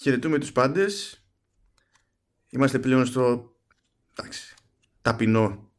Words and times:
Χαιρετούμε 0.00 0.38
τους 0.38 0.52
πάντες. 0.52 1.22
Είμαστε 2.48 2.78
πλέον 2.78 3.06
στο 3.06 3.54
εντάξει, 4.14 4.54
ταπεινό 5.02 5.72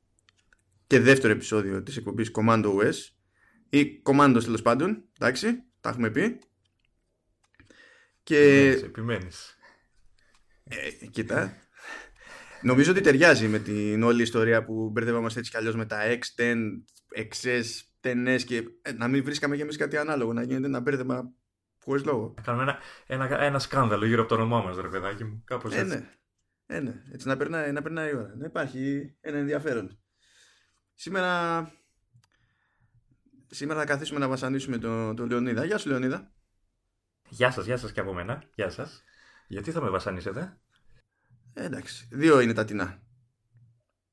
και 0.88 1.00
δεύτερο 1.00 1.34
επεισόδιο 1.34 1.84
της 1.84 1.98
εκπομπής 1.98 2.32
Commando 2.34 2.76
OS 2.76 2.96
ή 3.70 4.02
Commando 4.04 4.40
τέλο 4.44 4.60
πάντων. 4.64 5.04
Εντάξει, 5.20 5.64
τα 5.82 5.90
έχουμε 5.90 6.10
πει. 6.10 6.40
Και... 8.24 8.38
Επιμένεις, 8.38 8.84
επιμένεις. 8.84 9.58
Ε, 10.64 11.06
κοίτα. 11.06 11.54
Νομίζω 12.62 12.92
ότι 12.92 13.02
ταιριάζει 13.02 13.48
με 13.48 13.60
την 13.60 14.04
όλη 14.04 14.22
ιστορία 14.22 14.66
που 14.66 14.90
μπερδεύαμαστε 14.90 15.40
έτσι 15.40 15.52
κι 15.52 15.58
αλλιώς 15.58 15.76
με 15.76 15.86
τα 15.86 16.00
X10, 16.06 16.56
XS, 17.16 17.64
10S 18.02 18.42
και 18.46 18.64
ε, 18.82 18.92
να 18.92 19.08
μην 19.08 19.24
βρίσκαμε 19.24 19.56
και 19.56 19.62
εμείς 19.62 19.78
κάτι 19.78 19.98
ανάλογο, 19.98 20.34
να 20.34 20.44
γίνεται 20.44 20.68
ένα 20.68 20.80
μπέρδεμα 20.80 21.34
χωρίς 21.84 22.04
λόγο. 22.04 22.34
Κάνουμε 22.42 22.64
ένα, 22.64 22.78
ένα, 23.26 23.42
ένα 23.42 23.60
σκάνδαλο 23.60 24.06
γύρω 24.06 24.20
από 24.20 24.30
το 24.30 24.36
όνομά 24.36 24.62
μας, 24.62 24.78
ρε 24.78 24.88
παιδάκι 24.88 25.24
μου. 25.24 25.44
Κάπως 25.46 25.74
ε, 25.74 25.80
έτσι. 25.80 25.98
Ναι. 25.98 26.10
Ε, 26.66 26.80
ναι. 26.80 27.04
Έτσι 27.12 27.28
να 27.28 27.38
περνάει, 27.38 27.72
να 27.72 27.82
περνάει 27.82 28.12
η 28.12 28.16
ώρα. 28.16 28.34
Να 28.38 28.46
υπάρχει 28.46 29.16
ένα 29.22 29.38
ενδιαφέρον. 29.38 30.00
Σήμερα, 30.94 31.72
σήμερα 33.48 33.80
θα 33.80 33.86
καθίσουμε 33.86 34.20
να 34.20 34.28
βασανίσουμε 34.28 34.78
τον, 34.78 35.16
τον 35.16 35.30
Λεωνίδα. 35.30 35.66
Γεια 35.66 35.78
σου 35.78 35.90
Λεωνίδα. 35.90 36.32
Γεια 37.30 37.52
σας, 37.52 37.66
γεια 37.66 37.78
σας 37.78 37.92
και 37.92 38.00
από 38.00 38.14
μένα. 38.14 38.44
Γεια 38.56 38.70
σας. 38.70 39.04
Γιατί 39.48 39.72
θα 39.72 39.82
με 39.82 39.90
βασανίσετε; 39.90 40.60
Ε, 41.54 41.64
εντάξει, 41.64 42.08
δύο 42.12 42.40
είναι 42.40 42.54
τα 42.54 42.66
τεινά. 42.66 43.02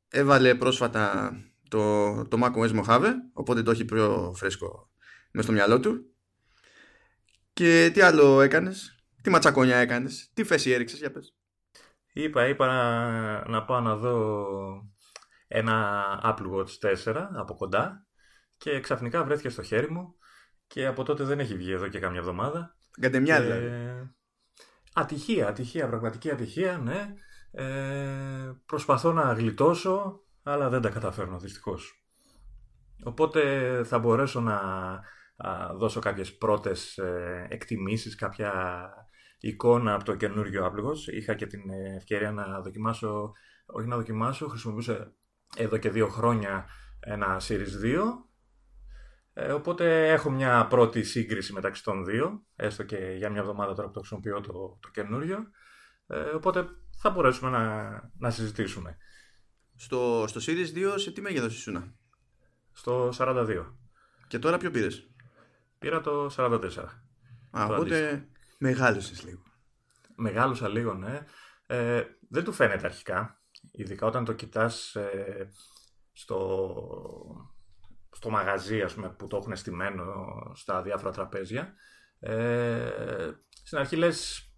Έβαλε 0.08 0.54
πρόσφατα 0.54 1.32
το, 1.68 2.12
το 2.28 2.38
macOS 2.42 2.84
Mojave, 2.84 3.12
οπότε 3.32 3.62
το 3.62 3.70
έχει 3.70 3.84
πιο 3.84 4.32
φρέσκο 4.36 4.90
μέσα 5.30 5.46
στο 5.46 5.52
μυαλό 5.52 5.80
του. 5.80 6.15
Και 7.56 7.90
τι 7.92 8.00
άλλο 8.00 8.40
έκανες, 8.40 9.04
τι 9.22 9.30
ματσακόνια 9.30 9.76
έκανες, 9.76 10.30
τι 10.34 10.44
φέση 10.44 10.70
έριξες, 10.70 10.98
για 10.98 11.10
πες. 11.10 11.36
Είπα, 12.12 12.48
είπα 12.48 12.66
να, 12.66 13.48
να 13.48 13.64
πάω 13.64 13.80
να 13.80 13.96
δω 13.96 14.46
ένα 15.46 16.04
Apple 16.24 16.50
Watch 16.52 17.04
4 17.04 17.26
από 17.34 17.54
κοντά 17.54 18.06
και 18.56 18.80
ξαφνικά 18.80 19.24
βρέθηκε 19.24 19.48
στο 19.48 19.62
χέρι 19.62 19.90
μου 19.90 20.14
και 20.66 20.86
από 20.86 21.02
τότε 21.02 21.24
δεν 21.24 21.40
έχει 21.40 21.56
βγει 21.56 21.72
εδώ 21.72 21.88
και 21.88 21.98
κάμια 21.98 22.18
εβδομάδα. 22.18 22.76
Κατεμιά 23.00 23.40
δηλαδή. 23.40 23.70
Ατυχία, 24.92 25.48
ατυχία, 25.48 25.88
πραγματική 25.88 26.30
ατυχία, 26.30 26.78
ναι. 26.78 27.14
Ε, 27.50 28.52
προσπαθώ 28.66 29.12
να 29.12 29.32
γλιτώσω, 29.32 30.20
αλλά 30.42 30.68
δεν 30.68 30.80
τα 30.80 30.88
καταφέρνω 30.88 31.38
δυστυχώς. 31.38 32.04
Οπότε 33.04 33.82
θα 33.84 33.98
μπορέσω 33.98 34.40
να 34.40 34.60
δώσω 35.76 36.00
κάποιες 36.00 36.36
πρώτες 36.36 36.98
ε, 36.98 37.46
εκτιμήσεις, 37.50 38.14
κάποια 38.14 38.90
εικόνα 39.38 39.94
από 39.94 40.04
το 40.04 40.14
καινούργιο 40.14 40.66
Apple 40.66 41.12
Είχα 41.14 41.34
και 41.34 41.46
την 41.46 41.70
ευκαιρία 41.96 42.32
να 42.32 42.60
δοκιμάσω, 42.60 43.32
όχι 43.66 43.88
να 43.88 43.96
δοκιμάσω, 43.96 44.48
χρησιμοποιούσα 44.48 45.12
εδώ 45.56 45.76
και 45.76 45.90
δύο 45.90 46.08
χρόνια 46.08 46.66
ένα 47.00 47.40
Series 47.40 47.84
2. 47.84 48.02
Ε, 49.38 49.52
οπότε 49.52 50.12
έχω 50.12 50.30
μια 50.30 50.66
πρώτη 50.66 51.02
σύγκριση 51.02 51.52
μεταξύ 51.52 51.82
των 51.82 52.04
δύο, 52.04 52.44
έστω 52.56 52.82
και 52.82 52.96
για 52.96 53.30
μια 53.30 53.40
εβδομάδα 53.40 53.74
τώρα 53.74 53.86
που 53.86 53.92
το 53.92 53.98
χρησιμοποιώ 53.98 54.40
το, 54.40 54.78
το 54.80 54.88
καινούριο. 54.92 55.38
Ε, 56.06 56.18
οπότε 56.18 56.66
θα 57.00 57.10
μπορέσουμε 57.10 57.50
να, 57.50 57.90
να 58.18 58.30
συζητήσουμε. 58.30 58.96
Στο, 59.74 60.24
στο 60.26 60.40
Series 60.42 60.76
2 60.76 60.94
σε 60.96 61.10
τι 61.10 61.20
μέγεθος 61.20 61.56
ήσουν; 61.56 61.96
Στο 62.72 63.12
42. 63.18 63.66
Και 64.28 64.38
τώρα 64.38 64.58
ποιο 64.58 64.70
πήρες; 64.70 65.10
Πήρα 65.78 66.00
το 66.00 66.30
44. 66.36 66.60
Α, 67.50 67.64
οπότε 67.64 68.28
μεγάλωσες 68.58 69.24
λίγο. 69.24 69.42
Μεγάλωσα 70.14 70.68
λίγο, 70.68 70.94
ναι. 70.94 71.24
Ε, 71.66 72.04
δεν 72.28 72.44
του 72.44 72.52
φαίνεται 72.52 72.86
αρχικά. 72.86 73.40
Ειδικά 73.72 74.06
όταν 74.06 74.24
το 74.24 74.32
κοιτάς 74.32 74.94
ε, 74.94 75.50
στο, 76.12 77.48
στο 78.10 78.30
μαγαζί 78.30 78.82
ας 78.82 78.94
πούμε, 78.94 79.10
που 79.10 79.26
το 79.26 79.36
έχουν 79.36 79.56
στημένο 79.56 80.14
στα 80.54 80.82
διάφορα 80.82 81.12
τραπέζια. 81.12 81.74
Ε, 82.18 83.30
στην 83.62 83.78
αρχή 83.78 83.96
λες 83.96 84.50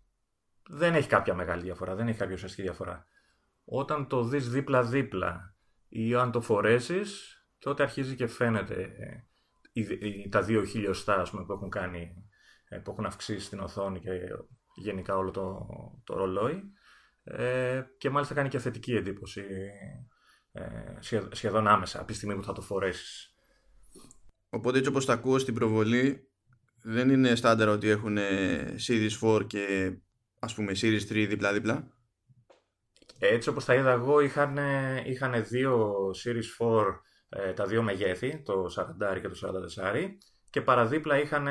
δεν 0.68 0.94
έχει 0.94 1.08
κάποια 1.08 1.34
μεγάλη 1.34 1.62
διαφορά, 1.62 1.94
δεν 1.94 2.08
έχει 2.08 2.18
κάποια 2.18 2.34
ουσιαστική 2.34 2.62
διαφορά. 2.62 3.06
Όταν 3.64 4.06
το 4.06 4.24
δεις 4.24 4.50
δίπλα-δίπλα 4.50 5.54
ή 5.88 6.14
αν 6.14 6.30
το 6.30 6.40
φορέσεις, 6.40 7.38
τότε 7.58 7.82
αρχίζει 7.82 8.14
και 8.14 8.26
φαίνεται 8.26 8.82
ε, 8.82 9.27
τα 10.30 10.42
δύο 10.42 10.64
χιλιοστά 10.64 11.28
πούμε, 11.30 11.44
που 11.44 11.52
έχουν 11.52 11.70
κάνει, 11.70 12.28
ε, 12.68 12.76
που 12.76 12.90
έχουν 12.90 13.06
αυξήσει 13.06 13.48
την 13.48 13.60
οθόνη 13.60 14.00
και 14.00 14.10
γενικά 14.74 15.16
όλο 15.16 15.30
το, 15.30 15.66
το 16.04 16.16
ρολόι. 16.16 16.62
Ε, 17.24 17.82
και 17.98 18.10
μάλιστα 18.10 18.34
κάνει 18.34 18.48
και 18.48 18.58
θετική 18.58 18.94
εντύπωση 18.94 19.44
ε, 20.52 20.64
σχεδόν 21.30 21.66
άμεσα 21.66 21.98
από 21.98 22.06
τη 22.06 22.14
στιγμή 22.14 22.34
που 22.34 22.44
θα 22.44 22.52
το 22.52 22.60
φορέσεις. 22.60 23.34
Οπότε 24.50 24.78
έτσι 24.78 24.90
όπως 24.90 25.04
τα 25.04 25.12
ακούω 25.12 25.38
στην 25.38 25.54
προβολή 25.54 26.30
δεν 26.82 27.10
είναι 27.10 27.34
στάνταρ 27.34 27.68
ότι 27.68 27.88
έχουν 27.88 28.16
Series 28.88 29.18
4 29.20 29.46
και 29.46 29.92
ας 30.38 30.54
πούμε 30.54 30.72
Series 30.80 31.00
3 31.08 31.26
δίπλα-δίπλα. 31.28 31.92
Έτσι 33.18 33.48
όπως 33.48 33.64
τα 33.64 33.74
είδα 33.74 33.90
εγώ 33.90 34.20
είχαν, 34.20 34.58
είχαν 35.04 35.44
δύο 35.44 35.94
Series 36.24 36.66
4 36.66 36.84
ε, 37.28 37.52
τα 37.52 37.66
δύο 37.66 37.82
μεγέθη, 37.82 38.42
το 38.44 38.64
40 38.76 39.20
και 39.20 39.28
το 39.28 39.36
44 39.82 40.08
και 40.50 40.60
παραδίπλα 40.60 41.20
είχαν 41.20 41.48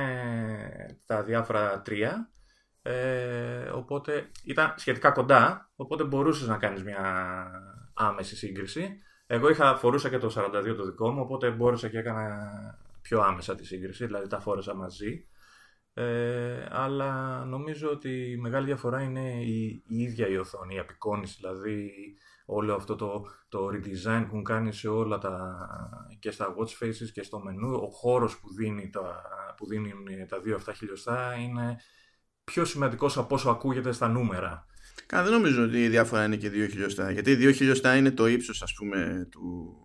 τα 1.06 1.24
διάφορα 1.24 1.82
τρία. 1.82 2.32
Ε, 2.82 3.70
οπότε 3.70 4.32
ήταν 4.44 4.74
σχετικά 4.78 5.12
κοντά 5.12 5.72
οπότε 5.76 6.04
μπορούσες 6.04 6.48
να 6.48 6.58
κάνεις 6.58 6.84
μια 6.84 7.52
άμεση 7.94 8.36
σύγκριση. 8.36 8.98
Εγώ 9.28 9.50
είχα, 9.50 9.76
φορούσα 9.76 10.10
και 10.10 10.18
το 10.18 10.34
42 10.36 10.76
το 10.78 10.86
δικό 10.86 11.12
μου 11.12 11.22
οπότε 11.22 11.50
μπόρεσα 11.50 11.90
και 11.90 11.98
έκανα 11.98 12.50
πιο 13.02 13.22
άμεσα 13.22 13.56
τη 13.56 13.66
σύγκριση 13.66 14.06
δηλαδή 14.06 14.28
τα 14.28 14.40
φόρεσα 14.40 14.76
μαζί. 14.76 15.28
Ε, 15.94 16.68
αλλά 16.70 17.44
νομίζω 17.46 17.90
ότι 17.90 18.32
η 18.32 18.38
μεγάλη 18.38 18.66
διαφορά 18.66 19.02
είναι 19.02 19.44
η, 19.44 19.84
η 19.88 20.02
ίδια 20.02 20.28
η 20.28 20.38
οθόνη, 20.38 20.76
η 20.76 20.80
απεικόνηση, 20.80 21.38
δηλαδή 21.40 21.92
όλο 22.50 22.76
αυτό 22.76 22.96
το, 22.96 23.26
το 23.50 23.68
redesign 23.68 24.20
που 24.20 24.26
έχουν 24.26 24.44
κάνει 24.44 24.74
σε 24.74 24.88
όλα 24.88 25.18
τα, 25.18 25.58
και 26.20 26.32
στα 26.32 26.56
watch 26.58 26.84
faces 26.84 27.10
και 27.14 27.24
στο 27.24 27.40
μενού, 27.40 27.74
ο 27.74 27.90
χώρος 27.90 28.40
που, 28.40 28.54
δίνει 28.54 28.90
τα, 28.90 29.22
που 29.58 29.68
δίνουν 29.68 30.06
τα 30.28 30.40
δύο 30.40 30.56
αυτά 30.56 30.74
χιλιοστά 30.74 31.34
είναι 31.34 31.78
πιο 32.44 32.66
σημαντικός 32.66 33.18
από 33.18 33.36
όσο 33.36 33.50
ακούγεται 33.50 33.92
στα 33.92 34.08
νούμερα. 34.08 34.66
Καλά, 35.06 35.24
δεν 35.24 35.32
νομίζω 35.32 35.64
ότι 35.64 35.84
η 35.84 35.90
διάφορα 35.90 36.26
είναι 36.26 36.36
και 36.36 36.50
δύο 36.50 36.68
χιλιοστά, 36.68 37.12
γιατί 37.12 37.36
δύο 37.36 37.52
χιλιοστά 37.52 37.96
είναι 37.96 38.12
το 38.12 38.28
ύψος 38.28 38.62
ας 38.62 38.74
πούμε 38.74 39.28
του, 39.32 39.76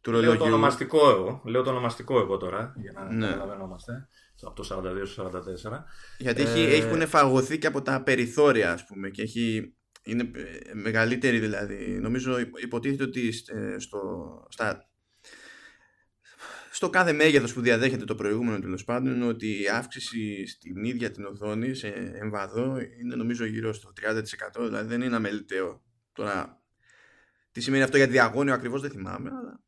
του 0.00 0.10
ρολογιού. 0.10 0.30
Λέω 0.30 0.38
το 0.38 0.44
ονομαστικό 0.44 1.10
εγώ, 1.10 1.42
λέω 1.44 1.62
το 1.62 1.70
ονομαστικό 1.70 2.18
εγώ 2.18 2.36
τώρα, 2.36 2.72
για 2.76 2.92
να 2.92 3.12
ναι. 3.12 3.26
καταλαβαίνόμαστε 3.26 4.08
από 4.42 4.62
το 4.62 4.92
42 5.02 5.06
στο 5.06 5.30
44. 5.32 5.38
Γιατί 6.18 6.42
ε... 6.42 6.76
έχουν 6.76 7.06
φαγωθεί 7.06 7.58
και 7.58 7.66
από 7.66 7.82
τα 7.82 8.02
περιθώρια, 8.02 8.72
ας 8.72 8.86
πούμε, 8.86 9.10
και 9.10 9.22
έχει, 9.22 9.74
είναι 10.02 10.30
μεγαλύτερη 10.72 11.38
δηλαδή. 11.38 11.98
Νομίζω 12.00 12.38
υποτίθεται 12.38 13.02
ότι 13.02 13.32
ε, 13.46 13.78
στο, 13.78 14.00
στα, 14.48 14.88
στο 16.70 16.90
κάθε 16.90 17.12
μέγεθος 17.12 17.52
που 17.52 17.60
διαδέχεται 17.60 18.04
το 18.04 18.14
προηγούμενο 18.14 18.58
τέλος 18.58 18.84
πάντων 18.84 19.22
ότι 19.22 19.62
η 19.62 19.68
αύξηση 19.68 20.46
στην 20.46 20.84
ίδια 20.84 21.10
την 21.10 21.24
οθόνη 21.24 21.74
σε 21.74 21.88
εμβαδό 22.22 22.78
είναι 23.00 23.14
νομίζω 23.14 23.44
γύρω 23.44 23.72
στο 23.72 23.92
30% 24.00 24.64
δηλαδή 24.64 24.88
δεν 24.88 25.02
είναι 25.02 25.16
αμεληταίο. 25.16 25.82
Τώρα 26.12 26.62
τι 27.52 27.60
σημαίνει 27.60 27.82
αυτό 27.82 27.96
για 27.96 28.06
διαγώνιο 28.06 28.54
ακριβώς 28.54 28.80
δεν 28.80 28.90
θυμάμαι 28.90 29.30
αλλά 29.30 29.60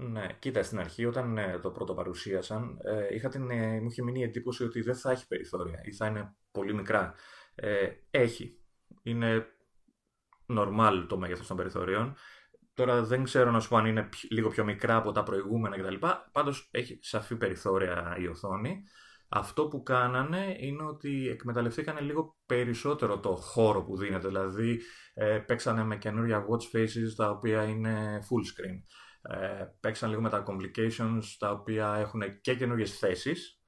ναι, 0.00 0.26
κοίτα, 0.38 0.62
στην 0.62 0.78
αρχή 0.78 1.04
όταν 1.04 1.38
ε, 1.38 1.58
το 1.58 1.70
πρώτο 1.70 1.94
παρουσίασαν, 1.94 2.78
ε, 2.82 3.14
είχα 3.14 3.28
την, 3.28 3.50
ε, 3.50 3.80
μου 3.80 3.88
είχε 3.90 4.02
μείνει 4.02 4.20
η 4.20 4.22
εντύπωση 4.22 4.64
ότι 4.64 4.80
δεν 4.80 4.94
θα 4.94 5.10
έχει 5.10 5.26
περιθώρια 5.26 5.80
ή 5.84 5.92
θα 5.92 6.06
είναι 6.06 6.34
πολύ 6.50 6.74
μικρά. 6.74 7.14
Ε, 7.54 7.88
έχει. 8.10 8.57
Είναι 9.02 9.46
normal 10.48 11.06
το 11.08 11.18
μέγεθος 11.18 11.46
των 11.46 11.56
περιθωρίων. 11.56 12.16
Τώρα 12.74 13.02
δεν 13.02 13.22
ξέρω 13.22 13.50
να 13.50 13.60
σου 13.60 13.68
πω 13.68 13.76
αν 13.76 13.86
είναι 13.86 14.08
λίγο 14.30 14.48
πιο 14.48 14.64
μικρά 14.64 14.96
από 14.96 15.12
τα 15.12 15.22
προηγούμενα 15.22 15.78
κτλ. 15.78 16.06
Πάντως 16.32 16.68
έχει 16.70 16.98
σαφή 17.00 17.36
περιθώρια 17.36 18.16
η 18.18 18.26
οθόνη. 18.26 18.82
Αυτό 19.28 19.68
που 19.68 19.82
κάνανε 19.82 20.56
είναι 20.58 20.82
ότι 20.82 21.28
εκμεταλλευτήκανε 21.28 22.00
λίγο 22.00 22.36
περισσότερο 22.46 23.20
το 23.20 23.36
χώρο 23.36 23.82
που 23.82 23.96
δίνεται. 23.96 24.28
Δηλαδή 24.28 24.80
ε, 25.14 25.38
παίξανε 25.38 25.84
με 25.84 25.96
καινούρια 25.96 26.46
watch 26.48 26.76
faces 26.76 27.14
τα 27.16 27.30
οποία 27.30 27.64
είναι 27.64 28.18
full 28.22 28.40
screen 28.40 28.82
ε, 29.22 29.66
παίξαν 29.80 30.08
λίγο 30.08 30.20
με 30.20 30.30
τα 30.30 30.44
complications 30.46 31.22
τα 31.38 31.50
οποία 31.50 31.94
έχουν 31.94 32.40
και 32.40 32.54
καινούριες 32.54 32.98
θέσεις 32.98 33.60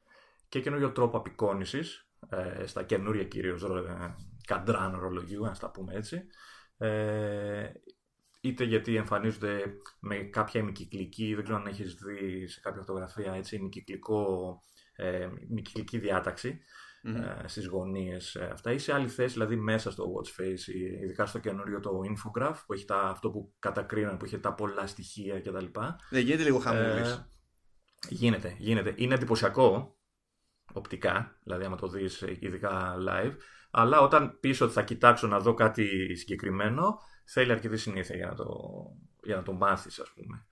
και 0.49 0.61
καινούριο 0.61 0.93
τρόπο 0.93 1.17
απεικόνησης 1.17 2.09
ε, 2.29 2.67
στα 2.67 2.83
καινούρια 2.83 3.25
κυρίως 3.25 3.63
ε, 3.63 4.15
καντράν 4.51 4.99
ρολογιού, 5.01 5.45
να 5.45 5.53
τα 5.53 5.71
πούμε 5.71 5.95
έτσι. 5.95 6.23
Ε, 6.79 7.71
είτε 8.41 8.65
γιατί 8.65 8.97
εμφανίζονται 8.97 9.63
με 10.01 10.17
κάποια 10.17 10.61
ημικυκλική, 10.61 11.35
δεν 11.35 11.45
ξέρω 11.45 11.59
αν 11.59 11.67
έχεις 11.67 11.95
δει 11.95 12.47
σε 12.47 12.61
κάποια 12.61 12.81
φωτογραφία 12.81 13.33
έτσι, 13.33 13.57
ημικυκλικό, 13.57 14.61
ε, 14.97 15.29
ημικυκλική 15.51 15.99
διάταξη. 15.99 16.61
mm-hmm. 17.05 17.43
στις 17.45 17.67
γωνίες 17.67 18.35
ε, 18.35 18.49
αυτά 18.53 18.73
ή 18.73 18.79
σε 18.79 18.93
άλλη 18.93 19.09
θέση, 19.09 19.33
δηλαδή 19.33 19.57
μέσα 19.57 19.91
στο 19.91 20.05
watch 20.15 20.41
face, 20.41 20.75
ειδικά 21.03 21.27
στο 21.27 21.39
καινούριο 21.39 21.81
το 21.81 22.01
infograph 22.05 22.57
που 22.67 22.73
έχει 22.73 22.85
τα, 22.85 23.01
αυτό 23.01 23.31
που 23.31 23.55
κατακρίνουν, 23.59 24.17
που 24.17 24.25
έχει 24.25 24.41
τα 24.41 24.55
πολλά 24.55 24.87
στοιχεία 24.87 25.41
κτλ. 25.41 25.67
Δεν 26.11 26.23
γίνεται 26.23 26.43
λίγο 26.43 26.59
χαμούλης. 26.59 27.13
Ε, 27.13 27.29
γίνεται, 28.09 28.55
γίνεται. 28.59 28.95
Είναι 28.97 29.15
εντυπωσιακό 29.15 30.00
οπτικά, 30.73 31.37
δηλαδή 31.43 31.65
άμα 31.65 31.77
το 31.77 31.89
δεις 31.89 32.21
ειδικά 32.39 32.97
live, 33.09 33.35
αλλά 33.71 34.01
όταν 34.01 34.39
πεις 34.41 34.61
ότι 34.61 34.73
θα 34.73 34.83
κοιτάξω 34.83 35.27
να 35.27 35.41
δω 35.41 35.55
κάτι 35.55 36.15
συγκεκριμένο, 36.15 36.99
θέλει 37.25 37.53
αρκετή 37.53 37.77
συνήθεια 37.77 38.17
για 38.17 38.27
να 38.27 38.35
το, 38.35 38.47
για 39.23 39.37
να 39.37 39.43
το 39.43 39.53
μάθεις 39.53 39.99
ας 39.99 40.13
πούμε. 40.15 40.45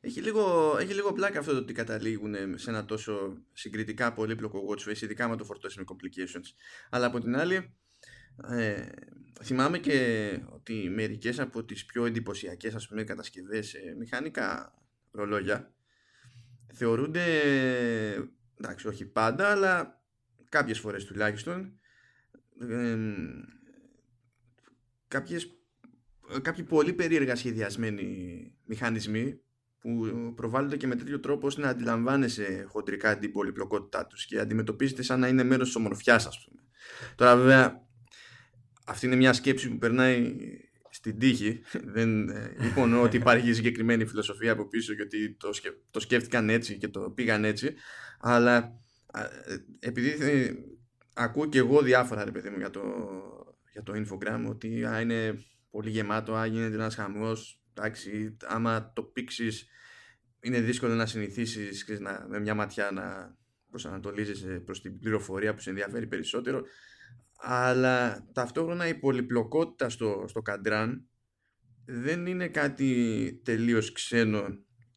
Έχει 0.00 0.20
λίγο, 0.20 0.76
έχει 0.80 0.94
λίγο 0.94 1.12
πλάκα 1.12 1.38
αυτό 1.38 1.52
το 1.52 1.58
ότι 1.58 1.72
καταλήγουν 1.72 2.34
σε 2.54 2.70
ένα 2.70 2.84
τόσο 2.84 3.36
συγκριτικά 3.52 4.12
πολύπλοκο 4.12 4.60
watch 4.68 4.90
face, 4.90 5.02
ειδικά 5.02 5.28
με 5.28 5.36
το 5.36 5.44
φορτώσει 5.44 5.78
με 5.78 5.84
complications. 5.88 6.54
Αλλά 6.90 7.06
από 7.06 7.20
την 7.20 7.36
άλλη, 7.36 7.74
ε, 8.48 8.86
θυμάμαι 9.42 9.78
και 9.78 10.38
ότι 10.48 10.90
μερικές 10.94 11.40
από 11.40 11.64
τις 11.64 11.84
πιο 11.84 12.04
εντυπωσιακές 12.04 12.74
ας 12.74 12.88
πούμε 12.88 13.04
κατασκευές 13.04 13.68
σε 13.68 13.78
μηχανικά 13.98 14.74
ρολόγια 15.10 15.74
θεωρούνται, 16.72 17.24
εντάξει 18.62 18.88
όχι 18.88 19.06
πάντα, 19.06 19.50
αλλά 19.50 20.04
κάποιες 20.48 20.78
φορές 20.78 21.04
τουλάχιστον 21.04 21.80
ε, 22.68 22.96
κάποιες, 25.08 25.46
κάποιοι 26.42 26.64
πολύ 26.64 26.92
περίεργα 26.92 27.36
σχεδιασμένοι 27.36 28.54
μηχανισμοί 28.64 29.40
που 29.78 30.32
προβάλλονται 30.34 30.76
και 30.76 30.86
με 30.86 30.96
τέτοιο 30.96 31.20
τρόπο 31.20 31.46
ώστε 31.46 31.60
να 31.60 31.68
αντιλαμβάνεσαι 31.68 32.64
χοντρικά 32.68 33.18
την 33.18 33.32
πολυπλοκότητά 33.32 34.06
τους 34.06 34.26
και 34.26 34.38
αντιμετωπίζεται 34.38 35.02
σαν 35.02 35.20
να 35.20 35.28
είναι 35.28 35.42
μέρος 35.42 35.66
της 35.66 35.76
ομορφιάς, 35.76 36.26
ας 36.26 36.44
πούμε. 36.44 36.62
Τώρα, 37.14 37.36
βέβαια, 37.36 37.86
αυτή 38.86 39.06
είναι 39.06 39.16
μια 39.16 39.32
σκέψη 39.32 39.68
που 39.68 39.78
περνάει 39.78 40.36
στην 41.02 41.18
τύχη. 41.18 41.62
Δεν 41.84 42.28
υπονοώ 42.70 43.02
ότι 43.06 43.16
υπάρχει 43.16 43.52
συγκεκριμένη 43.52 44.06
φιλοσοφία 44.06 44.52
από 44.52 44.68
πίσω 44.68 44.94
και 44.94 45.02
ότι 45.02 45.36
το, 45.36 45.50
το 45.90 46.00
σκέφτηκαν 46.00 46.48
έτσι 46.48 46.78
και 46.78 46.88
το 46.88 47.10
πήγαν 47.10 47.44
έτσι. 47.44 47.74
Αλλά 48.20 48.80
επειδή 49.78 50.16
ακούω 51.14 51.46
και 51.48 51.58
εγώ 51.58 51.82
διάφορα, 51.82 52.24
ρε 52.24 52.30
παιδί 52.30 52.50
μου, 52.50 52.58
για 52.58 52.70
το, 52.70 52.82
για 53.72 53.82
το 53.82 53.92
infogram, 53.96 54.44
ότι 54.48 54.84
α, 54.84 55.00
είναι 55.00 55.44
πολύ 55.70 55.90
γεμάτο, 55.90 56.34
α, 56.34 56.46
γίνεται 56.46 56.74
ένας 56.74 56.94
χαμός. 56.94 57.62
Εντάξει, 57.74 58.36
άμα 58.44 58.92
το 58.92 59.02
πήξεις, 59.02 59.66
είναι 60.40 60.60
δύσκολο 60.60 60.94
να 60.94 61.06
συνηθίσεις 61.06 61.86
με 62.28 62.40
μια 62.40 62.54
ματιά 62.54 62.90
να 62.90 63.36
προσανατολίζεσαι 63.70 64.62
προς 64.64 64.80
την 64.80 64.98
πληροφορία 64.98 65.54
που 65.54 65.60
σε 65.60 65.70
ενδιαφέρει 65.70 66.06
περισσότερο. 66.06 66.62
Αλλά 67.44 68.26
ταυτόχρονα 68.32 68.88
η 68.88 68.94
πολυπλοκότητα 68.94 69.88
στο, 69.88 70.24
στο 70.26 70.42
καντράν 70.42 71.06
δεν 71.84 72.26
είναι 72.26 72.48
κάτι 72.48 73.40
τελείως 73.44 73.92
ξένο 73.92 74.42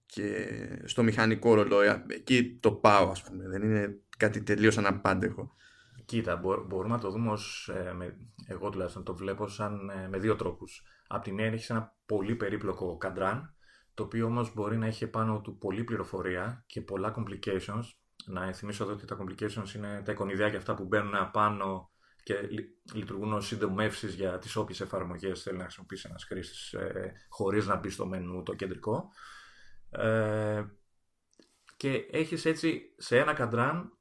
και 0.05 0.47
στο 0.83 1.03
μηχανικό 1.03 1.53
ρολόι. 1.53 1.87
Εκεί 2.07 2.57
το 2.61 2.71
πάω, 2.71 3.09
ας 3.09 3.23
πούμε. 3.23 3.47
Δεν 3.47 3.61
είναι 3.61 3.99
κάτι 4.17 4.43
τελείως 4.43 4.77
αναπάντεχο. 4.77 5.55
Κοίτα, 6.05 6.35
μπορούμε 6.35 6.95
να 6.95 6.99
το 6.99 7.09
δούμε 7.09 7.31
ως, 7.31 7.71
ε, 7.73 7.93
με, 7.93 8.17
εγώ 8.47 8.69
τουλάχιστον 8.69 9.03
το 9.03 9.15
βλέπω 9.15 9.47
σαν 9.47 9.89
ε, 9.89 10.07
με 10.07 10.17
δύο 10.17 10.35
τρόπους. 10.35 10.83
Απ' 11.07 11.23
τη 11.23 11.31
μία 11.31 11.45
έχει 11.45 11.71
ένα 11.71 11.95
πολύ 12.05 12.35
περίπλοκο 12.35 12.97
καντράν, 12.97 13.55
το 13.93 14.03
οποίο 14.03 14.25
όμως 14.25 14.53
μπορεί 14.53 14.77
να 14.77 14.85
έχει 14.85 15.07
πάνω 15.07 15.41
του 15.41 15.57
πολλή 15.57 15.83
πληροφορία 15.83 16.63
και 16.67 16.81
πολλά 16.81 17.13
complications. 17.17 17.83
Να 18.25 18.53
θυμίσω 18.53 18.83
εδώ 18.83 18.93
ότι 18.93 19.05
τα 19.05 19.17
complications 19.21 19.75
είναι 19.75 20.01
τα 20.05 20.11
εικονιδιάκια 20.11 20.57
αυτά 20.57 20.75
που 20.75 20.85
μπαίνουν 20.85 21.15
απάνω 21.15 21.91
και 22.25 22.49
λειτουργούν 22.93 23.33
ως 23.33 23.47
συντομεύσεις 23.47 24.13
για 24.13 24.39
τις 24.39 24.55
όποιες 24.55 24.81
εφαρμογές 24.81 25.41
θέλει 25.41 25.57
να 25.57 25.63
χρησιμοποιήσει 25.63 26.07
ένας 26.09 26.23
χρήστης 26.23 26.73
ε, 26.73 27.13
χωρίς 27.29 27.67
να 27.67 27.75
μπει 27.75 27.89
στο 27.89 28.05
μενού 28.05 28.43
το 28.43 28.53
κεντρικό. 28.53 29.09
Ε, 29.89 30.63
και 31.77 32.07
έχεις 32.11 32.45
έτσι 32.45 32.81
σε 32.97 33.17
ένα 33.17 33.33
καντράν 33.33 33.97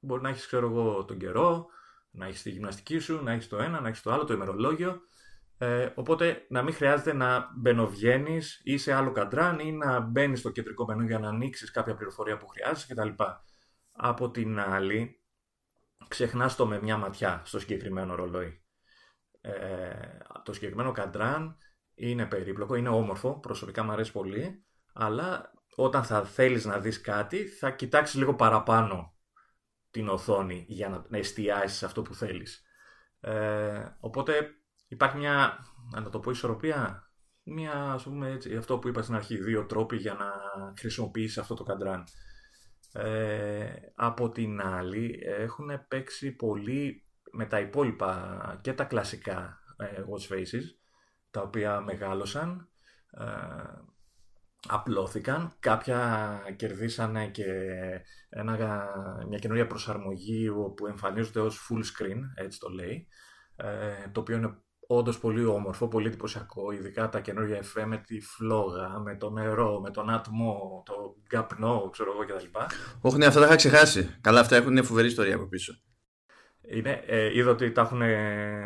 μπορεί 0.00 0.22
να 0.22 0.28
έχεις 0.28 0.46
ξέρω 0.46 0.66
εγώ 0.66 1.04
τον 1.04 1.18
καιρό, 1.18 1.66
να 2.10 2.26
έχεις 2.26 2.42
τη 2.42 2.50
γυμναστική 2.50 2.98
σου, 2.98 3.22
να 3.22 3.32
έχεις 3.32 3.48
το 3.48 3.58
ένα, 3.58 3.80
να 3.80 3.88
έχεις 3.88 4.02
το 4.02 4.12
άλλο, 4.12 4.24
το 4.24 4.34
ημερολόγιο 4.34 5.00
ε, 5.58 5.92
οπότε 5.94 6.46
να 6.48 6.62
μην 6.62 6.74
χρειάζεται 6.74 7.12
να 7.12 7.50
μπαινοβγαίνεις 7.56 8.60
ή 8.64 8.76
σε 8.76 8.92
άλλο 8.92 9.12
καντράν 9.12 9.58
ή 9.58 9.72
να 9.72 10.00
μπαίνεις 10.00 10.38
στο 10.38 10.50
κεντρικό 10.50 10.84
μενού 10.84 11.02
για 11.04 11.18
να 11.18 11.28
ανοίξεις 11.28 11.70
κάποια 11.70 11.94
πληροφορία 11.94 12.36
που 12.36 12.46
χρειάζεσαι 12.46 12.94
κτλ. 12.94 13.22
Από 13.92 14.30
την 14.30 14.60
άλλη, 14.60 15.17
ξεχνάς 16.08 16.56
το 16.56 16.66
με 16.66 16.80
μια 16.82 16.96
ματιά 16.96 17.42
στο 17.44 17.58
συγκεκριμένο 17.58 18.14
ρολόι. 18.14 18.62
Ε, 19.40 20.18
το 20.44 20.52
συγκεκριμένο 20.52 20.92
καντράν 20.92 21.56
είναι 21.94 22.26
περίπλοκο, 22.26 22.74
είναι 22.74 22.88
όμορφο, 22.88 23.38
προσωπικά 23.38 23.82
μου 23.82 23.92
αρέσει 23.92 24.12
πολύ, 24.12 24.64
αλλά 24.92 25.52
όταν 25.74 26.04
θα 26.04 26.24
θέλεις 26.24 26.64
να 26.64 26.78
δεις 26.78 27.00
κάτι 27.00 27.46
θα 27.46 27.70
κοιτάξεις 27.70 28.18
λίγο 28.18 28.34
παραπάνω 28.34 29.16
την 29.90 30.08
οθόνη 30.08 30.64
για 30.68 30.88
να, 30.88 31.04
να 31.08 31.18
εστιάσεις 31.18 31.78
σε 31.78 31.84
αυτό 31.84 32.02
που 32.02 32.14
θέλεις. 32.14 32.62
Ε, 33.20 33.96
οπότε 34.00 34.50
υπάρχει 34.88 35.16
μια, 35.16 35.58
να 35.94 36.10
το 36.10 36.20
πω, 36.20 36.30
ισορροπία. 36.30 37.02
Μια, 37.42 37.72
ας 37.72 38.02
πούμε, 38.02 38.30
έτσι, 38.30 38.56
αυτό 38.56 38.78
που 38.78 38.88
είπα 38.88 39.02
στην 39.02 39.14
αρχή, 39.14 39.36
δύο 39.36 39.66
τρόποι 39.66 39.96
για 39.96 40.14
να 40.14 40.32
χρησιμοποιήσεις 40.78 41.38
αυτό 41.38 41.54
το 41.54 41.62
καντράν. 41.62 42.04
Ε, 42.92 43.66
από 43.94 44.30
την 44.30 44.60
άλλη, 44.60 45.20
έχουν 45.22 45.70
παίξει 45.88 46.32
πολύ 46.32 47.06
με 47.32 47.46
τα 47.46 47.60
υπόλοιπα 47.60 48.58
και 48.60 48.72
τα 48.72 48.84
κλασικά 48.84 49.58
ε, 49.76 49.86
watch 49.86 50.34
faces, 50.34 50.64
τα 51.30 51.40
οποία 51.40 51.80
μεγάλωσαν, 51.80 52.68
ε, 53.10 53.26
απλώθηκαν, 54.68 55.52
κάποια 55.60 56.40
κερδίσανε 56.56 57.28
και 57.28 57.44
ένα, 58.28 58.56
μια 59.28 59.38
καινούργια 59.38 59.66
προσαρμογή 59.66 60.50
που 60.76 60.86
εμφανίζονται 60.86 61.40
ως 61.40 61.68
full 61.70 61.82
screen, 61.82 62.20
έτσι 62.34 62.58
το 62.58 62.68
λέει, 62.68 63.08
ε, 63.56 64.08
το 64.12 64.20
οποίο 64.20 64.36
είναι 64.36 64.62
όντως 64.90 65.18
πολύ 65.18 65.44
όμορφο, 65.44 65.88
πολύ 65.88 66.06
εντυπωσιακό, 66.06 66.70
ειδικά 66.70 67.08
τα 67.08 67.20
καινούργια 67.20 67.56
εφέ 67.56 67.86
με 67.86 67.96
τη 67.96 68.20
φλόγα, 68.20 68.98
με 68.98 69.16
το 69.16 69.30
νερό, 69.30 69.80
με 69.80 69.90
τον 69.90 70.10
άτμο, 70.10 70.82
το 70.86 71.16
καπνό, 71.28 71.88
ξέρω 71.92 72.12
εγώ 72.12 72.24
κτλ. 72.24 72.58
Όχι, 73.00 73.16
ναι, 73.16 73.26
αυτά 73.26 73.40
τα 73.40 73.46
είχα 73.46 73.56
ξεχάσει. 73.56 74.18
Καλά, 74.20 74.40
αυτά 74.40 74.56
έχουν 74.56 74.72
μια 74.72 74.82
φοβερή 74.82 75.06
ιστορία 75.06 75.34
από 75.34 75.46
πίσω. 75.46 75.74
Είναι, 76.70 77.02
ε, 77.06 77.38
είδα 77.38 77.50
ότι 77.50 77.72
τα 77.72 77.80
έχουν 77.80 78.02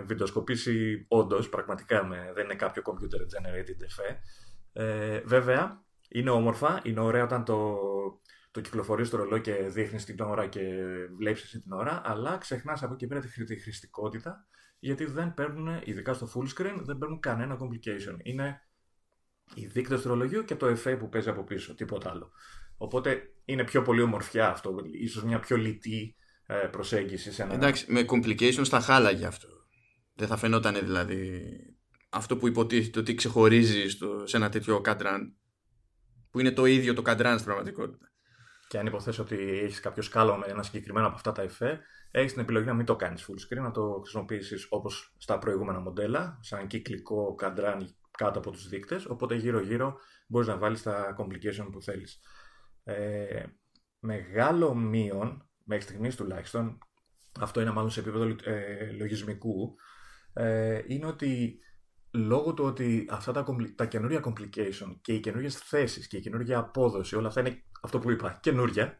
βιντεοσκοπήσει 0.06 1.06
όντως, 1.08 1.48
πραγματικά, 1.48 2.04
με, 2.04 2.32
δεν 2.34 2.44
είναι 2.44 2.54
κάποιο 2.54 2.82
computer 2.86 3.20
generated 3.20 3.82
εφέ. 3.82 4.20
Ε, 4.72 5.20
βέβαια, 5.24 5.84
είναι 6.08 6.30
όμορφα, 6.30 6.80
είναι 6.82 7.00
ωραία 7.00 7.24
όταν 7.24 7.44
το, 7.44 7.76
το 8.50 8.60
κυκλοφορείς 8.60 9.08
στο 9.08 9.16
ρολό 9.16 9.38
και 9.38 9.52
δείχνεις 9.52 10.04
την 10.04 10.20
ώρα 10.20 10.46
και 10.46 10.60
βλέπει 11.16 11.40
την 11.40 11.72
ώρα, 11.72 12.02
αλλά 12.04 12.38
ξεχνάς 12.38 12.82
από 12.82 12.92
εκεί 12.92 13.06
πέρα 13.06 13.20
τη 13.20 13.28
χρηστικότητα 13.60 14.46
γιατί 14.84 15.04
δεν 15.04 15.34
παίρνουν, 15.34 15.80
ειδικά 15.84 16.12
στο 16.12 16.30
full 16.34 16.60
screen, 16.60 16.80
δεν 16.82 16.98
παίρνουν 16.98 17.20
κανένα 17.20 17.58
complication. 17.60 18.16
Είναι 18.22 18.60
οι 19.54 19.66
δείκτες 19.66 20.02
του 20.02 20.08
ρολογιού 20.08 20.44
και 20.44 20.56
το 20.56 20.66
FA 20.84 20.96
που 20.98 21.08
παίζει 21.08 21.28
από 21.28 21.44
πίσω, 21.44 21.74
τίποτα 21.74 22.10
άλλο. 22.10 22.30
Οπότε 22.76 23.22
είναι 23.44 23.64
πιο 23.64 23.82
πολύ 23.82 24.02
ομορφιά 24.02 24.48
αυτό, 24.48 24.74
ίσως 24.92 25.22
μια 25.24 25.38
πιο 25.38 25.56
λιτή 25.56 26.16
ε, 26.46 26.54
προσέγγιση 26.54 27.32
σε 27.32 27.42
ένα... 27.42 27.54
Εντάξει, 27.54 27.92
με 27.92 28.04
complications 28.08 28.64
θα 28.64 28.80
χάλαγε 28.80 29.26
αυτό. 29.26 29.48
Δεν 30.14 30.28
θα 30.28 30.36
φαινόταν 30.36 30.74
δηλαδή 30.74 31.42
αυτό 32.08 32.36
που 32.36 32.46
υποτίθεται 32.46 32.98
ότι 32.98 33.14
ξεχωρίζει 33.14 33.88
στο, 33.88 34.26
σε 34.26 34.36
ένα 34.36 34.48
τέτοιο 34.48 34.80
καντράν 34.80 35.36
που 36.30 36.40
είναι 36.40 36.52
το 36.52 36.64
ίδιο 36.64 36.94
το 36.94 37.02
καντράν 37.02 37.32
στην 37.32 37.44
πραγματικότητα. 37.44 38.12
Και 38.68 38.78
αν 38.78 38.86
υποθέσω 38.86 39.22
ότι 39.22 39.36
έχεις 39.64 39.80
κάποιο 39.80 40.02
σκάλο 40.02 40.36
με 40.36 40.46
ένα 40.48 40.62
συγκεκριμένο 40.62 41.06
από 41.06 41.16
αυτά 41.16 41.32
τα 41.32 41.42
εφέ, 41.42 41.80
έχεις 42.12 42.32
την 42.32 42.42
επιλογή 42.42 42.66
να 42.66 42.74
μην 42.74 42.86
το 42.86 42.96
κάνεις 42.96 43.26
full 43.28 43.56
screen, 43.56 43.62
να 43.62 43.70
το 43.70 43.98
χρησιμοποιήσεις 44.02 44.66
όπως 44.70 45.14
στα 45.18 45.38
προηγούμενα 45.38 45.80
μοντέλα, 45.80 46.38
σαν 46.40 46.66
κυκλικό 46.66 47.34
καντράν 47.34 47.96
κάτω 48.10 48.38
από 48.38 48.50
τους 48.50 48.68
δείκτες. 48.68 49.06
Οπότε 49.06 49.34
γύρω-γύρω 49.34 49.98
μπορείς 50.26 50.48
να 50.48 50.56
βάλεις 50.58 50.82
τα 50.82 51.16
complication 51.18 51.68
που 51.72 51.82
θέλεις. 51.82 52.20
Ε, 52.84 53.42
μεγάλο 53.98 54.74
μείον, 54.74 55.48
μέχρι 55.64 55.84
στιγμής 55.84 56.16
τουλάχιστον, 56.16 56.78
αυτό 57.40 57.60
είναι 57.60 57.70
μάλλον 57.70 57.90
σε 57.90 58.00
επίπεδο 58.00 58.36
ε, 58.44 58.90
λογισμικού, 58.90 59.74
ε, 60.32 60.80
είναι 60.86 61.06
ότι 61.06 61.58
λόγω 62.10 62.54
του 62.54 62.64
ότι 62.64 63.06
αυτά 63.10 63.32
τα, 63.32 63.44
τα 63.74 63.86
καινούργια 63.86 64.24
complication 64.24 64.96
και 65.00 65.12
οι 65.12 65.20
καινούργιε 65.20 65.50
θέσεις 65.50 66.06
και 66.06 66.16
η 66.16 66.20
καινούργια 66.20 66.58
απόδοση, 66.58 67.16
όλα 67.16 67.28
αυτά 67.28 67.40
είναι 67.40 67.62
αυτό 67.82 67.98
που 67.98 68.10
είπα, 68.10 68.38
καινούργια, 68.42 68.98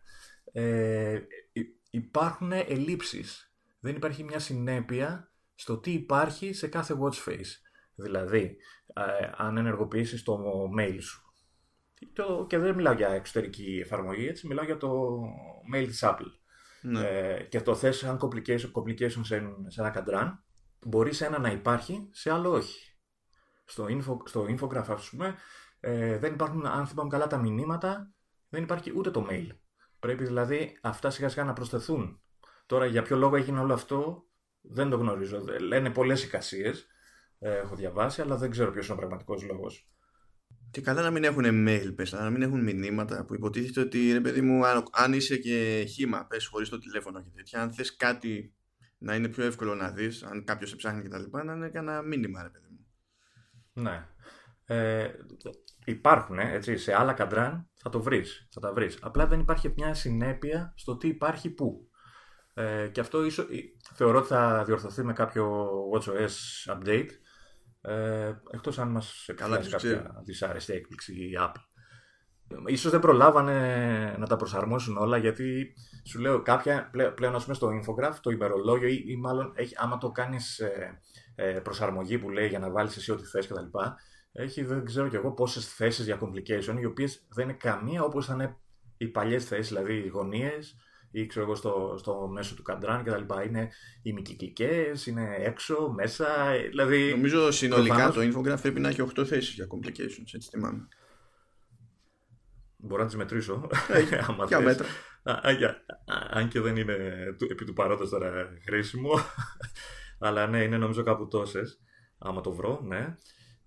ε, 0.53 1.21
υπάρχουν 1.95 2.53
ελλείψεις. 2.53 3.55
Δεν 3.81 3.97
υπάρχει 3.97 4.25
μια 4.25 4.39
συνέπεια 4.39 5.33
στο 5.55 5.79
τι 5.79 5.93
υπάρχει 5.93 6.53
σε 6.53 6.67
κάθε 6.67 6.97
watch 7.01 7.29
face. 7.29 7.51
Δηλαδή, 7.95 8.57
ε, 8.95 9.31
αν 9.37 9.57
ενεργοποιήσεις 9.57 10.23
το 10.23 10.39
mail 10.79 10.99
σου. 11.01 11.23
Το, 12.13 12.47
και 12.49 12.59
δεν 12.59 12.75
μιλάω 12.75 12.93
για 12.93 13.09
εξωτερική 13.09 13.81
εφαρμογή, 13.85 14.27
έτσι, 14.27 14.47
μιλάω 14.47 14.65
για 14.65 14.77
το 14.77 15.21
mail 15.75 15.85
της 15.87 16.01
Apple. 16.03 16.31
ναι. 16.83 17.09
ε, 17.09 17.43
και 17.43 17.61
το 17.61 17.75
θες 17.75 17.97
σαν 17.97 18.19
complication, 18.21 18.73
complication 18.73 19.21
σε, 19.23 19.43
σε 19.67 19.81
ένα 19.81 19.91
καντράν, 19.91 20.45
μπορείς 20.87 21.17
σε 21.17 21.27
ένα 21.27 21.39
να 21.39 21.51
υπάρχει, 21.51 22.09
σε 22.11 22.31
άλλο 22.31 22.53
όχι. 22.53 22.97
Στο, 23.65 23.87
info, 23.89 24.17
στο 24.25 24.47
infograph, 24.49 24.89
ας 24.89 25.11
πούμε, 25.11 25.37
ε, 25.81 26.19
δεν 26.19 26.33
υπάρχουν, 26.33 26.67
αν 26.67 26.87
θυμάμαι 26.87 27.11
καλά, 27.11 27.27
τα 27.27 27.39
μηνύματα, 27.39 28.13
δεν 28.49 28.63
υπάρχει 28.63 28.93
ούτε 28.97 29.11
το 29.11 29.27
mail. 29.31 29.47
Πρέπει 30.03 30.25
δηλαδή 30.25 30.79
αυτά 30.83 31.11
σιγά 31.11 31.29
σιγά 31.29 31.45
να 31.45 31.53
προσθεθούν. 31.53 32.21
Τώρα 32.67 32.87
για 32.87 33.03
ποιο 33.03 33.17
λόγο 33.17 33.37
έγινε 33.37 33.61
όλο 33.61 33.73
αυτό, 33.73 34.27
δεν 34.61 34.91
το 34.91 34.97
γνωρίζω. 34.97 35.45
Λένε 35.61 35.91
πολλές 35.91 36.25
εικασίες, 36.25 36.87
ε, 37.39 37.57
έχω 37.57 37.75
διαβάσει, 37.75 38.21
αλλά 38.21 38.37
δεν 38.37 38.51
ξέρω 38.51 38.71
ποιος 38.71 38.85
είναι 38.87 38.95
ο 38.95 38.99
πραγματικός 38.99 39.43
λόγος. 39.43 39.89
Και 40.71 40.81
καλά 40.81 41.03
να 41.03 41.11
μην 41.11 41.25
έχουν 41.25 41.45
mail, 41.69 41.93
πες, 41.95 42.13
να 42.13 42.31
μην 42.31 42.43
έχουν 42.43 42.63
μηνύματα 42.63 43.25
που 43.25 43.35
υποτίθεται 43.35 43.81
ότι 43.81 44.13
ρε 44.13 44.21
παιδί 44.21 44.41
μου, 44.41 44.67
αν, 44.93 45.13
είσαι 45.13 45.37
και 45.37 45.85
χήμα, 45.89 46.27
πες 46.27 46.47
χωρίς 46.47 46.69
το 46.69 46.79
τηλέφωνο 46.79 47.23
και 47.23 47.31
τέτοια, 47.35 47.63
αν 47.63 47.73
θες 47.73 47.97
κάτι 47.97 48.55
να 48.99 49.15
είναι 49.15 49.29
πιο 49.29 49.45
εύκολο 49.45 49.75
να 49.75 49.91
δεις, 49.91 50.23
αν 50.23 50.45
κάποιος 50.45 50.71
σε 50.71 50.77
ψάχνει 50.77 51.03
και 51.03 51.09
τα 51.09 51.19
λοιπά, 51.19 51.45
να 51.45 51.53
είναι 51.53 51.69
κανένα 51.69 52.03
μήνυμα, 52.03 52.43
ρε 52.43 52.49
παιδί 52.49 52.69
μου. 52.71 52.87
Ναι. 53.73 54.07
Ε, 54.65 55.11
υπάρχουν, 55.85 56.39
έτσι, 56.39 56.77
σε 56.77 56.95
άλλα 56.95 57.13
καντράν 57.13 57.71
θα 57.83 57.89
το 57.91 58.03
βρεις, 58.03 58.49
θα 58.51 58.61
τα 58.61 58.73
βρεις. 58.73 58.99
Απλά 59.01 59.27
δεν 59.27 59.41
υπάρχει 59.41 59.73
μια 59.77 59.95
συνέπεια 59.95 60.73
στο 60.77 60.97
τι 60.97 61.09
υπάρχει 61.09 61.51
πού. 61.51 61.89
Ε, 62.55 62.89
και 62.93 63.01
αυτό 63.01 63.25
ίσως, 63.25 63.47
θεωρώ 63.95 64.19
ότι 64.19 64.27
θα 64.27 64.65
διορθωθεί 64.65 65.05
με 65.05 65.13
κάποιο 65.13 65.69
WatchOS 65.95 66.75
update 66.75 67.09
ε, 67.81 68.33
εκτός 68.51 68.79
αν 68.79 68.89
μας 68.89 69.29
επιφέρει 69.29 69.69
κάποια 69.69 70.23
δυσάρεστη 70.25 70.73
έκπληξη 70.73 71.13
η 71.13 71.33
app. 71.39 71.53
Ίσως 72.67 72.91
δεν 72.91 73.01
προλάβανε 73.01 74.17
να 74.19 74.27
τα 74.27 74.37
προσαρμόσουν 74.37 74.97
όλα 74.97 75.17
γιατί 75.17 75.75
σου 76.05 76.21
λέω 76.21 76.43
κάποια 76.43 76.91
πλέον 77.15 77.35
ας 77.35 77.43
πούμε 77.43 77.55
στο 77.55 77.69
infograph 77.69 78.15
το 78.23 78.31
ημερολόγιο 78.31 78.89
ή, 78.89 79.05
ή 79.07 79.17
μάλλον 79.17 79.53
έχει, 79.57 79.75
άμα 79.77 79.99
το 79.99 80.11
κάνεις 80.11 80.59
ε, 80.59 81.01
ε, 81.35 81.53
προσαρμογή 81.53 82.19
που 82.19 82.31
λέει 82.31 82.49
για 82.49 82.59
να 82.59 82.71
βάλεις 82.71 82.97
εσύ 82.97 83.13
ό,τι 83.13 83.25
θες 83.25 83.47
κτλ. 83.47 83.79
Έχει 84.33 84.65
δεν 84.65 84.85
ξέρω 84.85 85.09
κι 85.09 85.17
εγώ 85.17 85.33
πόσες 85.33 85.75
θέσεις 85.75 86.05
για 86.05 86.21
complication 86.21 86.81
οι 86.81 86.85
οποίες 86.85 87.27
δεν 87.29 87.45
είναι 87.49 87.57
καμία 87.57 88.03
όπως 88.03 88.25
ήταν 88.25 88.57
οι 88.97 89.07
παλιές 89.07 89.45
θέσεις, 89.45 89.69
δηλαδή 89.69 89.95
οι 89.95 90.09
γωνίες, 90.09 90.77
ή 91.11 91.27
ξέρω 91.27 91.45
εγώ 91.45 91.55
στο, 91.55 91.95
στο 91.99 92.29
μέσο 92.33 92.55
του 92.55 92.63
καντράν 92.63 93.05
κτλ. 93.05 93.23
Είναι 93.47 93.71
ημικυκλικές, 94.03 95.07
είναι 95.07 95.37
έξω, 95.39 95.93
μέσα. 95.95 96.27
Δηλαδή, 96.69 97.11
Νομίζω 97.11 97.51
συνολικά 97.51 98.11
το 98.11 98.21
infograph 98.21 98.61
πρέπει 98.63 98.81
να 98.81 98.89
έχει 98.89 99.11
8 99.17 99.25
θέσεις 99.27 99.55
για 99.55 99.67
complications, 99.67 100.35
έτσι 100.35 100.49
θυμάμαι. 100.51 100.89
Μπορώ 102.77 103.03
να 103.03 103.09
τις 103.09 103.17
μετρήσω. 103.17 103.69
Ποια 104.47 104.61
μέτρα. 104.65 104.87
αν 106.31 106.49
και 106.49 106.61
δεν 106.61 106.77
είναι 106.77 106.95
επί 107.51 107.65
του 107.65 107.73
παρόντος 107.73 108.11
τώρα 108.11 108.49
χρήσιμο. 108.65 109.11
Αλλά 110.25 110.47
ναι, 110.47 110.63
είναι 110.63 110.79
νομίζω 110.79 111.03
κάπου 111.03 111.29
τόσες. 111.29 111.81
Άμα 112.19 112.41
το 112.41 112.53
βρω, 112.53 112.81
ναι. 112.83 113.15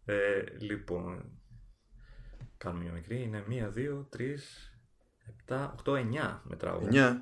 Ε, 0.05 0.43
λοιπόν, 0.59 1.31
κάνουμε 2.57 2.83
μια 2.83 2.93
μικρή. 2.93 3.21
Είναι 3.21 3.43
1, 3.49 3.71
2, 3.77 4.05
3, 4.17 4.37
7, 5.47 5.71
8, 5.85 5.93
9 5.93 6.39
μετράω. 6.43 6.81
9. 6.91 7.15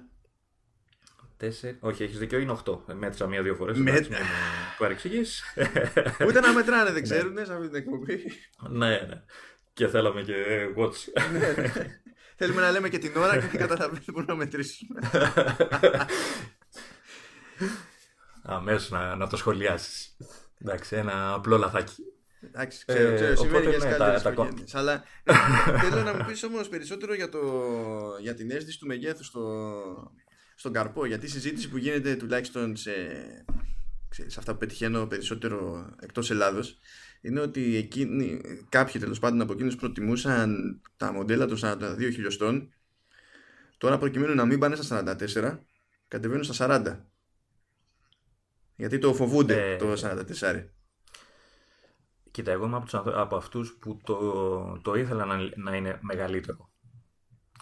Όχι, 1.80 2.04
έχεις 2.04 2.18
δικαίωμα, 2.18 2.44
είναι 2.44 2.60
8. 2.66 2.78
Μέτρησα 2.94 3.28
μία-δύο 3.28 3.56
φορές. 3.56 3.78
Μέτρα. 3.78 4.18
Παρεξηγείς. 4.78 5.44
Ούτε 6.28 6.40
να 6.40 6.54
μετράνε, 6.54 6.84
δεν 6.84 6.94
ναι. 6.94 7.02
ξέρουν 7.02 7.46
σε 7.46 7.54
αυτή 7.54 7.68
την 7.68 7.76
εκπομπή. 7.76 8.32
Ναι, 8.70 8.90
ναι. 8.90 9.24
Και 9.74 9.88
θέλαμε 9.88 10.22
και 10.22 10.34
watch. 10.78 11.32
Ναι, 11.32 11.62
ναι. 11.62 11.72
Θέλουμε 12.36 12.62
να 12.62 12.72
λέμε 12.72 12.90
και 12.90 12.98
την 12.98 13.18
ώρα 13.18 13.40
και 13.40 13.48
τι 13.48 13.58
καταλαβαίνουμε 13.58 14.06
μπορούμε 14.12 14.32
να 14.32 14.38
μετρήσουμε. 14.38 15.00
Αμέσως 18.44 18.90
να, 18.90 19.16
να 19.16 19.28
το 19.28 19.38
σχολιάσεις. 19.38 20.18
Εντάξει, 20.62 20.96
ένα 20.96 21.34
απλό 21.34 21.58
λαθάκι. 21.58 22.04
Εντάξει, 22.46 22.86
ξέρω, 22.86 23.16
ξέρω, 23.16 23.36
συμβαίνει 23.36 23.70
για 23.70 24.54
τις 24.54 24.76
Αλλά 24.76 25.04
θέλω 25.90 26.04
να 26.04 26.14
μου 26.14 26.26
πεις 26.28 26.44
όμως 26.44 26.70
περισσότερο 26.70 27.14
για, 27.14 27.30
το, 27.30 27.40
για 28.22 28.34
την 28.34 28.52
αίσθηση 28.52 28.80
του 28.80 28.88
μεγέθους 28.88 29.26
στο, 29.26 29.84
στον 30.56 30.74
καρπό. 30.74 31.06
Γιατί 31.06 31.26
η 31.26 31.30
συζήτηση 31.30 31.70
που 31.70 31.78
γίνεται 31.78 32.16
τουλάχιστον 32.16 32.76
σε, 32.76 32.92
σε 34.10 34.40
αυτά 34.40 34.52
που 34.52 34.58
πετυχαίνω 34.58 35.08
περισσότερο 35.08 35.90
εκτός 36.00 36.32
Ελλάδος 36.32 36.80
είναι 37.22 37.40
ότι 37.40 37.76
εκείνοι, 37.76 38.42
κάποιοι 38.70 39.02
τέλος 39.02 39.20
πάντων 39.20 39.42
από 39.42 39.54
εκείνους 39.54 39.76
προτιμούσαν 39.76 40.82
τα 40.98 41.14
μοντέλα 41.14 41.46
των 41.46 41.58
42 41.62 41.98
χιλιοστών 42.00 42.74
τώρα 43.78 43.98
προκειμένου 43.98 44.36
να 44.36 44.46
μην 44.46 44.60
πάνε 44.60 44.76
στα 44.76 45.16
44 45.20 45.58
κατεβαίνουν 46.08 46.44
στα 46.44 46.84
40 46.86 47.00
γιατί 48.76 48.98
το 48.98 49.14
φοβούνται 49.14 49.74
ε, 49.74 49.76
το 49.76 49.94
44 50.42 50.66
Κοίτα, 52.34 52.52
εγώ 52.52 52.66
είμαι 52.66 52.76
από, 52.76 53.12
από 53.14 53.36
αυτούς 53.36 53.78
που 53.80 54.00
το, 54.04 54.80
το 54.82 54.94
ήθελα 54.96 55.26
να, 55.26 55.38
να 55.56 55.76
είναι 55.76 56.00
μεγαλύτερο. 56.02 56.70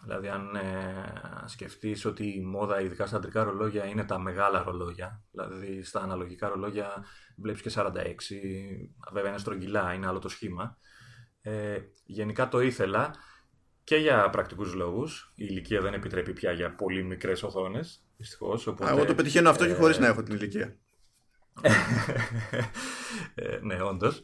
Δηλαδή 0.03 0.27
αν 0.27 0.55
ε, 0.55 1.43
σκεφτείς 1.45 2.05
ότι 2.05 2.25
η 2.37 2.41
μόδα 2.41 2.81
ειδικά 2.81 3.05
στα 3.05 3.17
αντρικά 3.17 3.43
ρολόγια 3.43 3.85
είναι 3.85 4.03
τα 4.03 4.19
μεγάλα 4.19 4.63
ρολόγια, 4.63 5.23
δηλαδή 5.31 5.83
στα 5.83 6.01
αναλογικά 6.01 6.47
ρολόγια 6.47 7.05
βλέπεις 7.37 7.61
και 7.61 7.71
46, 7.75 7.89
βέβαια 9.11 9.29
είναι 9.29 9.39
στρογγυλά, 9.39 9.93
είναι 9.93 10.07
άλλο 10.07 10.19
το 10.19 10.29
σχήμα. 10.29 10.77
Ε, 11.41 11.77
γενικά 12.05 12.47
το 12.47 12.59
ήθελα 12.59 13.15
και 13.83 13.95
για 13.95 14.29
πρακτικούς 14.29 14.73
λόγους. 14.73 15.33
Η 15.35 15.45
ηλικία 15.49 15.81
δεν 15.81 15.93
επιτρέπει 15.93 16.33
πια 16.33 16.51
για 16.51 16.75
πολύ 16.75 17.03
μικρές 17.03 17.43
οθόνες, 17.43 18.05
δυστυχώς. 18.17 18.67
Οπότε, 18.67 18.91
εγώ 18.91 19.05
το 19.05 19.15
πετυχαίνω 19.15 19.49
αυτό 19.49 19.65
και 19.67 19.73
χωρίς 19.73 19.99
να 19.99 20.07
έχω 20.07 20.23
την 20.23 20.35
ηλικία. 20.35 20.75
ε, 23.35 23.59
ναι, 23.61 23.81
όντως. 23.81 24.23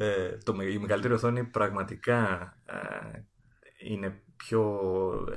Ε, 0.00 0.38
το, 0.44 0.52
η 0.60 0.78
μεγαλύτερη 0.78 1.14
οθόνη 1.14 1.44
πραγματικά 1.44 2.52
ε, 2.64 3.20
είναι 3.78 4.22
πιο 4.36 4.80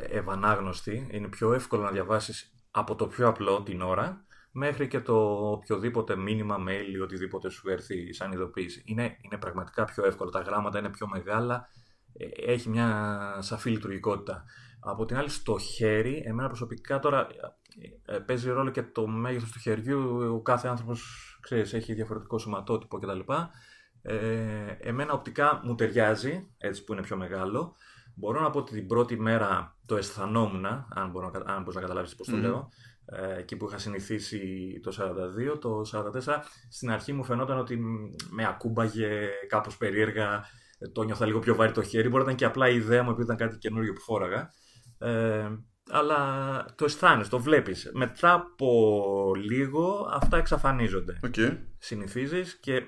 ευανάγνωστη, 0.10 1.08
είναι 1.12 1.27
πιο 1.27 1.53
εύκολο 1.53 1.82
να 1.82 1.91
διαβάσεις 1.91 2.53
από 2.72 2.96
το 2.96 3.08
πιο 3.08 3.27
απλό 3.27 3.63
την 3.63 3.82
ώρα 3.82 4.25
μέχρι 4.51 4.88
και 4.88 5.00
το 5.00 5.15
οποιοδήποτε 5.51 6.15
μήνυμα, 6.15 6.58
mail 6.68 6.91
ή 6.91 7.00
οτιδήποτε 7.00 7.50
σου 7.50 7.70
έρθει 7.70 8.13
σαν 8.13 8.32
ειδοποίηση. 8.32 8.84
Είναι, 8.86 9.18
είναι 9.22 9.38
πραγματικά 9.38 9.86
πιο 9.86 10.06
εύκολο, 10.06 10.30
τα 10.30 10.39
γράμματα 10.39 10.80
είναι 10.80 10.89
πιο 10.89 11.08
μεγάλα, 11.08 11.68
ε, 12.13 12.51
έχει 12.51 12.70
μια 12.70 13.38
σαφή 13.39 13.70
λειτουργικότητα. 13.70 14.44
Από 14.80 15.06
την 15.06 15.18
άλλη 15.18 15.30
στο 15.30 15.58
χέρι, 15.58 16.24
εμένα 16.25 16.48
προσωπικά 16.48 17.00
τώρα 17.00 17.27
ε, 18.06 18.18
παίζει 18.18 18.50
ρόλο 18.50 18.70
και 18.70 18.84
το 18.84 19.08
μέγεθος 19.08 19.51
του 19.51 19.60
χεριού, 19.60 20.34
ο 20.36 20.41
κάθε 20.41 20.68
άνθρωπος 20.68 21.01
ξέρεις, 21.41 21.74
έχει 21.74 21.94
διαφορετικό 21.94 22.38
σωματότυπο 22.38 23.00
κτλ. 23.00 23.20
Ε, 24.01 24.17
εμένα 24.79 25.13
οπτικά 25.13 25.62
μου 25.63 25.75
ταιριάζει, 25.75 26.48
έτσι 26.58 26.84
που 26.84 26.93
είναι 26.93 27.01
πιο 27.01 27.17
μεγάλο. 27.17 27.75
Μπορώ 28.15 28.41
να 28.41 28.50
πω 28.50 28.60
ότι 28.60 28.74
την 28.74 28.88
πρώτη 28.88 29.20
μέρα 29.20 29.77
το 29.86 29.98
αισθανόμουν, 29.98 30.65
αν, 30.65 31.10
μπορώ, 31.12 31.31
αν 31.46 31.60
μπορείς 31.60 31.75
να 31.75 31.81
καταλάβεις 31.81 32.15
πώς 32.15 32.27
το 32.27 32.38
λέω, 32.38 32.70
ε, 33.05 33.38
εκεί 33.38 33.55
που 33.55 33.65
είχα 33.67 33.77
συνηθίσει 33.77 34.39
το 34.84 34.91
42, 35.53 35.60
το 35.60 35.81
44, 35.93 36.43
στην 36.70 36.91
αρχή 36.91 37.13
μου 37.13 37.24
φαινόταν 37.24 37.58
ότι 37.58 37.79
με 38.29 38.46
ακούμπαγε 38.48 39.29
κάπως 39.48 39.77
περίεργα, 39.77 40.46
το 40.93 41.03
νιώθα 41.03 41.25
λίγο 41.25 41.39
πιο 41.39 41.55
βάρη 41.55 41.72
το 41.72 41.84
χέρι, 41.84 42.10
μπορεί 42.10 42.17
να 42.17 42.24
ήταν 42.24 42.36
και 42.36 42.46
απλά 42.46 42.70
η 42.70 42.75
ιδέα 42.75 43.03
μου 43.03 43.10
επειδή 43.10 43.24
ήταν 43.24 43.38
κάτι 43.38 43.58
καινούριο 43.58 43.93
που 43.93 44.01
φόραγα. 44.01 44.50
Ε, 44.98 45.50
αλλά 45.89 46.65
το 46.75 46.86
αισθάνεσαι, 46.86 47.29
το 47.29 47.39
βλέπεις. 47.39 47.91
Μετά 47.93 48.34
από 48.34 49.34
λίγο 49.36 50.10
αυτά 50.12 50.38
εξαφανίζονται. 50.38 51.20
Okay. 51.24 51.58
Συνηθίζεις 51.77 52.60
και, 52.60 52.86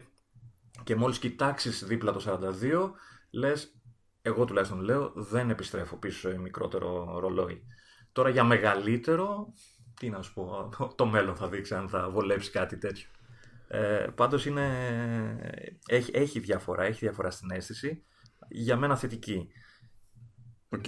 και 0.84 0.96
μόλις 0.96 1.20
κοιτάξεις 1.20 1.84
δίπλα 1.86 2.12
το 2.12 2.40
42, 2.63 2.92
λες 3.32 3.78
εγώ 4.25 4.46
τουλάχιστον 4.46 4.82
λέω, 4.82 5.12
δεν 5.16 5.50
επιστρέφω 5.50 5.96
πίσω 5.96 6.30
σε 6.30 6.38
μικρότερο 6.38 7.20
ρολόι. 7.20 7.63
Τώρα 8.12 8.30
για 8.30 8.44
μεγαλύτερο, 8.44 9.54
τι 10.00 10.10
να 10.10 10.22
σου 10.22 10.34
πω, 10.34 10.70
το 10.96 11.06
μέλλον 11.06 11.36
θα 11.36 11.50
δείξει 11.50 11.75
αν 11.75 11.90
θα 11.90 12.10
βολέψει 12.10 12.52
κάτι 12.52 12.78
τέτοιο. 12.78 13.08
Ε, 13.68 14.08
πάντως 14.16 14.46
είναι, 14.46 14.68
έχει, 15.88 16.12
έχει 16.13 16.40
διαφορά, 16.40 16.84
έχει 16.84 17.00
διαφορά 17.00 17.32
στην 17.32 17.52
αίσθηση. 17.52 18.04
Για 18.50 18.78
μένα 18.78 18.96
θετική. 18.96 19.48
Οκ. 20.70 20.86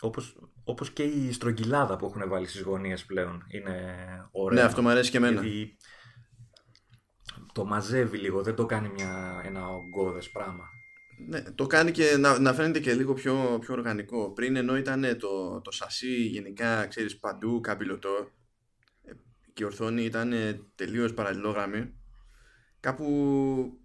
Όπως, 0.00 0.38
όπως 0.64 0.90
και 0.90 1.02
η 1.02 1.32
στρογγυλάδα 1.32 1.96
που 1.96 2.06
έχουν 2.06 2.28
βάλει 2.28 2.46
στις 2.46 2.62
γωνίες 2.62 3.04
πλέον 3.04 3.44
είναι 3.48 3.96
ωραία. 4.30 4.60
Ναι, 4.60 4.66
αυτό 4.68 4.82
μου 4.82 4.88
αρέσει 4.88 5.10
και 5.10 5.16
εμένα. 5.16 5.42
Το 7.58 7.64
μαζεύει 7.64 8.18
λίγο, 8.18 8.42
δεν 8.42 8.54
το 8.54 8.66
κάνει 8.66 8.88
μια, 8.88 9.42
ένα 9.44 9.68
ογκώδες 9.68 10.30
πράγμα. 10.30 10.70
Ναι, 11.26 11.42
το 11.42 11.66
κάνει 11.66 11.90
και 11.90 12.16
να, 12.16 12.38
να 12.38 12.54
φαίνεται 12.54 12.80
και 12.80 12.94
λίγο 12.94 13.14
πιο, 13.14 13.58
πιο 13.60 13.74
οργανικό. 13.74 14.32
Πριν 14.32 14.56
ενώ 14.56 14.76
ήταν 14.76 15.18
το, 15.18 15.60
το 15.60 15.70
σασί 15.70 16.22
γενικά, 16.22 16.86
ξέρεις, 16.86 17.18
παντού 17.18 17.60
καμπυλωτό 17.60 18.30
ε, 19.04 19.12
και 19.52 19.62
η 19.62 19.66
ορθόνη 19.66 20.04
ήταν 20.04 20.32
τελείως 20.74 21.14
παραλληλόγραμμη, 21.14 21.94
κάπου, 22.80 23.78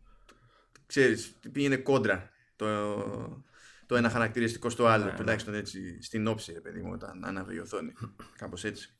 ξέρεις, 0.85 1.35
πήγαινε 1.51 1.75
κόντρα 1.75 2.29
το, 2.55 2.67
το 3.85 3.95
ένα 3.95 4.09
χαρακτηριστικό 4.09 4.69
στο 4.69 4.85
άλλο, 4.85 5.03
ναι, 5.03 5.11
ναι. 5.11 5.17
τουλάχιστον 5.17 5.53
έτσι 5.53 6.01
στην 6.01 6.27
όψη, 6.27 6.61
παιδί 6.61 6.81
μου, 6.81 6.91
όταν 6.93 7.25
ανάβει 7.25 7.55
η 7.55 7.59
οθόνη. 7.59 7.93
Κάπως 8.41 8.63
έτσι. 8.63 8.93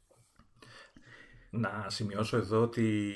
Να 1.56 1.86
σημειώσω 1.90 2.38
εδώ 2.38 2.62
ότι 2.62 3.16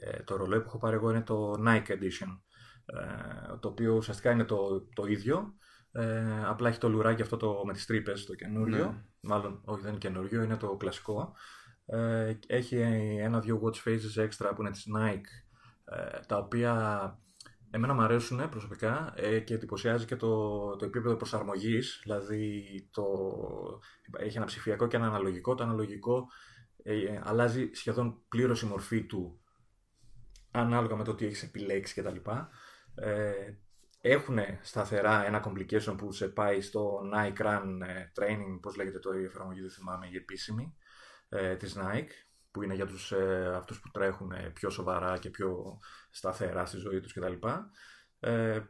ε, 0.00 0.22
το 0.22 0.36
ρολόι 0.36 0.60
που 0.60 0.66
έχω 0.66 0.78
πάρει 0.78 0.96
εγώ 0.96 1.10
είναι 1.10 1.22
το 1.22 1.54
Nike 1.66 1.88
Edition, 1.88 2.40
ε, 2.84 3.56
το 3.60 3.68
οποίο 3.68 3.94
ουσιαστικά 3.94 4.30
είναι 4.30 4.44
το, 4.44 4.86
το 4.94 5.04
ίδιο, 5.04 5.54
ε, 5.92 6.44
απλά 6.44 6.68
έχει 6.68 6.78
το 6.78 6.88
λουράκι 6.88 7.22
αυτό 7.22 7.36
το, 7.36 7.62
με 7.66 7.72
τις 7.72 7.86
τρύπες, 7.86 8.24
το 8.24 8.34
καινούριο, 8.34 8.84
ναι. 8.84 9.04
μάλλον 9.20 9.62
όχι 9.64 9.80
δεν 9.80 9.90
είναι 9.90 9.98
καινούριο, 9.98 10.42
είναι 10.42 10.56
το 10.56 10.76
κλασικό. 10.76 11.34
Ε, 11.86 12.38
έχει 12.46 12.76
ένα-δυο 13.20 13.60
watch 13.64 13.88
faces 13.88 14.28
extra 14.28 14.52
που 14.54 14.60
είναι 14.62 14.70
της 14.70 14.86
Nike, 14.96 15.54
ε, 15.84 16.20
τα 16.26 16.36
οποία 16.36 16.72
εμένα 17.70 17.94
μου 17.94 18.02
αρέσουν 18.02 18.48
προσωπικά 18.48 19.12
ε, 19.16 19.38
και 19.40 19.54
εντυπωσιάζει 19.54 20.04
και 20.04 20.16
το, 20.16 20.76
το 20.76 20.84
επίπεδο 20.84 21.16
προσαρμογής, 21.16 22.00
δηλαδή 22.02 22.64
το, 22.90 23.04
έχει 24.18 24.36
ένα 24.36 24.46
ψηφιακό 24.46 24.86
και 24.86 24.96
ένα 24.96 25.06
αναλογικό. 25.06 25.54
Το 25.54 25.62
αναλογικό 25.62 26.28
ε, 26.82 27.20
αλλάζει 27.22 27.70
σχεδόν 27.72 28.22
πλήρως 28.28 28.62
η 28.62 28.66
μορφή 28.66 29.02
του 29.04 29.40
ανάλογα 30.50 30.96
με 30.96 31.04
το 31.04 31.14
τι 31.14 31.26
έχεις 31.26 31.42
επιλέξει 31.42 32.00
κτλ. 32.00 32.30
Ε, 32.94 33.32
έχουν 34.00 34.38
σταθερά 34.62 35.26
ένα 35.26 35.44
complication 35.46 35.94
που 35.96 36.12
σε 36.12 36.28
πάει 36.28 36.60
στο 36.60 37.00
Nike 37.14 37.42
Run 37.42 37.66
Training, 38.20 38.58
πώς 38.60 38.76
λέγεται 38.76 38.98
το 38.98 39.12
η 39.12 39.24
εφαρμογή, 39.24 39.60
δεν 39.60 39.70
θυμάμαι, 39.70 40.08
η 40.12 40.16
επίσημη 40.16 40.76
ε, 41.28 41.56
της 41.56 41.76
Nike, 41.78 42.10
που 42.50 42.62
είναι 42.62 42.74
για 42.74 42.86
τους, 42.86 43.12
ε, 43.12 43.52
αυτούς 43.56 43.80
που 43.80 43.90
τρέχουν 43.90 44.32
πιο 44.52 44.70
σοβαρά 44.70 45.18
και 45.18 45.30
πιο 45.30 45.78
σταθερά 46.10 46.66
στη 46.66 46.76
ζωή 46.76 47.00
τους 47.00 47.12
κτλ. 47.12 47.46
Ε, 48.20 48.60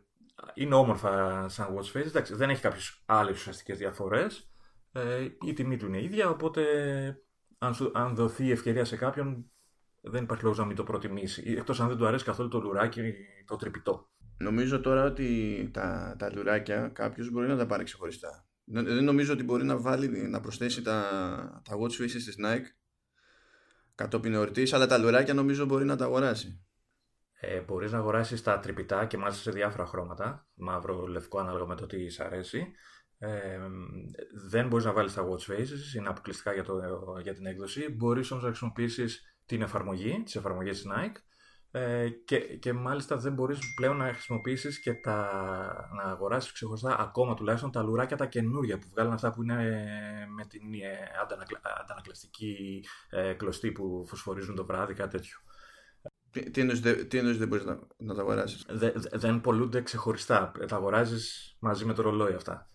είναι 0.54 0.74
όμορφα 0.74 1.48
σαν 1.48 1.76
watch 1.76 1.96
face, 1.96 2.06
εντάξει, 2.06 2.34
δεν 2.34 2.50
έχει 2.50 2.62
κάποιες 2.62 3.02
άλλες 3.06 3.36
ουσιαστικές 3.36 3.78
διαφορές. 3.78 4.50
Ε, 4.92 5.28
η 5.40 5.52
τιμή 5.52 5.76
του 5.76 5.86
είναι 5.86 6.02
ίδια, 6.02 6.28
οπότε 6.28 6.62
αν, 7.62 7.74
σου, 7.74 7.90
αν 7.94 8.14
δοθεί 8.14 8.50
ευκαιρία 8.50 8.84
σε 8.84 8.96
κάποιον 8.96 9.50
δεν 10.00 10.22
υπάρχει 10.22 10.42
λόγος 10.42 10.58
να 10.58 10.64
μην 10.64 10.76
το 10.76 10.84
προτιμήσει. 10.84 11.54
Εκτός 11.58 11.80
αν 11.80 11.88
δεν 11.88 11.96
του 11.96 12.06
αρέσει 12.06 12.24
καθόλου 12.24 12.48
το 12.48 12.60
λουράκι, 12.60 13.14
το 13.46 13.56
τρυπητό. 13.56 14.10
Νομίζω 14.38 14.80
τώρα 14.80 15.04
ότι 15.04 15.70
τα, 15.72 16.16
τα 16.18 16.32
λουράκια 16.32 16.88
κάποιος 16.88 17.30
μπορεί 17.30 17.46
να 17.46 17.56
τα 17.56 17.66
πάρει 17.66 17.84
ξεχωριστά. 17.84 18.46
Δεν 18.64 19.04
νομίζω 19.04 19.32
ότι 19.32 19.42
μπορεί 19.42 19.64
να, 19.64 19.78
βάλει, 19.78 20.08
να 20.08 20.40
προσθέσει 20.40 20.82
τα, 20.82 21.02
τα 21.64 21.76
watch 21.76 22.02
faces 22.02 22.10
της 22.10 22.36
Nike 22.44 22.66
κατόπιν 23.94 24.34
εορτής, 24.34 24.72
αλλά 24.72 24.86
τα 24.86 24.98
λουράκια 24.98 25.34
νομίζω 25.34 25.64
μπορεί 25.64 25.84
να 25.84 25.96
τα 25.96 26.04
αγοράσει. 26.04 26.64
Ε, 27.40 27.60
Μπορείς 27.60 27.92
να 27.92 27.98
αγοράσεις 27.98 28.42
τα 28.42 28.58
τρυπητά 28.58 29.06
και 29.06 29.16
μάλιστα 29.16 29.42
σε 29.42 29.50
διάφορα 29.50 29.86
χρώματα, 29.86 30.46
μαύρο, 30.54 31.06
λευκό, 31.06 31.38
ανάλογα 31.38 31.66
με 31.66 31.74
το 31.74 31.86
τι 31.86 32.08
σ' 32.08 32.20
αρέσει. 32.20 32.72
Ε, 33.24 33.58
δεν 34.48 34.66
μπορείς 34.66 34.84
να 34.84 34.92
βάλεις 34.92 35.14
τα 35.14 35.28
watch 35.28 35.52
faces, 35.52 35.96
είναι 35.96 36.08
αποκλειστικά 36.08 36.52
για, 36.52 36.64
το, 36.64 36.80
για 37.22 37.34
την 37.34 37.46
έκδοση. 37.46 37.88
Μπορείς 37.88 38.30
όμως 38.30 38.42
να 38.42 38.48
χρησιμοποιήσεις 38.48 39.36
την 39.46 39.62
εφαρμογή, 39.62 40.22
τις 40.24 40.36
εφαρμογές 40.36 40.82
της 40.82 40.90
Nike 40.90 41.16
ε, 41.70 42.08
και, 42.08 42.38
και 42.38 42.72
μάλιστα 42.72 43.16
δεν 43.16 43.32
μπορείς 43.32 43.74
πλέον 43.74 43.96
να 43.96 44.12
χρησιμοποιήσεις 44.12 44.80
και 44.80 44.94
τα, 44.94 45.30
να 45.96 46.02
αγοράσεις 46.02 46.52
ξεχωριστά 46.52 46.98
ακόμα 46.98 47.34
τουλάχιστον 47.34 47.70
τα 47.70 47.82
λουράκια 47.82 48.16
τα 48.16 48.26
καινούρια 48.26 48.78
που 48.78 48.86
βγάλουν 48.90 49.12
αυτά 49.12 49.32
που 49.32 49.42
είναι 49.42 49.56
με 50.36 50.44
την 50.44 50.74
ε, 50.74 51.20
αντανακλα, 51.22 51.60
αντανακλαστική 51.82 52.84
ε, 53.10 53.32
κλωστή 53.32 53.72
που 53.72 54.04
φωσφορίζουν 54.06 54.54
το 54.54 54.64
βράδυ, 54.64 54.94
κάτι 54.94 55.16
τέτοιο. 55.16 55.38
Τι 57.10 57.18
εννοείς, 57.18 57.38
δεν 57.38 57.48
μπορείς 57.48 57.64
να, 57.64 57.78
να 57.96 58.14
τα 58.14 58.20
αγοράσεις; 58.20 58.66
Δε, 58.68 58.92
δεν 59.12 59.40
πολλούνται 59.40 59.82
ξεχωριστά. 59.82 60.52
Τα 60.68 60.76
αγοράζεις 60.76 61.56
μαζί 61.60 61.84
με 61.84 61.94
το 61.94 62.02
ρολόι 62.02 62.34
αυτά. 62.34 62.70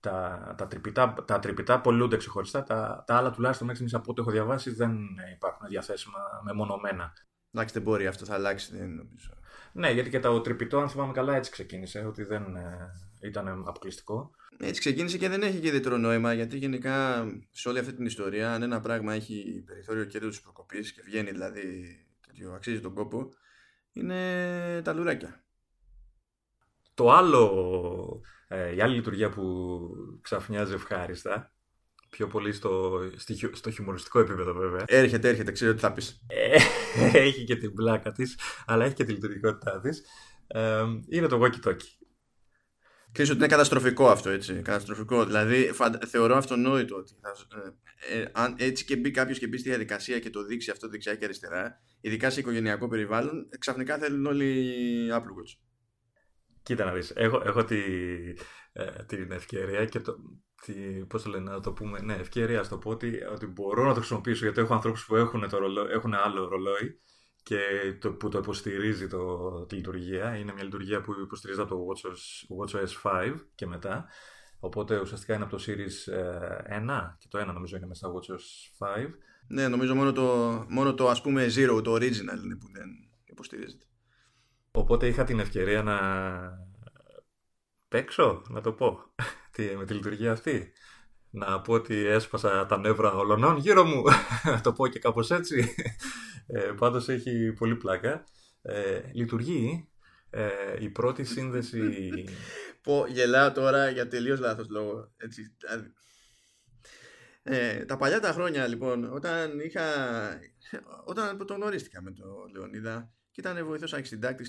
Τα, 0.00 0.54
τα, 0.58 0.66
τρυπητά, 0.66 1.14
τα 1.26 1.38
τρυπητά 1.38 1.80
πολλούνται 1.80 2.16
ξεχωριστά. 2.16 2.62
Τα, 2.62 3.04
τα 3.06 3.16
άλλα 3.16 3.30
τουλάχιστον 3.30 3.66
μέχρι 3.66 3.82
στιγμής 3.82 3.94
από 3.94 4.10
ό,τι 4.10 4.20
έχω 4.20 4.30
διαβάσει 4.30 4.70
δεν 4.74 4.98
υπάρχουν 5.34 5.66
διαθέσιμα 5.68 6.18
μεμονωμένα. 6.44 7.12
Εντάξει, 7.52 7.74
δεν 7.74 7.82
μπορεί 7.82 8.06
αυτό, 8.06 8.24
θα 8.24 8.34
αλλάξει, 8.34 8.76
δεν 8.76 8.94
νομίζω. 8.94 9.34
Ναι, 9.72 9.90
γιατί 9.90 10.10
και 10.10 10.20
το 10.20 10.40
τρυπητό, 10.40 10.78
αν 10.78 10.88
θυμάμαι 10.88 11.12
καλά, 11.12 11.36
έτσι 11.36 11.50
ξεκίνησε, 11.50 12.04
ότι 12.04 12.24
δεν 12.24 12.56
ε, 12.56 12.90
ήταν 13.20 13.48
αποκλειστικό. 13.48 14.30
Έτσι 14.58 14.80
ξεκίνησε 14.80 15.18
και 15.18 15.28
δεν 15.28 15.42
έχει 15.42 15.58
και 15.58 15.66
ιδιαίτερο 15.66 15.96
νόημα, 15.96 16.32
γιατί 16.32 16.56
γενικά 16.56 17.26
σε 17.50 17.68
όλη 17.68 17.78
αυτή 17.78 17.92
την 17.92 18.06
ιστορία, 18.06 18.52
αν 18.52 18.62
ένα 18.62 18.80
πράγμα 18.80 19.14
έχει 19.14 19.62
περιθώριο 19.66 20.04
κέρδους 20.04 20.30
της 20.30 20.40
προκοπής 20.40 20.92
και 20.92 21.02
βγαίνει 21.04 21.30
δηλαδή 21.30 21.96
τέτοιο, 22.26 22.52
αξίζει 22.52 22.80
τον 22.80 22.94
κόπο, 22.94 23.28
είναι 23.92 24.80
τα 24.84 24.92
λουράκια. 24.92 25.44
Το 26.94 27.12
άλλο, 27.12 28.20
ε, 28.52 28.74
η 28.74 28.80
άλλη 28.80 28.94
λειτουργία 28.94 29.30
που 29.30 29.80
ξαφνιάζει 30.22 30.72
ευχάριστα 30.72 31.52
Πιο 32.10 32.26
πολύ 32.26 32.52
στο, 32.52 33.00
στο 33.52 33.70
χιουμοριστικό 33.70 34.18
επίπεδο 34.18 34.54
βέβαια. 34.54 34.84
Έρχεται, 34.86 35.28
έρχεται, 35.28 35.52
ξέρω 35.52 35.74
τι 35.74 35.80
θα 35.80 35.92
πεις. 35.92 36.24
Ε, 36.26 36.56
έχει 37.26 37.44
και 37.44 37.56
την 37.56 37.74
πλάκα 37.74 38.12
της, 38.12 38.38
αλλά 38.66 38.84
έχει 38.84 38.94
και 38.94 39.04
τη 39.04 39.12
λειτουργικότητά 39.12 39.80
της. 39.80 40.02
Ε, 40.46 40.82
είναι 41.08 41.26
το 41.26 41.40
walkie 41.42 41.68
talkie. 41.68 42.00
Ξέρεις 43.12 43.30
ότι 43.30 43.38
είναι 43.38 43.48
καταστροφικό 43.48 44.08
αυτό, 44.08 44.30
έτσι. 44.30 44.54
Καταστροφικό. 44.54 45.24
Δηλαδή, 45.24 45.72
θεωρώ 46.06 46.36
αυτονόητο 46.36 46.96
ότι 46.96 47.12
θα, 47.20 47.32
ε, 48.10 48.20
ε, 48.20 48.30
αν 48.32 48.54
έτσι 48.58 48.84
και 48.84 48.96
μπει 48.96 49.10
κάποιος 49.10 49.38
και 49.38 49.46
μπει 49.46 49.58
στη 49.58 49.68
διαδικασία 49.68 50.18
και 50.18 50.30
το 50.30 50.44
δείξει 50.44 50.70
αυτό 50.70 50.88
δεξιά 50.88 51.14
και 51.14 51.24
αριστερά, 51.24 51.80
ειδικά 52.00 52.30
σε 52.30 52.40
οικογενειακό 52.40 52.88
περιβάλλον, 52.88 53.48
ξαφνικά 53.58 53.98
θέλουν 53.98 54.26
όλοι 54.26 54.66
Apple 55.12 55.16
Watch. 55.18 55.69
Κοίτα 56.70 56.84
να 56.84 56.92
δεις, 56.92 57.10
έχω, 57.10 57.42
έχω 57.44 57.64
τη, 57.64 57.80
ε, 58.72 59.04
την 59.06 59.32
ευκαιρία 59.32 59.84
και 59.84 60.00
το, 60.00 60.16
τι, 60.62 60.72
πώς 61.06 61.22
το 61.22 61.30
λένε, 61.30 61.50
να 61.50 61.60
το 61.60 61.72
πούμε, 61.72 62.00
ναι, 62.00 62.14
ευκαιρία, 62.14 62.62
στο 62.62 62.78
πω 62.78 62.90
ότι, 62.90 63.24
ότι 63.32 63.46
μπορώ 63.46 63.84
να 63.84 63.92
το 63.92 63.98
χρησιμοποιήσω 63.98 64.44
γιατί 64.44 64.60
έχω 64.60 64.74
ανθρώπους 64.74 65.06
που 65.06 65.16
έχουν, 65.16 65.48
το 65.48 65.58
έχουν 65.90 66.14
άλλο 66.14 66.48
ρολόι 66.48 67.00
και 67.42 67.58
το, 68.00 68.12
που 68.12 68.28
το 68.28 68.38
υποστηρίζει 68.38 69.08
το, 69.08 69.50
τη 69.66 69.74
λειτουργία. 69.74 70.36
Είναι 70.36 70.52
μια 70.52 70.62
λειτουργία 70.64 71.00
που 71.00 71.12
υποστηρίζει 71.22 71.60
από 71.60 71.74
το 71.74 71.86
WatchOS, 71.86 72.20
WatchOS 72.56 73.10
5 73.12 73.34
και 73.54 73.66
μετά. 73.66 74.06
Οπότε 74.60 75.00
ουσιαστικά 75.00 75.34
είναι 75.34 75.44
από 75.44 75.56
το 75.56 75.62
Series 75.66 75.72
1 75.72 75.76
ε, 76.12 76.26
και 77.18 77.26
το 77.28 77.40
1 77.40 77.46
νομίζω 77.46 77.76
είναι 77.76 77.86
μέσα 77.86 78.06
στο 78.06 78.18
WatchOS 78.18 78.86
5. 78.86 79.10
Ναι, 79.46 79.68
νομίζω 79.68 79.94
μόνο 79.94 80.12
το, 80.12 80.24
μόνο 80.68 80.94
το 80.94 81.08
ας 81.08 81.20
πούμε 81.20 81.46
Zero, 81.46 81.80
το 81.84 81.94
original 81.94 82.44
είναι 82.44 82.56
που 82.56 82.70
δεν 82.72 82.88
υποστηρίζεται. 83.24 83.84
Οπότε 84.72 85.06
είχα 85.06 85.24
την 85.24 85.40
ευκαιρία 85.40 85.82
να 85.82 85.98
παίξω, 87.88 88.42
να 88.48 88.60
το 88.60 88.72
πω 88.72 88.98
με 89.78 89.84
τη 89.84 89.94
λειτουργία 89.94 90.32
αυτή. 90.32 90.72
Να 91.30 91.60
πω 91.60 91.72
ότι 91.72 92.06
έσπασα 92.06 92.66
τα 92.66 92.78
νεύρα 92.78 93.12
ολονών 93.12 93.56
γύρω 93.56 93.84
μου. 93.84 94.02
Να 94.44 94.60
το 94.64 94.72
πω 94.72 94.86
και 94.86 94.98
κάπως 94.98 95.30
έτσι. 95.30 95.74
Ε, 96.46 96.60
πάντως 96.60 97.08
έχει 97.08 97.52
πολύ 97.52 97.76
πλάκα. 97.76 98.24
Ε, 98.62 99.00
λειτουργεί. 99.12 99.88
Ε, 100.30 100.48
η 100.78 100.88
πρώτη 100.88 101.24
σύνδεση... 101.24 102.14
Πω, 102.82 103.06
γελάω 103.08 103.52
τώρα 103.52 103.90
για 103.90 104.08
τελείως 104.08 104.40
λάθος 104.40 104.68
λόγο. 104.68 105.12
Έτσι, 105.16 105.56
ε, 107.42 107.84
τα 107.84 107.96
παλιά 107.96 108.20
τα 108.20 108.32
χρόνια 108.32 108.66
λοιπόν, 108.66 109.12
όταν 109.12 109.60
είχα. 109.60 109.82
Όταν 111.04 111.46
τον 111.46 111.56
γνωρίστηκα 111.56 112.02
με 112.02 112.10
τον 112.10 112.50
Λεωνίδα 112.52 113.12
και 113.40 113.48
ήταν 113.48 113.66
βοηθό 113.66 113.86
αρχισυντάκτη 113.90 114.44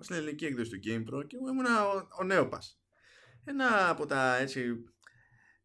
στην 0.00 0.16
ελληνική 0.16 0.44
έκδοση 0.44 0.70
του 0.70 0.76
GamePro 0.76 1.26
και 1.26 1.36
εγώ 1.36 1.48
ήμουν 1.48 1.64
ο, 1.66 2.08
ο 2.20 2.24
Νέοπας. 2.24 2.80
Ένα 3.44 3.88
από 3.88 4.06
τα, 4.06 4.36
έτσι, 4.36 4.84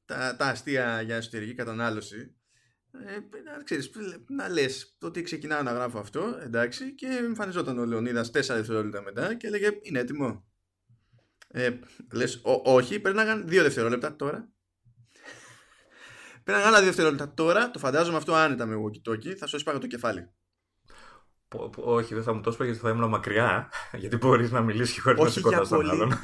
τα, 0.05 0.35
τα 0.35 0.45
αστεία 0.45 1.01
για 1.01 1.15
εσωτερική 1.15 1.53
κατανάλωση 1.53 2.35
ε, 2.91 3.39
να, 3.43 3.63
ξέρεις, 3.63 3.91
να 4.27 4.49
λες 4.49 4.95
το 4.97 5.07
ότι 5.07 5.21
ξεκινάω 5.21 5.61
να 5.61 5.71
γράφω 5.71 5.99
αυτό 5.99 6.39
εντάξει 6.41 6.95
και 6.95 7.07
εμφανιζόταν 7.07 7.79
ο 7.79 7.85
Λεωνίδας 7.85 8.27
4 8.27 8.31
δευτερόλεπτα 8.31 9.01
μετά 9.01 9.35
και 9.35 9.47
έλεγε 9.47 9.69
είναι 9.81 9.99
έτοιμο 9.99 10.45
ε, 11.47 11.79
λες 12.13 12.41
όχι 12.63 12.99
πρέπει 12.99 13.17
να 13.17 13.25
κάνει 13.25 13.43
2 13.43 13.47
δευτερόλεπτα 13.47 14.15
τώρα 14.15 14.49
πρέπει 16.43 16.59
να 16.59 16.71
κάνει 16.71 16.77
2 16.77 16.83
δευτερόλεπτα 16.83 17.33
τώρα 17.33 17.71
το 17.71 17.79
φαντάζομαι 17.79 18.17
αυτό 18.17 18.33
άνετα 18.33 18.65
με 18.65 18.75
walkie 18.75 19.09
talkie 19.09 19.33
θα 19.33 19.47
σου 19.47 19.55
έσπαγα 19.55 19.79
το 19.79 19.87
κεφάλι 19.87 20.29
όχι, 21.75 22.13
δεν 22.13 22.23
θα 22.23 22.33
μου 22.33 22.41
το 22.41 22.49
έσπαγε 22.49 22.71
γιατί 22.71 22.85
θα 22.85 22.93
ήμουν 22.93 23.09
μακριά. 23.09 23.69
Γιατί 24.01 24.17
μπορείς 24.17 24.51
να 24.51 24.61
μιλήσεις 24.61 25.01
χωρίς 25.01 25.19
να 25.19 25.29
σηκώνει 25.29 25.67
τον 25.67 25.89
άλλον. 25.89 26.11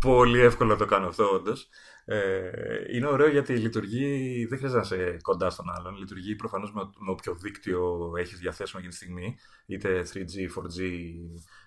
πολύ 0.00 0.40
εύκολο 0.40 0.70
να 0.70 0.76
το 0.76 0.84
κάνω 0.84 1.06
αυτό, 1.06 1.30
όντως. 1.30 1.68
Ε, 2.04 2.50
είναι 2.96 3.06
ωραίο 3.06 3.28
γιατί 3.28 3.56
λειτουργεί, 3.56 4.46
δεν 4.48 4.58
χρειάζεται 4.58 4.96
να 4.96 5.02
είσαι 5.02 5.16
κοντά 5.22 5.50
στον 5.50 5.66
άλλον. 5.70 5.96
Λειτουργεί 5.96 6.36
προφανώς 6.36 6.72
με, 6.72 6.80
με 6.98 7.10
όποιο 7.10 7.34
δίκτυο 7.34 8.12
έχεις 8.18 8.38
διαθέσιμο 8.38 8.80
για 8.80 8.90
τη 8.90 8.96
στιγμή, 8.96 9.36
είτε 9.66 10.06
3G, 10.14 10.58
4G 10.58 10.82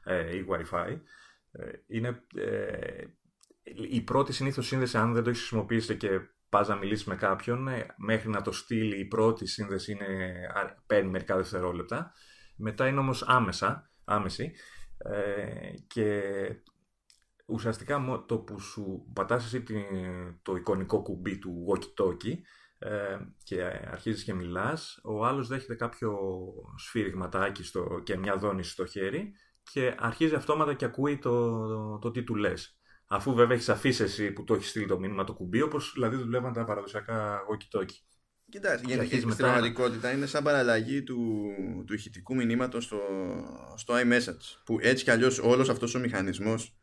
ε, 0.04 0.36
ή 0.36 0.46
Wi-Fi. 0.50 1.00
Ε, 1.52 1.72
είναι 1.88 2.24
ε, 2.36 3.04
η 3.90 4.02
πρώτη 4.02 4.34
συνήθως 4.34 4.68
σύνδεση, 4.68 4.98
αν 4.98 5.14
δεν 5.14 5.24
το 5.24 5.30
έχεις 5.30 5.42
χρησιμοποιήσει 5.42 5.98
και 5.98 6.20
πας 6.52 6.68
να 6.68 6.76
μιλήσεις 6.76 7.06
με 7.06 7.16
κάποιον, 7.16 7.68
ε, 7.68 7.86
μέχρι 7.98 8.30
να 8.30 8.42
το 8.42 8.52
στείλει 8.52 9.00
η 9.00 9.06
πρώτη 9.06 9.48
σύνδεση 9.48 9.92
είναι, 9.92 10.34
παίρνει 10.86 11.10
μερικά 11.10 11.36
δευτερόλεπτα. 11.36 12.14
Μετά 12.56 12.88
είναι 12.88 13.00
όμως 13.00 13.24
άμεσα, 13.28 13.92
άμεση 14.04 14.52
ε, 14.98 15.74
και 15.88 16.22
ουσιαστικά 17.46 18.24
το 18.28 18.38
που 18.38 18.60
σου 18.60 19.12
πατάς 19.14 19.46
εσύ 19.46 19.64
το 20.42 20.56
εικονικό 20.56 21.02
κουμπί 21.02 21.38
του 21.38 21.66
walkie-talkie 21.70 22.38
ε, 22.80 23.18
και 23.44 23.64
αρχίζεις 23.92 24.24
και 24.24 24.34
μιλάς, 24.34 25.00
ο 25.04 25.26
άλλος 25.26 25.48
δέχεται 25.48 25.76
κάποιο 25.76 26.18
σφύριγματάκι 26.78 27.64
στο, 27.64 28.02
και 28.04 28.18
μια 28.18 28.38
δόνηση 28.38 28.72
στο 28.72 28.86
χέρι 28.86 29.34
και 29.72 29.96
αρχίζει 30.00 30.36
αυτόματα 30.36 30.74
και 30.74 30.86
ακούει 30.86 31.18
το, 31.18 31.68
το, 31.68 32.00
το 32.00 32.12
τι 32.12 32.24
του 32.24 32.36
λες. 32.36 32.81
Αφού 33.14 33.34
βέβαια 33.34 33.56
έχεις 33.56 33.70
αφήσει 33.70 34.04
εσύ 34.04 34.32
που 34.32 34.44
το 34.44 34.54
έχεις 34.54 34.70
στείλει 34.70 34.86
το 34.86 35.00
μήνυμα 35.00 35.24
το 35.24 35.34
κουμπί, 35.34 35.62
όπως 35.62 35.92
δηλαδή 35.94 36.16
δουλεύαν 36.16 36.54
τα 36.54 36.64
παραδοσιακά 36.64 37.40
walkie-talkie. 37.52 38.00
Κοιτάξτε, 38.50 38.88
γιατί 38.88 39.08
στην 39.08 39.28
μετά... 39.28 39.44
πραγματικότητα 39.44 40.12
είναι 40.12 40.26
σαν 40.26 40.44
παραλλαγή 40.44 41.04
του, 41.04 41.42
του 41.86 41.94
ηχητικού 41.94 42.36
μηνύματος 42.36 42.84
στο, 42.84 43.00
στο 43.76 43.94
iMessage. 43.94 44.62
Που 44.66 44.78
έτσι 44.82 45.04
κι 45.04 45.12
αλλιώς 45.12 45.40
όλος 45.40 45.70
αυτός 45.70 45.96
ο 45.96 46.00
μηχανισμός 46.00 46.76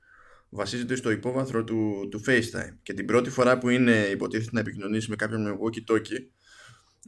βασίζεται 0.48 0.94
στο 0.94 1.10
υπόβαθρο 1.10 1.64
του, 1.64 2.08
του 2.10 2.22
FaceTime. 2.26 2.76
Και 2.82 2.92
την 2.92 3.06
πρώτη 3.06 3.30
φορά 3.30 3.58
που 3.58 3.68
είναι 3.68 3.92
υποτίθεται 3.92 4.50
να 4.52 4.60
επικοινωνήσει 4.60 5.10
με 5.10 5.16
κάποιον 5.16 5.42
με 5.42 5.58
walkie-talkie, 5.62 6.22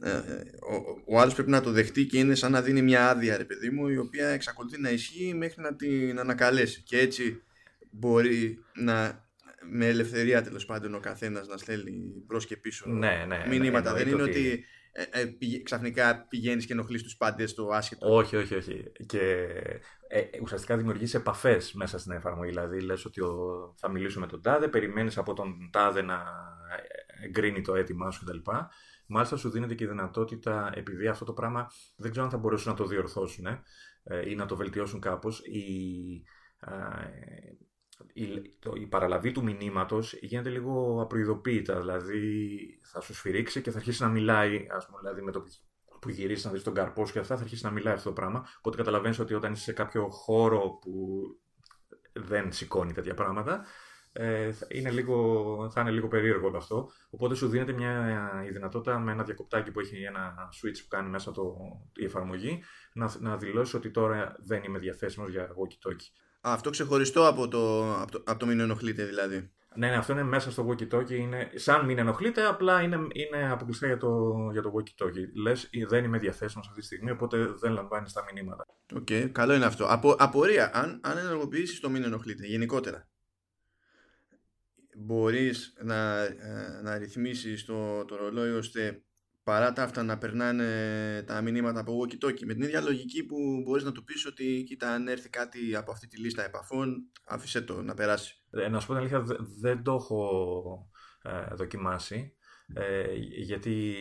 ε, 0.03 0.09
ε, 0.09 0.43
ο, 0.71 1.15
ο 1.15 1.19
άλλος 1.19 1.33
πρέπει 1.33 1.49
να 1.49 1.61
το 1.61 1.71
δεχτεί 1.71 2.05
και 2.05 2.17
είναι 2.17 2.35
σαν 2.35 2.51
να 2.51 2.61
δίνει 2.61 2.81
μια 2.81 3.09
άδεια, 3.09 3.37
ρε 3.37 3.45
παιδί 3.45 3.69
μου, 3.69 3.87
η 3.87 3.97
οποία 3.97 4.27
εξακολουθεί 4.27 4.81
να 4.81 4.89
ισχύει 4.89 5.33
μέχρι 5.33 5.61
να 5.61 5.75
την 5.75 6.19
ανακαλέσει. 6.19 6.81
Και 6.81 6.99
έτσι 6.99 7.43
μπορεί 7.91 8.63
να 8.73 9.29
με 9.69 9.87
ελευθερία 9.87 10.43
τέλος 10.43 10.65
πάντων 10.65 10.95
ο 10.95 10.99
καθένας 10.99 11.47
να 11.47 11.57
στέλνει 11.57 12.23
μπρος 12.25 12.45
και 12.45 12.57
πίσω 12.57 12.89
ναι, 12.89 13.25
ναι, 13.27 13.45
μηνύματα. 13.47 13.93
Δεν 13.93 14.07
είναι 14.07 14.21
ότι, 14.21 14.65
ε, 14.91 15.21
ε, 15.21 15.35
ξαφνικά 15.63 16.25
πηγαίνεις 16.29 16.65
και 16.65 16.73
ενοχλείς 16.73 17.03
τους 17.03 17.17
πάντες 17.17 17.49
στο 17.49 17.69
άσχετο. 17.71 18.15
Όχι, 18.15 18.35
όχι, 18.35 18.55
όχι. 18.55 18.91
Και 19.05 19.47
ε, 20.07 20.21
ουσιαστικά 20.41 20.77
δημιουργείς 20.77 21.13
επαφές 21.13 21.73
μέσα 21.73 21.99
στην 21.99 22.11
εφαρμογή. 22.11 22.49
Δηλαδή, 22.49 22.81
λες 22.81 23.05
ότι 23.05 23.21
ο, 23.21 23.73
θα 23.77 23.89
μιλήσω 23.89 24.19
με 24.19 24.27
τον 24.27 24.41
τάδε, 24.41 24.67
περιμένεις 24.67 25.17
από 25.17 25.33
τον 25.33 25.69
τάδε 25.71 26.01
να 26.01 26.23
εγκρίνει 27.23 27.61
το 27.61 27.75
αίτημά 27.75 28.11
σου 28.11 28.25
κτλ. 28.25 28.51
Μάλιστα, 29.07 29.35
σου 29.35 29.49
δίνεται 29.49 29.75
και 29.75 29.83
η 29.83 29.87
δυνατότητα, 29.87 30.71
επειδή 30.75 31.07
αυτό 31.07 31.25
το 31.25 31.33
πράγμα 31.33 31.71
δεν 31.95 32.11
ξέρω 32.11 32.25
αν 32.25 32.31
θα 32.31 32.37
μπορέσουν 32.37 32.71
να 32.71 32.77
το 32.77 32.85
διορθώσουν 32.85 33.45
ε, 34.03 34.29
ή 34.29 34.35
να 34.35 34.45
το 34.45 34.55
βελτιώσουν 34.55 34.99
κάπως. 34.99 35.39
Η, 35.39 35.61
η, 38.13 38.55
το, 38.59 38.73
η 38.75 38.87
παραλαβή 38.87 39.31
του 39.31 39.43
μηνύματος 39.43 40.13
γίνεται 40.13 40.49
λίγο 40.49 41.01
απροειδοποίητα. 41.01 41.79
Δηλαδή 41.79 42.59
θα 42.83 43.01
σου 43.01 43.13
σφυρίξει 43.13 43.61
και 43.61 43.71
θα 43.71 43.77
αρχίσει 43.77 44.01
να 44.01 44.09
μιλάει, 44.09 44.67
ας 44.69 44.85
πούμε, 44.85 44.99
δηλαδή 44.99 45.21
με 45.21 45.31
το 45.31 45.43
που 46.01 46.09
γυρίσει 46.09 46.45
να 46.45 46.51
δεις 46.51 46.63
τον 46.63 46.73
καρπός 46.73 47.11
και 47.11 47.19
αυτά, 47.19 47.35
θα 47.35 47.41
αρχίσει 47.41 47.65
να 47.65 47.71
μιλάει 47.71 47.93
αυτό 47.93 48.09
το 48.09 48.15
πράγμα. 48.15 48.47
Οπότε 48.57 48.77
καταλαβαίνεις 48.77 49.19
ότι 49.19 49.33
όταν 49.33 49.51
είσαι 49.53 49.63
σε 49.63 49.73
κάποιο 49.73 50.09
χώρο 50.09 50.79
που 50.81 51.21
δεν 52.13 52.51
σηκώνει 52.51 52.93
τέτοια 52.93 53.13
πράγματα, 53.13 53.65
ε, 54.13 54.51
είναι 54.69 54.91
λίγο, 54.91 55.69
θα 55.73 55.81
είναι 55.81 55.91
λίγο 55.91 56.07
περίεργο 56.07 56.47
όλο 56.47 56.57
αυτό. 56.57 56.89
Οπότε 57.09 57.35
σου 57.35 57.47
δίνεται 57.47 57.73
μια, 57.73 58.43
η 58.47 58.51
δυνατότητα 58.51 58.99
με 58.99 59.11
ένα 59.11 59.23
διακοπτάκι 59.23 59.71
που 59.71 59.79
έχει 59.79 60.03
ένα 60.03 60.49
switch 60.51 60.79
που 60.81 60.87
κάνει 60.87 61.09
μέσα 61.09 61.31
το, 61.31 61.55
η 61.95 62.05
εφαρμογή 62.05 62.63
να, 62.93 63.11
να 63.19 63.37
δηλώσεις 63.37 63.73
ότι 63.73 63.91
τώρα 63.91 64.35
δεν 64.39 64.63
είμαι 64.63 64.79
διαθέσιμος 64.79 65.29
για 65.29 65.47
walkie-talkie. 65.47 66.21
Αυτό 66.41 66.69
ξεχωριστό 66.69 67.27
από 67.27 67.47
το, 67.47 67.93
από 68.01 68.11
το, 68.11 68.23
από 68.25 68.39
το 68.39 68.45
μην 68.45 68.59
ενοχλείτε 68.59 69.05
δηλαδή. 69.05 69.51
Ναι, 69.75 69.89
ναι, 69.89 69.95
αυτό 69.95 70.13
είναι 70.13 70.23
μέσα 70.23 70.51
στο 70.51 70.67
walkie-talkie. 70.67 71.11
Είναι 71.11 71.51
σαν 71.55 71.85
μην 71.85 71.97
ενοχλείτε, 71.97 72.45
απλά 72.45 72.81
είναι, 72.81 72.97
είναι 73.11 73.51
αποκλειστικά 73.51 73.87
για 73.87 73.97
το, 73.97 74.09
για 74.51 74.61
το 74.61 74.71
walkie-talkie. 74.75 75.41
Λες, 75.41 75.69
δεν 75.87 76.03
είμαι 76.03 76.17
διαθέσιμος 76.17 76.67
αυτή 76.67 76.79
τη 76.79 76.85
στιγμή, 76.85 77.11
οπότε 77.11 77.37
δεν 77.45 77.71
λαμβάνεις 77.71 78.13
τα 78.13 78.23
μηνύματα. 78.33 78.65
OK, 78.95 79.07
okay, 79.09 79.29
καλό 79.31 79.53
είναι 79.53 79.65
αυτό. 79.65 79.85
Απο, 79.85 80.15
απορία, 80.19 80.71
αν, 80.73 80.99
αν 81.03 81.17
ενεργοποιήσεις 81.17 81.79
το 81.79 81.89
μην 81.89 82.03
ενοχλείτε 82.03 82.45
γενικότερα, 82.45 83.07
μπορείς 84.97 85.73
να, 85.81 86.23
ε, 86.23 86.79
να 86.83 86.97
ρυθμίσεις 86.97 87.65
το, 87.65 88.05
το 88.05 88.15
ρολόι 88.15 88.51
ώστε 88.51 89.03
παρά 89.43 89.73
τα 89.73 89.83
αυτά 89.83 90.03
να 90.03 90.17
περνάνε 90.17 91.23
τα 91.27 91.41
μηνύματα 91.41 91.79
από 91.79 91.99
walkie-talkie 91.99 92.45
με 92.45 92.53
την 92.53 92.61
ίδια 92.61 92.81
λογική 92.81 93.25
που 93.25 93.35
μπορείς 93.65 93.83
να 93.83 93.91
του 93.91 94.03
πεις 94.03 94.25
ότι 94.25 94.63
κοίτα 94.67 94.91
αν 94.91 95.07
έρθει 95.07 95.29
κάτι 95.29 95.75
από 95.75 95.91
αυτή 95.91 96.07
τη 96.07 96.19
λίστα 96.19 96.45
επαφών 96.45 97.11
άφησε 97.25 97.61
το 97.61 97.81
να 97.81 97.93
περάσει. 97.93 98.41
Ε, 98.51 98.67
να 98.67 98.79
σου 98.79 98.87
πω 98.87 98.93
την 98.93 99.01
αλήθεια 99.01 99.25
δεν 99.61 99.83
το 99.83 99.93
έχω 99.93 100.89
ε, 101.21 101.55
δοκιμάσει 101.55 102.35
ε, 102.73 103.13
γιατί 103.43 103.95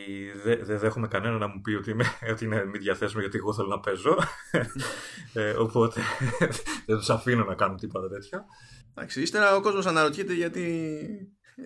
δεν 0.44 0.64
δε 0.64 0.76
δέχομαι 0.76 1.09
κανένα 1.09 1.38
να 1.38 1.46
μου 1.46 1.61
πει 1.61 1.74
ότι, 1.74 1.90
είμαι, 1.90 2.05
ότι 2.33 2.44
είναι 2.44 2.64
μη 2.64 2.79
διαθέσιμο 2.79 3.20
γιατί 3.20 3.37
εγώ 3.37 3.55
θέλω 3.55 3.68
να 3.68 3.81
παίζω 3.81 4.16
ε, 5.33 5.50
οπότε 5.50 6.00
δεν 6.87 6.96
τους 6.96 7.11
αφήνω 7.11 7.44
να 7.44 7.55
κάνουν 7.55 7.76
τίποτα 7.76 8.09
τέτοια. 8.09 8.44
Εντάξει, 8.94 9.22
ύστερα 9.22 9.57
ο 9.57 9.61
κόσμος 9.61 9.87
αναρωτιέται 9.87 10.33
γιατί 10.33 10.94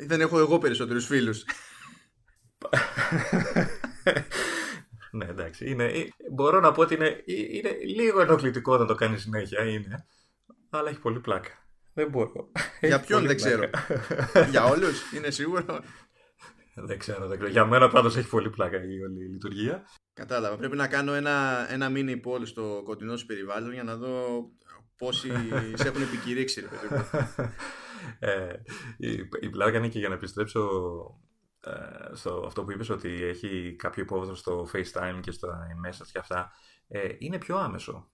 δεν 0.06 0.20
έχω 0.20 0.38
εγώ 0.38 0.58
περισσότερους 0.58 1.06
φίλους. 1.06 1.44
ναι, 5.18 5.24
εντάξει. 5.24 5.70
Είναι, 5.70 6.08
μπορώ 6.32 6.60
να 6.60 6.72
πω 6.72 6.82
ότι 6.82 6.94
είναι, 6.94 7.22
είναι 7.26 7.70
λίγο 7.84 8.20
ενοχλητικό 8.20 8.76
να 8.76 8.86
το 8.86 8.94
κάνεις 8.94 9.22
συνέχεια. 9.22 9.64
Είναι. 9.64 10.06
Αλλά 10.70 10.88
έχει 10.88 11.00
πολύ 11.00 11.20
πλάκα. 11.20 11.50
Δεν 11.94 12.08
μπορώ. 12.08 12.50
Για 12.80 13.00
ποιον 13.00 13.26
δεν 13.26 13.36
ξέρω. 13.36 13.70
Για 14.50 14.64
όλους, 14.64 15.12
είναι 15.12 15.30
σίγουρο. 15.30 15.80
Δεν 16.74 16.98
ξέρω, 16.98 17.26
δεν 17.26 17.36
ξέρω. 17.36 17.52
Για 17.52 17.64
μένα 17.64 17.88
πάντως 17.88 18.16
έχει 18.16 18.28
πολύ 18.28 18.50
πλάκα 18.50 18.76
η 18.76 19.02
όλη 19.02 19.24
η 19.24 19.28
λειτουργία. 19.28 19.86
Κατάλαβα. 20.12 20.56
Πρέπει 20.56 20.76
να 20.76 20.88
κάνω 20.88 21.12
ένα, 21.12 21.66
ένα 21.70 21.88
mini 21.90 22.20
poll 22.24 22.46
στο 22.46 22.82
κοντινό 22.84 23.16
σου 23.16 23.26
περιβάλλον 23.26 23.72
για 23.72 23.82
να 23.82 23.96
δω 23.96 24.44
πόσοι 24.96 25.30
σε 25.78 25.88
έχουν 25.88 26.02
επικηρύξει, 26.02 26.60
ρε 26.60 26.66
παιδί 26.66 27.04
ε, 28.18 28.52
η, 28.96 29.28
η 29.40 29.50
πλάκα 29.50 29.78
είναι 29.78 29.88
και 29.88 29.98
για 29.98 30.08
να 30.08 30.14
επιστρέψω 30.14 30.60
ε, 30.60 31.32
στο 32.12 32.42
αυτό 32.46 32.64
που 32.64 32.72
είπες 32.72 32.88
ότι 32.88 33.22
έχει 33.22 33.76
κάποιο 33.78 34.02
υπόβαθρο 34.02 34.34
στο 34.34 34.68
FaceTime 34.72 35.18
και 35.20 35.30
στο 35.30 35.48
iMessage 35.48 36.08
και 36.12 36.18
αυτά, 36.18 36.52
ε, 36.88 37.08
είναι 37.18 37.38
πιο 37.38 37.56
άμεσο. 37.56 38.08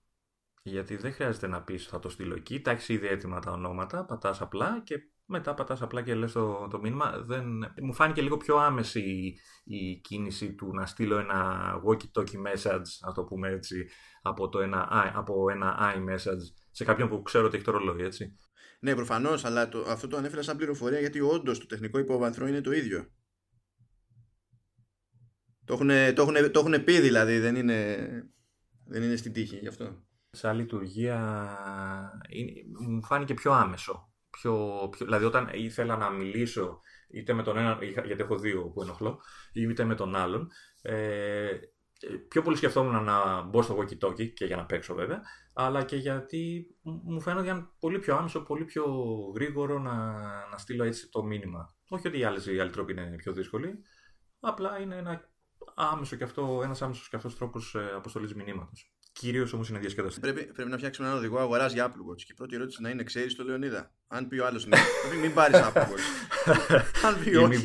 Γιατί 0.63 0.95
δεν 0.95 1.13
χρειάζεται 1.13 1.47
να 1.47 1.61
πεις 1.63 1.87
θα 1.87 1.99
το 1.99 2.09
στείλω 2.09 2.35
εκεί, 2.35 2.61
τα 2.61 2.71
έχεις 2.71 2.89
ήδη 2.89 3.07
έτοιμα 3.07 3.39
τα 3.39 3.51
ονόματα, 3.51 4.05
πατάς 4.05 4.41
απλά 4.41 4.81
και 4.83 4.95
μετά 5.25 5.53
πατάς 5.53 5.81
απλά 5.81 6.01
και 6.01 6.15
λες 6.15 6.31
το, 6.31 6.67
το 6.67 6.79
μήνυμα. 6.79 7.23
Δεν... 7.25 7.45
Μου 7.81 7.93
φάνηκε 7.93 8.21
λίγο 8.21 8.37
πιο 8.37 8.55
άμεση 8.57 9.35
η, 9.63 9.95
κίνηση 9.95 10.55
του 10.55 10.73
να 10.73 10.85
στείλω 10.85 11.17
ένα 11.17 11.71
walkie-talkie 11.87 12.41
message, 12.47 12.87
να 13.05 13.13
το 13.13 13.23
πούμε 13.23 13.49
έτσι, 13.49 13.89
από, 14.21 14.49
το 14.49 14.59
ένα, 14.59 15.11
από 15.15 15.49
ένα 15.49 15.93
iMessage 15.95 16.53
σε 16.71 16.83
κάποιον 16.83 17.09
που 17.09 17.21
ξέρω 17.21 17.45
ότι 17.45 17.55
έχει 17.55 17.65
το 17.65 17.71
ρολόι, 17.71 18.03
έτσι. 18.03 18.37
Ναι, 18.79 18.95
προφανώς, 18.95 19.45
αλλά 19.45 19.69
το, 19.69 19.85
αυτό 19.87 20.07
το 20.07 20.17
ανέφερα 20.17 20.41
σαν 20.41 20.57
πληροφορία 20.57 20.99
γιατί 20.99 21.19
όντως 21.19 21.59
το 21.59 21.65
τεχνικό 21.65 21.99
υπόβαθρο 21.99 22.47
είναι 22.47 22.61
το 22.61 22.71
ίδιο. 22.71 23.11
Το 25.71 25.77
έχουν, 25.77 26.15
το 26.15 26.21
έχουν, 26.21 26.51
το 26.51 26.59
έχουν 26.59 26.83
πει 26.83 26.99
δηλαδή, 26.99 27.39
δεν 27.39 27.55
είναι, 27.55 27.97
δεν 28.85 29.03
είναι 29.03 29.15
στην 29.15 29.33
τύχη 29.33 29.57
γι' 29.57 29.67
αυτό. 29.67 30.03
Σαν 30.31 30.55
λειτουργία 30.55 31.47
μου 32.87 33.03
φάνηκε 33.03 33.33
πιο 33.33 33.51
άμεσο. 33.51 34.13
Πιο, 34.29 34.87
πιο, 34.91 35.05
δηλαδή 35.05 35.25
όταν 35.25 35.49
ήθελα 35.53 35.97
να 35.97 36.09
μιλήσω 36.09 36.79
είτε 37.09 37.33
με 37.33 37.43
τον 37.43 37.57
ένα, 37.57 37.77
γιατί 37.81 38.21
έχω 38.21 38.37
δύο 38.37 38.63
που 38.69 38.81
ενοχλώ, 38.81 39.21
είτε 39.53 39.83
με 39.83 39.95
τον 39.95 40.15
άλλον, 40.15 40.47
ε, 40.81 41.49
πιο 42.27 42.41
πολύ 42.41 42.57
σκεφτόμουν 42.57 43.03
να 43.03 43.41
μπω 43.41 43.61
στο 43.61 43.77
walkie-talkie 43.77 44.33
και 44.33 44.45
για 44.45 44.55
να 44.55 44.65
παίξω 44.65 44.93
βέβαια, 44.93 45.21
αλλά 45.53 45.83
και 45.83 45.95
γιατί 45.95 46.67
μου 46.81 47.21
φαίνεται 47.21 47.67
πολύ 47.79 47.99
πιο 47.99 48.15
άμεσο, 48.15 48.41
πολύ 48.41 48.65
πιο 48.65 48.85
γρήγορο 49.35 49.79
να, 49.79 49.95
να 50.47 50.57
στείλω 50.57 50.83
έτσι 50.83 51.09
το 51.09 51.23
μήνυμα. 51.23 51.75
Όχι 51.89 52.07
ότι 52.07 52.19
οι, 52.19 52.23
άλλες, 52.23 52.45
οι 52.45 52.59
άλλοι 52.59 52.71
τρόποι 52.71 52.91
είναι 52.91 53.15
πιο 53.17 53.33
δύσκολοι, 53.33 53.81
απλά 54.39 54.79
είναι 54.79 54.95
ένα 54.95 55.30
άμεσο 55.75 56.15
και 56.15 56.23
αυτό, 56.23 56.61
ένας 56.63 56.81
άμεσος 56.81 57.09
και 57.09 57.15
αυτός 57.15 57.37
τρόπος 57.37 57.75
ε, 57.75 57.91
αποστολής 57.95 58.33
μηνύματος. 58.33 58.91
Κυρίως 59.13 59.53
όμως 59.53 59.69
είναι 59.69 59.79
διασκεδαστή. 59.79 60.19
Πρέπει, 60.19 60.45
πρέπει 60.45 60.69
να 60.69 60.77
φτιάξουμε 60.77 61.07
έναν 61.07 61.19
οδηγό 61.19 61.39
αγοράς 61.39 61.73
για 61.73 61.87
Apple 61.87 62.11
Watch. 62.11 62.21
Και 62.21 62.31
η 62.31 62.33
πρώτη 62.33 62.55
ερώτηση 62.55 62.81
να 62.81 62.89
είναι: 62.89 63.03
Ξέρεις 63.03 63.35
το 63.35 63.43
Λεωνίδα; 63.43 63.91
Αν 64.07 64.27
πει 64.27 64.39
ο 64.39 64.45
άλλος 64.45 64.65
ναι, 64.65 64.77
μην 65.21 65.33
πάρεις 65.33 65.59
Apple 65.59 65.81
Watch. 65.81 66.05
Αν 67.05 67.23
πει 67.23 67.35
όχι, 67.35 67.63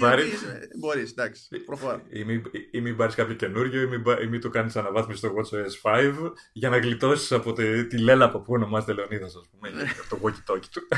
μπορείς, 0.79 1.11
εντάξει. 1.11 1.61
Προχώρα. 1.65 2.03
Ή 2.71 2.81
μην 2.81 2.97
πάρεις 2.97 3.15
κάποιο 3.15 3.35
καινούριο, 3.35 3.83
ή 3.83 3.87
μην, 3.87 4.03
μην 4.29 4.41
το 4.41 4.49
κάνεις 4.49 4.77
αναβάθμιση 4.77 5.19
στο 5.19 5.35
WatchOS 5.35 5.91
5 5.93 6.33
για 6.53 6.69
να 6.69 6.79
γλιτώσεις 6.79 7.33
από 7.33 7.53
τη, 7.53 7.87
τη 7.87 7.99
λέλα 7.99 8.25
από 8.25 8.41
πού 8.41 8.53
ονομάζεται 8.53 8.93
Λεωνίδας, 8.93 9.35
ας 9.37 9.49
πούμε. 9.51 9.71
το 10.09 10.19
walkie-talkie 10.23 10.69
του. 10.71 10.83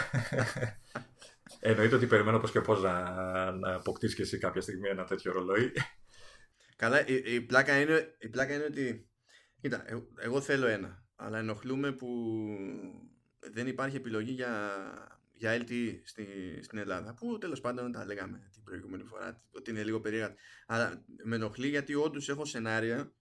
Εννοείται 1.60 1.94
ότι 1.94 2.06
περιμένω 2.06 2.38
πώ 2.38 2.48
και 2.48 2.60
πώς 2.60 2.82
να, 2.82 2.92
να 3.52 3.74
αποκτήσεις 3.74 4.16
και 4.16 4.22
εσύ 4.22 4.38
κάποια 4.38 4.60
στιγμή 4.60 4.88
ένα 4.88 5.04
τέτοιο 5.04 5.32
ρολόι. 5.32 5.72
Καλά, 6.78 7.06
η, 7.06 7.34
η, 7.34 7.40
πλάκα 7.40 7.80
είναι, 7.80 8.16
η 8.18 8.28
πλάκα 8.28 8.54
είναι 8.54 8.64
ότι. 8.64 9.10
Κοίτα, 9.60 9.84
εγώ 10.16 10.40
θέλω 10.40 10.66
ένα. 10.66 11.06
Αλλά 11.16 11.38
ενοχλούμε 11.38 11.92
που 11.92 12.08
δεν 13.52 13.66
υπάρχει 13.66 13.96
επιλογή 13.96 14.32
για, 14.32 14.74
για 15.32 15.56
LTE 15.60 16.00
στη, 16.04 16.26
στην 16.62 16.78
Ελλάδα. 16.78 17.14
Που 17.14 17.38
τέλος 17.38 17.60
πάντων 17.60 17.92
τα 17.92 18.04
λέγαμε 18.04 18.48
την 18.52 18.62
προηγούμενη 18.62 19.02
φορά, 19.02 19.42
ότι 19.50 19.70
είναι 19.70 19.82
λίγο 19.82 20.00
περίεργα. 20.00 20.34
Αλλά 20.66 21.04
με 21.24 21.36
ενοχλεί 21.36 21.68
γιατί 21.68 21.94
όντως 21.94 22.28
έχω 22.28 22.44
σενάρια 22.44 23.12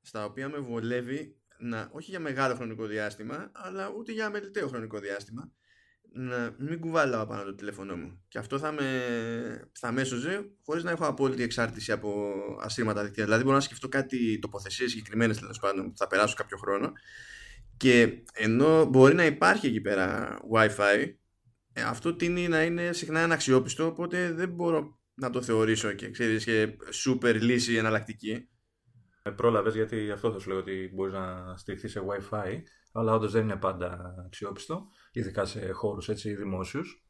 στα 0.00 0.24
οποία 0.24 0.48
με 0.48 0.58
βολεύει 0.58 1.40
να, 1.58 1.90
όχι 1.92 2.10
για 2.10 2.20
μεγάλο 2.20 2.54
χρονικό 2.54 2.86
διάστημα, 2.86 3.50
αλλά 3.54 3.88
ούτε 3.88 4.12
για 4.12 4.30
μελιτέο 4.30 4.68
χρονικό 4.68 4.98
διάστημα, 4.98 5.52
να 6.14 6.54
μην 6.58 6.80
κουβαλάω 6.80 7.26
πάνω 7.26 7.42
το 7.42 7.54
τηλέφωνό 7.54 7.96
μου. 7.96 8.24
Και 8.28 8.38
αυτό 8.38 8.58
θα 8.58 8.72
με, 8.72 8.82
θα 9.72 9.92
με 9.92 10.00
έσωζε 10.00 10.50
χωρίς 10.64 10.84
να 10.84 10.90
έχω 10.90 11.06
απόλυτη 11.06 11.42
εξάρτηση 11.42 11.92
από 11.92 12.32
ασύρματα 12.60 13.04
δίκτυα. 13.04 13.24
Δηλαδή, 13.24 13.42
μπορώ 13.42 13.54
να 13.54 13.62
σκεφτώ 13.62 13.88
κάτι 13.88 14.38
τοποθεσίες 14.38 14.90
συγκεκριμένες 14.90 15.38
τέλος 15.38 15.58
πάντων 15.58 15.90
που 15.90 15.96
θα 15.96 16.06
περάσω 16.06 16.34
κάποιο 16.34 16.56
χρόνο. 16.56 16.92
Και 17.76 18.22
ενώ 18.32 18.84
μπορεί 18.84 19.14
να 19.14 19.24
υπάρχει 19.24 19.66
εκεί 19.66 19.80
πέρα 19.80 20.38
WiFi, 20.54 21.14
ε, 21.72 21.82
αυτό 21.82 22.14
τίνει 22.14 22.48
να 22.48 22.62
είναι 22.62 22.92
συχνά 22.92 23.22
αναξιόπιστο, 23.22 23.86
οπότε 23.86 24.32
δεν 24.32 24.48
μπορώ 24.48 24.98
να 25.14 25.30
το 25.30 25.42
θεωρήσω 25.42 25.92
και 25.92 26.10
ξέρεις 26.10 26.44
και 26.44 26.76
super 27.04 27.38
λύση 27.40 27.74
εναλλακτική. 27.74 28.48
Ε, 29.22 29.30
Πρόλαβες 29.30 29.74
γιατί 29.74 30.10
αυτό 30.10 30.32
θα 30.32 30.38
σου 30.38 30.48
λέω 30.48 30.58
ότι 30.58 30.90
μπορείς 30.94 31.12
να 31.12 31.56
στηριχθείς 31.56 31.90
σε 31.90 32.00
WiFi, 32.00 32.62
αλλά 32.92 33.14
όντως 33.14 33.32
δεν 33.32 33.42
είναι 33.42 33.56
πάντα 33.56 34.14
αξιόπιστο, 34.26 34.88
ειδικά 35.12 35.44
σε 35.44 35.70
χώρους 35.70 36.08
έτσι 36.08 36.34
δημόσιους. 36.34 37.06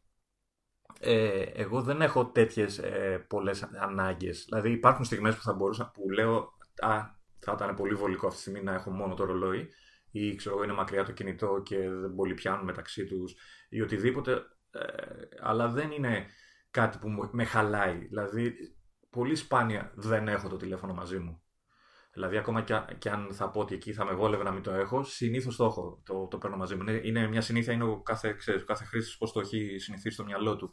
Ε, 1.01 1.43
εγώ 1.43 1.83
δεν 1.83 2.03
έχω 2.03 2.27
τέτοιες 2.27 2.79
ε, 2.79 3.25
πολλές 3.29 3.63
ανάγκες. 3.63 4.45
Δηλαδή, 4.49 4.71
υπάρχουν 4.71 5.05
στιγμές 5.05 5.37
που 5.37 5.43
θα 5.43 5.53
μπορούσα 5.53 5.91
που 5.95 6.11
λέω 6.11 6.53
Α, 6.79 7.01
θα 7.39 7.53
ήταν 7.53 7.75
πολύ 7.75 7.95
βολικό 7.95 8.27
αυτή 8.27 8.37
τη 8.37 8.43
στιγμή 8.43 8.63
να 8.63 8.75
έχω 8.75 8.91
μόνο 8.91 9.15
το 9.15 9.25
ρολόι, 9.25 9.69
ή 10.11 10.35
ξέρω 10.35 10.55
εγώ 10.55 10.65
είναι 10.65 10.73
μακριά 10.73 11.05
το 11.05 11.13
κινητό 11.13 11.63
και 11.65 11.77
δεν 11.91 12.15
πολύ 12.15 12.35
πιάνουν 12.35 12.65
μεταξύ 12.65 13.05
τους, 13.05 13.35
ή 13.69 13.81
οτιδήποτε. 13.81 14.33
Ε, 14.71 14.81
αλλά 15.41 15.69
δεν 15.69 15.91
είναι 15.91 16.27
κάτι 16.71 16.99
που 16.99 17.29
με 17.33 17.45
χαλάει. 17.45 17.97
Δηλαδή, 17.97 18.55
πολύ 19.11 19.35
σπάνια 19.35 19.93
δεν 19.95 20.29
έχω 20.29 20.49
το 20.49 20.57
τηλέφωνο 20.57 20.95
μαζί 20.95 21.19
μου. 21.19 21.42
Δηλαδή, 22.13 22.37
ακόμα 22.37 22.63
και, 22.99 23.11
αν 23.11 23.29
θα 23.33 23.51
πω 23.51 23.61
ότι 23.61 23.75
εκεί 23.75 23.93
θα 23.93 24.05
με 24.05 24.13
βόλευε 24.13 24.43
να 24.43 24.51
μην 24.51 24.63
το 24.63 24.71
έχω, 24.71 25.05
συνήθως 25.05 25.57
το 25.57 25.65
έχω. 25.65 26.03
Το, 26.05 26.27
το 26.27 26.39
παίρνω 26.39 26.57
μαζί 26.57 26.75
μου. 26.75 26.85
Είναι, 27.03 27.29
μια 27.29 27.41
συνήθεια, 27.41 27.73
είναι 27.73 27.85
ο 27.85 28.03
κάθε, 28.03 28.35
ξέρεις, 28.39 28.65
κάθε 28.65 28.85
χρήστη 28.85 29.17
πώς 29.19 29.33
το 29.33 29.41
έχει 29.41 29.79
συνηθίσει 29.79 30.15
στο 30.15 30.25
μυαλό 30.25 30.57
του. 30.57 30.73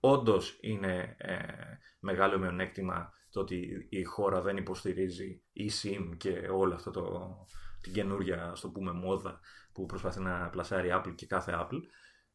Όντως 0.00 0.58
είναι 0.60 1.16
ε, 1.18 1.36
μεγάλο 2.00 2.38
μειονέκτημα 2.38 3.12
το 3.30 3.40
ότι 3.40 3.86
η 3.88 4.04
χώρα 4.04 4.40
δεν 4.40 4.56
υποστηρίζει 4.56 5.42
eSIM 5.56 6.16
και 6.16 6.48
όλο 6.52 6.74
αυτό 6.74 6.90
το, 6.90 7.36
την 7.80 7.92
καινούρια, 7.92 8.50
ας 8.50 8.60
το 8.60 8.68
πούμε, 8.68 8.92
μόδα 8.92 9.40
που 9.72 9.86
προσπαθεί 9.86 10.20
να 10.20 10.48
πλασάρει 10.48 10.88
Apple 10.92 11.14
και 11.14 11.26
κάθε 11.26 11.52
Apple. 11.56 11.80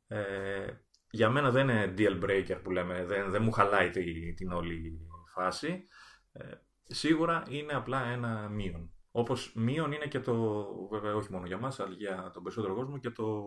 Ε, 0.08 0.68
για 1.10 1.30
μένα 1.30 1.52
δεν 1.52 1.70
είναι 1.70 1.94
deal 1.98 2.24
breaker 2.24 2.60
που 2.64 2.72
λέμε, 2.72 3.06
δεν, 3.06 3.32
δεν 3.32 3.44
μου 3.44 3.52
χαλάει 3.52 3.90
την 4.36 4.52
όλη 4.52 5.00
φάση. 5.34 5.88
Ε, 6.32 6.44
σίγουρα 6.90 7.44
είναι 7.50 7.74
απλά 7.74 8.06
ένα 8.06 8.50
μείον. 8.50 8.92
Όπως 9.12 9.52
μείον 9.56 9.92
είναι 9.92 10.06
και 10.06 10.20
το, 10.20 10.66
βέβαια 10.92 11.16
όχι 11.16 11.32
μόνο 11.32 11.46
για 11.46 11.58
μας, 11.58 11.80
αλλά 11.80 11.94
για 11.98 12.32
τον 12.34 12.44
περισσότερο 12.44 12.76
κόσμο 12.76 12.98
και 12.98 13.10
το 13.10 13.44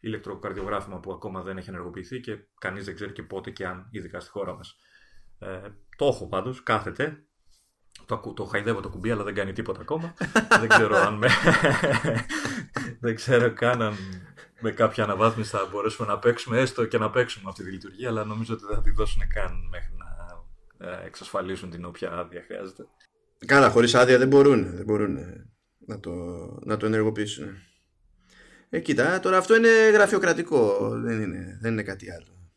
ηλεκτροκαρδιογράφημα 0.00 1.00
που 1.00 1.12
ακόμα 1.12 1.42
δεν 1.42 1.56
έχει 1.56 1.68
ενεργοποιηθεί 1.68 2.20
και 2.20 2.38
κανείς 2.58 2.84
δεν 2.84 2.94
ξέρει 2.94 3.12
και 3.12 3.22
πότε 3.22 3.50
και 3.50 3.66
αν, 3.66 3.88
ειδικά 3.90 4.20
στη 4.20 4.30
χώρα 4.30 4.54
μας. 4.54 4.76
Ε, 5.38 5.60
το 5.96 6.06
έχω 6.06 6.28
πάντως, 6.28 6.62
κάθεται. 6.62 7.26
Το, 8.06 8.32
το 8.36 8.44
χαϊδεύω 8.44 8.80
το 8.80 8.88
κουμπί, 8.88 9.10
αλλά 9.10 9.24
δεν 9.24 9.34
κάνει 9.34 9.52
τίποτα 9.52 9.80
ακόμα. 9.80 10.14
δεν 10.60 10.68
ξέρω 10.68 10.96
αν 10.96 11.14
με. 11.14 11.28
δεν 13.04 13.14
ξέρω 13.14 13.52
καν 13.52 13.82
αν 13.82 13.94
με 14.60 14.70
κάποια 14.70 15.04
αναβάθμιση 15.04 15.50
θα 15.50 15.68
μπορέσουμε 15.70 16.08
να 16.08 16.18
παίξουμε, 16.18 16.60
έστω 16.60 16.86
και 16.86 16.98
να 16.98 17.10
παίξουμε 17.10 17.48
αυτή 17.48 17.64
τη 17.64 17.70
λειτουργία, 17.70 18.08
αλλά 18.08 18.24
νομίζω 18.24 18.54
ότι 18.54 18.64
δεν 18.66 18.76
θα 18.76 18.82
τη 18.82 18.90
δώσουν 18.90 19.22
καν 19.28 19.68
μέχρι 19.70 19.94
να 19.96 20.04
ε, 20.06 20.13
εξασφαλίσουν 21.04 21.70
την 21.70 21.84
όποια 21.84 22.12
άδεια 22.12 22.42
χρειάζεται. 22.46 22.86
Καλά, 23.46 23.70
χωρίς 23.70 23.94
άδεια 23.94 24.18
δεν 24.18 24.28
μπορούν, 24.28 24.76
δεν 24.76 24.84
μπορούν 24.84 25.18
να, 25.78 26.00
το, 26.00 26.12
να 26.64 26.76
το 26.76 26.86
ενεργοποιήσουν. 26.86 27.56
Ε, 28.68 28.80
κοίτα, 28.80 29.20
τώρα 29.20 29.36
αυτό 29.36 29.56
είναι 29.56 29.90
γραφειοκρατικό, 29.90 30.90
δεν 31.00 31.22
είναι, 31.22 31.58
δεν 31.60 31.72
είναι 31.72 31.82
κάτι 31.82 32.10
άλλο. 32.10 32.52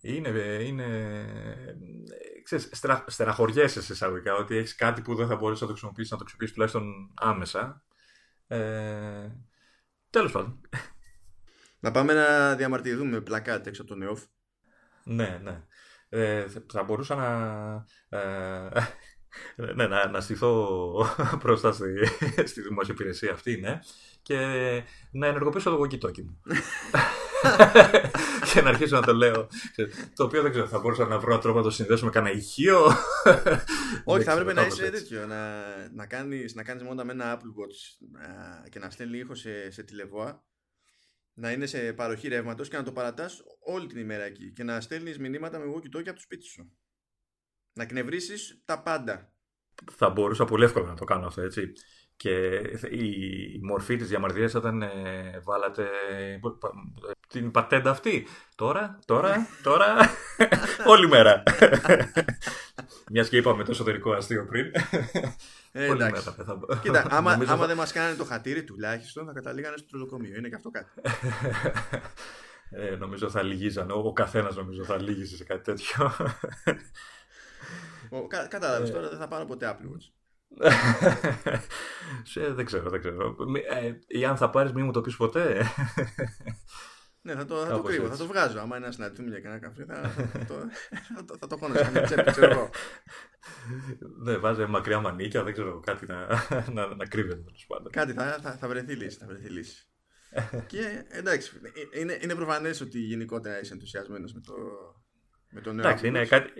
Είναι, 0.00 0.28
είναι 0.62 0.86
ξέρεις, 2.42 2.68
στερα, 2.72 3.04
στεραχωριέσαι 3.06 3.82
σε 3.82 3.92
εισαγωγικά 3.92 4.34
ότι 4.34 4.56
έχεις 4.56 4.74
κάτι 4.74 5.02
που 5.02 5.14
δεν 5.14 5.26
θα 5.26 5.36
μπορείς 5.36 5.60
να 5.60 5.66
το 5.66 5.72
χρησιμοποιήσεις, 5.72 6.10
να 6.10 6.16
το 6.16 6.24
χρησιμοποιήσεις 6.24 6.54
τουλάχιστον 6.54 7.12
άμεσα. 7.14 7.84
Ε, 8.46 9.30
τέλος 10.10 10.32
πάντων. 10.32 10.60
Να 11.80 11.90
πάμε 11.90 12.12
να 12.12 12.54
διαμαρτυρηθούμε 12.54 13.20
πλακάτε 13.20 13.68
έξω 13.68 13.82
από 13.82 13.90
τον 13.90 14.02
ΕΟΦ. 14.02 14.24
Ναι, 15.04 15.40
ναι. 15.42 15.64
Ε, 16.16 16.46
θα 16.72 16.82
μπορούσα 16.82 17.14
να, 17.14 18.18
ε, 18.18 18.68
ναι, 19.74 19.86
να, 19.86 20.08
να 20.08 20.20
στηθώ 20.20 21.06
μπροστά 21.42 21.72
στη, 21.72 21.84
στη 22.50 22.60
δημόσια 22.60 22.94
υπηρεσία 22.94 23.32
αυτή, 23.32 23.56
ναι, 23.56 23.78
και 24.22 24.36
να 25.10 25.26
ενεργοποιήσω 25.26 25.70
το 25.70 25.80
walkie 25.80 26.22
μου. 26.22 26.40
και 28.52 28.60
να 28.60 28.68
αρχίσω 28.68 28.96
να 28.96 29.02
το 29.02 29.14
λέω. 29.14 29.48
Το 30.14 30.24
οποίο 30.24 30.42
δεν 30.42 30.50
ξέρω, 30.50 30.66
θα 30.66 30.78
μπορούσα 30.78 31.06
να 31.06 31.18
βρω 31.18 31.28
έναν 31.28 31.40
τρόπο 31.40 31.58
να 31.58 31.64
το 31.64 31.70
συνδέσω 31.70 32.04
με 32.04 32.10
κανένα 32.10 32.36
ηχείο. 32.36 32.86
Όχι, 34.04 34.24
θα 34.24 34.32
έπρεπε 34.32 34.52
να 34.52 34.66
είσαι 34.66 34.90
τέτοιο. 34.90 35.26
Να, 35.26 35.62
να 35.94 36.06
κάνεις 36.06 36.54
να 36.54 36.62
κάνεις 36.62 36.82
μόνο 36.82 37.04
με 37.04 37.12
ένα 37.12 37.36
Apple 37.36 37.60
Watch 37.60 38.06
και 38.68 38.78
να 38.78 38.90
στέλνει 38.90 39.18
ήχο 39.18 39.34
σε, 39.34 39.70
σε 39.70 39.82
τηλεβόα 39.82 40.44
να 41.38 41.52
είναι 41.52 41.66
σε 41.66 41.92
παροχή 41.92 42.28
ρεύματος 42.28 42.68
και 42.68 42.76
να 42.76 42.82
το 42.82 42.92
παρατάς 42.92 43.42
όλη 43.58 43.86
την 43.86 43.98
ημέρα 43.98 44.24
εκεί 44.24 44.52
και 44.52 44.62
να 44.62 44.80
στέλνεις 44.80 45.18
μηνύματα 45.18 45.58
με 45.58 45.64
walkie 45.74 45.96
talkie 45.96 46.08
από 46.08 46.14
το 46.14 46.20
σπίτι 46.20 46.44
σου. 46.44 46.72
Να 47.72 47.86
κνευρίσει 47.86 48.62
τα 48.64 48.82
πάντα. 48.82 49.32
Θα 49.92 50.10
μπορούσα 50.10 50.44
πολύ 50.44 50.64
εύκολα 50.64 50.86
να 50.86 50.94
το 50.94 51.04
κάνω 51.04 51.26
αυτό, 51.26 51.42
έτσι. 51.42 51.72
Και 52.16 52.56
η, 52.90 53.58
μορφή 53.62 53.96
της 53.96 54.08
διαμαρτυρίας 54.08 54.54
όταν 54.54 54.82
ε, 54.82 55.40
βάλατε 55.44 55.88
την 57.28 57.50
πατέντα 57.50 57.90
αυτή. 57.90 58.26
Τώρα, 58.54 58.98
τώρα, 59.04 59.46
τώρα, 59.62 59.96
όλη 60.92 61.08
μέρα. 61.08 61.42
Μιας 63.10 63.28
και 63.28 63.36
είπαμε 63.36 63.64
το 63.64 63.70
εσωτερικό 63.70 64.12
αστείο 64.12 64.44
πριν. 64.44 64.70
Ε, 65.72 65.84
εντάξει. 65.84 66.34
Κοίτα, 66.82 67.06
άμα, 67.10 67.38
άμα 67.46 67.66
δεν 67.66 67.76
μας 67.76 67.92
κάνανε 67.92 68.14
το 68.14 68.24
χατήρι 68.24 68.64
τουλάχιστον 68.64 69.26
θα 69.26 69.32
καταλήγανε 69.32 69.76
στο 69.76 69.86
τρολοκομείο. 69.88 70.36
Είναι 70.36 70.48
και 70.48 70.54
αυτό 70.54 70.70
κάτι. 70.70 70.90
Ε, 72.70 72.96
νομίζω 72.96 73.30
θα 73.30 73.42
λυγίζανε. 73.42 73.92
Ο, 73.92 73.98
ο 73.98 74.12
καθένας 74.12 74.56
νομίζω 74.56 74.84
θα 74.84 75.02
λύγησε 75.02 75.36
σε 75.36 75.44
κάτι 75.44 75.62
τέτοιο. 75.62 76.12
Κα, 78.28 78.46
Κατάλαβες 78.46 78.90
τώρα 78.90 79.08
δεν 79.08 79.18
θα 79.18 79.28
πάρω 79.28 79.44
ποτέ 79.44 79.76
Apple 79.76 79.84
Watch. 79.84 80.10
δεν 82.56 82.64
ξέρω, 82.64 82.90
δεν 82.90 83.00
ξέρω. 83.00 83.36
Ε, 83.70 83.92
ή 84.06 84.24
αν 84.24 84.36
θα 84.36 84.50
πάρεις, 84.50 84.72
μη 84.72 84.82
μου 84.82 84.92
το 84.92 85.00
πεις 85.00 85.16
ποτέ. 85.16 85.66
Ναι, 87.26 87.34
θα 87.34 87.44
το, 87.44 87.56
θα 87.56 87.72
το 87.72 87.82
κρύβω, 87.82 88.08
θα 88.08 88.16
το 88.16 88.26
βγάζω. 88.26 88.58
Άμα 88.58 88.76
είναι 88.76 88.86
να 88.86 88.92
συναντηθούμε 88.92 89.28
για 89.28 89.40
κανένα 89.40 89.60
καφέ, 89.60 89.84
θα, 89.84 90.08
θα, 90.08 90.44
το, 90.44 90.54
θα, 91.26 91.36
θα 91.38 91.46
το 91.46 91.56
χώνω 91.56 91.74
σε 91.74 91.90
μια 91.90 92.02
τσέπη, 92.02 92.30
ξέρω 92.30 92.50
εγώ. 92.50 92.70
Ναι, 94.24 94.36
βάζει 94.36 94.66
μακριά 94.66 95.00
μανίκια, 95.00 95.42
δεν 95.42 95.52
ξέρω, 95.52 95.80
κάτι 95.80 96.06
να, 96.06 96.26
να, 96.72 96.94
να 96.94 97.06
κρύβεται 97.06 97.42
τέλος 97.42 97.64
πάντων. 97.66 97.92
Κάτι 97.92 98.12
θα, 98.12 98.38
θα, 98.42 98.52
θα 98.52 98.68
βρεθεί 98.68 98.94
λύση. 98.94 99.18
Θα 99.18 99.26
βρεθεί 99.26 99.48
λύση. 99.48 99.88
και 100.66 101.04
εντάξει, 101.08 101.60
είναι, 101.94 102.18
είναι 102.22 102.34
προφανές 102.34 102.80
ότι 102.80 102.98
γενικότερα 102.98 103.60
είσαι 103.60 103.72
ενθουσιασμένος 103.72 104.32
με 104.32 104.40
το, 104.40 104.54
με 105.50 105.60
το 105.60 105.72
νέο 105.72 105.84
Εντάξει, 105.86 106.06
είναι, 106.06 106.26
κάτι, 106.26 106.50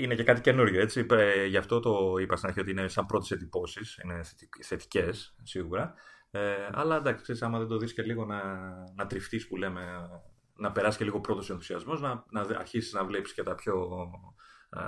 είναι 0.00 0.14
και 0.14 0.24
κάτι 0.24 0.40
καινούριο. 0.40 0.80
Έτσι. 0.80 1.06
Γι' 1.48 1.56
αυτό 1.56 1.80
το 1.80 2.16
είπα 2.20 2.36
στην 2.36 2.48
αρχή 2.48 2.60
ότι 2.60 2.70
είναι 2.70 2.88
σαν 2.88 3.06
πρώτες 3.06 3.30
εντυπώσεις. 3.30 4.00
Είναι 4.04 4.20
θετικές 4.62 5.34
σίγουρα. 5.42 5.94
Ε, 6.34 6.68
αλλά 6.72 6.96
εντάξει, 6.96 7.22
ξέρεις, 7.22 7.42
άμα 7.42 7.58
δεν 7.58 7.66
το 7.68 7.76
δεις 7.76 7.94
και 7.94 8.02
λίγο 8.02 8.24
να, 8.24 8.42
να 8.94 9.06
τριφτείς 9.06 9.48
που 9.48 9.56
λέμε, 9.56 10.08
να 10.56 10.72
περάσεις 10.72 10.98
και 10.98 11.04
λίγο 11.04 11.20
πρώτος 11.20 11.50
ενθουσιασμός, 11.50 12.00
να, 12.00 12.24
να 12.30 12.40
αρχίσεις 12.40 12.92
να 12.92 13.04
βλέπεις 13.04 13.34
και 13.34 13.42
τα 13.42 13.54
πιο 13.54 14.08
ε, 14.70 14.80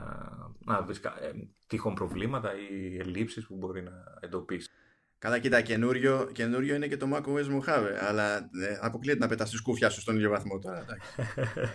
να 0.59 0.83
δεις 0.83 0.99
ε, 0.99 1.31
τυχόν 1.67 1.95
προβλήματα 1.95 2.51
ή 2.71 2.97
ελλείψεις 2.97 3.47
που 3.47 3.57
μπορεί 3.57 3.83
να 3.83 3.93
εντοπίσεις. 4.21 4.71
Καλά, 5.19 5.39
κοίτα, 5.39 5.61
καινούριο, 5.61 6.31
καινούριο 6.33 6.75
είναι 6.75 6.87
και 6.87 6.97
το 6.97 7.09
macOS 7.13 7.45
Mojave, 7.45 7.91
αλλά 8.09 8.37
ε, 8.37 8.79
αποκλείεται 8.81 9.19
να 9.19 9.29
πετάς 9.29 9.51
τη 9.51 9.57
σκούφια 9.57 9.91
σου 9.91 10.01
στον 10.01 10.17
ίδιο 10.17 10.31
βαθμό 10.31 10.59
τώρα. 10.59 10.85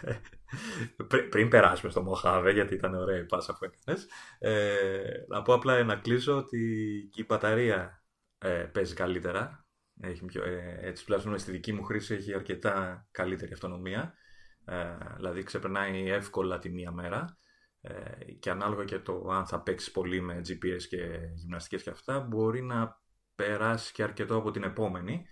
πριν, 1.09 1.29
πριν 1.29 1.49
περάσουμε 1.49 1.91
στο 1.91 2.05
Mojave, 2.07 2.53
γιατί 2.53 2.73
ήταν 2.73 2.95
ωραία 2.95 3.17
η 3.17 3.25
πάσα 3.25 3.57
που 3.57 3.65
έκανες, 3.65 4.07
ε, 4.39 4.81
να 5.27 5.41
πω 5.41 5.53
απλά 5.53 5.83
να 5.83 5.95
κλείσω 5.95 6.37
ότι 6.37 6.59
και 7.11 7.21
η 7.21 7.25
μπαταρία 7.27 8.00
ε, 8.41 8.49
παίζει 8.49 8.93
καλύτερα. 8.93 9.65
Έχει 10.01 10.25
πιο, 10.25 10.43
ε, 10.43 10.79
έτσι 10.81 11.05
τουλάχιστον 11.05 11.39
στη 11.39 11.51
δική 11.51 11.73
μου 11.73 11.83
χρήση 11.83 12.13
έχει 12.13 12.33
αρκετά 12.33 13.07
καλύτερη 13.11 13.53
αυτονομία. 13.53 14.13
Ε, 14.65 14.97
δηλαδή 15.15 15.43
ξεπερνάει 15.43 16.09
εύκολα 16.09 16.59
τη 16.59 16.69
μία 16.69 16.91
μέρα 16.91 17.37
ε, 17.81 18.31
και 18.39 18.49
ανάλογα 18.49 18.83
και 18.83 18.99
το 18.99 19.27
αν 19.31 19.45
θα 19.47 19.61
παίξει 19.61 19.91
πολύ 19.91 20.21
με 20.21 20.41
GPS 20.47 20.83
και 20.89 21.19
γυμναστικές 21.33 21.83
και 21.83 21.89
αυτά 21.89 22.19
μπορεί 22.19 22.61
να 22.61 23.01
περάσει 23.35 23.93
και 23.93 24.03
αρκετό 24.03 24.35
από 24.35 24.51
την 24.51 24.63
επόμενη. 24.63 25.25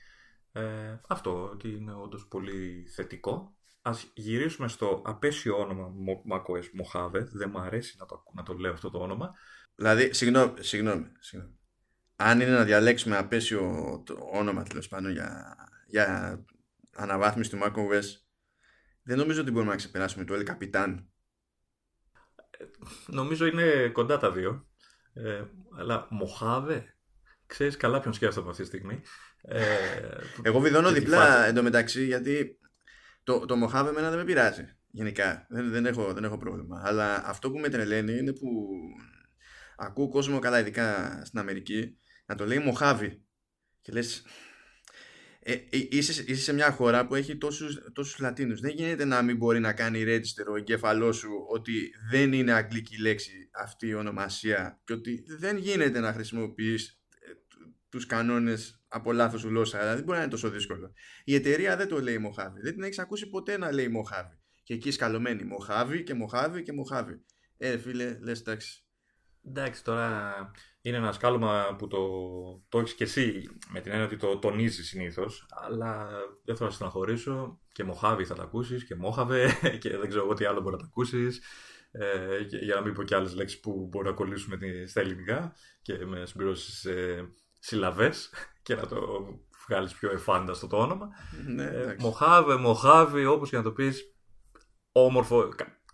Ε, 0.51 0.99
αυτό 1.07 1.49
ότι 1.49 1.69
είναι 1.69 1.93
όντως 1.93 2.27
πολύ 2.27 2.87
θετικό. 2.95 3.57
Ας 3.81 4.11
γυρίσουμε 4.13 4.67
στο 4.67 5.01
απέσιο 5.05 5.57
όνομα 5.59 5.91
macOS 6.31 6.63
Mojave. 6.63 7.25
Δεν 7.31 7.49
μου 7.53 7.59
αρέσει 7.59 7.95
να 7.99 8.05
το, 8.05 8.23
να 8.33 8.43
το 8.43 8.53
λέω 8.53 8.73
αυτό 8.73 8.89
το 8.89 8.99
όνομα. 8.99 9.33
Δηλαδή, 9.75 10.13
συγγνώμη, 10.13 10.53
συγγνώμη, 10.59 11.11
συγγνώμη 11.19 11.58
αν 12.21 12.39
είναι 12.39 12.51
να 12.51 12.63
διαλέξουμε 12.63 13.17
απέσιο 13.17 13.61
το 14.05 14.29
όνομα 14.33 14.63
τέλος 14.63 14.87
πάντων 14.87 15.11
για, 15.11 15.55
για 15.87 16.39
αναβάθμιση 16.95 17.49
του 17.49 17.59
macOS 17.63 18.03
δεν 19.03 19.17
νομίζω 19.17 19.41
ότι 19.41 19.51
μπορούμε 19.51 19.71
να 19.71 19.77
ξεπεράσουμε 19.77 20.25
το 20.25 20.33
El 20.37 20.49
Capitan. 20.49 21.05
Νομίζω 23.05 23.45
είναι 23.45 23.89
κοντά 23.89 24.17
τα 24.17 24.31
δύο. 24.31 24.67
Ε, 25.13 25.43
αλλά 25.77 26.07
Μοχάβε, 26.09 26.95
ξέρεις 27.45 27.77
καλά 27.77 27.99
ποιον 27.99 28.13
σκέφτομαι 28.13 28.49
αυτή 28.49 28.61
τη 28.61 28.67
στιγμή. 28.67 29.01
Ε, 29.41 29.63
Εγώ 30.41 30.59
βιδώνω 30.59 30.91
διπλά 30.91 31.45
εντωμεταξύ 31.45 32.05
γιατί 32.05 32.59
το, 33.23 33.45
το 33.45 33.55
Μοχάβε 33.55 33.89
εμένα 33.89 34.09
δεν 34.09 34.17
με 34.17 34.25
πειράζει. 34.25 34.63
Γενικά. 34.91 35.45
Δεν, 35.49 35.71
δεν, 35.71 35.85
έχω, 35.85 36.13
δεν 36.13 36.23
έχω 36.23 36.37
πρόβλημα. 36.37 36.81
Αλλά 36.85 37.27
αυτό 37.27 37.51
που 37.51 37.59
με 37.59 37.69
τρελαίνει 37.69 38.17
είναι 38.17 38.33
που 38.33 38.69
ακούω 39.77 40.09
κόσμο 40.09 40.39
καλά, 40.39 40.59
ειδικά 40.59 41.21
στην 41.25 41.39
Αμερική, 41.39 41.97
να 42.29 42.35
το 42.35 42.45
λέει 42.45 42.59
Μοχάβη. 42.59 43.21
Και 43.81 43.91
λες, 43.91 44.23
ε, 45.39 45.53
ε, 45.53 45.65
είσαι, 45.69 46.23
είσαι, 46.27 46.41
σε 46.41 46.53
μια 46.53 46.71
χώρα 46.71 47.07
που 47.07 47.15
έχει 47.15 47.37
τόσους, 47.37 47.79
τόσους 47.93 48.19
Λατίνους. 48.19 48.59
Δεν 48.59 48.71
γίνεται 48.71 49.05
να 49.05 49.21
μην 49.21 49.37
μπορεί 49.37 49.59
να 49.59 49.73
κάνει 49.73 50.03
register 50.07 50.51
ο 50.51 50.55
εγκέφαλός 50.55 51.17
σου 51.17 51.29
ότι 51.49 51.91
δεν 52.09 52.33
είναι 52.33 52.51
αγγλική 52.51 53.01
λέξη 53.01 53.49
αυτή 53.53 53.87
η 53.87 53.93
ονομασία 53.93 54.81
και 54.83 54.93
ότι 54.93 55.23
δεν 55.39 55.57
γίνεται 55.57 55.99
να 55.99 56.13
χρησιμοποιείς 56.13 57.01
ε, 57.09 57.31
τους 57.89 58.05
κανόνες 58.05 58.83
από 58.87 59.11
λάθος 59.11 59.43
γλώσσα. 59.43 59.77
Δηλαδή 59.77 59.95
δεν 59.95 60.05
μπορεί 60.05 60.17
να 60.17 60.23
είναι 60.23 60.31
τόσο 60.31 60.49
δύσκολο. 60.49 60.93
Η 61.23 61.35
εταιρεία 61.35 61.77
δεν 61.77 61.87
το 61.87 62.01
λέει 62.01 62.17
Μοχάβη. 62.17 62.61
Δεν 62.61 62.73
την 62.73 62.83
έχεις 62.83 62.99
ακούσει 62.99 63.29
ποτέ 63.29 63.57
να 63.57 63.71
λέει 63.71 63.87
Μοχάβη. 63.87 64.39
Και 64.63 64.73
εκεί 64.73 64.91
σκαλωμένη 64.91 65.43
Μοχάβη 65.43 66.03
και 66.03 66.13
Μοχάβη 66.13 66.63
και 66.63 66.73
Μοχάβη. 66.73 67.25
Ε, 67.57 67.77
φίλε, 67.77 68.17
λες 68.21 68.39
εντάξει. 68.39 68.83
Εντάξει, 69.45 69.83
τώρα 69.83 70.33
είναι 70.89 70.97
ένα 70.97 71.11
σκάλωμα 71.11 71.75
που 71.77 71.87
το, 71.87 71.99
το 72.69 72.79
έχεις 72.79 72.93
και 72.93 73.03
εσύ 73.03 73.43
με 73.69 73.79
την 73.79 73.91
έννοια 73.91 74.05
ότι 74.05 74.17
το 74.17 74.37
τονίζεις 74.37 74.87
συνήθως. 74.87 75.45
Αλλά 75.49 76.09
δεν 76.45 76.55
θέλω 76.55 76.69
να 76.69 76.75
στεναχωρήσω 76.75 77.59
και 77.71 77.83
Μοχάβη 77.83 78.25
θα 78.25 78.35
τα 78.35 78.43
ακούσεις 78.43 78.85
και 78.85 78.95
Μόχαβε 78.95 79.51
και 79.81 79.97
δεν 79.97 80.07
ξέρω 80.07 80.23
εγώ 80.23 80.33
τι 80.33 80.45
άλλο 80.45 80.61
μπορεί 80.61 80.75
να 80.75 80.81
τα 80.81 80.87
ακούσεις. 80.87 81.41
Ε, 81.91 82.39
για 82.61 82.75
να 82.75 82.81
μην 82.81 82.93
πω 82.93 83.03
και 83.03 83.15
άλλες 83.15 83.35
λέξεις 83.35 83.59
που 83.59 83.87
μπορεί 83.91 84.07
να 84.07 84.13
κολλήσουμε 84.13 84.57
στα 84.87 84.99
ελληνικά 84.99 85.53
και 85.81 86.05
με 86.05 86.25
συμπληρώσεις 86.25 86.85
ε, 86.85 87.29
συλλαβές 87.59 88.29
και 88.63 88.75
να 88.75 88.85
το 88.87 88.97
βγάλεις 89.67 89.93
πιο 89.93 90.11
εφάνταστο 90.11 90.67
το 90.67 90.77
όνομα. 90.77 91.09
Ναι, 91.45 91.63
ε, 91.63 91.95
μοχάβε, 91.99 92.55
Μοχάβη, 92.55 93.25
όπως 93.25 93.49
και 93.49 93.57
να 93.57 93.63
το 93.63 93.71
πεις, 93.71 94.15
όμορφο, 94.91 95.49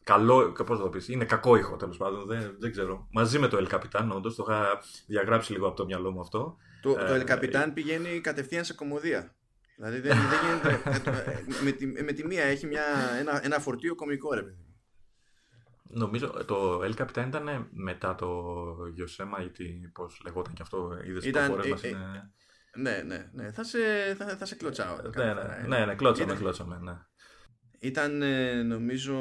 καλό, 0.05 0.51
πώς 0.51 0.77
θα 0.77 0.83
το 0.83 0.89
πεις, 0.89 1.07
είναι 1.07 1.25
κακό 1.25 1.55
ήχο 1.55 1.75
τέλος 1.75 1.97
πάντων, 1.97 2.27
δεν, 2.27 2.55
δεν 2.59 2.71
ξέρω. 2.71 3.07
Μαζί 3.11 3.39
με 3.39 3.47
το 3.47 3.57
El 3.57 3.73
Capitan, 3.73 4.09
όντως, 4.15 4.35
το 4.35 4.45
είχα 4.47 4.79
διαγράψει 5.07 5.51
λίγο 5.51 5.67
από 5.67 5.75
το 5.75 5.85
μυαλό 5.85 6.11
μου 6.11 6.19
αυτό. 6.19 6.57
Το, 6.81 6.93
το 6.93 7.13
El 7.13 7.29
Capitan 7.29 7.71
πηγαίνει 7.73 8.19
κατευθείαν 8.19 8.63
σε 8.63 8.73
κομμωδία. 8.73 9.35
Δηλαδή 9.75 9.99
δεν, 9.99 10.17
δεν 10.31 10.39
γίνεται, 10.45 10.81
με, 11.63 11.71
τη, 11.71 12.03
με 12.03 12.11
τη 12.11 12.25
μία 12.25 12.43
έχει 12.43 12.67
μια, 12.67 12.83
ένα, 13.19 13.45
ένα 13.45 13.59
φορτίο 13.59 13.95
κομικό 13.95 14.33
ρε 14.33 14.41
παιδί. 14.41 14.65
Νομίζω 15.83 16.27
το 16.45 16.81
El 16.83 16.93
Capitan 17.01 17.25
ήταν 17.27 17.67
μετά 17.71 18.15
το 18.15 18.51
Yosema 18.97 19.57
ή 19.57 19.87
πώς 19.87 20.21
λεγόταν 20.23 20.53
και 20.53 20.61
αυτό, 20.61 20.97
είδες 21.05 21.25
ήταν, 21.25 21.61
το 21.61 21.67
μας 21.67 21.83
είναι... 21.83 22.31
Ναι, 22.77 23.03
ναι, 23.05 23.29
ναι. 23.33 23.51
Θα 23.51 23.63
σε, 23.63 23.79
θα, 24.17 24.37
θα 24.37 24.45
σε 24.45 24.55
κλωτσάω. 24.55 24.95
Ναι, 25.15 25.33
ναι, 25.33 25.65
ναι, 25.67 25.85
ναι, 25.85 25.95
κλώτσαμε, 25.95 26.35
κλώτσαμε, 26.35 26.79
ναι. 26.81 26.97
Ήταν 27.79 28.21
νομίζω 28.67 29.17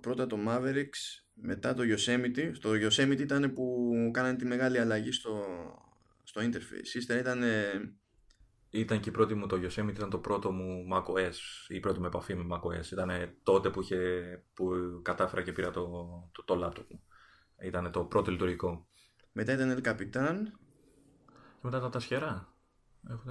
πρώτα 0.00 0.26
το 0.26 0.38
Mavericks, 0.48 1.22
μετά 1.34 1.74
το 1.74 1.82
Yosemite. 1.82 2.50
Στο 2.52 2.70
Yosemite 2.70 3.20
ήταν 3.20 3.52
που 3.52 3.92
κάνανε 4.12 4.36
τη 4.36 4.44
μεγάλη 4.44 4.78
αλλαγή 4.78 5.12
στο, 5.12 5.44
στο 6.22 6.40
interface. 6.40 6.94
Ύστερα 6.94 7.20
ήταν... 7.20 7.42
Ήταν 8.70 9.00
και 9.00 9.08
η 9.08 9.12
πρώτη 9.12 9.34
μου 9.34 9.46
το 9.46 9.56
Yosemite, 9.56 9.94
ήταν 9.94 10.10
το 10.10 10.18
πρώτο 10.18 10.52
μου 10.52 10.86
macOS, 10.92 11.34
η 11.68 11.80
πρώτη 11.80 12.00
μου 12.00 12.06
επαφή 12.06 12.34
με 12.34 12.46
macOS. 12.50 12.92
Ήταν 12.92 13.10
τότε 13.42 13.70
που, 13.70 13.80
είχε, 13.80 13.98
που 14.54 14.72
κατάφερα 15.02 15.42
και 15.42 15.52
πήρα 15.52 15.70
το, 15.70 15.82
το, 16.32 16.44
το 16.44 16.66
laptop 16.66 16.86
μου. 16.88 17.02
Ήταν 17.62 17.90
το 17.92 18.04
πρώτο 18.04 18.30
λειτουργικό. 18.30 18.88
Μετά 19.32 19.52
ήταν 19.52 19.78
El 19.78 19.86
Capitan. 19.88 20.36
Και 21.26 21.60
μετά 21.60 21.76
ήταν 21.78 21.90
τα 21.90 22.00
Sierra. 22.08 22.54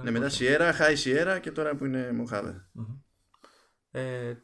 Ναι, 0.02 0.10
μετά 0.10 0.28
Sierra, 0.30 0.72
High 0.78 0.96
Sierra 1.04 1.38
και 1.40 1.52
τώρα 1.52 1.76
που 1.76 1.84
είναι 1.84 2.10
Mojave. 2.12 2.44
Mm-hmm. 2.44 3.00
Ε, 3.94 4.34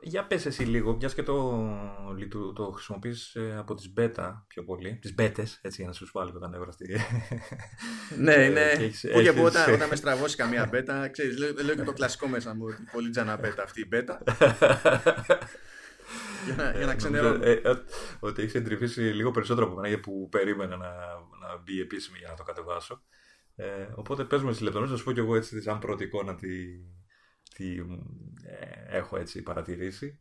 για 0.00 0.26
πες 0.26 0.46
εσύ 0.46 0.62
λίγο, 0.62 0.96
μιας 0.96 1.14
και 1.14 1.22
το, 1.22 2.52
το 2.54 2.70
χρησιμοποιείς 2.70 3.34
ε, 3.34 3.56
από 3.58 3.74
τις 3.74 3.92
beta 3.98 4.32
πιο 4.46 4.64
πολύ, 4.64 4.98
τις 5.00 5.14
μπέτες, 5.14 5.58
έτσι 5.62 5.80
για 5.80 5.90
να 5.90 5.96
σου 5.96 6.08
βάλω 6.12 6.32
όταν 6.34 6.54
έβρα 6.54 6.70
στη... 6.70 6.98
ναι, 8.24 8.48
ναι, 8.48 8.72
που 9.12 9.20
και 9.20 9.32
που 9.32 9.42
όταν, 9.42 9.74
όταν 9.74 9.88
με 9.88 9.96
στραβώσει 9.96 10.36
καμία 10.36 10.70
beta, 10.72 11.08
ξέρεις, 11.10 11.38
λέω, 11.38 11.52
λέω 11.64 11.74
και 11.74 11.82
το 11.82 11.92
κλασικό 11.92 12.26
μέσα 12.26 12.54
μου, 12.54 12.64
πολύ 12.92 13.10
τζάνα 13.10 13.40
beta 13.40 13.60
αυτή 13.62 13.80
η 13.80 13.88
beta. 13.92 14.18
για 16.44 16.54
να, 16.56 16.70
για 16.76 16.86
να 16.86 16.94
ξενερώνω. 16.94 17.44
Ε, 17.44 17.52
ε, 17.52 17.74
ότι 18.20 18.42
έχεις 18.42 18.54
εντρυφήσει 18.54 19.00
λίγο 19.00 19.30
περισσότερο 19.30 19.66
από 19.66 19.80
μένα 19.80 20.00
που 20.00 20.28
περίμενα 20.30 20.76
να, 20.76 20.90
να 21.40 21.56
μπει 21.62 21.80
επίσημη 21.80 22.18
για 22.18 22.28
να 22.28 22.34
το 22.34 22.42
κατεβάσω. 22.42 23.02
Ε, 23.54 23.86
οπότε 23.94 24.24
πες 24.24 24.42
μου 24.42 24.50
τις 24.50 24.60
λεπτομέρειες, 24.60 24.96
θα 24.96 24.98
σου 24.98 25.04
πω 25.04 25.12
κι 25.12 25.24
εγώ 25.26 25.36
έτσι 25.36 25.62
σαν 25.62 25.78
πρώτη 25.78 26.04
εικόνα 26.04 26.34
τι, 26.34 26.48
τι 27.56 27.76
ε, 28.42 28.96
έχω 28.96 29.16
έτσι 29.16 29.42
παρατηρήσει. 29.42 30.20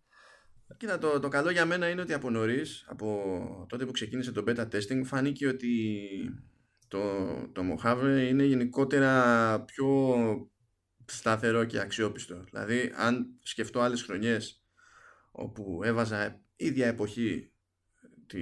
Κοίτα, 0.78 0.98
το, 0.98 1.20
το 1.20 1.28
καλό 1.28 1.50
για 1.50 1.66
μένα 1.66 1.90
είναι 1.90 2.02
ότι 2.02 2.14
από 2.14 2.30
νωρίς, 2.30 2.86
από 2.88 3.66
τότε 3.70 3.86
που 3.86 3.92
ξεκίνησε 3.92 4.32
το 4.32 4.44
beta 4.48 4.68
testing, 4.68 5.02
φάνηκε 5.04 5.48
ότι 5.48 6.00
το, 6.88 7.02
το 7.52 7.62
Mojave 7.62 8.28
είναι 8.30 8.44
γενικότερα 8.44 9.64
πιο 9.64 10.16
σταθερό 11.06 11.64
και 11.64 11.80
αξιόπιστο. 11.80 12.44
Δηλαδή, 12.44 12.92
αν 12.96 13.40
σκεφτώ 13.44 13.80
άλλες 13.80 14.04
χρονιές 14.04 14.66
όπου 15.32 15.82
έβαζα 15.84 16.42
ίδια 16.56 16.88
εποχή 16.88 17.52
τη, 18.28 18.42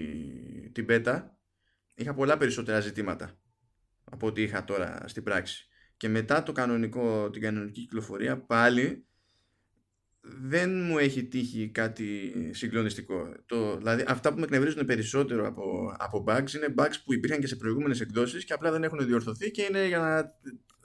την 0.71 0.85
beta, 0.89 1.23
είχα 1.93 2.13
πολλά 2.13 2.37
περισσότερα 2.37 2.79
ζητήματα 2.79 3.39
από 4.03 4.27
ό,τι 4.27 4.41
είχα 4.41 4.63
τώρα 4.63 5.03
στην 5.07 5.23
πράξη 5.23 5.67
και 5.97 6.09
μετά 6.09 6.43
το 6.43 6.51
κανονικό, 6.51 7.29
την 7.29 7.41
κανονική 7.41 7.81
κυκλοφορία 7.81 8.37
πάλι 8.37 9.05
δεν 10.25 10.83
μου 10.83 10.97
έχει 10.97 11.23
τύχει 11.23 11.69
κάτι 11.69 12.33
συγκλονιστικό. 12.53 13.33
Το, 13.45 13.77
δηλαδή 13.77 14.03
αυτά 14.07 14.33
που 14.33 14.39
με 14.39 14.43
εκνευρίζουν 14.43 14.85
περισσότερο 14.85 15.47
από, 15.47 15.95
από 15.97 16.23
bugs 16.27 16.53
είναι 16.53 16.73
bugs 16.77 16.93
που 17.05 17.13
υπήρχαν 17.13 17.39
και 17.39 17.47
σε 17.47 17.55
προηγούμενες 17.55 18.01
εκδόσεις 18.01 18.45
και 18.45 18.53
απλά 18.53 18.71
δεν 18.71 18.83
έχουν 18.83 19.05
διορθωθεί 19.05 19.51
και 19.51 19.61
είναι 19.61 19.87
για 19.87 19.99
να, 19.99 20.33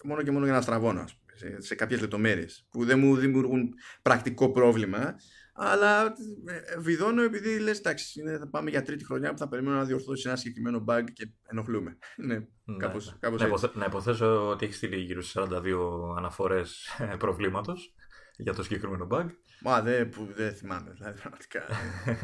μόνο 0.04 0.22
και 0.22 0.30
μόνο 0.30 0.44
για 0.44 0.54
να 0.54 0.60
στραβώνω 0.60 1.04
σε, 1.34 1.60
σε 1.60 1.74
κάποιες 1.74 2.00
λεπτομέρειες 2.00 2.66
που 2.70 2.84
δεν 2.84 2.98
μου 2.98 3.16
δημιουργούν 3.16 3.74
πρακτικό 4.02 4.50
πρόβλημα 4.50 5.14
αλλά 5.60 6.04
ε, 6.46 6.78
βιδώνω 6.78 7.22
επειδή 7.22 7.58
λες, 7.58 7.78
εντάξει, 7.78 8.22
θα 8.38 8.48
πάμε 8.48 8.70
για 8.70 8.82
τρίτη 8.82 9.04
χρονιά 9.04 9.30
που 9.32 9.38
θα 9.38 9.48
περιμένω 9.48 9.76
να 9.76 9.84
διορθώσει 9.84 10.28
ένα 10.28 10.36
συγκεκριμένο 10.36 10.84
bug 10.88 11.04
και 11.12 11.30
ενοχλούμε. 11.50 11.98
Ναι, 12.16 12.38
κάπως, 12.78 13.06
ναι. 13.06 13.18
κάπως 13.20 13.40
να, 13.40 13.46
υποθέ, 13.46 13.70
να 13.74 13.84
υποθέσω 13.84 14.48
ότι 14.48 14.64
έχει 14.64 14.74
στείλει 14.74 14.96
γύρω 14.96 15.22
στις 15.22 15.42
42 15.42 16.16
αναφορές 16.16 16.88
προβλήματος 17.18 17.94
για 18.36 18.54
το 18.54 18.62
συγκεκριμένο 18.62 19.06
bug. 19.10 19.26
Μα 19.62 19.82
δεν 19.82 20.12
δε 20.34 20.50
θυμάμαι, 20.50 20.90
δηλαδή 20.90 21.20
πραγματικά. 21.20 21.62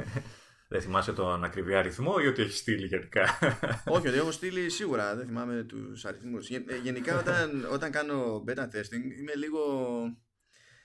δεν 0.72 0.80
θυμάσαι 0.80 1.12
τον 1.12 1.44
ακριβή 1.44 1.74
αριθμό 1.74 2.14
ή 2.22 2.26
ότι 2.26 2.42
έχεις 2.42 2.58
στείλει 2.58 2.86
γενικά; 2.86 3.38
Όχι, 3.84 4.08
ότι 4.08 4.16
έχω 4.16 4.30
στείλει 4.30 4.70
σίγουρα, 4.70 5.16
δεν 5.16 5.26
θυμάμαι 5.26 5.62
τους 5.62 6.04
αριθμούς. 6.04 6.48
Ε, 6.48 6.64
γενικά 6.82 7.18
όταν, 7.18 7.66
όταν 7.72 7.90
κάνω 7.90 8.44
beta 8.48 8.62
testing 8.62 9.18
είμαι 9.18 9.34
λίγο 9.36 9.60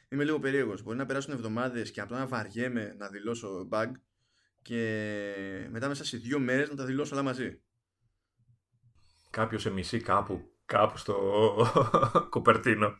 είμαι 0.10 0.24
λίγο 0.24 0.40
περίεργος. 0.40 0.84
Μπορεί 0.84 0.98
να 0.98 1.06
περάσουν 1.06 1.34
εβδομάδες 1.34 1.92
και 1.92 2.02
απλά 2.02 2.18
να 2.18 2.28
βαριέμαι 2.28 2.96
να 2.98 3.08
δηλώσω 3.08 3.68
bug 3.72 3.92
και 4.62 5.68
μετά 5.70 5.88
μέσα 5.88 6.04
σε 6.04 6.18
δύο 6.18 6.40
μέρες 6.40 6.70
να 6.70 6.76
τα 6.76 6.86
δηλώσω 6.86 7.14
όλα 7.16 7.24
μαζί. 7.24 7.62
Κάποιος 9.30 9.62
σε 9.62 9.70
μισή 9.70 10.02
κάπου, 10.02 10.58
κάπου 10.66 10.98
στο 10.98 11.16
Κοπερτίνο. 12.30 12.94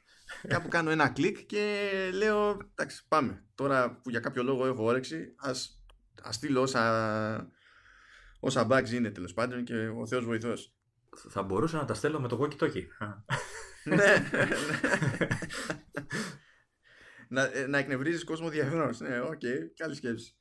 Κάπου 0.48 0.68
κάνω 0.68 0.90
ένα 0.90 1.10
κλικ 1.10 1.46
και 1.46 1.90
λέω 2.14 2.58
εντάξει 2.76 3.06
πάμε. 3.08 3.46
Τώρα 3.56 4.00
που 4.04 4.10
για 4.10 4.20
κάποιο 4.20 4.44
λόγο 4.44 4.66
έχω 4.66 4.84
όρεξη 4.84 5.34
ας, 5.38 5.84
ας 6.22 6.36
στείλω 6.36 6.62
όσα, 6.62 7.52
όσα 8.40 8.68
bugs 8.70 8.90
είναι 8.90 9.12
τέλος 9.12 9.34
πάντων 9.34 9.64
και 9.64 9.88
ο 9.88 10.08
Θεός 10.08 10.26
βοηθός. 10.26 10.74
Θα 11.30 11.44
μπορούσα 11.44 11.78
να 11.78 11.86
τα 11.86 11.94
στέλνω 11.94 12.20
με 12.20 12.28
το 12.28 12.40
walkie 12.42 12.64
talkie. 12.64 12.86
ναι, 13.84 13.96
ναι 13.96 14.28
να, 17.30 17.44
ε, 17.54 17.68
να 17.68 17.78
εκνευρίζεις 17.78 18.24
κόσμο 18.24 18.50
διεθνώς. 18.50 18.90
Ναι, 18.98 19.20
OK, 19.20 19.32
okay, 19.32 19.58
καλή 19.76 19.96
σκέψη. 19.96 20.34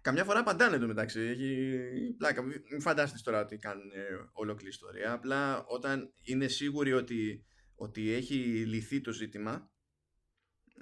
Καμιά 0.00 0.24
φορά 0.24 0.38
απαντάνε 0.38 0.78
το 0.78 0.86
μεταξύ. 0.86 1.20
Έχει 1.20 2.14
πλάκα. 2.18 2.42
Μην 2.42 2.80
φαντάζεστε 2.80 3.18
τώρα 3.24 3.40
ότι 3.40 3.56
κάνουν 3.56 3.90
ε, 3.90 4.28
ολόκληρη 4.32 4.70
ιστορία. 4.70 5.12
Απλά 5.12 5.64
όταν 5.64 6.12
είναι 6.22 6.48
σίγουροι 6.48 6.92
ότι, 6.92 7.44
ότι 7.74 8.12
έχει 8.12 8.34
λυθεί 8.66 9.00
το 9.00 9.12
ζήτημα, 9.12 9.70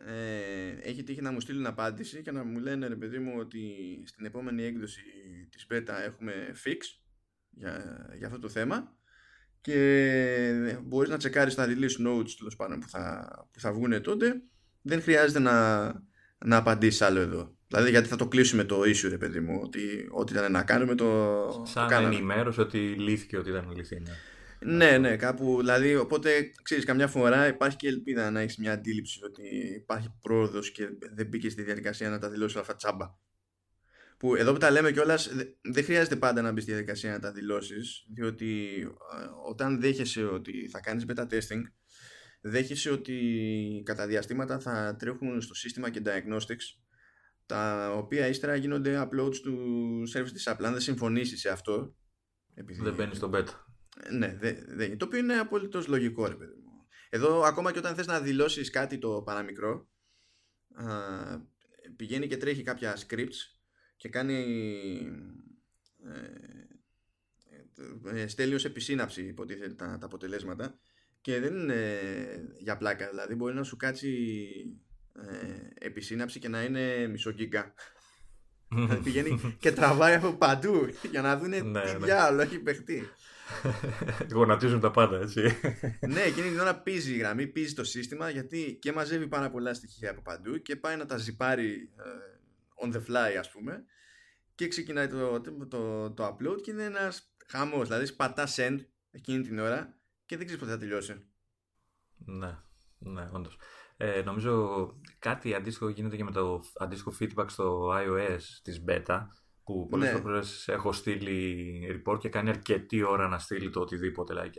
ε, 0.07 0.68
έχει 0.82 1.03
τύχει 1.03 1.20
να 1.20 1.32
μου 1.32 1.40
στείλουν 1.40 1.66
απάντηση 1.66 2.22
και 2.22 2.30
να 2.30 2.44
μου 2.44 2.59
λένε 2.59 2.86
ρε 2.86 2.97
παιδί 2.97 3.18
μου 3.18 3.32
ότι 3.36 3.62
στην 4.07 4.24
επόμενη 4.24 4.62
έκδοση 4.62 5.03
της 5.51 5.66
beta 5.70 5.94
έχουμε 6.05 6.55
fix 6.64 6.80
για, 7.51 8.07
για 8.16 8.26
αυτό 8.26 8.38
το 8.38 8.49
θέμα 8.49 8.97
και 9.61 10.78
μπορείς 10.82 11.11
να 11.11 11.16
τσεκάρεις 11.16 11.55
τα 11.55 11.66
release 11.66 12.07
notes 12.07 12.30
τέλος 12.38 12.57
πάντων 12.57 12.80
που 12.80 12.88
θα, 12.88 13.28
που 13.53 13.61
θα 13.61 13.72
βγουν 13.72 14.03
τότε 14.03 14.42
δεν 14.87 15.03
χρειάζεται 15.03 15.39
να, 15.39 15.84
να 16.45 16.57
απαντήσεις 16.57 17.03
άλλο 17.03 17.20
εδώ. 17.20 17.55
Δηλαδή 17.68 17.91
γιατί 17.91 18.09
θα 18.09 18.16
το 18.16 18.28
κλείσουμε 18.28 18.64
το 18.64 18.80
issue 18.80 19.09
ρε 19.09 19.18
παιδί 19.18 19.41
μου 19.41 19.61
ότι 19.62 20.09
ό,τι 20.11 20.32
ήταν 20.32 20.53
να 20.53 20.62
κάνουμε 20.62 20.95
το, 20.95 21.07
Σαν 21.66 21.82
το 21.82 21.95
κάναμε. 21.95 22.14
ενημέρωση 22.14 22.61
ότι 22.61 22.78
λύθηκε 22.78 23.37
ότι 23.39 23.51
ήταν 23.51 23.72
λυθεί. 23.76 24.01
Ναι. 24.01 24.12
Ναι, 24.61 24.99
ναι, 24.99 25.16
κάπου. 25.16 25.57
Δηλαδή, 25.59 25.97
οπότε 25.97 26.51
ξέρεις, 26.62 26.84
καμιά 26.84 27.07
φορά 27.09 27.47
υπάρχει 27.47 27.76
και 27.76 27.89
ελπίδα 27.89 28.30
να 28.30 28.41
έχεις 28.41 28.57
μια 28.57 28.72
αντίληψη 28.72 29.20
ότι 29.24 29.43
υπάρχει 29.76 30.12
πρόοδος 30.20 30.70
και 30.70 30.89
δεν 31.14 31.26
μπήκες 31.26 31.53
στη 31.53 31.62
διαδικασία 31.62 32.11
να 32.11 32.18
τα 32.18 32.30
δηλώσεις 32.30 32.55
όλα 32.55 32.62
αυτά 32.62 32.76
τσάμπα. 32.76 33.14
Που 34.18 34.34
εδώ 34.34 34.53
που 34.53 34.59
τα 34.59 34.70
λέμε 34.70 34.93
κιόλας, 34.93 35.30
δεν 35.62 35.84
χρειάζεται 35.84 36.16
πάντα 36.16 36.43
να 36.43 36.53
μπεις 36.53 36.62
στη 36.62 36.72
διαδικασία 36.72 37.12
να 37.12 37.18
τα 37.18 37.32
δηλώσεις, 37.32 38.07
διότι 38.14 38.78
ε, 38.80 39.26
όταν 39.49 39.80
δέχεσαι 39.80 40.24
ότι 40.24 40.68
θα 40.68 40.80
κάνεις 40.80 41.05
beta 41.09 41.22
testing, 41.22 41.62
δέχεσαι 42.49 42.90
ότι 42.90 43.82
κατά 43.84 44.07
διαστήματα 44.07 44.59
θα 44.59 44.97
τρέχουν 44.99 45.40
στο 45.40 45.55
σύστημα 45.55 45.90
και 45.90 46.03
diagnostics 46.05 46.80
τα 47.47 47.92
οποία 47.97 48.26
ύστερα 48.26 48.57
γίνονται 48.57 49.09
uploads 49.09 49.36
του 49.36 50.03
service 50.14 50.32
της 50.32 50.49
Apple. 50.49 50.64
Αν 50.64 50.72
δεν 50.72 50.80
συμφωνήσεις 50.80 51.40
σε 51.40 51.49
αυτό, 51.49 51.97
επειδή... 52.55 52.82
δεν 52.82 52.94
μπαίνεις 52.94 53.16
στο 53.16 53.30
beta. 53.34 53.64
Ναι, 54.11 54.36
δε, 54.40 54.53
δε, 54.66 54.97
το 54.97 55.05
οποίο 55.05 55.18
είναι 55.18 55.38
απολύτω 55.38 55.82
λογικό, 55.86 56.26
ρε 56.26 56.34
παιδί 56.34 56.55
μου. 56.55 56.86
Εδώ, 57.09 57.40
ακόμα 57.40 57.72
και 57.72 57.78
όταν 57.78 57.94
θες 57.94 58.07
να 58.07 58.20
δηλώσεις 58.20 58.70
κάτι 58.70 58.99
το 58.99 59.22
παραμικρό, 59.22 59.88
α, 60.74 60.86
πηγαίνει 61.97 62.26
και 62.26 62.36
τρέχει 62.36 62.62
κάποια 62.62 62.97
scripts 62.97 63.36
και 63.97 64.09
κάνει 64.09 64.44
ε, 66.05 66.32
ε, 68.22 68.26
στέλνει 68.26 68.55
ως 68.55 68.64
επισύναψη 68.64 69.26
υποτίθεται 69.26 69.74
τα, 69.74 69.99
τα 69.99 70.07
αποτελέσματα 70.07 70.78
και 71.27 71.41
δεν 71.41 71.57
είναι 71.57 72.01
για 72.59 72.77
πλάκα 72.77 73.09
δηλαδή 73.09 73.35
μπορεί 73.35 73.55
να 73.55 73.62
σου 73.62 73.77
κάτσει 73.77 74.49
ε, 75.12 75.87
επισύναψη 75.87 76.39
και 76.39 76.49
να 76.49 76.62
είναι 76.62 77.07
μισό 77.07 77.31
γίγκα 77.31 77.74
δηλαδή 78.68 79.03
πηγαίνει 79.03 79.41
και 79.61 79.72
τραβάει 79.72 80.14
από 80.14 80.33
παντού 80.33 80.89
για 81.11 81.22
να 81.22 81.39
δουν 81.39 81.49
ναι, 81.49 81.61
τι 81.61 81.66
ναι. 81.66 81.97
διάλογο 81.99 82.43
έχει 82.43 82.59
παιχτεί 82.59 83.09
Γονατίζουν 84.33 84.81
τα 84.81 84.91
πάντα, 84.91 85.20
έτσι. 85.20 85.41
ναι, 86.14 86.20
εκείνη 86.20 86.49
την 86.49 86.61
ώρα 86.61 86.81
πίζει 86.81 87.14
η 87.14 87.16
γραμμή, 87.16 87.47
πίζει 87.47 87.74
το 87.74 87.85
σύστημα 87.85 88.31
γιατί 88.31 88.79
και 88.81 88.93
μαζεύει 88.93 89.29
πάρα 89.29 89.51
πολλά 89.51 89.74
στοιχεία 89.74 90.11
από 90.11 90.22
παντού 90.22 90.62
και 90.62 90.77
πάει 90.77 90.97
να 90.97 91.07
τα 91.07 91.16
ζυπάρει 91.16 91.91
on 92.83 92.93
the 92.93 92.99
fly, 92.99 93.37
ας 93.39 93.51
πούμε. 93.51 93.85
Και 94.55 94.68
ξεκινάει 94.68 95.09
το, 95.09 95.41
το, 95.41 95.66
το, 95.66 96.11
το 96.11 96.27
upload 96.27 96.61
και 96.62 96.70
είναι 96.70 96.85
ένας 96.85 97.35
χαμός. 97.47 97.89
Δηλαδή, 97.89 98.07
σπατά 98.07 98.47
send 98.57 98.79
εκείνη 99.11 99.43
την 99.43 99.59
ώρα 99.59 99.95
και 100.27 100.37
δεν 100.37 100.47
ξέρεις 100.47 100.64
πότε 100.64 100.72
θα 100.72 100.79
τελειώσει. 100.79 101.27
Ναι, 102.16 102.59
ναι, 102.99 103.29
όντως. 103.33 103.59
Ε, 103.97 104.22
νομίζω 104.22 104.89
κάτι 105.18 105.55
αντίστοιχο 105.55 105.89
γίνεται 105.89 106.16
και 106.16 106.24
με 106.24 106.31
το 106.31 106.62
αντίστοιχο 106.79 107.12
feedback 107.20 107.47
στο 107.47 107.93
iOS 107.95 108.41
της 108.62 108.85
beta 108.89 109.27
που 109.64 109.87
πολλές 109.91 110.12
ναι. 110.12 110.20
φορές 110.20 110.68
έχω 110.68 110.93
στείλει 110.93 112.03
report 112.05 112.18
και 112.18 112.29
κάνει 112.29 112.49
αρκετή 112.49 113.03
ώρα 113.03 113.29
να 113.29 113.39
στείλει 113.39 113.70
το 113.70 113.81
οτιδήποτε. 113.81 114.35
Like, 114.37 114.55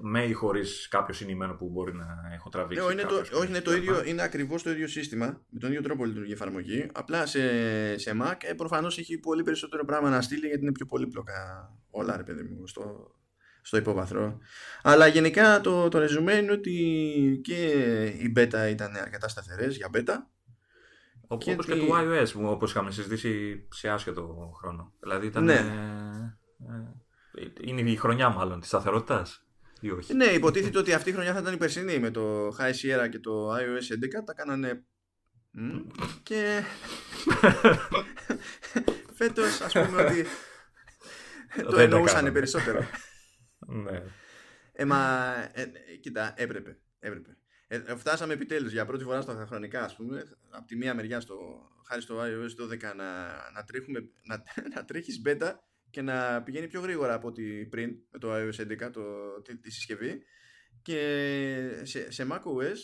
με 0.00 0.24
ή 0.24 0.32
χωρίς 0.32 0.88
κάποιο 0.88 1.14
συνημένο 1.14 1.54
που 1.54 1.68
μπορεί 1.68 1.94
να 1.94 2.06
έχω 2.34 2.48
τραβήξει. 2.48 2.86
Ναι, 2.86 2.92
είναι 2.92 3.02
το, 3.02 3.14
όχι, 3.14 3.48
είναι, 3.48 3.60
το 3.60 3.72
ίδιο, 3.72 4.04
είναι 4.04 4.22
ακριβώς 4.22 4.62
το 4.62 4.70
ίδιο 4.70 4.86
σύστημα. 4.86 5.44
Με 5.48 5.58
τον 5.58 5.70
ίδιο 5.70 5.82
τρόπο 5.82 6.04
λειτουργεί 6.04 6.30
η 6.30 6.32
εφαρμογή. 6.32 6.90
Απλά 6.92 7.26
σε, 7.26 7.98
σε 7.98 8.16
Mac 8.22 8.34
ε, 8.40 8.52
προφανώς 8.52 8.98
έχει 8.98 9.18
πολύ 9.18 9.42
περισσότερο 9.42 9.84
πράγμα 9.84 10.10
να 10.10 10.22
στείλει 10.22 10.46
γιατί 10.46 10.62
είναι 10.62 10.72
πιο 10.72 10.86
πολύπλοκα 10.86 11.70
όλα, 11.90 12.16
ρε 12.16 12.22
παιδί 12.22 12.42
μου, 12.42 12.66
στο, 12.66 13.14
στο 13.62 13.76
υπόβαθρο. 13.76 14.38
Αλλά 14.82 15.06
γενικά 15.06 15.60
το, 15.60 15.88
το 15.88 15.98
ρεζουμέ 15.98 16.32
είναι 16.34 16.52
ότι 16.52 17.40
και 17.44 17.66
η 18.04 18.32
beta 18.36 18.68
ήταν 18.70 18.96
αρκετά 18.96 19.28
σταθερές 19.28 19.76
για 19.76 19.90
beta 19.94 20.14
Όπως 21.32 21.66
και, 21.66 21.72
και 21.72 21.78
του 21.78 21.88
iOS, 21.92 22.26
όπως 22.34 22.70
είχαμε 22.70 22.90
συζητήσει 22.90 23.62
σε 23.70 23.88
άσχετο 23.88 24.52
χρόνο. 24.60 24.92
Δηλαδή 25.00 25.26
ήταν. 25.26 25.44
Ναι. 25.44 25.54
Ε, 25.54 27.42
ε, 27.42 27.46
είναι 27.60 27.90
η 27.90 27.96
χρονιά 27.96 28.28
μάλλον 28.28 28.60
της 28.60 28.68
σταθερότητας. 28.68 29.46
Ή 29.80 29.90
όχι; 29.90 30.14
Ναι, 30.14 30.24
υποτίθεται 30.24 30.78
ότι 30.78 30.92
αυτή 30.92 31.10
η 31.10 31.12
χρονιά 31.12 31.32
θα 31.32 31.40
ήταν 31.40 31.54
η 31.54 31.56
περσινή 31.56 31.98
με 31.98 32.10
το 32.10 32.48
High 32.48 32.72
Sierra 32.72 33.08
και 33.10 33.18
το 33.18 33.54
iOS 33.54 34.18
11. 34.20 34.24
Τα 34.24 34.34
κάνανε. 34.34 34.84
και. 36.22 36.62
Φέτος, 39.18 39.60
ας 39.60 39.72
πούμε 39.72 40.02
ότι. 40.02 40.24
το 41.70 41.78
εννοούσαν 41.78 42.32
περισσότερο. 42.32 42.86
Ναι. 43.66 44.02
Ε, 44.72 44.84
μα, 44.84 45.32
ε, 45.52 45.66
κοίτα, 46.00 46.34
έπρεπε. 46.36 46.78
έπρεπε. 46.98 47.36
Ε, 47.66 47.76
ε, 47.86 47.96
φτάσαμε 47.96 48.32
επιτέλους 48.32 48.72
για 48.72 48.86
πρώτη 48.86 49.04
φορά 49.04 49.20
στα 49.20 49.46
χρονικά, 49.46 49.84
ας 49.84 49.96
πούμε, 49.96 50.24
από 50.50 50.66
τη 50.66 50.76
μία 50.76 50.94
μεριά, 50.94 51.20
στο, 51.20 51.36
χάρη 51.88 52.02
στο 52.02 52.20
iOS 52.20 52.72
12, 52.72 52.80
να, 52.96 53.26
να, 53.54 53.64
τρέχουμε, 53.66 54.08
να, 54.22 54.42
να 54.74 54.84
τρέχεις 54.84 55.22
beta 55.26 55.52
και 55.90 56.02
να 56.02 56.42
πηγαίνει 56.42 56.68
πιο 56.68 56.80
γρήγορα 56.80 57.14
από 57.14 57.28
ό,τι 57.28 57.66
πριν 57.66 57.96
με 58.10 58.18
το 58.18 58.34
iOS 58.34 58.86
11, 58.86 58.90
το, 58.92 59.02
τη, 59.42 59.56
τη 59.56 59.70
συσκευή. 59.70 60.22
Και 60.82 61.80
σε, 61.82 62.12
σε 62.12 62.26
macOS, 62.30 62.76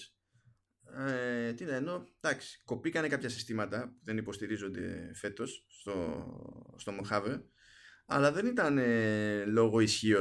ε, 1.06 1.52
τι 1.52 1.64
να 1.64 1.74
εννοώ, 1.74 2.04
εντάξει, 2.20 2.62
κοπήκανε 2.64 3.08
κάποια 3.08 3.28
συστήματα 3.28 3.88
που 3.88 4.04
δεν 4.04 4.16
υποστηρίζονται 4.16 5.10
φέτος 5.14 5.66
στο, 5.68 6.26
στο 6.76 6.92
Mojave, 7.00 7.42
αλλά 8.06 8.32
δεν 8.32 8.46
ήταν 8.46 8.78
ε, 8.78 9.44
λόγω 9.44 9.80
ισχύω 9.80 10.20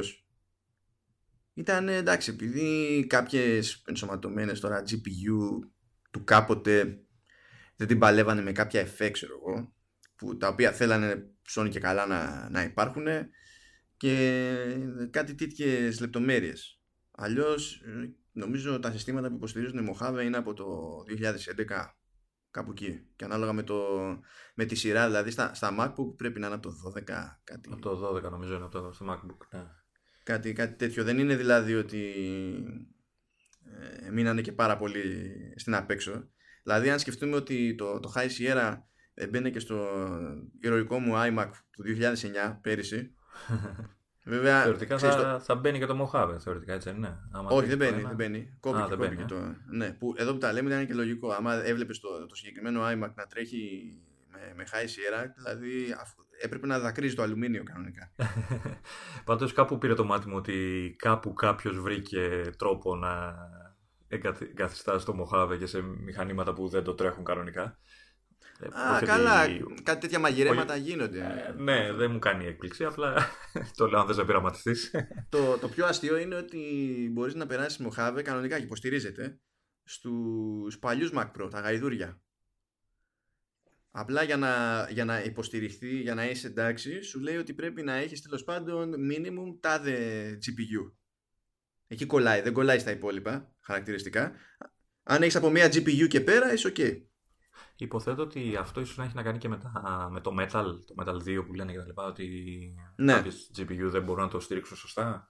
ήταν 1.58 1.88
εντάξει 1.88 2.30
επειδή 2.30 3.06
κάποιες 3.06 3.82
ενσωματωμένες 3.86 4.60
τώρα 4.60 4.82
GPU 4.88 5.68
του 6.10 6.24
κάποτε 6.24 7.00
δεν 7.76 7.86
την 7.86 7.98
παλεύανε 7.98 8.42
με 8.42 8.52
κάποια 8.52 8.86
effects 8.86 9.10
ξέρω 9.12 9.32
εγώ 9.32 9.74
που 10.16 10.36
τα 10.36 10.48
οποία 10.48 10.72
θέλανε 10.72 11.30
ψώνει 11.42 11.68
και 11.68 11.80
καλά 11.80 12.06
να, 12.06 12.48
να 12.50 12.62
υπάρχουν 12.62 13.06
και 13.96 14.44
κάτι 15.10 15.34
τέτοιες 15.34 16.00
λεπτομέρειες 16.00 16.80
αλλιώς 17.10 17.82
νομίζω 18.32 18.80
τα 18.80 18.90
συστήματα 18.90 19.28
που 19.28 19.34
υποστηρίζουν 19.34 19.88
Mojave 19.90 20.22
είναι 20.24 20.36
από 20.36 20.54
το 20.54 20.96
2011 21.08 21.86
κάπου 22.50 22.70
εκεί 22.70 23.06
και 23.16 23.24
ανάλογα 23.24 23.52
με, 23.52 23.62
το, 23.62 23.84
με 24.54 24.64
τη 24.64 24.74
σειρά 24.74 25.06
δηλαδή 25.06 25.30
στα, 25.30 25.54
στα 25.54 25.76
MacBook 25.78 26.16
πρέπει 26.16 26.40
να 26.40 26.46
είναι 26.46 26.54
από 26.54 26.68
το 26.68 26.74
12 26.96 27.02
κάτι. 27.44 27.70
Από 27.72 27.80
το 27.80 28.16
12 28.16 28.22
νομίζω 28.22 28.54
είναι 28.54 28.64
από 28.64 28.80
το 28.80 28.92
στο 28.92 29.06
MacBook 29.08 29.46
ναι. 29.50 29.66
Κάτι, 30.28 30.52
κάτι 30.52 30.74
τέτοιο. 30.74 31.04
Δεν 31.04 31.18
είναι 31.18 31.36
δηλαδή 31.36 31.74
ότι 31.74 32.12
ε, 34.04 34.10
μείνανε 34.10 34.40
και 34.40 34.52
πάρα 34.52 34.76
πολύ 34.76 35.02
στην 35.56 35.74
απέξω. 35.74 36.28
Δηλαδή 36.62 36.90
αν 36.90 36.98
σκεφτούμε 36.98 37.36
ότι 37.36 37.74
το, 37.74 38.00
το 38.00 38.12
High 38.14 38.28
Sierra 38.38 38.78
μπαίνει 39.30 39.50
και 39.50 39.58
στο 39.58 39.86
ηρωικό 40.60 40.98
μου 40.98 41.12
iMac 41.16 41.50
του 41.70 41.84
2009 42.46 42.58
πέρυσι. 42.60 43.14
Βέβαια, 44.24 44.62
θεωρητικά 44.62 44.98
θα, 44.98 45.40
θα 45.40 45.54
μπαίνει 45.54 45.78
και 45.78 45.86
το 45.86 46.10
Mojave, 46.12 46.36
θεωρητικά 46.38 46.72
έτσι 46.72 46.90
είναι; 46.90 47.18
Άμα 47.32 47.50
Όχι, 47.50 47.68
δεν 47.68 47.76
μπαίνει, 47.76 48.02
δεν 48.02 48.14
μπαίνει. 48.14 48.56
Κόπηκε, 48.60 48.82
Α, 48.82 48.96
κόπηκε 48.96 49.22
ε. 49.22 49.24
το. 49.24 49.56
Ναι, 49.70 49.92
που 49.92 50.14
εδώ 50.16 50.32
που 50.32 50.38
τα 50.38 50.52
λέμε 50.52 50.70
ήταν 50.70 50.86
και 50.86 50.94
λογικό. 50.94 51.30
Άμα 51.30 51.64
έβλεπες 51.64 52.00
το, 52.00 52.26
το 52.26 52.34
συγκεκριμένο 52.34 52.82
iMac 52.84 53.12
να 53.14 53.26
τρέχει 53.26 53.92
με, 54.32 54.52
με 54.56 54.64
High 54.72 54.86
Sierra, 54.86 55.26
δηλαδή 55.36 55.94
έπρεπε 56.40 56.66
να 56.66 56.78
δακρύζει 56.78 57.14
το 57.14 57.22
αλουμίνιο 57.22 57.62
κανονικά. 57.62 58.12
Πάντως 59.24 59.52
κάπου 59.52 59.78
πήρε 59.78 59.94
το 59.94 60.04
μάτι 60.04 60.28
μου 60.28 60.36
ότι 60.36 60.94
κάπου 60.98 61.32
κάποιος 61.32 61.80
βρήκε 61.80 62.50
τρόπο 62.58 62.96
να 62.96 63.34
εγκαθιστά 64.08 64.98
στο 64.98 65.14
Μοχάβε 65.14 65.56
και 65.56 65.66
σε 65.66 65.82
μηχανήματα 65.82 66.52
που 66.52 66.68
δεν 66.68 66.82
το 66.82 66.94
τρέχουν 66.94 67.24
κανονικά. 67.24 67.78
Α, 68.60 69.00
καλά. 69.04 69.46
Κάτι 69.82 70.00
τέτοια 70.00 70.18
μαγειρέματα 70.18 70.76
γίνονται. 70.76 71.18
Ε, 71.18 71.62
ναι, 71.62 71.92
δεν 71.92 72.10
μου 72.10 72.18
κάνει 72.18 72.46
έκπληξη. 72.46 72.84
Απλά 72.84 73.14
το 73.76 73.86
λέω 73.86 74.00
αν 74.00 74.06
δεν 74.06 74.14
σε 74.14 74.24
πειραματιστείς. 74.24 74.90
το, 75.28 75.58
το 75.58 75.68
πιο 75.68 75.86
αστείο 75.86 76.16
είναι 76.16 76.34
ότι 76.34 76.58
μπορείς 77.12 77.34
να 77.34 77.46
περάσεις 77.46 77.78
Μοχάβε 77.78 78.22
κανονικά 78.22 78.58
και 78.58 78.64
υποστηρίζεται 78.64 79.40
στους 79.84 80.78
παλιούς 80.78 81.10
Mac 81.14 81.30
Pro, 81.38 81.50
τα 81.50 81.60
γαϊδούρια. 81.60 82.20
Απλά 84.00 84.22
για 84.22 84.36
να, 84.36 84.86
για 84.90 85.04
να 85.04 85.22
υποστηριχθεί, 85.22 86.00
για 86.00 86.14
να 86.14 86.28
είσαι 86.28 86.46
εντάξει, 86.46 87.02
σου 87.02 87.20
λέει 87.20 87.36
ότι 87.36 87.54
πρέπει 87.54 87.82
να 87.82 87.94
έχεις 87.94 88.22
τέλος 88.22 88.44
πάντων 88.44 88.94
minimum 89.10 89.56
τάδε 89.60 89.98
GPU. 90.46 90.92
Εκεί 91.86 92.06
κολλάει, 92.06 92.40
δεν 92.40 92.52
κολλάει 92.52 92.78
στα 92.78 92.90
υπόλοιπα 92.90 93.52
χαρακτηριστικά. 93.60 94.32
Αν 95.02 95.22
έχεις 95.22 95.36
από 95.36 95.50
μία 95.50 95.66
GPU 95.66 96.08
και 96.08 96.20
πέρα, 96.20 96.52
είσαι 96.52 96.72
ok. 96.76 97.02
Υποθέτω 97.76 98.22
ότι 98.22 98.56
αυτό 98.56 98.80
ίσως 98.80 98.96
να 98.96 99.04
έχει 99.04 99.14
να 99.14 99.22
κάνει 99.22 99.38
και 99.38 99.48
με, 99.48 99.58
τα, 99.58 100.08
με 100.12 100.20
το 100.20 100.34
Metal, 100.38 100.64
το 100.86 100.94
Metal 101.04 101.14
2 101.14 101.44
που 101.46 101.54
λένε 101.54 101.72
και 101.72 101.78
τα 101.78 101.86
λοιπά, 101.86 102.04
ότι 102.04 102.28
ναι. 102.96 103.12
κάποιες 103.12 103.50
GPU 103.56 103.88
δεν 103.90 104.02
μπορούν 104.02 104.22
να 104.22 104.30
το 104.30 104.40
στηρίξουν 104.40 104.76
σωστά. 104.76 105.28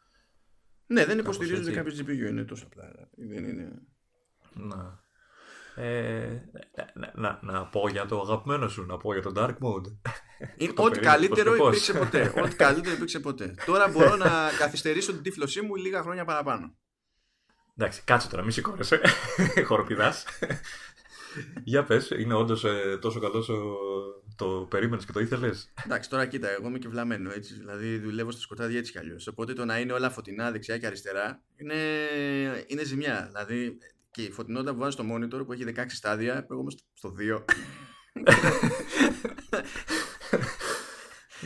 Ναι, 0.86 1.04
δεν 1.04 1.18
υποστηρίζονται 1.18 1.72
κάποιες 1.72 2.02
GPU, 2.02 2.28
είναι 2.28 2.44
τόσο 2.44 2.66
απλά. 2.66 3.10
Δεν 3.16 3.44
είναι... 3.44 3.82
Να. 4.52 5.06
Ε, 5.80 6.42
να, 6.94 7.12
να, 7.14 7.38
να, 7.42 7.66
πω 7.66 7.88
για 7.88 8.06
το 8.06 8.20
αγαπημένο 8.20 8.68
σου, 8.68 8.86
να 8.86 8.96
πω 8.96 9.12
για 9.12 9.22
το 9.22 9.32
Dark 9.36 9.48
Mode. 9.50 9.86
ό,τι 10.76 11.00
καλύτερο 11.00 11.54
υπήρξε 11.54 11.92
ποτέ. 11.92 12.32
ό,τι 12.42 12.56
καλύτερο 12.56 12.94
υπήρξε 12.94 13.20
ποτέ. 13.20 13.54
Τώρα 13.66 13.88
μπορώ 13.88 14.16
να 14.16 14.50
καθυστερήσω 14.58 15.12
την 15.12 15.22
τύφλωσή 15.22 15.60
μου 15.60 15.74
λίγα 15.74 16.02
χρόνια 16.02 16.24
παραπάνω. 16.24 16.74
Εντάξει, 17.76 18.02
κάτσε 18.04 18.28
τώρα, 18.28 18.44
μη 18.44 18.52
σηκώνεσαι. 18.52 19.00
Χοροπηδάς. 19.68 20.24
Για 21.64 21.84
πες, 21.84 22.10
είναι 22.10 22.34
όντως 22.34 22.64
ε, 22.64 22.98
τόσο 23.00 23.20
καλό 23.20 23.38
όσο 23.38 23.76
το 24.36 24.66
περίμενες 24.70 25.04
και 25.04 25.12
το 25.12 25.20
ήθελες. 25.20 25.72
Εντάξει, 25.84 26.10
τώρα 26.10 26.26
κοίτα, 26.26 26.50
εγώ 26.50 26.68
είμαι 26.68 26.78
και 26.78 26.88
βλαμμένο 26.88 27.30
έτσι. 27.32 27.54
Δηλαδή 27.54 27.98
δουλεύω 27.98 28.30
στο 28.30 28.40
σκοτάδι 28.40 28.76
έτσι 28.76 28.92
κι 28.92 28.98
αλλιώς. 28.98 29.26
Οπότε 29.26 29.52
το 29.52 29.64
να 29.64 29.78
είναι 29.78 29.92
όλα 29.92 30.10
φωτεινά 30.10 30.50
δεξιά 30.50 30.78
και 30.78 30.86
αριστερά 30.86 31.42
είναι, 31.56 31.74
είναι 32.66 32.84
ζημιά. 32.84 33.26
Δηλαδή 33.26 33.78
και 34.18 34.24
η 34.24 34.30
φωτεινότητα 34.30 34.72
που 34.72 34.78
βάζει 34.78 34.92
στο 34.92 35.04
monitor 35.12 35.46
που 35.46 35.52
έχει 35.52 35.64
16 35.76 35.84
στάδια, 35.88 36.46
εγώ 36.50 36.60
είμαι 36.60 36.70
στο 36.92 37.14
2. 37.18 37.44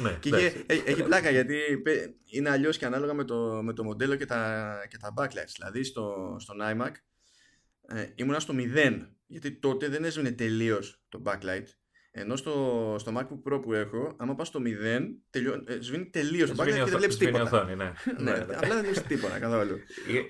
ναι, 0.03 0.17
και 0.21 0.37
έχει, 0.67 0.83
έχει 0.87 1.03
πλάκα 1.03 1.31
γιατί 1.31 1.59
είναι 2.25 2.51
αλλιώς 2.51 2.79
και 2.79 2.87
ανάλογα 2.87 3.15
με 3.15 3.25
το, 3.25 3.61
με 3.63 3.73
το 3.73 3.85
μοντέλο 3.85 4.17
και 4.17 4.27
τα, 4.27 4.73
και 4.89 4.97
τα 4.97 5.15
backlights. 5.17 5.53
Δηλαδή 5.55 5.83
στο, 5.83 6.37
στον 6.39 6.59
iMac 6.61 6.91
ε, 7.89 8.07
ήμουνα 8.15 8.41
στο 8.41 8.55
0 8.57 9.07
γιατί 9.27 9.53
τότε 9.53 9.89
δεν 9.89 10.05
έσβηνε 10.05 10.31
τελείως 10.31 11.03
το 11.09 11.23
backlight 11.27 11.67
ενώ 12.15 12.37
στο, 12.37 12.97
στο 12.99 13.13
MacBook 13.17 13.53
Pro 13.53 13.63
που 13.63 13.73
έχω, 13.73 14.15
άμα 14.19 14.35
πας 14.35 14.49
στο 14.49 14.61
0, 14.65 14.69
τελειώ, 15.31 15.65
ε, 15.67 15.81
σβήνει 15.81 16.11
τελείως 16.11 16.51
το 16.51 16.63
backlight 16.63 16.67
και 16.67 16.85
δεν 16.85 16.97
βλέπει 16.97 17.15
τίποτα. 17.15 17.43
Οθόνη, 17.43 17.77
ναι. 17.77 17.93
ναι, 18.19 18.31
ναι, 18.31 18.45
ναι. 18.45 18.55
Απλά 18.55 18.75
δεν 18.75 18.85
βλέπει 18.85 19.01
τίποτα 19.01 19.39
καθόλου. 19.39 19.79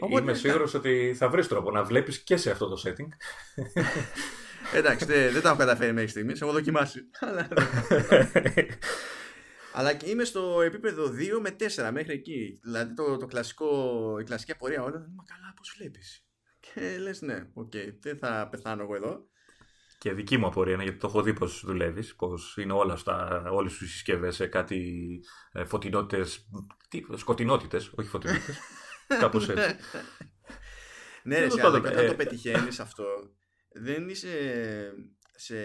Οπότε, 0.00 0.22
Είμαι 0.22 0.34
σίγουρος 0.34 0.74
ότι 0.74 1.14
θα 1.16 1.28
βρεις 1.28 1.48
τρόπο 1.48 1.70
να 1.70 1.84
βλέπεις 1.84 2.18
και 2.18 2.36
σε 2.36 2.50
αυτό 2.50 2.68
το 2.68 2.82
setting. 2.86 3.08
Εντάξει, 4.78 5.04
δεν, 5.04 5.32
δεν 5.32 5.42
τα 5.42 5.48
έχω 5.48 5.58
καταφέρει 5.58 5.92
μέχρι 5.92 6.08
στιγμής. 6.08 6.40
Έχω 6.40 6.52
δοκιμάσει. 6.52 7.00
Αλλά 9.74 9.94
και 9.94 10.10
είμαι 10.10 10.24
στο 10.24 10.60
επίπεδο 10.60 11.04
2 11.04 11.40
με 11.40 11.56
4 11.58 11.90
μέχρι 11.92 12.12
εκεί. 12.12 12.60
Δηλαδή 12.62 12.94
το, 12.94 13.16
το 13.16 13.26
κλασικό, 13.26 14.16
η 14.20 14.24
κλασική 14.24 14.52
απορία 14.52 14.82
όλα. 14.82 14.98
Μα 14.98 15.24
καλά, 15.26 15.54
πώς 15.56 15.74
βλέπεις. 15.78 16.26
Και 16.60 16.98
λες, 16.98 17.20
ναι, 17.20 17.46
OK, 17.54 17.72
okay, 17.74 17.94
δεν 18.00 18.18
θα 18.18 18.48
πεθάνω 18.50 18.82
εγώ 18.82 18.94
εδώ. 18.94 19.26
Και 20.02 20.12
δική 20.12 20.38
μου 20.38 20.46
απορία 20.46 20.74
είναι 20.74 20.82
γιατί 20.82 20.98
το 20.98 21.06
έχω 21.06 21.22
δει 21.22 21.32
πώς 21.32 21.62
δουλεύεις, 21.64 22.14
πώς 22.16 22.56
είναι 22.56 22.72
όλα 22.72 22.92
αυτά, 22.92 23.42
όλες 23.50 23.78
τις 23.78 23.90
συσκευές 23.90 24.34
σε 24.34 24.46
κάτι 24.46 25.20
ε, 25.52 25.64
φωτεινότητες, 25.64 26.48
σκοτεινότητες, 27.14 27.92
όχι 27.94 28.08
φωτεινότητες. 28.08 28.58
Κάπως 29.20 29.48
έτσι. 29.48 29.76
ναι, 31.22 31.38
ρε, 31.38 31.46
αλλά 31.60 31.68
όταν 31.68 31.82
το 31.82 32.00
ε, 32.00 32.12
πετυχαίνεις 32.12 32.80
αυτό, 32.80 33.04
δεν 33.72 34.08
είσαι 34.08 34.30
σε, 35.34 35.56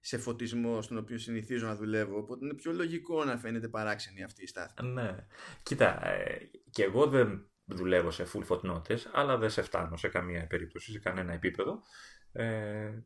σε 0.00 0.18
φωτισμό 0.18 0.82
στον 0.82 0.98
οποίο 0.98 1.18
συνηθίζω 1.18 1.66
να 1.66 1.76
δουλεύω. 1.76 2.18
Οπότε 2.18 2.44
είναι 2.44 2.54
πιο 2.54 2.72
λογικό 2.72 3.24
να 3.24 3.38
φαίνεται 3.38 3.68
παράξενη 3.68 4.22
αυτή 4.22 4.42
η 4.42 4.46
στάθμη. 4.46 4.88
Ναι. 4.88 5.26
Κοίτα, 5.62 6.06
ε, 6.06 6.50
και 6.70 6.82
εγώ 6.82 7.06
δεν 7.06 7.48
δουλεύω 7.64 8.10
σε 8.10 8.26
full 8.32 8.42
φωτεινότητες, 8.44 9.10
αλλά 9.12 9.36
δεν 9.36 9.50
σε 9.50 9.62
φτάνω 9.62 9.96
σε 9.96 10.08
καμία 10.08 10.46
περίπτωση, 10.46 10.92
σε 10.92 10.98
κανένα 10.98 11.32
επίπεδο. 11.32 11.82
Ε, 12.36 13.02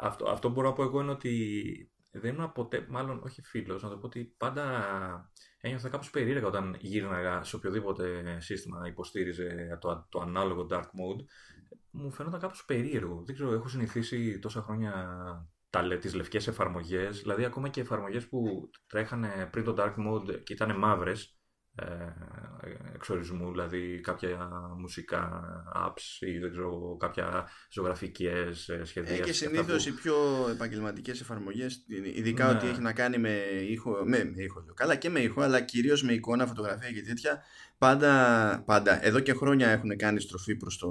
αυτό, 0.00 0.28
αυτό 0.28 0.48
μπορώ 0.48 0.68
να 0.68 0.74
πω 0.74 0.82
εγώ 0.82 1.00
είναι 1.00 1.10
ότι 1.10 1.92
δεν 2.10 2.34
ήμουν 2.34 2.52
ποτέ, 2.52 2.86
μάλλον 2.88 3.20
όχι 3.22 3.42
φίλος, 3.42 3.82
να 3.82 3.88
το 3.88 3.96
πω 3.96 4.06
ότι 4.06 4.34
πάντα 4.36 5.32
ένιωθα 5.60 5.88
κάπως 5.88 6.10
περίεργα 6.10 6.46
όταν 6.46 6.76
γύρναγα 6.80 7.44
σε 7.44 7.56
οποιοδήποτε 7.56 8.36
σύστημα 8.40 8.86
υποστήριζε 8.86 9.78
το, 9.80 10.06
το 10.08 10.20
ανάλογο 10.20 10.66
dark 10.70 10.82
mode. 10.82 11.24
Μου 11.90 12.12
φαίνονταν 12.12 12.40
κάπως 12.40 12.64
περίεργο. 12.64 13.22
Δεν 13.26 13.34
ξέρω, 13.34 13.52
έχω 13.52 13.68
συνηθίσει 13.68 14.38
τόσα 14.38 14.62
χρόνια 14.62 14.92
τα, 15.70 15.98
τις 15.98 16.14
λευκές 16.14 16.46
εφαρμογές, 16.46 17.20
δηλαδή 17.20 17.44
ακόμα 17.44 17.68
και 17.68 17.80
εφαρμογές 17.80 18.28
που 18.28 18.70
τρέχανε 18.86 19.48
πριν 19.52 19.64
το 19.64 19.74
dark 19.78 19.94
mode 19.94 20.42
και 20.42 20.52
ήταν 20.52 20.78
μαύρες, 20.78 21.22
ε, 21.22 21.39
εξορισμού, 22.94 23.50
δηλαδή 23.50 24.00
κάποια 24.00 24.50
μουσικά 24.78 25.42
apps 25.74 26.26
ή 26.26 26.38
δεν 26.38 26.50
ξέρω, 26.50 26.96
κάποια 27.00 27.48
ζωγραφικές 27.70 28.68
ε, 28.68 28.84
σχεδία. 28.84 29.14
Ε, 29.14 29.18
και 29.18 29.32
συνήθως 29.32 29.84
που... 29.84 29.88
οι 29.88 29.92
πιο 29.92 30.14
επαγγελματικές 30.50 31.20
εφαρμογές, 31.20 31.84
ειδικά 32.14 32.46
ναι. 32.46 32.58
ότι 32.58 32.66
έχει 32.66 32.80
να 32.80 32.92
κάνει 32.92 33.18
με 33.18 33.40
ήχο, 33.68 33.90
με, 34.04 34.24
με 34.24 34.42
ήχο, 34.42 34.64
καλά 34.74 34.94
και 34.94 35.10
με 35.10 35.20
ήχο, 35.20 35.40
αλλά 35.40 35.60
κυρίως 35.60 36.02
με 36.02 36.12
εικόνα, 36.12 36.46
φωτογραφία 36.46 36.92
και 36.92 37.02
τέτοια, 37.02 37.42
πάντα, 37.78 38.62
πάντα 38.66 39.04
εδώ 39.06 39.20
και 39.20 39.32
χρόνια 39.32 39.68
έχουν 39.68 39.96
κάνει 39.96 40.20
στροφή 40.20 40.56
προς 40.56 40.78
το 40.78 40.88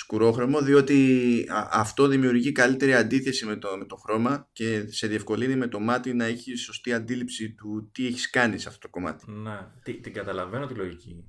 σκουρόχρωμο 0.00 0.60
διότι 0.62 1.46
αυτό 1.70 2.06
δημιουργεί 2.06 2.52
καλύτερη 2.52 2.94
αντίθεση 2.94 3.46
με 3.46 3.56
το, 3.56 3.76
με 3.78 3.84
το 3.84 3.96
χρώμα 3.96 4.48
και 4.52 4.84
σε 4.88 5.06
διευκολύνει 5.06 5.56
με 5.56 5.68
το 5.68 5.80
μάτι 5.80 6.14
να 6.14 6.24
έχει 6.24 6.54
σωστή 6.54 6.92
αντίληψη 6.92 7.54
του 7.54 7.90
τι 7.92 8.06
έχεις 8.06 8.30
κάνει 8.30 8.58
σε 8.58 8.68
αυτό 8.68 8.80
το 8.80 8.88
κομμάτι. 8.88 9.30
Ναι, 9.30 9.58
την 10.00 10.12
καταλαβαίνω 10.12 10.66
τη 10.66 10.74
λογική. 10.74 11.24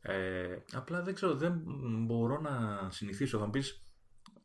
Ε, 0.00 0.56
απλά 0.72 1.02
δεν 1.02 1.14
ξέρω, 1.14 1.34
δεν 1.34 1.62
μπορώ 2.06 2.40
να 2.40 2.86
συνηθίσω. 2.90 3.38
Θα 3.38 3.44
μου 3.44 3.50
πεις, 3.50 3.86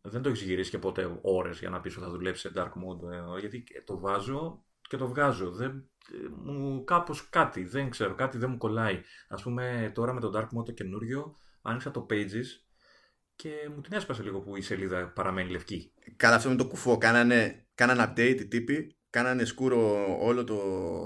δεν 0.02 0.22
το 0.22 0.30
έχεις 0.30 0.42
γυρίσει 0.42 0.70
και 0.70 0.78
ποτέ 0.78 1.20
ώρες 1.22 1.60
για 1.60 1.70
να 1.70 1.82
πεις 1.82 1.96
ότι 1.96 2.06
θα 2.06 2.12
δουλέψει 2.12 2.42
σε 2.42 2.52
dark 2.56 2.72
mode. 2.72 3.12
Ε, 3.12 3.40
γιατί 3.40 3.64
το 3.86 4.00
βάζω 4.00 4.66
και 4.82 4.98
το 4.98 5.08
βγάζω. 5.08 5.52
Δεν, 5.52 5.90
μου 6.44 6.84
κάπως 6.84 7.30
κάτι, 7.30 7.64
δεν 7.64 7.90
ξέρω, 7.90 8.16
κάτι 8.16 8.38
δεν 8.38 8.50
μου 8.50 8.58
κολλάει. 8.58 9.02
Ας 9.28 9.42
πούμε 9.42 9.92
τώρα 9.96 10.14
με 10.14 10.20
το 10.20 10.32
dark 10.36 10.58
mode 10.58 10.66
το 10.66 10.72
καινούριο, 10.72 11.36
άνοιξα 11.62 11.92
το 11.92 12.06
pages 12.10 12.69
και 13.42 13.70
μου 13.76 13.82
την 13.82 13.94
έσπασε 13.94 14.24
λίγο 14.24 14.40
που 14.40 14.56
η 14.56 14.62
σελίδα 14.62 15.08
παραμένει 15.08 15.50
λευκή. 15.50 15.92
Καλά 16.16 16.36
αυτό 16.36 16.50
με 16.50 16.56
το 16.56 16.68
κουφό. 16.68 16.98
Κάνανε, 16.98 17.66
κάνανε 17.76 18.04
update 18.08 18.38
οι 18.40 18.48
τύποι, 18.48 18.98
κάνανε 19.10 19.46
σκούρο 19.46 20.06
όλο 20.20 20.44
το, 20.44 20.58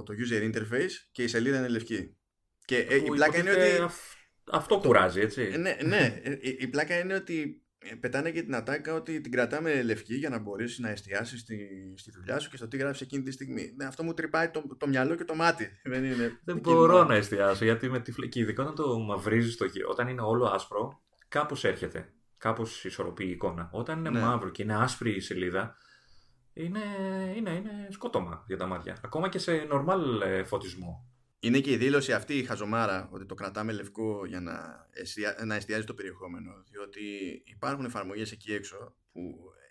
το 0.04 0.14
user 0.18 0.52
interface 0.52 0.92
και 1.12 1.24
η 1.24 1.28
σελίδα 1.28 1.58
είναι 1.58 1.68
λευκή. 1.68 2.18
Και 2.66 2.78
ε, 2.78 2.96
η 2.96 3.10
πλάκα 3.10 3.38
είναι 3.38 3.52
ότι... 3.52 3.94
Αυτό 4.52 4.78
κουράζει, 4.78 5.20
έτσι. 5.20 5.42
Ε, 5.54 5.58
ναι, 5.58 5.78
ναι. 5.84 6.20
Ε, 6.24 6.38
η, 6.42 6.68
πλάκα 6.68 7.00
είναι 7.00 7.14
ότι 7.14 7.64
πετάνε 8.00 8.32
και 8.32 8.42
την 8.42 8.56
ατάκα 8.56 8.94
ότι 8.94 9.22
την 9.22 9.32
κρατάμε 9.32 9.84
λευκή 9.84 10.16
για 10.16 10.30
να 10.30 10.40
μπορέσει 10.40 10.82
να 10.82 10.90
εστιάσεις 10.90 11.40
στη, 11.40 11.58
στη 11.98 12.12
δουλειά 12.12 12.40
σου 12.40 12.50
και 12.50 12.58
στο 12.58 12.68
τι 12.68 12.78
γράφεις 12.78 13.02
εκείνη 13.02 13.24
τη 13.24 13.32
στιγμή. 13.32 13.74
Ναι, 13.76 13.86
αυτό 13.86 14.04
μου 14.04 14.14
τρυπάει 14.14 14.50
το, 14.50 14.64
το 14.78 14.88
μυαλό 14.88 15.16
και 15.16 15.24
το 15.24 15.36
μάτι. 15.36 15.70
Δεν, 15.92 16.04
είναι 16.04 16.40
δεν 16.44 16.60
μπορώ 16.60 17.04
να 17.04 17.16
εστιάσω 17.16 17.66
γιατί 17.66 17.90
με 17.90 18.00
τη 18.00 18.12
φλεκή, 18.12 18.40
ειδικά 18.40 18.64
όταν 18.64 18.76
το 18.76 19.00
μαυρίζεις 19.00 19.58
το 19.58 19.66
όταν 19.90 20.08
είναι 20.08 20.22
όλο 20.22 20.46
άσπρο, 20.46 21.04
κάπως 21.28 21.64
έρχεται 21.64 22.14
κάπως 22.44 22.86
ισορροπεί 22.86 23.26
η 23.26 23.30
εικόνα. 23.30 23.70
Όταν 23.72 24.00
είναι 24.00 24.10
ναι. 24.10 24.20
μαύρο 24.20 24.50
και 24.50 24.64
είναι 24.64 24.76
άσπρη 24.76 25.16
η 25.16 25.20
σελίδα, 25.20 25.78
είναι, 26.54 26.80
είναι, 27.36 27.50
είναι 27.50 27.88
σκότωμα 27.90 28.44
για 28.48 28.58
τα 28.58 28.66
μάτια. 28.66 28.98
Ακόμα 29.04 29.30
και 29.30 29.38
σε 29.38 29.68
normal 29.72 30.22
ε, 30.24 30.44
φωτισμό. 30.44 31.08
Είναι 31.40 31.60
και 31.60 31.72
η 31.72 31.78
δήλωση 31.78 32.14
αυτή 32.14 32.38
η 32.38 32.44
χαζομάρα 32.44 33.10
ότι 33.12 33.26
το 33.26 33.36
κρατάμε 33.36 33.72
λευκό 33.72 34.26
για 34.26 34.40
να, 34.42 34.88
να 35.46 35.56
εστιάζει 35.56 35.86
το 35.86 35.94
περιεχόμενο. 35.94 36.52
Διότι 36.70 37.02
υπάρχουν 37.46 37.86
εφαρμογές 37.86 38.32
εκεί 38.32 38.54
έξω 38.54 38.96
που 39.12 39.22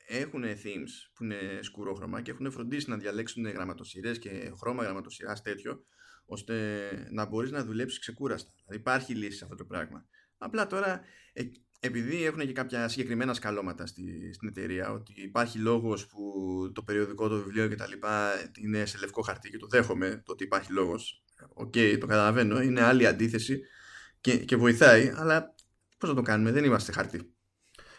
έχουν 0.06 0.44
themes 0.44 1.10
που 1.14 1.24
είναι 1.24 1.58
σκουρόχρωμα 1.60 2.22
και 2.22 2.30
έχουν 2.30 2.50
φροντίσει 2.50 2.90
να 2.90 2.96
διαλέξουν 2.96 3.46
γραμματοσειρές 3.46 4.18
και 4.18 4.52
χρώμα 4.58 4.82
γραμματοσειράς 4.82 5.42
τέτοιο 5.42 5.84
ώστε 6.26 6.54
να 7.10 7.24
μπορείς 7.26 7.50
να 7.50 7.64
δουλέψεις 7.64 7.98
ξεκούραστα. 7.98 8.50
Δηλαδή 8.56 8.80
υπάρχει 8.80 9.14
λύση 9.14 9.36
σε 9.36 9.44
αυτό 9.44 9.56
το 9.56 9.64
πράγμα. 9.64 10.06
Απλά 10.38 10.66
τώρα 10.66 11.00
ε, 11.32 11.42
επειδή 11.84 12.24
έχουν 12.24 12.40
και 12.40 12.52
κάποια 12.52 12.88
συγκεκριμένα 12.88 13.34
σκαλώματα 13.34 13.86
στη, 13.86 14.32
στην 14.32 14.48
εταιρεία, 14.48 14.90
ότι 14.92 15.12
υπάρχει 15.16 15.58
λόγος 15.58 16.06
που 16.06 16.20
το 16.74 16.82
περιοδικό, 16.82 17.28
το 17.28 17.36
βιβλίο 17.36 17.68
και 17.68 17.74
τα 17.74 17.86
λοιπά 17.86 18.30
είναι 18.62 18.84
σε 18.84 18.98
λευκό 18.98 19.22
χαρτί 19.22 19.50
και 19.50 19.56
το 19.56 19.66
δέχομαι 19.66 20.22
το 20.24 20.32
ότι 20.32 20.44
υπάρχει 20.44 20.72
λόγος. 20.72 21.24
OK, 21.54 21.72
okay, 21.74 21.96
το 22.00 22.06
καταλαβαίνω, 22.06 22.60
είναι 22.60 22.82
άλλη 22.82 23.06
αντίθεση 23.06 23.60
και, 24.20 24.36
και 24.36 24.56
βοηθάει, 24.56 25.12
αλλά 25.16 25.54
πώς 25.98 26.08
να 26.08 26.14
το 26.14 26.22
κάνουμε, 26.22 26.50
δεν 26.52 26.64
είμαστε 26.64 26.92
χαρτί. 26.92 27.34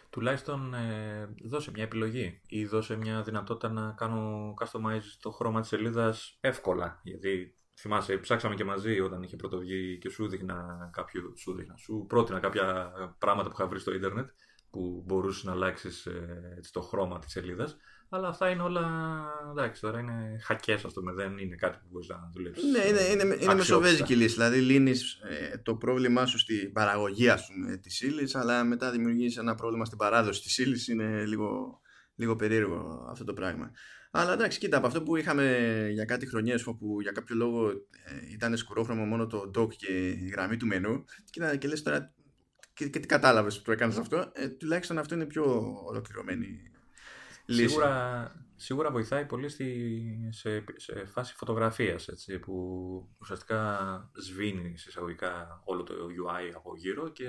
Τουλάχιστον 0.10 0.74
ε, 0.74 1.30
δώσε 1.44 1.72
μια 1.72 1.84
επιλογή 1.84 2.42
ή 2.48 2.66
δώσε 2.66 2.96
μια 2.96 3.24
δυνατότητα 3.24 3.70
να 3.70 3.92
κάνω 3.92 4.54
customize 4.62 5.18
το 5.20 5.32
χρώμα 5.32 5.60
της 5.60 5.70
σελίδας 5.70 6.38
εύκολα, 6.40 7.02
γιατί 7.04 7.56
Θυμάσαι, 7.80 8.18
ψάξαμε 8.18 8.56
και 8.56 8.64
μαζί 8.64 9.00
όταν 9.00 9.24
είχε 9.24 9.36
πρωτοβγεί 9.36 9.98
και 9.98 10.10
σου 10.10 10.28
δείχνα 10.28 10.90
κάποιο, 10.94 11.34
σου, 11.38 11.54
δείχνα, 11.54 11.76
σου 11.78 12.06
πρότεινα 12.08 12.40
κάποια 12.40 12.92
πράγματα 13.18 13.50
που 13.50 13.56
είχα 13.58 13.68
βρει 13.68 13.80
στο 13.80 13.94
ίντερνετ 13.94 14.30
που 14.70 15.04
μπορούσες 15.06 15.44
να 15.44 15.52
αλλάξεις 15.52 16.06
ε, 16.06 16.60
το 16.72 16.82
χρώμα 16.82 17.20
της 17.20 17.32
σελίδας. 17.32 17.78
Αλλά 18.10 18.28
αυτά 18.28 18.50
είναι 18.50 18.62
όλα. 18.62 18.86
Εντάξει, 19.52 19.82
τώρα 19.82 20.00
είναι 20.00 20.40
χακές, 20.44 20.86
ας 20.86 20.94
πούμε. 20.94 21.14
Δεν 21.14 21.38
είναι 21.38 21.56
κάτι 21.56 21.78
που 21.78 21.88
μπορείς 21.92 22.08
να 22.08 22.30
δουλέψεις. 22.34 22.64
Ναι, 22.72 22.84
είναι, 22.86 23.02
είναι, 23.02 23.38
είναι 23.42 23.54
μεσοβέζικη 23.54 24.16
λύση. 24.16 24.34
Δηλαδή, 24.34 24.60
λύνεις 24.60 25.14
ε, 25.14 25.58
το 25.58 25.76
πρόβλημά 25.76 26.26
σου 26.26 26.40
στην 26.40 26.72
παραγωγή 26.72 27.28
της 27.82 28.02
ύλης, 28.02 28.36
αλλά 28.36 28.64
μετά 28.64 28.92
δημιουργείς 28.92 29.38
ένα 29.38 29.56
πρόβλημα 29.56 29.86
στην 29.86 29.98
παράδοση 29.98 30.42
της 30.42 30.58
ύλης. 30.58 30.88
Είναι 30.88 31.26
λίγο, 31.26 31.82
λίγο 32.16 32.36
περίεργο 32.36 33.08
αυτό 33.10 33.24
το 33.24 33.34
πράγμα. 33.34 33.72
Αλλά 34.16 34.34
εντάξει, 34.34 34.60
κοίτα, 34.60 34.78
από 34.78 34.88
αυτό 34.88 35.04
που 35.04 35.16
είχαμε 35.16 35.88
για 35.92 36.06
κάτι 36.06 36.26
χρονιές 36.26 36.66
όπου 36.68 37.02
για 37.02 37.12
κάποιο 37.12 37.36
λόγο 37.36 37.70
ε, 37.70 38.32
ήταν 38.32 38.58
σκουρόχρωμο 38.58 39.06
μόνο 39.06 39.28
το 39.28 39.52
dock 39.56 39.74
και 39.76 40.10
η 40.10 40.30
γραμμή 40.32 40.58
του 40.58 40.66
μενού, 40.66 41.06
κοίτα 41.30 41.56
και 41.56 41.68
λες 41.68 41.84
τώρα. 41.84 42.14
Και, 42.74 42.88
και 42.88 43.00
τι 43.00 43.08
κατάλαβες 43.08 43.58
που 43.58 43.64
το 43.64 43.72
έκανες 43.72 43.98
αυτό, 43.98 44.32
ε, 44.34 44.48
τουλάχιστον 44.48 44.98
αυτό 44.98 45.16
είναι 45.16 45.26
πιο 45.26 45.74
ολοκληρωμένη 45.86 46.72
λύση. 47.46 47.68
Σίγουρα, 47.68 48.32
σίγουρα 48.56 48.92
βοηθάει 48.92 49.26
πολύ 49.26 49.50
στη, 49.50 50.30
σε, 50.32 50.64
σε 50.76 51.06
φάση 51.06 51.34
φωτογραφίας 51.36 52.10
που 52.42 52.56
ουσιαστικά 53.20 54.12
σβήνει 54.14 54.74
εισαγωγικά 54.88 55.62
όλο 55.66 55.84
το 55.84 55.94
UI 55.94 56.54
από 56.56 56.76
γύρω 56.76 57.10
και 57.10 57.28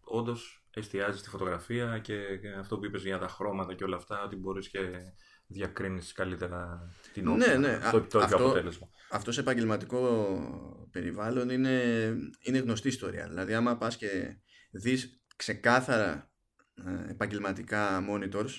όντως 0.00 0.66
εστιάζει 0.70 1.18
στη 1.18 1.28
φωτογραφία 1.28 1.98
και, 1.98 2.16
αυτό 2.58 2.78
που 2.78 2.84
είπες 2.84 3.02
για 3.02 3.18
τα 3.18 3.28
χρώματα 3.28 3.74
και 3.74 3.84
όλα 3.84 3.96
αυτά, 3.96 4.24
ότι 4.24 4.36
μπορείς 4.36 4.68
και 4.68 4.80
διακρίνεις 5.46 6.12
καλύτερα 6.12 6.90
την 7.12 7.28
όπλα, 7.28 7.46
ναι, 7.46 7.68
ναι. 7.68 7.78
το, 7.90 8.00
το 8.00 8.18
αυτό, 8.18 8.36
αποτέλεσμα. 8.36 8.88
Αυτός 9.10 9.34
σε 9.34 9.40
επαγγελματικό 9.40 10.38
περιβάλλον 10.90 11.50
είναι, 11.50 11.80
είναι 12.40 12.58
γνωστή 12.58 12.88
ιστορία. 12.88 13.28
Δηλαδή 13.28 13.54
άμα 13.54 13.76
πας 13.76 13.96
και 13.96 14.36
δεις 14.70 15.22
ξεκάθαρα 15.36 16.30
ε, 16.74 17.10
επαγγελματικά 17.10 18.04
monitors 18.10 18.50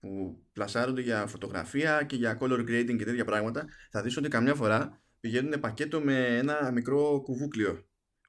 που 0.00 0.42
πλασάρονται 0.52 1.00
για 1.00 1.26
φωτογραφία 1.26 2.02
και 2.02 2.16
για 2.16 2.38
color 2.40 2.60
grading 2.60 2.96
και 2.98 3.04
τέτοια 3.04 3.24
πράγματα 3.24 3.66
θα 3.90 4.02
δεις 4.02 4.16
ότι 4.16 4.28
καμιά 4.28 4.54
φορά 4.54 5.02
πηγαίνουν 5.20 5.60
πακέτο 5.60 6.00
με 6.00 6.36
ένα 6.36 6.70
μικρό 6.72 7.20
κουβούκλιο 7.20 7.84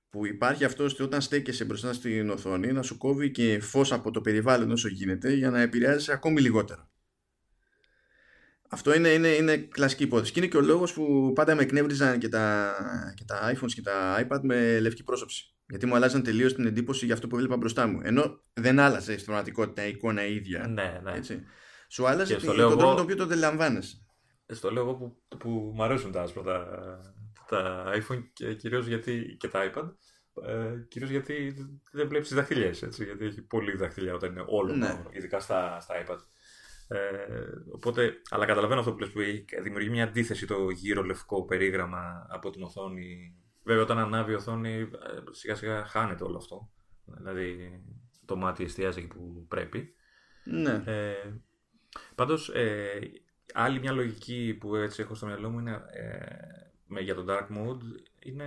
που 0.09 0.25
υπάρχει 0.25 0.63
αυτός 0.63 0.93
ότι 0.93 1.03
όταν 1.03 1.21
στέκεσαι 1.21 1.65
μπροστά 1.65 1.93
στην 1.93 2.29
οθόνη 2.29 2.71
να 2.71 2.81
σου 2.81 2.97
κόβει 2.97 3.31
και 3.31 3.59
φως 3.59 3.91
από 3.91 4.11
το 4.11 4.21
περιβάλλον 4.21 4.71
όσο 4.71 4.87
γίνεται 4.87 5.33
για 5.33 5.49
να 5.49 5.61
επηρεάζει 5.61 6.11
ακόμη 6.11 6.41
λιγότερο. 6.41 6.90
Αυτό 8.73 8.95
είναι, 8.95 9.09
είναι, 9.09 9.27
είναι 9.27 9.57
κλασική 9.57 10.03
υπόθεση. 10.03 10.31
Και 10.31 10.39
είναι 10.39 10.49
και 10.49 10.57
ο 10.57 10.61
λόγος 10.61 10.93
που 10.93 11.31
πάντα 11.35 11.55
με 11.55 11.61
εκνεύριζαν 11.61 12.19
και 12.19 12.29
τα, 12.29 12.73
και 13.15 13.23
τα 13.23 13.53
iPhones 13.53 13.71
και 13.73 13.81
τα 13.81 14.27
iPad 14.27 14.39
με 14.41 14.79
λευκή 14.79 15.03
πρόσωψη. 15.03 15.55
Γιατί 15.67 15.85
μου 15.85 15.95
αλλάζαν 15.95 16.23
τελείως 16.23 16.53
την 16.53 16.65
εντύπωση 16.65 17.05
για 17.05 17.13
αυτό 17.13 17.27
που 17.27 17.35
έβλεπα 17.35 17.57
μπροστά 17.57 17.87
μου. 17.87 17.99
Ενώ 18.03 18.43
δεν 18.53 18.79
άλλαζε 18.79 19.13
στην 19.13 19.25
πραγματικότητα 19.25 19.85
η 19.85 19.89
εικόνα 19.89 20.25
ίδια. 20.25 20.67
Ναι, 20.67 20.99
ναι. 21.03 21.11
Έτσι. 21.11 21.43
Σου 21.89 22.07
άλλαζε 22.07 22.35
τον 22.35 22.55
τρόπο 22.55 22.75
με 22.75 22.81
τον 22.81 22.99
οποίο 22.99 23.15
το 23.15 23.23
αντιλαμβάνεσαι. 23.23 24.05
Στο 24.45 24.71
λέω 24.71 24.83
εγώ 24.83 24.93
που, 24.95 25.37
που 25.37 25.49
μου 25.49 25.83
αρέσουν 25.83 26.11
τα 26.11 26.21
άσπρα 26.21 26.43
τα, 26.43 26.67
τα 27.47 27.83
iPhone 27.95 28.23
και 28.33 28.53
κυρίως 28.53 28.87
γιατί 28.87 29.35
και 29.39 29.47
τα 29.47 29.71
iPad. 29.71 29.93
Ε, 30.47 30.85
Κυρίως 30.87 31.11
γιατί 31.11 31.53
δεν 31.91 32.07
βλέπεις 32.07 32.27
τι 32.27 32.35
δαχτυλιέ. 32.35 32.69
Γιατί 32.69 33.25
έχει 33.25 33.41
πολύ 33.41 33.77
δαχτυλιά 33.77 34.13
όταν 34.13 34.31
είναι 34.31 34.43
όλο, 34.47 34.75
ναι. 34.75 35.03
ειδικά 35.11 35.39
στα, 35.39 35.79
στα 35.79 35.95
iPad. 36.05 36.17
Ε, 36.91 36.97
οπότε, 37.71 38.21
αλλά 38.29 38.45
καταλαβαίνω 38.45 38.79
αυτό 38.79 38.93
που 38.93 38.99
λες 38.99 39.09
που 39.09 39.19
δημιουργεί 39.63 39.89
μια 39.89 40.03
αντίθεση 40.03 40.47
το 40.47 40.69
γύρο 40.69 41.03
λευκό 41.03 41.45
περίγραμμα 41.45 42.27
από 42.29 42.49
την 42.49 42.63
οθόνη. 42.63 43.35
Βέβαια, 43.63 43.83
όταν 43.83 43.97
ανάβει 43.97 44.31
η 44.31 44.35
οθόνη, 44.35 44.71
ε, 44.71 44.87
σιγά 45.31 45.55
σιγά 45.55 45.85
χάνεται 45.85 46.23
όλο 46.23 46.37
αυτό. 46.37 46.71
Δηλαδή, 47.05 47.81
το 48.25 48.35
μάτι 48.35 48.63
εστιάζει 48.63 48.99
εκεί 48.99 49.07
που 49.07 49.45
πρέπει. 49.47 49.93
Ναι. 50.43 50.83
Ε, 50.85 51.13
πάντως, 52.15 52.49
ε, 52.49 52.99
άλλη 53.53 53.79
μια 53.79 53.91
λογική 53.91 54.57
που 54.59 54.75
έτσι 54.75 55.01
έχω 55.01 55.15
στο 55.15 55.25
μυαλό 55.25 55.49
μου 55.49 55.59
είναι 55.59 55.81
ε, 56.91 57.01
για 57.01 57.15
το 57.15 57.25
dark 57.27 57.47
mode 57.57 57.81
είναι 58.19 58.45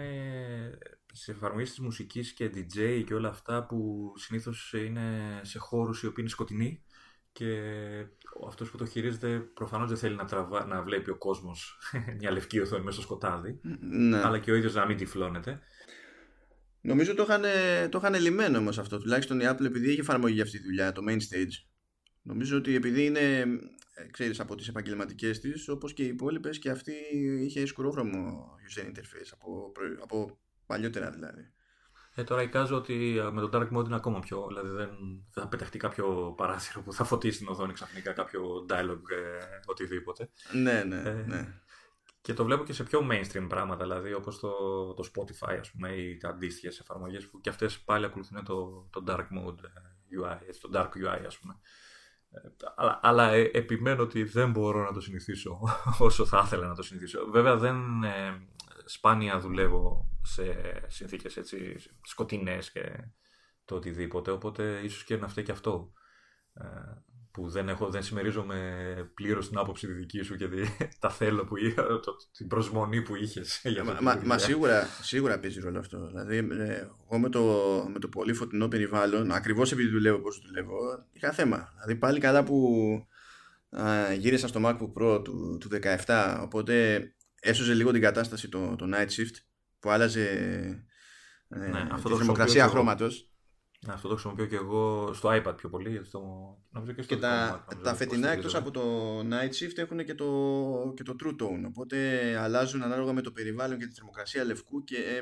σε 1.12 1.30
εφαρμογές 1.30 1.68
της 1.68 1.78
μουσικής 1.78 2.32
και 2.32 2.50
DJ 2.54 3.02
και 3.06 3.14
όλα 3.14 3.28
αυτά 3.28 3.66
που 3.66 4.12
συνήθως 4.16 4.72
είναι 4.72 5.40
σε 5.42 5.58
χώρους 5.58 6.02
οι 6.02 6.06
οποίοι 6.06 6.16
είναι 6.18 6.28
σκοτεινοί 6.28 6.84
και 7.34 7.60
αυτός 8.46 8.70
που 8.70 8.76
το 8.76 8.86
χειρίζεται 8.86 9.38
προφανώς 9.38 9.88
δεν 9.88 9.96
θέλει 9.96 10.14
να, 10.14 10.24
τραβά, 10.24 10.66
να 10.66 10.82
βλέπει 10.82 11.10
ο 11.10 11.16
κόσμος 11.16 11.78
μια 12.18 12.30
λευκή 12.30 12.60
οθόνη 12.60 12.84
μέσα 12.84 12.96
στο 12.96 13.02
σκοτάδι 13.02 13.60
ναι. 13.80 14.22
αλλά 14.22 14.38
και 14.38 14.50
ο 14.50 14.54
ίδιος 14.54 14.74
να 14.74 14.86
μην 14.86 14.96
τυφλώνεται. 14.96 15.60
Νομίζω 16.80 17.14
το 17.14 17.22
είχαν, 17.22 17.42
το 17.90 17.98
είχαν 17.98 18.14
λυμμένο 18.14 18.58
όμως 18.58 18.78
αυτό 18.78 18.98
τουλάχιστον 18.98 19.40
η 19.40 19.44
Apple 19.48 19.64
επειδή 19.64 19.90
έχει 19.90 20.00
εφαρμογή 20.00 20.34
για 20.34 20.42
αυτή 20.42 20.58
τη 20.58 20.64
δουλειά 20.64 20.92
το 20.92 21.02
main 21.08 21.16
stage 21.16 21.54
νομίζω 22.22 22.56
ότι 22.56 22.74
επειδή 22.74 23.04
είναι 23.04 23.40
ε, 23.94 24.06
ξέρεις 24.10 24.40
από 24.40 24.54
τις 24.54 24.68
επαγγελματικές 24.68 25.40
της 25.40 25.68
όπως 25.68 25.92
και 25.92 26.02
οι 26.02 26.06
υπόλοιπες 26.06 26.58
και 26.58 26.70
αυτή 26.70 26.92
είχε 27.40 27.66
σκουρόχρωμο 27.66 28.50
user 28.68 28.84
interface 28.84 29.30
από, 29.32 29.72
από 30.02 30.38
παλιότερα 30.66 31.10
δηλαδή 31.10 31.52
ε, 32.14 32.24
τώρα 32.24 32.42
εικάζω 32.42 32.76
ότι 32.76 33.16
ε, 33.18 33.30
με 33.30 33.40
το 33.40 33.50
Dark 33.52 33.78
Mode 33.78 33.84
είναι 33.84 33.94
ακόμα 33.94 34.20
πιο. 34.20 34.44
Δηλαδή 34.48 34.68
δεν 34.68 34.90
θα 35.30 35.48
πεταχτεί 35.48 35.78
κάποιο 35.78 36.34
παράθυρο 36.36 36.82
που 36.82 36.92
θα 36.92 37.04
φωτίσει 37.04 37.38
την 37.38 37.48
οθόνη 37.48 37.72
ξαφνικά, 37.72 38.12
κάποιο 38.12 38.66
dialogue, 38.68 39.10
ε, 39.10 39.60
οτιδήποτε. 39.66 40.30
Ναι, 40.52 40.82
ναι, 40.82 40.96
ε, 40.96 41.12
ναι. 41.12 41.54
Και 42.20 42.34
το 42.34 42.44
βλέπω 42.44 42.64
και 42.64 42.72
σε 42.72 42.84
πιο 42.84 43.08
mainstream 43.10 43.46
πράγματα, 43.48 43.82
δηλαδή 43.82 44.12
όπως 44.12 44.38
το, 44.38 44.50
το 44.94 45.10
Spotify, 45.14 45.56
ας 45.60 45.70
πούμε, 45.70 45.88
ή 45.88 46.16
τα 46.16 46.28
αντίστοιχες 46.28 46.78
εφαρμογές 46.78 47.26
που 47.26 47.40
και 47.40 47.48
αυτές 47.48 47.80
πάλι 47.80 48.04
ακολουθούν 48.04 48.44
το, 48.44 48.88
το 48.90 49.04
Dark 49.06 49.26
Mode 49.38 49.60
UI, 50.22 50.38
το 50.60 50.70
Dark 50.72 50.88
UI, 50.88 51.22
ας 51.26 51.38
πούμε. 51.38 51.58
Αλλά, 52.74 53.00
αλλά 53.02 53.30
επιμένω 53.32 54.02
ότι 54.02 54.24
δεν 54.24 54.50
μπορώ 54.50 54.84
να 54.84 54.92
το 54.92 55.00
συνηθίσω 55.00 55.60
όσο 55.98 56.26
θα 56.26 56.42
ήθελα 56.44 56.66
να 56.66 56.74
το 56.74 56.82
συνηθίσω. 56.82 57.30
Βέβαια 57.30 57.56
δεν 57.56 57.76
σπάνια 58.84 59.38
δουλεύω 59.38 60.08
σε 60.22 60.42
συνθήκες 60.86 61.36
έτσι 61.36 61.76
σκοτεινές 62.02 62.72
και 62.72 63.10
το 63.64 63.74
οτιδήποτε, 63.74 64.30
οπότε 64.30 64.80
ίσως 64.82 65.04
και 65.04 65.16
να 65.16 65.28
φταίει 65.28 65.44
και 65.44 65.52
αυτό 65.52 65.92
ε, 66.52 66.64
που 67.34 67.48
δεν, 67.48 67.68
έχω, 67.68 67.90
δεν 67.90 68.02
συμμερίζομαι 68.02 69.10
πλήρως 69.14 69.48
την 69.48 69.58
άποψη 69.58 69.86
τη 69.86 69.92
δική 69.92 70.22
σου 70.22 70.36
και 70.36 70.48
τα 71.00 71.10
θέλω 71.10 71.44
που 71.44 71.56
είχα, 71.56 72.00
το, 72.00 72.16
την 72.36 72.46
προσμονή 72.46 73.02
που 73.02 73.16
είχες. 73.16 73.62
Μα, 73.84 73.98
μα, 74.00 74.20
μα, 74.24 74.38
σίγουρα, 74.38 74.86
σίγουρα 75.02 75.38
παίζει 75.38 75.60
ρόλο 75.60 75.78
αυτό. 75.78 76.06
Δηλαδή, 76.06 76.36
ε, 76.36 76.88
εγώ 77.10 77.18
με 77.18 77.28
το, 77.28 77.42
με 77.92 77.98
το 77.98 78.08
πολύ 78.08 78.32
φωτεινό 78.32 78.68
περιβάλλον, 78.68 79.32
ακριβώς 79.32 79.72
επειδή 79.72 79.88
δουλεύω 79.88 80.16
όπως 80.16 80.42
δουλεύω, 80.46 80.76
είχα 81.12 81.32
θέμα. 81.32 81.72
Δηλαδή, 81.72 81.96
πάλι 81.96 82.20
καλά 82.20 82.44
που 82.44 82.58
α, 83.70 84.12
γύρισα 84.12 84.48
στο 84.48 84.60
MacBook 84.64 85.02
Pro 85.02 85.24
του, 85.24 85.58
του 85.60 85.68
17, 86.06 86.38
οπότε 86.42 87.02
έσωζε 87.44 87.74
λίγο 87.74 87.92
την 87.92 88.00
κατάσταση 88.00 88.48
το, 88.48 88.76
το 88.76 88.86
Night 88.92 89.08
Shift 89.08 89.34
που 89.80 89.90
άλλαζε 89.90 90.28
ε, 91.48 91.58
ναι, 91.58 91.88
αυτό 91.90 92.08
τη 92.08 92.16
δημοκρασία 92.16 92.68
χρώματος. 92.68 93.28
Ναι, 93.86 93.92
αυτό 93.92 94.08
το 94.08 94.14
χρησιμοποιώ 94.14 94.46
και 94.46 94.56
εγώ 94.56 95.12
στο 95.14 95.30
iPad 95.32 95.56
πιο 95.56 95.68
πολύ. 95.68 96.04
Στο, 96.04 96.20
νομίζω 96.70 96.92
και, 96.92 97.02
στο 97.02 97.14
και 97.14 97.20
τα, 97.20 97.66
τα 97.82 97.94
φετινά 97.94 98.30
εκτός 98.30 98.54
από 98.54 98.70
το 98.70 99.18
Night 99.18 99.50
Shift 99.60 99.78
έχουν 99.78 100.04
και 100.04 100.14
το, 100.14 100.92
και 100.96 101.02
το 101.02 101.16
True 101.24 101.42
Tone. 101.42 101.64
Οπότε 101.66 101.96
αλλάζουν 102.38 102.82
ανάλογα 102.82 103.12
με 103.12 103.20
το 103.20 103.32
περιβάλλον 103.32 103.78
και 103.78 103.86
τη 103.86 103.94
θερμοκρασία 103.94 104.44
λευκού 104.44 104.84
και 104.84 104.96
ε, 104.96 105.16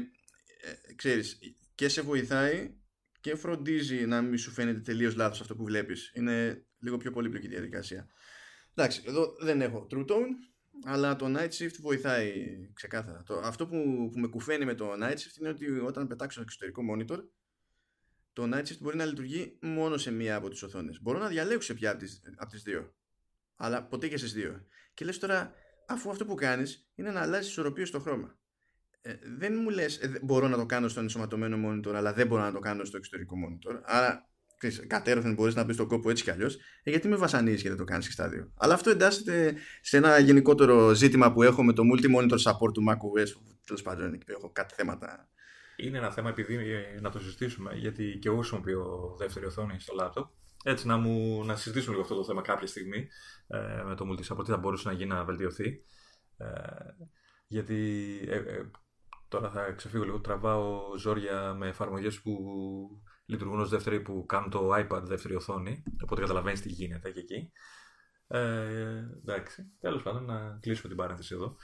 ε, 0.71 0.95
ξέρεις, 0.95 1.39
και 1.75 1.89
σε 1.89 2.03
βοηθάει 2.03 2.75
και 3.21 3.37
φροντίζει 3.37 4.07
να 4.07 4.23
μην 4.23 4.39
σου 4.39 4.51
φαίνεται 4.51 4.81
τελείως 4.81 5.17
λάθος 5.17 5.41
αυτό 5.41 5.55
που 5.57 5.65
βλέπεις. 5.65 6.13
Είναι 6.15 6.67
λίγο 6.79 6.97
πιο 6.97 7.11
πολύπλοκη 7.11 7.49
διαδικασία. 7.49 8.07
Εντάξει, 8.75 9.03
εδώ 9.07 9.35
δεν 9.41 9.61
έχω 9.61 9.87
True 9.91 10.07
Tone 10.07 10.52
αλλά 10.85 11.17
το 11.17 11.35
Night 11.37 11.51
Shift 11.51 11.77
βοηθάει 11.81 12.33
ξεκάθαρα. 12.73 13.23
Το, 13.23 13.35
αυτό 13.35 13.67
που, 13.67 14.11
που 14.13 14.19
με 14.19 14.29
κουφαίνει 14.29 14.65
με 14.65 14.75
το 14.75 14.93
Night 14.93 15.15
Shift 15.15 15.39
είναι 15.41 15.49
ότι 15.49 15.79
όταν 15.79 16.07
πετάξω 16.07 16.41
ένα 16.41 16.49
εξωτερικό 16.51 16.83
monitor, 16.93 17.25
το 18.33 18.51
Night 18.53 18.63
Shift 18.63 18.79
μπορεί 18.81 18.97
να 18.97 19.05
λειτουργεί 19.05 19.59
μόνο 19.61 19.97
σε 19.97 20.11
μία 20.11 20.37
από 20.37 20.49
τις 20.49 20.63
οθόνες. 20.63 21.03
Μπορώ 21.03 21.19
να 21.19 21.29
διαλέξω 21.29 21.75
ποια 21.75 21.91
από 21.91 21.99
τις, 21.99 22.23
από 22.37 22.51
τις 22.51 22.63
δύο. 22.63 22.95
Αλλά 23.57 23.85
ποτέ 23.85 24.09
και 24.09 24.17
στις 24.17 24.33
δύο. 24.33 24.67
Και 24.95 25.05
λες 25.05 25.19
τώρα, 25.19 25.55
αφού 25.87 26.11
αυτό 26.11 26.27
που 26.27 26.35
κάνεις 26.35 26.91
είναι 26.95 27.11
να 27.11 27.21
αλλάζεις 27.21 27.51
ισορροπία 27.51 27.87
στο 27.87 28.01
χρώμα. 28.01 28.39
Ε, 29.01 29.15
δεν 29.37 29.55
μου 29.55 29.71
λες, 29.71 29.99
ε, 29.99 30.21
μπορώ 30.23 30.49
να 30.49 30.57
το 30.57 30.67
κάνω 30.67 30.89
στον 30.89 31.03
ενσωματωμένο 31.03 31.71
monitor, 31.71 31.93
αλλά 31.95 32.13
δεν 32.13 32.27
μπορώ 32.27 32.43
να 32.43 32.53
το 32.53 32.59
κάνω 32.59 32.85
στο 32.85 32.97
εξωτερικό 32.97 33.35
monitor. 33.47 33.81
Άρα 33.85 34.32
κατέρωθεν 34.87 35.35
μπορείς 35.35 35.55
να 35.55 35.65
μπεις 35.65 35.75
στον 35.75 35.87
κόπο 35.87 36.11
έτσι 36.11 36.23
κι 36.23 36.31
αλλιώς, 36.31 36.55
ε, 36.83 36.91
γιατί 36.91 37.09
με 37.09 37.17
βασανίζεις 37.17 37.63
και 37.63 37.69
δεν 37.69 37.79
το 37.79 37.85
κάνεις 37.85 38.07
και 38.07 38.13
στα 38.13 38.29
δύο. 38.29 38.53
Αλλά 38.57 38.75
αυτό 38.75 38.91
εντάσσεται 38.91 39.55
σε 39.81 39.97
ένα 39.97 40.19
γενικότερο 40.19 40.95
ζήτημα 40.95 41.33
που 41.33 41.43
έχω 41.43 41.65
με 41.65 41.73
το 41.73 41.83
multi-monitor 41.93 42.39
support 42.39 42.73
του 42.73 42.85
macOS, 42.89 43.31
που 43.33 43.59
τέλος 43.67 43.83
πάντων 43.83 44.13
εκεί 44.13 44.31
έχω 44.31 44.51
κάτι 44.53 44.75
θέματα. 44.75 45.29
Είναι 45.77 45.99
ένα 45.99 46.11
θέμα 46.11 46.29
επειδή 46.29 46.55
ε, 46.55 47.01
να 47.01 47.11
το 47.11 47.19
συζητήσουμε, 47.19 47.75
γιατί 47.75 48.19
και 48.21 48.29
εγώ 48.29 48.37
χρησιμοποιώ 48.37 49.15
δεύτερη 49.19 49.47
οθόνη 49.47 49.81
στο 49.81 49.95
laptop. 50.01 50.29
Έτσι, 50.65 50.87
να, 50.87 50.97
μου, 50.97 51.45
να 51.45 51.57
συζητήσουμε 51.57 51.91
λίγο 51.91 52.03
αυτό 52.03 52.17
το 52.17 52.25
θέμα 52.25 52.43
κάποια 52.43 52.67
στιγμή 52.67 53.09
ε, 53.47 53.83
με 53.85 53.95
το 53.95 54.05
multi-support, 54.11 54.45
τι 54.45 54.51
θα 54.51 54.57
μπορούσε 54.57 54.89
να 54.89 54.95
γίνει 54.95 55.11
να 55.11 55.25
βελτιωθεί. 55.25 55.83
Ε, 56.37 56.47
γιατί 57.47 58.05
ε, 58.29 58.37
ε, 58.37 58.71
τώρα 59.29 59.51
θα 59.51 59.73
ξεφύγω 59.73 60.05
λίγο, 60.05 60.21
τραβάω 60.21 60.97
ζόρια 60.99 61.55
με 61.55 61.69
εφαρμογές 61.69 62.21
που 62.21 62.33
λειτουργούν 63.33 63.61
ως 63.61 63.69
δεύτερη 63.69 64.01
που 64.01 64.27
κάνουν 64.27 64.51
το 64.51 64.71
iPad 64.75 65.03
δεύτερη 65.03 65.35
οθόνη. 65.35 65.83
Οπότε 66.03 66.21
καταλαβαίνεις 66.21 66.61
τι 66.61 66.69
γίνεται 66.69 67.11
και 67.11 67.21
εκεί. 67.21 67.53
Ε, 68.27 68.41
εντάξει. 69.21 69.73
Τέλος 69.81 70.03
πάντων, 70.03 70.25
να 70.25 70.59
κλείσουμε 70.61 70.89
την 70.89 70.97
παρένθεση 70.97 71.35
εδώ. 71.35 71.57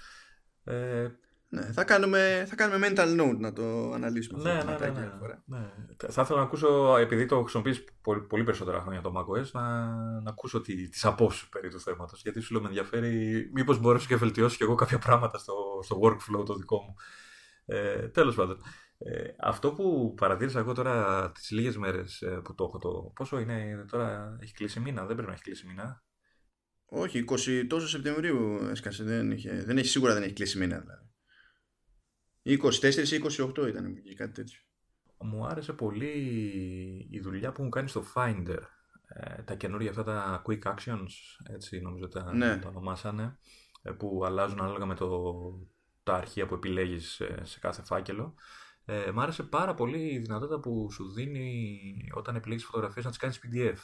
Ε, 0.64 1.08
ναι, 1.50 1.62
θα 1.72 1.84
κάνουμε, 1.84 2.44
θα 2.48 2.54
κάνουμε 2.54 2.88
mental 2.88 3.20
note 3.20 3.38
να 3.38 3.52
το 3.52 3.92
αναλύσουμε. 3.92 4.42
Ναι, 4.42 4.54
ναι, 4.54 4.76
ναι, 4.78 4.90
ναι, 4.90 5.10
ναι, 5.44 5.70
Θα 6.08 6.22
ήθελα 6.22 6.38
να 6.38 6.44
ακούσω, 6.44 6.96
επειδή 6.96 7.26
το 7.26 7.40
χρησιμοποιείς 7.40 7.84
πολύ, 8.02 8.20
πολύ 8.20 8.44
περισσότερα 8.44 8.80
χρόνια 8.80 9.00
το 9.00 9.12
macOS, 9.16 9.50
να, 9.52 9.86
να 10.20 10.30
ακούσω 10.30 10.60
τι, 10.60 10.88
τις 10.88 11.04
απόψεις 11.04 11.48
περί 11.48 11.68
του 11.68 11.80
θέματος. 11.80 12.22
Γιατί 12.22 12.40
σου 12.40 12.52
λέω 12.52 12.62
με 12.62 12.68
ενδιαφέρει 12.68 13.50
μήπως 13.54 13.78
μπορέσω 13.78 14.06
και 14.06 14.16
βελτιώσω 14.16 14.56
και 14.56 14.64
εγώ 14.64 14.74
κάποια 14.74 14.98
πράγματα 14.98 15.38
στο, 15.38 15.54
στο 15.82 16.00
workflow 16.02 16.44
το 16.46 16.54
δικό 16.54 16.76
μου. 16.76 16.94
Ε, 17.66 18.08
τέλος 18.08 18.34
πάντων. 18.34 18.62
Ε, 18.98 19.34
αυτό 19.38 19.72
που 19.72 20.14
παρατήρησα 20.16 20.58
εγώ 20.58 20.72
τώρα 20.72 21.30
τις 21.32 21.50
λίγες 21.50 21.76
μέρες 21.76 22.22
ε, 22.22 22.40
που 22.44 22.54
το 22.54 22.64
έχω 22.64 22.78
το. 22.78 23.12
Πόσο 23.14 23.38
είναι 23.38 23.84
τώρα, 23.90 24.38
έχει 24.40 24.52
κλείσει 24.52 24.80
μήνα, 24.80 25.04
δεν 25.06 25.14
πρέπει 25.14 25.28
να 25.28 25.34
έχει 25.34 25.42
κλείσει 25.42 25.66
μήνα; 25.66 26.04
Όχι, 26.84 27.24
20 27.28 27.64
τόσο 27.68 27.88
Σεπτεμβρίου 27.88 28.68
έσκασε. 28.70 29.04
Δεν, 29.04 29.30
είχε, 29.30 29.62
δεν 29.64 29.78
έχει, 29.78 29.88
σίγουρα 29.88 30.14
δεν 30.14 30.22
έχει 30.22 30.32
κλείσει 30.32 30.58
μήνα 30.58 30.80
δηλαδή. 30.80 31.06
24 32.42 33.08
ή 33.08 33.20
28 33.58 33.68
ήταν 33.68 33.96
ή 34.04 34.14
κάτι 34.14 34.32
τέτοιο. 34.32 34.60
Μου 35.18 35.46
άρεσε 35.46 35.72
πολύ 35.72 36.12
η 37.10 37.20
δουλειά 37.20 37.52
που 37.52 37.62
μου 37.62 37.68
κάνει 37.68 37.88
στο 37.88 38.04
Finder. 38.14 38.58
Ε, 39.08 39.42
τα 39.42 39.54
καινούργια 39.54 39.90
αυτά 39.90 40.04
τα 40.04 40.42
quick 40.46 40.62
actions, 40.62 41.06
έτσι 41.50 41.80
νομίζω 41.80 42.08
τα, 42.08 42.34
Ναι. 42.34 42.58
τα 42.58 42.68
ονομάσανε, 42.68 43.38
ε, 43.82 43.90
που 43.90 44.22
αλλάζουν 44.24 44.60
ανάλογα 44.60 44.86
με 44.86 44.94
το, 44.94 45.32
τα 46.02 46.14
αρχεία 46.14 46.46
που 46.46 46.54
επιλέγεις 46.54 47.20
ε, 47.20 47.40
σε 47.42 47.58
κάθε 47.58 47.82
φάκελο. 47.82 48.34
Ε, 48.90 49.10
μ' 49.10 49.20
άρεσε 49.20 49.42
πάρα 49.42 49.74
πολύ 49.74 50.06
η 50.14 50.18
δυνατότητα 50.18 50.60
που 50.60 50.90
σου 50.92 51.12
δίνει 51.12 51.80
όταν 52.14 52.36
επιλέγεις 52.36 52.64
φωτογραφίες 52.64 53.04
να 53.04 53.10
τις 53.10 53.18
κάνεις 53.20 53.40
PDF. 53.44 53.76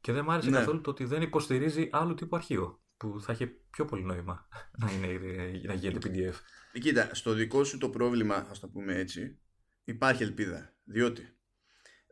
Και 0.00 0.12
δεν 0.12 0.24
μ' 0.24 0.30
άρεσε 0.30 0.50
Ναι. 0.50 0.56
καθόλου 0.58 0.80
το 0.80 0.90
ότι 0.90 1.04
δεν 1.04 1.22
υποστηρίζει 1.22 1.88
άλλου 1.92 2.14
τύπου 2.14 2.36
αρχείο, 2.36 2.82
που 2.96 3.20
θα 3.20 3.32
είχε 3.32 3.46
πιο 3.46 3.84
πολύ 3.84 4.02
νόημα 4.02 4.48
να, 4.80 4.90
είναι, 4.92 5.06
ε, 5.06 5.60
να 5.66 5.74
γίνεται 5.74 6.08
PDF. 6.10 6.34
Ε, 6.72 6.78
Κοίτα, 6.78 7.14
στο 7.14 7.32
δικό 7.32 7.64
σου 7.64 7.78
το 7.78 7.90
πρόβλημα, 7.90 8.34
ας 8.50 8.60
το 8.60 8.68
πούμε 8.68 8.94
έτσι, 8.94 9.38
υπάρχει 9.84 10.22
ελπίδα. 10.22 10.74
Διότι 10.84 11.36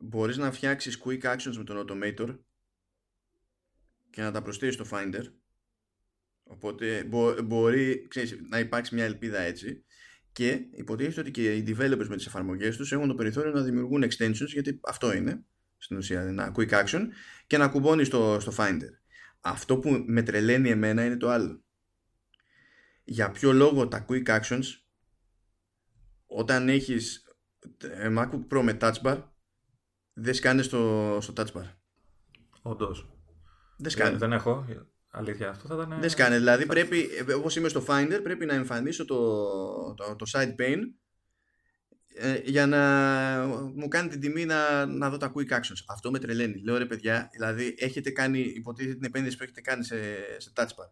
μπορείς 0.01 0.37
να 0.37 0.53
φτιάξεις 0.53 1.03
quick 1.05 1.23
actions 1.23 1.55
με 1.57 1.65
τον 1.65 1.85
Automator 1.87 2.39
και 4.11 4.23
να 4.23 4.31
τα 4.33 4.43
προσθέσεις 4.43 4.75
στο 4.75 4.85
Finder. 4.91 5.25
Οπότε 6.43 7.05
μπο- 7.05 7.43
μπορεί 7.43 8.07
ξέρεις, 8.09 8.41
να 8.49 8.59
υπάρξει 8.59 8.95
μια 8.95 9.05
ελπίδα 9.05 9.39
έτσι. 9.39 9.85
Και 10.33 10.67
υποτίθεται 10.71 11.21
ότι 11.21 11.31
και 11.31 11.55
οι 11.55 11.65
developers 11.67 12.07
με 12.09 12.17
τις 12.17 12.27
εφαρμογές 12.27 12.77
τους 12.77 12.93
έχουν 12.93 13.09
το 13.09 13.15
περιθώριο 13.15 13.53
να 13.53 13.63
δημιουργούν 13.63 14.05
extensions, 14.05 14.47
γιατί 14.47 14.81
αυτό 14.83 15.13
είναι 15.13 15.45
στην 15.77 15.97
ουσία 15.97 16.21
ένα 16.21 16.55
quick 16.57 16.71
action, 16.71 17.07
και 17.47 17.59
να 17.59 17.69
κουμπώνεις 17.69 18.07
στο, 18.07 18.37
στο 18.41 18.53
Finder. 18.57 18.91
Αυτό 19.41 19.79
που 19.79 20.05
με 20.07 20.23
τρελαίνει 20.23 20.71
εμένα 20.71 21.05
είναι 21.05 21.17
το 21.17 21.29
άλλο 21.29 21.63
για 23.11 23.31
ποιο 23.31 23.53
λόγο 23.53 23.89
τα 23.89 24.05
quick 24.09 24.41
actions 24.41 24.65
όταν 26.27 26.69
έχεις 26.69 27.25
ε, 27.79 28.15
MacBook 28.19 28.47
Pro 28.51 28.63
με 28.63 28.77
touch 28.81 29.03
bar 29.03 29.23
δεν 30.13 30.35
σκάνε 30.35 30.63
στο, 30.63 31.19
στο 31.21 31.33
touch 31.37 31.53
bar; 31.53 31.65
Όντως. 32.63 33.11
Δεν 33.77 33.91
σκάνε. 33.91 34.11
Δεν, 34.11 34.19
δεν 34.19 34.33
έχω. 34.33 34.67
Αλήθεια, 35.11 35.49
αυτό 35.49 35.69
θα 35.69 35.75
ήταν. 35.75 36.01
Δεν 36.01 36.11
σκάνε. 36.11 36.37
Δηλαδή 36.37 36.67
πρέπει, 36.67 37.09
ε, 37.29 37.33
όπως 37.33 37.57
είμαι 37.57 37.69
στο 37.69 37.85
Finder, 37.89 38.21
πρέπει 38.23 38.47
να 38.47 38.55
εμφανίσω 38.55 39.05
το, 39.05 39.95
το, 39.95 40.17
το 40.17 40.31
side 40.33 40.55
pane 40.61 40.81
ε, 42.15 42.41
για 42.45 42.67
να 42.67 42.81
μου 43.75 43.89
κάνει 43.89 44.09
την 44.09 44.21
τιμή 44.21 44.45
να, 44.45 44.87
να 44.87 45.11
δω 45.11 45.17
τα 45.17 45.33
quick 45.35 45.53
actions. 45.53 45.85
Αυτό 45.89 46.11
με 46.11 46.19
τρελαίνει. 46.19 46.61
Λέω 46.65 46.79
ρε 46.79 46.87
παιδιά, 46.87 47.29
δηλαδή 47.33 47.75
έχετε 47.79 48.11
κάνει, 48.11 48.39
υποτίθεται 48.39 48.95
την 48.95 49.05
επένδυση 49.05 49.37
που 49.37 49.43
έχετε 49.43 49.61
κάνει 49.61 49.85
σε, 49.85 49.97
σε 50.39 50.53
touch 50.55 50.63
bar. 50.63 50.91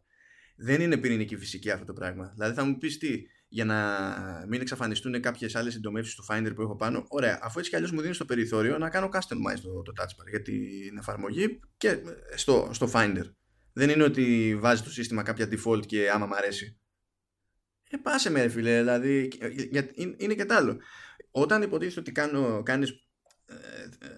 Δεν 0.57 0.81
είναι 0.81 0.97
πυρηνική 0.97 1.37
φυσική 1.37 1.71
αυτό 1.71 1.85
το 1.85 1.93
πράγμα. 1.93 2.33
Δηλαδή 2.35 2.55
θα 2.55 2.65
μου 2.65 2.79
πεις 2.79 2.99
τι, 2.99 3.23
για 3.49 3.65
να 3.65 4.47
μην 4.49 4.61
εξαφανιστούν 4.61 5.21
κάποιες 5.21 5.55
άλλες 5.55 5.73
συντομεύσεις 5.73 6.15
του 6.15 6.25
Finder 6.29 6.53
που 6.55 6.63
έχω 6.63 6.77
πάνω. 6.77 7.05
Ωραία, 7.09 7.39
αφού 7.43 7.59
έτσι 7.59 7.71
κι 7.71 7.77
αλλιώς 7.77 7.93
μου 7.93 8.01
δίνει 8.01 8.17
το 8.17 8.25
περιθώριο 8.25 8.79
να 8.79 8.91
κάνω 8.91 9.09
customize 9.13 9.61
το, 9.63 9.83
το 9.83 9.93
touch 9.99 10.23
bar 10.23 10.29
για 10.31 10.43
την 10.43 10.99
εφαρμογή 10.99 11.61
και 11.77 11.99
στο, 12.35 12.71
στο 12.73 12.91
Finder. 12.93 13.25
Δεν 13.79 13.91
είναι 13.91 14.03
ότι 14.03 14.57
βάζει 14.61 14.83
το 14.83 14.91
σύστημα 14.91 15.23
κάποια 15.23 15.49
default 15.51 15.87
και 15.87 16.11
άμα 16.11 16.27
μ' 16.27 16.33
αρέσει. 16.33 16.79
Ε, 17.91 17.97
πάσε 17.97 18.31
με 18.31 18.43
ρε 18.43 18.49
φίλε, 18.49 18.79
δηλαδή 18.79 19.31
για, 19.71 19.91
είναι, 19.95 20.15
είναι 20.19 20.35
και 20.35 20.45
τ' 20.45 20.53
άλλο. 20.53 20.81
Όταν 21.31 21.63
υποτίθεται 21.63 22.01
ότι 22.01 22.13
κάνω, 22.13 22.63
κάνεις, 22.63 22.91
ε, 23.47 23.55
ε, 24.07 24.09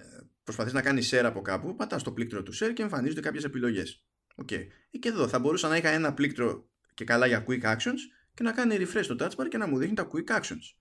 προσπαθείς 0.45 0.73
να 0.73 0.83
κάνεις 0.83 1.15
share 1.15 1.25
από 1.25 1.41
κάπου, 1.41 1.77
πατάς 1.77 2.03
το 2.03 2.13
πλήκτρο 2.13 2.43
του 2.43 2.53
share 2.55 2.73
και 2.75 2.83
εμφανίζονται 2.83 3.21
κάποιες 3.21 3.45
επιλογές. 3.45 4.05
Okay. 4.43 4.67
Και 4.99 5.09
εδώ 5.09 5.29
θα 5.29 5.39
μπορούσα 5.39 5.69
να 5.69 5.77
είχα 5.77 5.89
ένα 5.89 6.15
πλήκτρο 6.15 6.69
και 6.95 7.05
καλά 7.05 7.27
για 7.27 7.45
quick 7.49 7.63
actions 7.63 8.01
και 8.35 8.43
να 8.43 8.53
κάνει 8.53 8.77
refresh 8.79 9.07
το 9.07 9.17
touch 9.19 9.43
bar 9.43 9.49
και 9.49 9.59
να 9.59 9.67
μου 9.67 9.79
δείχνει 9.79 9.95
τα 9.95 10.09
quick 10.13 10.41
actions. 10.41 10.80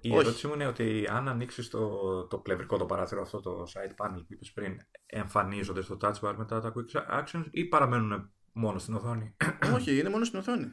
Η 0.00 0.08
Όχι. 0.10 0.18
ερώτησή 0.18 0.46
μου 0.46 0.54
είναι 0.54 0.66
ότι 0.66 1.06
αν 1.10 1.28
ανοίξεις 1.28 1.68
το, 1.70 1.88
το 2.26 2.38
πλευρικό 2.38 2.76
το 2.76 2.86
παράθυρο 2.86 3.22
αυτό 3.22 3.40
το 3.40 3.66
side 3.74 4.04
panel 4.04 4.16
που 4.16 4.26
είπες 4.32 4.52
πριν, 4.52 4.76
εμφανίζονται 5.06 5.82
στο 5.82 5.96
touch 6.00 6.20
bar 6.20 6.34
μετά 6.36 6.60
τα 6.60 6.72
quick 6.76 7.22
actions 7.22 7.44
ή 7.50 7.64
παραμένουν 7.64 8.30
μόνο 8.52 8.78
στην 8.78 8.94
οθόνη; 8.94 9.36
Όχι, 9.74 9.98
είναι 9.98 10.08
μόνο 10.08 10.24
στην 10.24 10.38
οθόνη. 10.38 10.66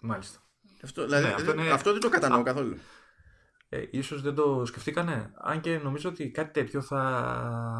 Μάλιστα. 0.00 0.40
Αυτό, 0.82 1.04
δηλαδή, 1.04 1.26
Ναι, 1.26 1.32
αυτό 1.32 1.44
δεν- 1.52 1.58
είναι- 1.64 1.72
αυτό 1.72 1.92
δεν 1.92 2.00
το 2.00 2.08
κατανοώ 2.08 2.40
Α. 2.40 2.42
καθόλου. 2.42 2.76
Ε, 3.68 3.84
ίσως 3.90 4.22
δεν 4.22 4.34
το 4.34 4.64
σκεφτήκανε. 4.64 5.32
Αν 5.36 5.60
και 5.60 5.78
νομίζω 5.78 6.08
ότι 6.08 6.30
κάτι 6.30 6.50
τέτοιο 6.60 6.80
θα 6.80 7.00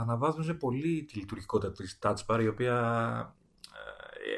αναβάθμιζε 0.00 0.54
πολύ 0.54 1.04
τη 1.04 1.18
λειτουργικότητα 1.18 1.72
της 1.72 1.98
touch 2.02 2.16
bar 2.26 2.40
η 2.42 2.48
οποία 2.48 2.74
ε, 2.74 3.45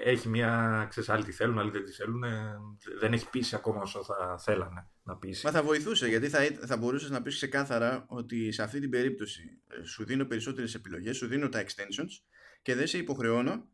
έχει 0.04 0.28
μια, 0.28 0.86
ξέρεις, 0.88 1.08
άλλοι 1.08 1.24
τη 1.24 1.32
θέλουν, 1.32 1.58
άλλοι 1.58 1.70
δεν 1.70 1.84
τη 1.84 1.92
θέλουν. 1.92 2.22
ε, 2.22 2.56
δεν 2.98 3.12
έχει 3.12 3.30
πείσει 3.30 3.54
ακόμα 3.54 3.80
όσο 3.80 4.04
θα 4.04 4.38
θέλανε 4.38 4.88
να 5.02 5.16
πείσει. 5.16 5.46
Μα 5.46 5.52
θα 5.52 5.62
βοηθούσε 5.62 6.08
γιατί 6.08 6.28
θα, 6.28 6.38
θα 6.66 6.76
μπορούσες 6.76 7.10
να 7.10 7.22
πεις 7.22 7.34
ξεκάθαρα 7.34 8.04
ότι 8.08 8.52
σε 8.52 8.62
αυτή 8.62 8.80
την 8.80 8.90
περίπτωση 8.90 9.60
ε, 9.68 9.84
σου 9.84 10.04
δίνω 10.04 10.24
περισσότερες 10.24 10.74
επιλογές, 10.74 11.16
σου 11.16 11.26
δίνω 11.26 11.48
τα 11.48 11.64
extensions 11.64 12.24
και 12.62 12.74
δεν 12.74 12.86
σε 12.86 12.98
υποχρεώνω 12.98 13.68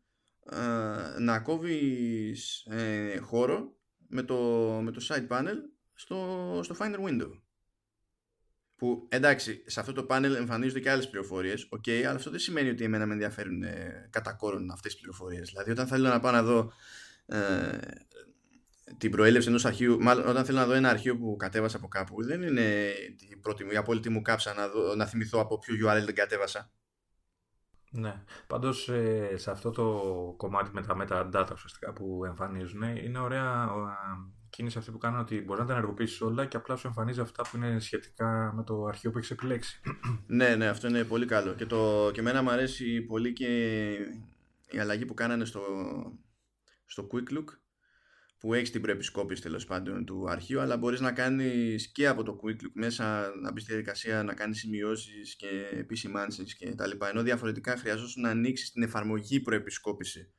ε, 0.51 1.19
να 1.19 1.39
κόβεις 1.39 2.65
ε, 2.69 3.17
χώρο 3.17 3.75
με 4.07 4.23
το, 4.23 4.35
με 4.83 4.91
το 4.91 5.05
side 5.09 5.27
panel 5.27 5.57
στο, 5.93 6.59
στο 6.63 6.75
Finder 6.79 6.99
window. 7.07 7.39
Που 8.77 9.05
εντάξει, 9.09 9.63
σε 9.65 9.79
αυτό 9.79 9.93
το 9.93 10.03
πάνελ 10.03 10.35
εμφανίζονται 10.35 10.79
και 10.79 10.89
άλλες 10.89 11.09
πληροφορίες, 11.09 11.67
ok, 11.69 11.91
αλλά 11.91 12.15
αυτό 12.15 12.29
δεν 12.29 12.39
σημαίνει 12.39 12.69
ότι 12.69 12.83
εμένα 12.83 13.05
με 13.05 13.13
ενδιαφέρουν 13.13 13.63
ε, 13.63 14.07
κατά 14.09 14.33
κόρον 14.33 14.71
αυτές 14.71 14.91
τις 14.91 15.01
πληροφορίες. 15.01 15.49
Δηλαδή 15.49 15.71
όταν 15.71 15.87
θέλω 15.87 16.09
να 16.09 16.19
πάω 16.19 16.31
να 16.31 16.43
δω 16.43 16.71
ε, 17.25 17.77
την 18.97 19.11
προέλευση 19.11 19.47
ενός 19.49 19.65
αρχείου, 19.65 20.01
μάλλον 20.01 20.27
όταν 20.27 20.45
θέλω 20.45 20.57
να 20.57 20.65
δω 20.65 20.73
ένα 20.73 20.89
αρχείο 20.89 21.17
που 21.17 21.35
κατέβασα 21.35 21.77
από 21.77 21.87
κάπου, 21.87 22.23
δεν 22.23 22.41
είναι 22.41 22.93
η, 23.29 23.35
πρώτη, 23.41 23.63
μου- 23.63 23.71
η 23.71 23.75
απόλυτη 23.75 24.09
μου 24.09 24.21
κάψα 24.21 24.53
να, 24.53 24.67
δω, 24.69 24.95
να 24.95 25.05
θυμηθώ 25.05 25.39
από 25.39 25.59
ποιο 25.59 25.75
URL 25.75 26.03
δεν 26.05 26.15
κατέβασα. 26.15 26.71
Ναι. 27.91 28.23
Πάντως 28.47 28.89
ε, 28.89 29.37
σε 29.37 29.51
αυτό 29.51 29.71
το 29.71 29.83
κομμάτι 30.37 30.69
με 30.73 30.81
τα 30.81 30.97
metadata 30.99 31.49
ουσιαστικά 31.53 31.93
που 31.93 32.25
εμφανίζουν 32.25 32.81
είναι 32.81 33.19
ωραία 33.19 33.63
ε, 33.63 34.44
κίνηση 34.55 34.77
αυτή 34.77 34.91
που 34.91 34.97
κάνουν 34.97 35.19
ότι 35.19 35.41
μπορεί 35.41 35.59
να 35.59 35.65
τα 35.65 35.73
ενεργοποιήσεις 35.73 36.21
όλα 36.21 36.45
και 36.45 36.57
απλά 36.57 36.75
σου 36.75 36.87
εμφανίζει 36.87 37.19
αυτά 37.19 37.43
που 37.43 37.57
είναι 37.57 37.79
σχετικά 37.79 38.53
με 38.55 38.63
το 38.63 38.85
αρχείο 38.85 39.11
που 39.11 39.17
έχεις 39.17 39.31
επιλέξει. 39.31 39.81
Ναι, 40.27 40.55
ναι, 40.55 40.67
αυτό 40.67 40.87
είναι 40.87 41.03
πολύ 41.03 41.25
καλό. 41.25 41.53
Και, 41.53 41.65
το, 41.65 42.09
και 42.13 42.19
εμένα 42.19 42.41
μου 42.41 42.49
αρέσει 42.49 43.01
πολύ 43.01 43.33
και 43.33 43.47
η 44.71 44.79
αλλαγή 44.79 45.05
που 45.05 45.13
κάνανε 45.13 45.45
στο, 45.45 45.61
στο 46.85 47.07
Quick 47.11 47.37
Look 47.37 47.45
που 48.39 48.53
έχεις 48.53 48.71
την 48.71 48.81
προεπισκόπηση 48.81 49.41
τέλος 49.41 49.65
πάντων 49.65 50.05
του 50.05 50.29
αρχείου, 50.29 50.59
αλλά 50.59 50.77
μπορείς 50.77 50.99
να 50.99 51.11
κάνεις 51.11 51.91
και 51.91 52.07
από 52.07 52.23
το 52.23 52.39
Quick 52.43 52.63
Look 52.63 52.71
μέσα 52.73 53.31
να 53.41 53.51
μπεις 53.51 53.63
στη 53.63 53.71
διαδικασία 53.71 54.23
να 54.23 54.33
κάνεις 54.33 54.59
σημειώσεις 54.59 55.35
και 55.35 55.47
επισημάνσεις 55.71 56.57
κτλ. 56.57 57.05
Ενώ 57.09 57.21
διαφορετικά 57.21 57.77
χρειαζόσουν 57.77 58.21
να 58.21 58.29
ανοίξεις 58.29 58.71
την 58.71 58.83
εφαρμογή 58.83 59.39
προεπισκόπηση 59.39 60.33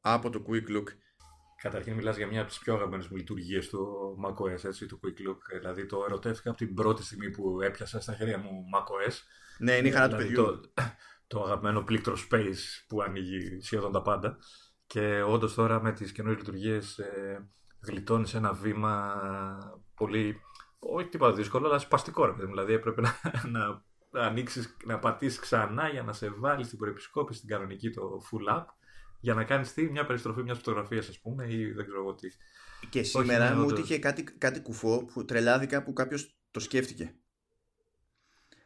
από 0.00 0.30
το 0.30 0.44
Quick 0.48 0.76
Look. 0.76 0.86
Καταρχήν 1.66 1.94
μιλάς 1.94 2.16
για 2.16 2.26
μια 2.26 2.40
από 2.40 2.48
τις 2.48 2.58
πιο 2.58 2.74
αγαπημένες 2.74 3.08
μου 3.08 3.16
λειτουργίες 3.16 3.68
του 3.68 3.88
macOS, 4.24 4.64
έτσι, 4.64 4.86
του 4.86 5.00
Quick 5.02 5.28
Look. 5.28 5.38
Δηλαδή 5.58 5.86
το 5.86 6.04
ερωτεύτηκα 6.06 6.50
από 6.50 6.58
την 6.58 6.74
πρώτη 6.74 7.02
στιγμή 7.02 7.30
που 7.30 7.60
έπιασα 7.62 8.00
στα 8.00 8.14
χέρια 8.14 8.38
μου 8.38 8.50
macOS. 8.74 9.14
Ναι, 9.58 9.72
είναι 9.72 9.88
η 9.88 9.90
χαρά 9.90 10.08
του 10.08 10.16
Δηλαδή, 10.16 10.34
παιδιού. 10.34 10.60
Το, 10.60 10.70
το 11.26 11.42
αγαπημένο 11.42 11.82
πλήκτρο 11.82 12.16
Space 12.30 12.84
που 12.88 13.02
ανοίγει 13.02 13.60
σχεδόν 13.60 13.92
τα 13.92 14.02
πάντα. 14.02 14.38
Και 14.86 15.22
όντως 15.22 15.54
τώρα 15.54 15.82
με 15.82 15.92
τις 15.92 16.12
καινούριες 16.12 16.38
λειτουργίες 16.38 16.98
ε, 16.98 17.48
γλιτώνεις 17.80 18.34
ένα 18.34 18.52
βήμα 18.52 19.14
πολύ, 19.94 20.40
όχι 20.78 21.08
τίποτα 21.08 21.32
δύσκολο, 21.32 21.66
αλλά 21.66 21.78
σπαστικό 21.78 22.24
ρε 22.24 22.32
παιδί 22.32 22.46
μου. 22.46 22.52
Δηλαδή 22.52 22.72
έπρεπε 22.72 23.00
να, 23.00 23.14
να, 23.50 23.82
να 24.20 24.26
ανοίξεις, 24.26 24.76
να 24.84 24.98
πατήσεις 24.98 25.38
ξανά 25.38 25.88
για 25.88 26.02
να 26.02 26.12
σε 26.12 26.30
βάλεις 26.30 26.66
στην 26.66 26.78
προεπισκόπηση 26.78 27.38
στην 27.38 27.50
κανονική 27.50 27.90
το 27.90 28.22
full 28.30 28.56
app 28.56 28.64
για 29.20 29.34
να 29.34 29.44
κάνεις 29.44 29.72
τι, 29.72 29.90
μια 29.90 30.06
περιστροφή 30.06 30.42
μιας 30.42 30.56
φωτογραφίας 30.56 31.08
ας 31.08 31.20
πούμε 31.20 31.52
ή 31.52 31.72
δεν 31.72 31.84
ξέρω 31.84 32.00
εγώ 32.00 32.14
τι. 32.14 32.28
Και 32.90 33.02
σήμερα 33.02 33.48
ναι, 33.48 33.56
μου 33.56 33.64
όντως. 33.64 33.80
τύχε 33.80 33.98
κάτι, 33.98 34.22
κάτι 34.22 34.60
κουφό 34.60 35.04
που 35.04 35.24
τρελάδικα 35.24 35.82
που 35.82 35.92
κάποιος 35.92 36.38
το 36.50 36.60
σκέφτηκε. 36.60 37.14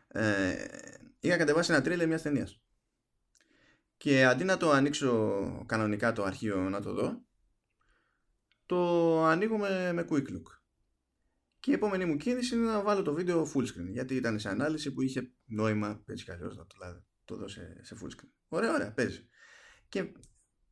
Ε, 0.08 0.54
είχα 1.20 1.36
κατεβάσει 1.36 1.72
ένα 1.72 1.82
τρίλερ 1.82 2.06
μιας 2.06 2.22
ταινίας. 2.22 2.62
Και 3.96 4.24
αντί 4.24 4.44
να 4.44 4.56
το 4.56 4.70
ανοίξω 4.70 5.64
κανονικά 5.66 6.12
το 6.12 6.22
αρχείο 6.22 6.56
να 6.56 6.80
το 6.80 6.92
δω, 6.92 7.24
το 8.66 9.24
ανοίγω 9.24 9.58
με, 9.58 9.92
με 9.92 10.06
quick 10.10 10.28
look. 10.28 10.58
Και 11.60 11.70
η 11.70 11.74
επόμενη 11.74 12.04
μου 12.04 12.16
κίνηση 12.16 12.54
είναι 12.54 12.64
να 12.64 12.82
βάλω 12.82 13.02
το 13.02 13.14
βίντεο 13.14 13.52
full 13.54 13.62
screen. 13.62 13.88
Γιατί 13.90 14.14
ήταν 14.14 14.38
σε 14.38 14.48
ανάλυση 14.48 14.92
που 14.92 15.02
είχε 15.02 15.32
νόημα 15.44 16.02
έτσι 16.06 16.24
κι 16.24 16.30
αλλιώς 16.30 16.56
να 16.56 16.66
το, 16.66 16.76
δηλαδή, 16.78 17.04
το 17.24 17.36
δω 17.36 17.48
σε, 17.48 17.80
σε 17.82 17.96
full 18.00 18.06
screen. 18.06 18.28
Ωραία, 18.48 18.72
ωραία, 18.72 18.92
παίζει. 18.92 19.28
Και 19.88 20.12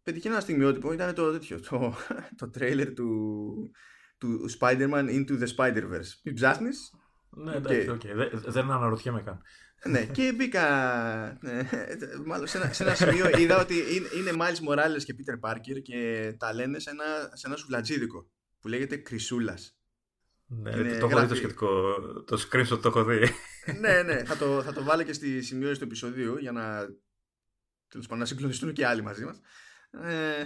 πετυχαίνω 0.09 0.35
ένα 0.35 0.43
στιγμιότυπο, 0.43 0.93
ήταν 0.93 1.15
το 1.15 1.33
τέτοιο, 1.33 1.61
το, 1.61 1.95
το 2.37 2.51
trailer 2.59 2.93
του, 2.95 3.71
του 4.19 4.51
Spider-Man 4.59 5.09
Into 5.09 5.43
the 5.43 5.47
Spider-Verse. 5.57 6.11
Μην 6.25 6.35
ψάχνεις, 6.35 6.93
Ναι, 7.31 7.55
εντάξει, 7.55 7.89
οκ. 7.89 8.01
Δεν, 8.07 8.31
δεν 8.47 8.71
αναρωτιέμαι 8.71 9.23
καν. 9.23 9.43
ναι, 9.85 10.05
και 10.07 10.33
μπήκα. 10.37 10.65
ναι, 11.41 11.69
μάλλον 12.27 12.47
σε 12.47 12.59
ένα, 12.59 12.73
σε 12.73 12.83
ένα 12.83 12.95
σημείο 12.95 13.39
είδα 13.39 13.61
ότι 13.61 13.75
είναι, 13.75 14.09
είναι 14.17 14.31
Miles 14.41 14.69
Morales 14.69 15.03
και 15.05 15.15
Peter 15.19 15.51
Parker 15.51 15.83
και 15.83 16.35
τα 16.39 16.55
λένε 16.55 16.79
σε 16.79 16.91
ένα, 16.91 17.05
σε 17.33 17.47
ένα 17.47 17.57
σουβλατζίδικο 17.57 18.31
που 18.61 18.69
λέγεται 18.69 18.97
Κρυσούλα. 18.97 19.59
Ναι, 20.47 20.99
το 20.99 21.07
έχω 21.07 21.21
δει 21.21 21.27
το 21.27 21.35
σχετικό. 21.35 21.95
Το 22.27 22.47
screenshot 22.51 22.79
το 22.83 22.89
έχω 22.89 23.05
δει. 23.05 23.19
ναι, 23.81 24.03
ναι. 24.03 24.25
Θα 24.25 24.37
το, 24.37 24.63
θα 24.63 24.73
το 24.73 24.83
βάλω 24.83 25.03
και 25.03 25.13
στη 25.13 25.43
σημειώση 25.43 25.79
του 25.79 25.85
επεισοδίου 25.85 26.37
για 26.39 26.53
να, 26.53 26.87
τέλος 27.89 28.07
πάντων, 28.07 28.19
να 28.19 28.25
συγκλονιστούν 28.25 28.73
και 28.73 28.87
άλλοι 28.87 29.03
μαζί 29.03 29.25
μας. 29.25 29.41
Ε, 29.91 30.45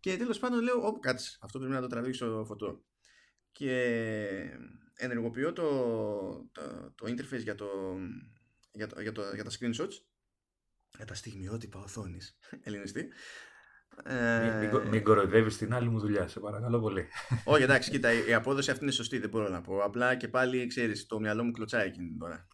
και 0.00 0.16
τέλος 0.16 0.38
πάντων 0.38 0.62
λέω, 0.62 0.86
όπου 0.86 1.00
κάτσε, 1.00 1.38
αυτό 1.40 1.58
πρέπει 1.58 1.74
να 1.74 1.80
το 1.80 1.86
τραβήξω 1.86 2.44
φωτό. 2.46 2.84
Και 3.52 3.86
ενεργοποιώ 4.94 5.52
το, 5.52 5.68
το, 6.52 6.92
το 6.94 7.06
interface 7.06 7.42
για, 7.42 7.54
το, 7.54 7.66
για, 8.72 8.86
το, 8.86 9.00
για, 9.00 9.12
το, 9.12 9.22
για 9.34 9.44
τα 9.44 9.50
screenshots 9.50 10.02
για 10.96 11.06
τα 11.06 11.14
στιγμιότυπα 11.14 11.78
οθόνης 11.78 12.38
ελληνιστή 12.64 13.08
ε... 14.04 14.68
Μην, 14.72 14.88
μην 14.88 15.04
κοροϊδεύεις 15.04 15.56
την 15.56 15.74
άλλη 15.74 15.88
μου 15.88 15.98
δουλειά, 15.98 16.28
σε 16.28 16.40
παρακαλώ 16.40 16.80
πολύ. 16.80 17.08
Όχι, 17.44 17.62
εντάξει, 17.62 17.90
κοίτα, 17.92 18.26
η 18.28 18.34
απόδοση 18.34 18.70
αυτή 18.70 18.84
είναι 18.84 18.92
σωστή, 18.92 19.18
δεν 19.18 19.28
μπορώ 19.28 19.48
να 19.48 19.60
πω. 19.60 19.78
Απλά 19.78 20.14
και 20.14 20.28
πάλι 20.28 20.66
ξέρεις, 20.66 21.06
το 21.06 21.20
μυαλό 21.20 21.44
μου 21.44 21.50
κλωτσάει 21.50 21.86
εκείνη 21.86 22.08
την 22.08 22.22
ώρα. 22.22 22.46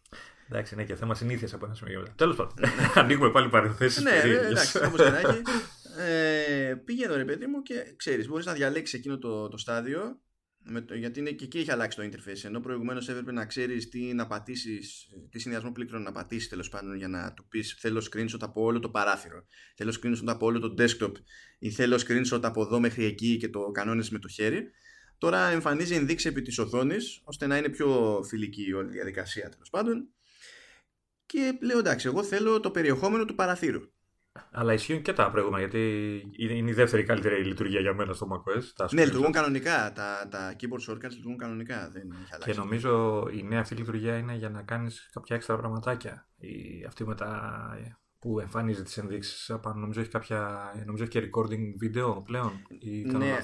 Εντάξει, 0.49 0.73
είναι 0.73 0.83
και 0.83 0.95
θέμα 0.95 1.15
συνήθειας 1.15 1.53
από 1.53 1.65
ένα 1.65 1.73
σημείο 1.73 1.99
μετά. 1.99 2.13
Τέλος 2.15 2.35
πάντων. 2.35 2.53
Ανοίγουμε 2.95 3.31
πάλι 3.31 3.49
παρενθέσεις. 3.49 4.03
ναι, 4.03 4.11
ναι, 4.11 4.33
εντάξει, 4.33 4.85
όπως 4.85 5.01
και 5.03 5.09
να 5.09 5.19
έχει. 5.19 5.41
Ε, 5.97 6.75
πηγαίνω 6.85 7.15
ρε 7.15 7.25
παιδί 7.25 7.47
μου 7.47 7.61
και 7.61 7.93
ξέρεις, 7.95 8.27
μπορείς 8.27 8.45
να 8.45 8.53
διαλέξεις 8.53 8.99
εκείνο 8.99 9.17
το, 9.17 9.47
το 9.47 9.57
στάδιο 9.57 10.21
με 10.69 10.81
το, 10.81 10.95
γιατί 10.95 11.19
είναι 11.19 11.31
και 11.31 11.43
εκεί 11.43 11.57
έχει 11.57 11.71
αλλάξει 11.71 11.97
το 11.97 12.03
interface. 12.03 12.43
Ενώ 12.43 12.59
προηγουμένως 12.59 13.09
έπρεπε 13.09 13.31
να 13.31 13.45
ξέρεις 13.45 13.89
τι 13.89 14.13
να 14.13 14.27
πατήσεις, 14.27 15.07
τι 15.29 15.39
συνδυασμό 15.39 15.71
πλήκτρων 15.71 16.01
να 16.01 16.11
πατήσεις 16.11 16.49
τέλος 16.49 16.69
πάντων 16.69 16.95
για 16.95 17.07
να 17.07 17.33
του 17.33 17.47
πεις 17.47 17.77
θέλω 17.79 18.07
screenshot 18.11 18.39
από 18.39 18.61
όλο 18.61 18.79
το 18.79 18.89
παράθυρο. 18.89 19.45
Θέλω 19.75 19.97
screenshot 20.01 20.25
από 20.25 20.45
όλο 20.45 20.59
το 20.59 20.73
desktop 20.77 21.11
ή 21.59 21.71
θέλω 21.71 22.03
screenshot 22.07 22.43
από 22.43 22.61
εδώ 22.61 22.79
μέχρι 22.79 23.03
εκεί 23.03 23.37
και 23.37 23.49
το 23.49 23.71
κανόνες 23.71 24.09
με 24.09 24.19
το 24.19 24.27
χέρι. 24.27 24.69
Τώρα 25.17 25.47
εμφανίζει 25.47 25.95
ενδείξει 25.95 26.27
επί 26.27 26.41
της 26.41 26.57
οθόνης 26.57 27.21
ώστε 27.23 27.47
να 27.47 27.57
είναι 27.57 27.69
πιο 27.69 28.21
φιλική 28.27 28.63
η 28.63 28.73
όλη 28.73 28.91
διαδικασία 28.91 29.49
τέλος 29.49 29.69
πάντων. 29.69 30.09
Και 31.25 31.57
λέω 31.61 31.79
εντάξει, 31.79 32.07
εγώ 32.07 32.23
θέλω 32.23 32.59
το 32.59 32.71
περιεχόμενο 32.71 33.25
του 33.25 33.35
παραθύρου. 33.35 33.81
Αλλά 34.51 34.73
ισχύουν 34.73 35.01
και 35.01 35.13
τα 35.13 35.31
προηγούμενα, 35.31 35.59
γιατί 35.59 35.81
είναι 36.37 36.69
η 36.69 36.73
δεύτερη 36.73 37.03
καλύτερη 37.03 37.43
λειτουργία 37.43 37.79
για 37.79 37.93
μένα 37.93 38.13
στο 38.13 38.27
macOS. 38.31 38.63
Τα 38.75 38.87
ναι, 38.91 39.05
λειτουργούν 39.05 39.31
κανονικά. 39.31 39.91
Τα, 39.95 40.27
τα 40.31 40.55
keyboard 40.59 40.91
shortcuts 40.91 41.09
λειτουργούν 41.09 41.37
κανονικά. 41.37 41.89
Δεν 41.93 42.13
και 42.45 42.53
νομίζω 42.53 43.23
η 43.31 43.43
νέα 43.43 43.59
αυτή 43.59 43.75
λειτουργία 43.75 44.17
είναι 44.17 44.35
για 44.35 44.49
να 44.49 44.61
κάνεις 44.61 45.09
κάποια 45.13 45.35
έξτρα 45.35 45.57
πραγματάκια. 45.57 46.27
Η, 46.37 46.83
αυτή 46.87 47.05
με 47.05 47.15
τα, 47.15 47.51
που 48.19 48.39
εμφανίζει 48.39 48.83
τις 48.83 48.97
ενδείξεις. 48.97 49.51
Νομίζω 49.75 49.99
έχει, 49.99 50.09
κάποια, 50.09 50.71
νομίζω 50.85 51.03
έχει 51.03 51.11
και 51.11 51.29
recording 51.29 51.77
βίντεο 51.79 52.21
πλέον. 52.21 52.51
Ή 52.79 53.03
ναι, 53.03 53.37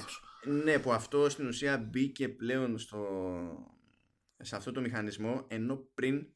ναι, 0.64 0.78
που 0.78 0.92
αυτό 0.92 1.28
στην 1.28 1.46
ουσία 1.46 1.78
μπήκε 1.78 2.28
πλέον 2.28 2.78
στο, 2.78 2.98
σε 4.36 4.56
αυτό 4.56 4.72
το 4.72 4.80
μηχανισμό 4.80 5.44
ενώ 5.48 5.88
πριν 5.94 6.26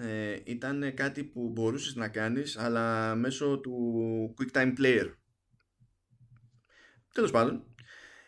ε, 0.00 0.40
ήταν 0.44 0.94
κάτι 0.94 1.24
που 1.24 1.48
μπορούσες 1.48 1.94
να 1.94 2.08
κάνεις 2.08 2.56
αλλά 2.56 3.14
μέσω 3.14 3.58
του 3.58 4.34
QuickTime 4.38 4.72
Player. 4.78 5.12
Τέλος 7.12 7.30
πάντων 7.30 7.64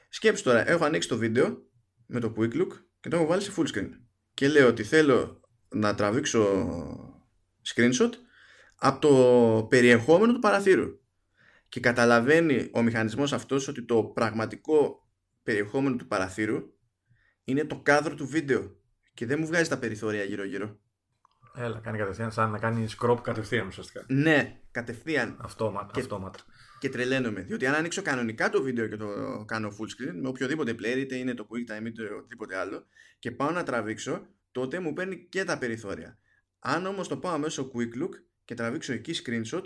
σκέψου 0.09 0.43
τώρα 0.43 0.69
έχω 0.69 0.85
ανοίξει 0.85 1.09
το 1.09 1.17
βίντεο 1.17 1.69
με 2.07 2.21
το 2.21 2.35
Quick 2.37 2.53
Look 2.55 2.71
και 3.01 3.09
το 3.09 3.17
έχω 3.17 3.27
βάλει 3.27 3.43
σε 3.43 3.53
full 3.57 3.67
screen. 3.75 3.89
Και 4.35 4.49
λέω 4.49 4.69
ότι 4.69 4.83
θέλω 4.83 5.41
να 5.69 5.95
τραβήξω 5.95 6.45
screenshot 7.75 8.11
από 8.77 9.01
το 9.01 9.67
περιεχόμενο 9.67 10.33
του 10.33 10.39
παραθύρου. 10.39 11.03
Και 11.69 11.81
καταλαβαίνει 11.81 12.69
ο 12.73 12.83
μηχανισμός 12.83 13.33
αυτός 13.33 13.69
ότι 13.69 13.85
το 13.85 14.05
πραγματικό 14.05 15.09
περιεχόμενο 15.43 15.97
του 15.97 16.07
παραθύρου 16.07 16.63
είναι 17.45 17.65
το 17.65 17.81
κάδρο 17.81 18.15
του 18.15 18.27
βίντεο. 18.27 18.77
Και 19.15 19.27
δεν 19.27 19.39
μου 19.39 19.47
βγάζει 19.47 19.69
τα 19.69 19.79
περιθώρια 19.79 20.25
γύρω 20.25 20.45
γύρω 20.45 20.79
Έλα, 21.57 21.79
κάνει 21.79 21.99
κατευθείαν, 21.99 22.33
σαν 22.33 22.51
να 22.51 22.59
κάνει 22.59 22.87
scrop 22.99 23.19
κατευθείαν 23.23 23.67
ουσιαστικά. 23.67 24.05
Ναι, 24.09 24.61
κατευθείαν. 24.71 25.39
Αυτόματα. 25.41 25.91
Και, 25.93 26.01
αυτόματα. 26.01 26.39
και 26.79 26.89
τρελαίνομαι. 26.89 27.41
Διότι 27.41 27.67
αν 27.67 27.75
ανοίξω 27.75 28.03
κανονικά 28.03 28.51
το 28.51 28.63
βίντεο 28.63 28.87
και 28.87 28.97
το 28.97 29.09
κάνω 29.47 29.69
full 29.69 29.83
screen, 29.83 30.15
με 30.21 30.29
οποιοδήποτε 30.29 30.73
player, 30.73 30.97
είτε 30.97 31.17
είναι 31.17 31.35
το 31.35 31.47
QuickTime 31.51 31.87
είτε 31.87 32.03
οτιδήποτε 32.03 32.57
άλλο, 32.57 32.87
και 33.19 33.31
πάω 33.31 33.51
να 33.51 33.63
τραβήξω, 33.63 34.27
τότε 34.53 34.81
μου 34.81 34.93
παίρνει 34.93 35.27
και 35.29 35.45
τα 35.45 35.59
περιθώρια. 35.59 36.19
Αν 36.59 36.87
όμως 36.87 37.09
το 37.09 37.17
πάω 37.17 37.39
μέσω 37.39 37.71
Quick 37.75 38.03
Look 38.03 38.13
και 38.45 38.55
τραβήξω 38.55 38.93
εκεί 38.93 39.15
screenshot, 39.25 39.63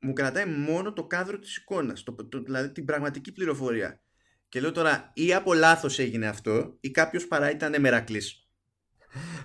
μου 0.00 0.12
κρατάει 0.12 0.46
μόνο 0.46 0.92
το 0.92 1.06
κάδρο 1.06 1.38
της 1.38 1.56
εικόνας, 1.56 2.02
το, 2.02 2.14
το, 2.14 2.42
δηλαδή 2.42 2.72
την 2.72 2.84
πραγματική 2.84 3.32
πληροφορία. 3.32 4.00
Και 4.48 4.60
λέω 4.60 4.72
τώρα, 4.72 5.10
ή 5.14 5.34
από 5.34 5.54
λάθος 5.54 5.98
έγινε 5.98 6.26
αυτό, 6.26 6.76
ή 6.80 6.90
κάποιος 6.90 7.26
παρά 7.26 7.50
ήταν 7.50 7.80
μερακλής. 7.80 8.43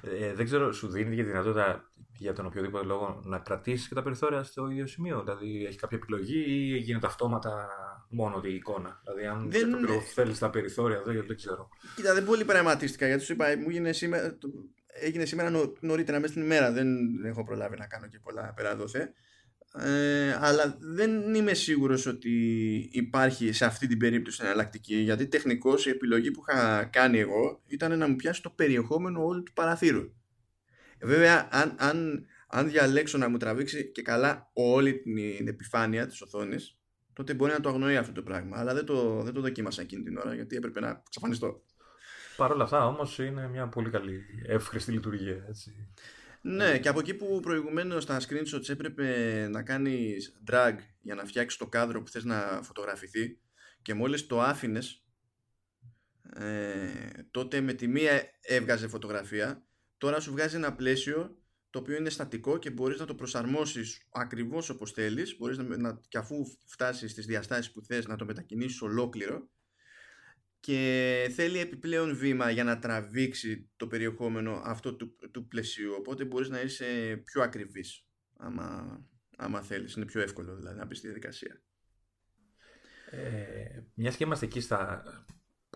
Ε, 0.01 0.33
δεν 0.33 0.45
ξέρω, 0.45 0.71
σου 0.71 0.87
δίνει 0.87 1.15
και 1.15 1.23
δυνατότητα 1.23 1.91
για 2.17 2.33
τον 2.33 2.45
οποιοδήποτε 2.45 2.85
λόγο 2.85 3.21
να 3.23 3.39
κρατήσεις 3.39 3.87
και 3.87 3.95
τα 3.95 4.03
περιθώρια 4.03 4.43
στο 4.43 4.69
ίδιο 4.69 4.87
σημείο; 4.87 5.21
Δηλαδή, 5.23 5.65
έχει 5.65 5.77
κάποια 5.77 5.97
επιλογή 5.97 6.43
ή 6.47 6.77
γίνεται 6.77 7.07
αυτόματα 7.07 7.67
μόνο 8.09 8.41
η 8.43 8.55
εικόνα; 8.55 9.01
Δηλαδή, 9.03 9.25
αν 9.25 9.51
δεν... 9.51 10.01
θέλεις 10.13 10.39
τα 10.39 10.49
περιθώρια, 10.49 11.01
δεν, 11.01 11.23
δεν 11.27 11.35
ξέρω. 11.35 11.69
Κοίτα, 11.95 12.13
δεν 12.13 12.25
πολύ 12.25 12.45
πραγματίστηκα 12.45 13.07
γιατί 13.07 13.23
σου 13.23 13.33
είπα, 13.33 13.45
μου 13.57 13.69
έγινε 13.69 13.91
σήμερα, 13.91 14.37
έγινε 15.01 15.25
σήμερα 15.25 15.51
νωρίτερα 15.79 16.19
μέσα 16.19 16.31
στην 16.31 16.43
ημέρα. 16.43 16.71
Δεν 16.71 16.87
έχω 17.25 17.43
προλάβει 17.43 17.77
να 17.77 17.87
κάνω 17.87 18.07
και 18.07 18.19
πολλά 18.19 18.53
πέρα 18.55 18.75
δόθε. 18.75 19.13
Ε, 19.73 20.37
αλλά 20.39 20.77
δεν 20.79 21.33
είμαι 21.33 21.53
σίγουρος 21.53 22.05
ότι 22.05 22.29
υπάρχει 22.91 23.51
σε 23.51 23.65
αυτή 23.65 23.87
την 23.87 23.97
περίπτωση 23.97 24.41
εναλλακτική 24.43 24.95
γιατί 24.95 25.27
τεχνικώς 25.27 25.85
η 25.85 25.89
επιλογή 25.89 26.31
που 26.31 26.43
είχα 26.47 26.83
κάνει 26.83 27.19
εγώ 27.19 27.61
ήταν 27.67 27.97
να 27.97 28.07
μου 28.07 28.15
πιάσει 28.15 28.41
το 28.41 28.49
περιεχόμενο 28.49 29.25
όλου 29.25 29.43
του 29.43 29.53
παραθύρου. 29.53 30.13
Βέβαια 31.01 31.47
αν, 31.51 31.75
αν, 31.79 32.25
αν 32.47 32.69
διαλέξω 32.69 33.17
να 33.17 33.29
μου 33.29 33.37
τραβήξει 33.37 33.91
και 33.91 34.01
καλά 34.01 34.49
όλη 34.53 34.99
την 34.99 35.47
επιφάνεια 35.47 36.07
της 36.07 36.21
οθόνης 36.21 36.79
τότε 37.13 37.33
μπορεί 37.33 37.51
να 37.51 37.59
το 37.59 37.69
αγνοεί 37.69 37.97
αυτό 37.97 38.11
το 38.11 38.21
πράγμα. 38.21 38.59
Αλλά 38.59 38.73
δεν 38.73 38.85
το, 38.85 39.21
δεν 39.21 39.33
το 39.33 39.41
δοκίμασα 39.41 39.81
εκείνη 39.81 40.03
την 40.03 40.17
ώρα 40.17 40.33
γιατί 40.33 40.55
έπρεπε 40.55 40.79
να 40.79 41.03
ξαφανιστώ. 41.09 41.61
Παρ' 42.37 42.51
όλα 42.51 42.63
αυτά 42.63 42.85
όμως 42.85 43.19
είναι 43.19 43.47
μια 43.47 43.67
πολύ 43.67 43.89
καλή 43.89 44.21
εύχρηστη 44.45 44.91
λειτουργία 44.91 45.45
έτσι. 45.47 45.71
Ναι, 46.41 46.79
και 46.79 46.89
από 46.89 46.99
εκεί 46.99 47.13
που 47.13 47.39
προηγουμένως 47.39 48.03
στα 48.03 48.19
screenshots 48.19 48.69
έπρεπε 48.69 49.47
να 49.47 49.63
κάνεις 49.63 50.41
drag 50.51 50.75
για 51.01 51.15
να 51.15 51.25
φτιάξεις 51.25 51.59
το 51.59 51.67
κάδρο 51.67 52.01
που 52.01 52.09
θες 52.09 52.23
να 52.23 52.59
φωτογραφηθεί 52.63 53.39
και 53.81 53.93
μόλις 53.93 54.27
το 54.27 54.41
άφηνες 54.41 55.03
ε, 56.35 56.89
τότε 57.31 57.61
με 57.61 57.73
τη 57.73 57.87
μία 57.87 58.23
έβγαζε 58.41 58.87
φωτογραφία 58.87 59.63
τώρα 59.97 60.19
σου 60.19 60.31
βγάζει 60.31 60.55
ένα 60.55 60.75
πλαίσιο 60.75 61.37
το 61.69 61.79
οποίο 61.79 61.95
είναι 61.95 62.09
στατικό 62.09 62.57
και 62.57 62.69
μπορείς 62.69 62.99
να 62.99 63.05
το 63.05 63.15
προσαρμόσεις 63.15 64.07
ακριβώς 64.11 64.69
όπως 64.69 64.91
θέλεις 64.91 65.37
μπορείς 65.37 65.57
να, 65.57 65.77
να, 65.77 65.99
και 66.07 66.17
αφού 66.17 66.35
φτάσεις 66.65 67.11
στις 67.11 67.25
διαστάσεις 67.25 67.71
που 67.71 67.81
θες 67.81 68.07
να 68.07 68.15
το 68.15 68.25
μετακινήσεις 68.25 68.81
ολόκληρο 68.81 69.49
και 70.59 71.31
θέλει 71.35 71.59
επιπλέον 71.59 72.15
βήμα 72.17 72.49
για 72.49 72.63
να 72.63 72.79
τραβήξει 72.79 73.69
το 73.75 73.87
περιεχόμενο 73.87 74.61
αυτό 74.63 74.95
του, 74.95 75.15
του 75.31 75.47
πλαισίου. 75.47 75.93
Οπότε 75.97 76.25
μπορείς 76.25 76.49
να 76.49 76.61
είσαι 76.61 77.21
πιο 77.25 77.41
ακριβής 77.41 78.05
άμα, 78.37 78.99
άμα 79.37 79.61
θέλεις. 79.61 79.95
Είναι 79.95 80.05
πιο 80.05 80.21
εύκολο 80.21 80.55
δηλαδή 80.55 80.77
να 80.77 80.85
μπεις 80.85 80.97
στη 80.97 81.07
διαδικασία. 81.07 81.61
Ε, 83.11 83.83
μιας 83.93 84.15
και 84.15 84.23
είμαστε 84.23 84.45
εκεί 84.45 84.59
στα, 84.59 85.03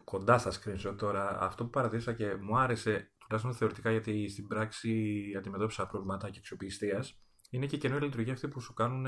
κοντά 0.04 0.38
στα 0.38 0.52
screenshot 0.52 0.96
τώρα 0.98 1.42
αυτό 1.42 1.64
που 1.64 1.70
παρατήρησα 1.70 2.14
και 2.14 2.36
μου 2.36 2.58
άρεσε 2.58 3.12
τουλάχιστον 3.18 3.54
θεωρητικά 3.56 3.92
γιατί 3.92 4.30
στην 4.30 4.48
πράξη 4.48 5.24
αντιμετώπισα 5.38 5.88
προβλήματα 5.88 6.30
και 6.30 6.40
αξιοπιστία. 6.40 7.06
είναι 7.50 7.66
και 7.66 7.78
καινούργια 7.78 8.08
λειτουργία 8.08 8.34
αυτή 8.34 8.48
που 8.48 8.60
σου 8.60 8.74
κάνουν 8.74 9.08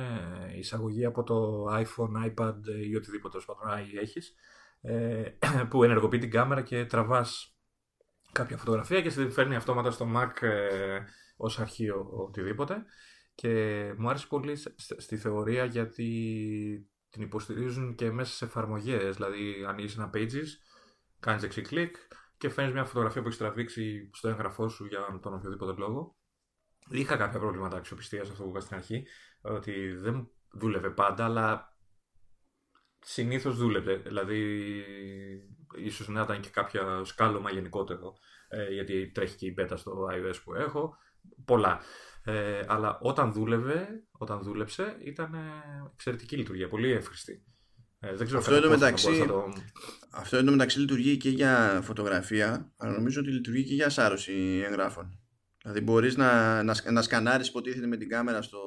εισαγωγή 0.57 1.05
από 1.05 1.23
το 1.23 1.65
iPhone, 1.69 2.31
iPad 2.31 2.55
ή 2.89 2.95
οτιδήποτε. 2.95 3.39
Σπατράει 3.39 3.85
έχεις. 4.01 4.29
ε, 4.29 4.33
που 5.69 5.83
ενεργοποιεί 5.83 6.19
την 6.19 6.31
κάμερα 6.31 6.61
και 6.61 6.85
τραβάς 6.85 7.57
κάποια 8.31 8.57
φωτογραφία 8.57 9.01
και 9.01 9.09
σε 9.09 9.29
φέρνει 9.29 9.55
αυτόματα 9.55 9.91
στο 9.91 10.07
Mac 10.15 10.41
ε, 10.41 10.99
ως 11.37 11.59
αρχείο 11.59 12.09
οτιδήποτε 12.11 12.85
και 13.35 13.93
μου 13.97 14.09
άρεσε 14.09 14.27
πολύ 14.27 14.55
στη 14.97 15.17
θεωρία 15.17 15.65
γιατί 15.65 16.09
την 17.09 17.21
υποστηρίζουν 17.21 17.95
και 17.95 18.11
μέσα 18.11 18.33
σε 18.33 18.45
εφαρμογές. 18.45 19.15
Δηλαδή, 19.15 19.65
ανοίγεις 19.67 19.97
ένα 19.97 20.09
pages, 20.13 20.47
κάνεις 21.19 21.41
δεξί 21.41 21.61
κλικ 21.61 21.95
και 22.37 22.49
φέρνεις 22.49 22.73
μια 22.73 22.85
φωτογραφία 22.85 23.21
που 23.21 23.27
έχεις 23.27 23.39
τραβήξει 23.39 24.09
στο 24.13 24.27
έγγραφό 24.27 24.67
σου 24.67 24.85
για 24.85 25.19
τον 25.21 25.33
οποιοδήποτε 25.33 25.73
λόγο. 25.77 26.15
Είχα 26.89 27.17
κάποια 27.17 27.39
προβλήματα 27.39 27.77
αξιοπιστίας 27.77 28.29
αυτό 28.29 28.43
που 28.43 28.49
είπα 28.49 28.59
στην 28.59 28.75
αρχή, 28.75 29.07
ότι 29.41 29.95
δεν 29.95 30.29
δούλευε 30.51 30.89
πάντα, 30.89 31.25
αλλά 31.25 31.74
συνήθως 33.05 33.57
δούλευε. 33.57 33.95
Δηλαδή, 33.95 34.39
ίσως 35.83 36.07
να 36.07 36.21
ήταν 36.21 36.39
και 36.41 36.49
κάποια 36.49 37.01
σκάλωμα 37.03 37.51
γενικότερο, 37.51 38.13
ε, 38.47 38.73
γιατί 38.73 39.11
τρέχει 39.11 39.35
και 39.35 39.45
η 39.45 39.55
beta 39.59 39.73
στο 39.75 40.07
iOS 40.11 40.35
που 40.43 40.53
έχω. 40.53 40.97
Πολλά. 41.45 41.79
Ε, 42.23 42.61
αλλά 42.67 42.97
όταν 43.01 43.33
δούλευε, 43.33 43.87
όταν 44.11 44.41
δούλεψε, 44.41 44.97
ήταν 45.03 45.35
εξαιρετική 45.93 46.37
λειτουργία, 46.37 46.67
πολύ 46.67 46.91
εύχριστη. 46.91 47.43
Ε, 47.99 48.15
δεν 48.15 48.25
ξέρω 48.25 48.39
Αυτό 48.39 48.51
κατά 48.51 48.67
πόσο 48.67 48.79
θα 48.79 48.87
εντωμεταξύ- 48.87 49.05
μπορείς 49.07 49.19
να 49.19 49.27
το... 49.27 49.53
Αυτό 50.11 50.37
εντωμεταξύ 50.37 50.79
λειτουργεί 50.79 51.17
και 51.17 51.29
για 51.29 51.79
φωτογραφία, 51.83 52.73
αλλά 52.77 52.91
νομίζω 52.91 53.19
ότι 53.21 53.31
λειτουργεί 53.31 53.63
και 53.63 53.73
για 53.73 53.89
σάρωση 53.89 54.61
εγγράφων. 54.65 55.19
Δηλαδή 55.61 55.81
μπορείς 55.81 56.15
να, 56.17 56.63
να, 56.63 56.73
σκ- 56.73 56.91
να 56.91 57.01
σκανάρεις 57.01 57.47
υποτίθεται 57.47 57.87
με 57.87 57.97
την 57.97 58.09
κάμερα 58.09 58.41
στο, 58.41 58.59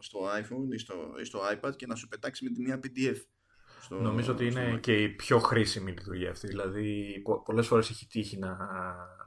στο 0.00 0.18
iPhone 0.40 0.74
ή 0.74 0.78
στο, 0.78 0.94
ή 1.20 1.24
στο 1.24 1.40
iPad 1.54 1.76
και 1.76 1.86
να 1.86 1.94
σου 1.94 2.08
πετάξεις 2.08 2.48
με 2.48 2.54
τη 2.54 2.60
μία 2.62 2.80
PDF. 2.84 3.16
Στο, 3.80 4.00
Νομίζω 4.00 4.32
ότι 4.32 4.50
στο 4.50 4.60
είναι 4.60 4.74
Mac. 4.76 4.80
και 4.80 5.02
η 5.02 5.08
πιο 5.08 5.38
χρήσιμη 5.38 5.90
λειτουργία 5.90 6.30
αυτή. 6.30 6.46
Δηλαδή, 6.46 7.20
πο- 7.24 7.42
πολλές 7.42 7.66
φορές 7.66 7.90
έχει 7.90 8.06
τύχει 8.06 8.38
να, 8.38 8.48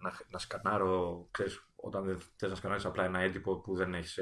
να, 0.01 0.11
να 0.29 0.39
σκανάρω, 0.39 1.27
ξέρεις, 1.31 1.67
όταν 1.75 2.05
δεν 2.05 2.17
θες 2.35 2.49
να 2.49 2.55
σκανάρεις 2.55 2.85
απλά 2.85 3.03
ένα 3.05 3.19
έντυπο 3.19 3.59
που 3.61 3.75
δεν 3.75 3.93
έχεις 3.93 4.19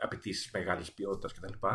απαιτήσεις 0.00 0.50
μεγάλης 0.52 0.92
ποιότητας 0.92 1.32
κτλ. 1.34 1.66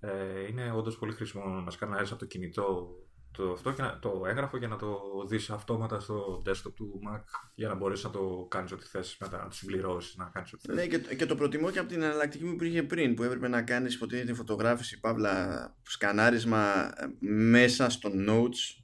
Ε, 0.00 0.46
είναι 0.48 0.72
όντως 0.72 0.98
πολύ 0.98 1.12
χρήσιμο 1.12 1.44
να 1.44 1.70
σκανάρεις 1.70 2.10
από 2.10 2.18
το 2.18 2.26
κινητό 2.26 2.88
το, 3.36 3.52
αυτό 3.52 3.72
και 3.72 3.82
να, 3.82 3.98
το 3.98 4.22
έγγραφο 4.26 4.56
για 4.56 4.68
να 4.68 4.76
το 4.76 5.00
δεις 5.28 5.50
αυτόματα 5.50 6.00
στο 6.00 6.42
desktop 6.46 6.72
του 6.74 7.00
Mac 7.08 7.20
για 7.54 7.68
να 7.68 7.74
μπορείς 7.74 8.04
να 8.04 8.10
το 8.10 8.46
κάνεις 8.50 8.72
ό,τι 8.72 8.86
θες 8.86 9.16
μετά, 9.20 9.38
να 9.38 9.48
το 9.48 9.54
συμπληρώσεις, 9.54 10.16
να 10.16 10.30
κάνεις 10.32 10.52
ό,τι 10.52 10.66
θες. 10.66 10.76
Ναι, 10.76 10.86
και, 10.86 11.14
και 11.14 11.26
το 11.26 11.34
προτιμώ 11.34 11.70
και 11.70 11.78
από 11.78 11.88
την 11.88 12.02
εναλλακτική 12.02 12.44
που 12.44 12.52
υπήρχε 12.52 12.82
πριν, 12.82 13.14
που 13.14 13.22
έπρεπε 13.22 13.48
να 13.48 13.62
κάνεις 13.62 13.94
υποτίθεται 13.94 14.34
φωτογράφηση, 14.34 15.00
παύλα, 15.00 15.76
σκανάρισμα 15.82 16.92
ε, 16.96 17.26
μέσα 17.26 17.90
στο 17.90 18.10
Notes, 18.28 18.82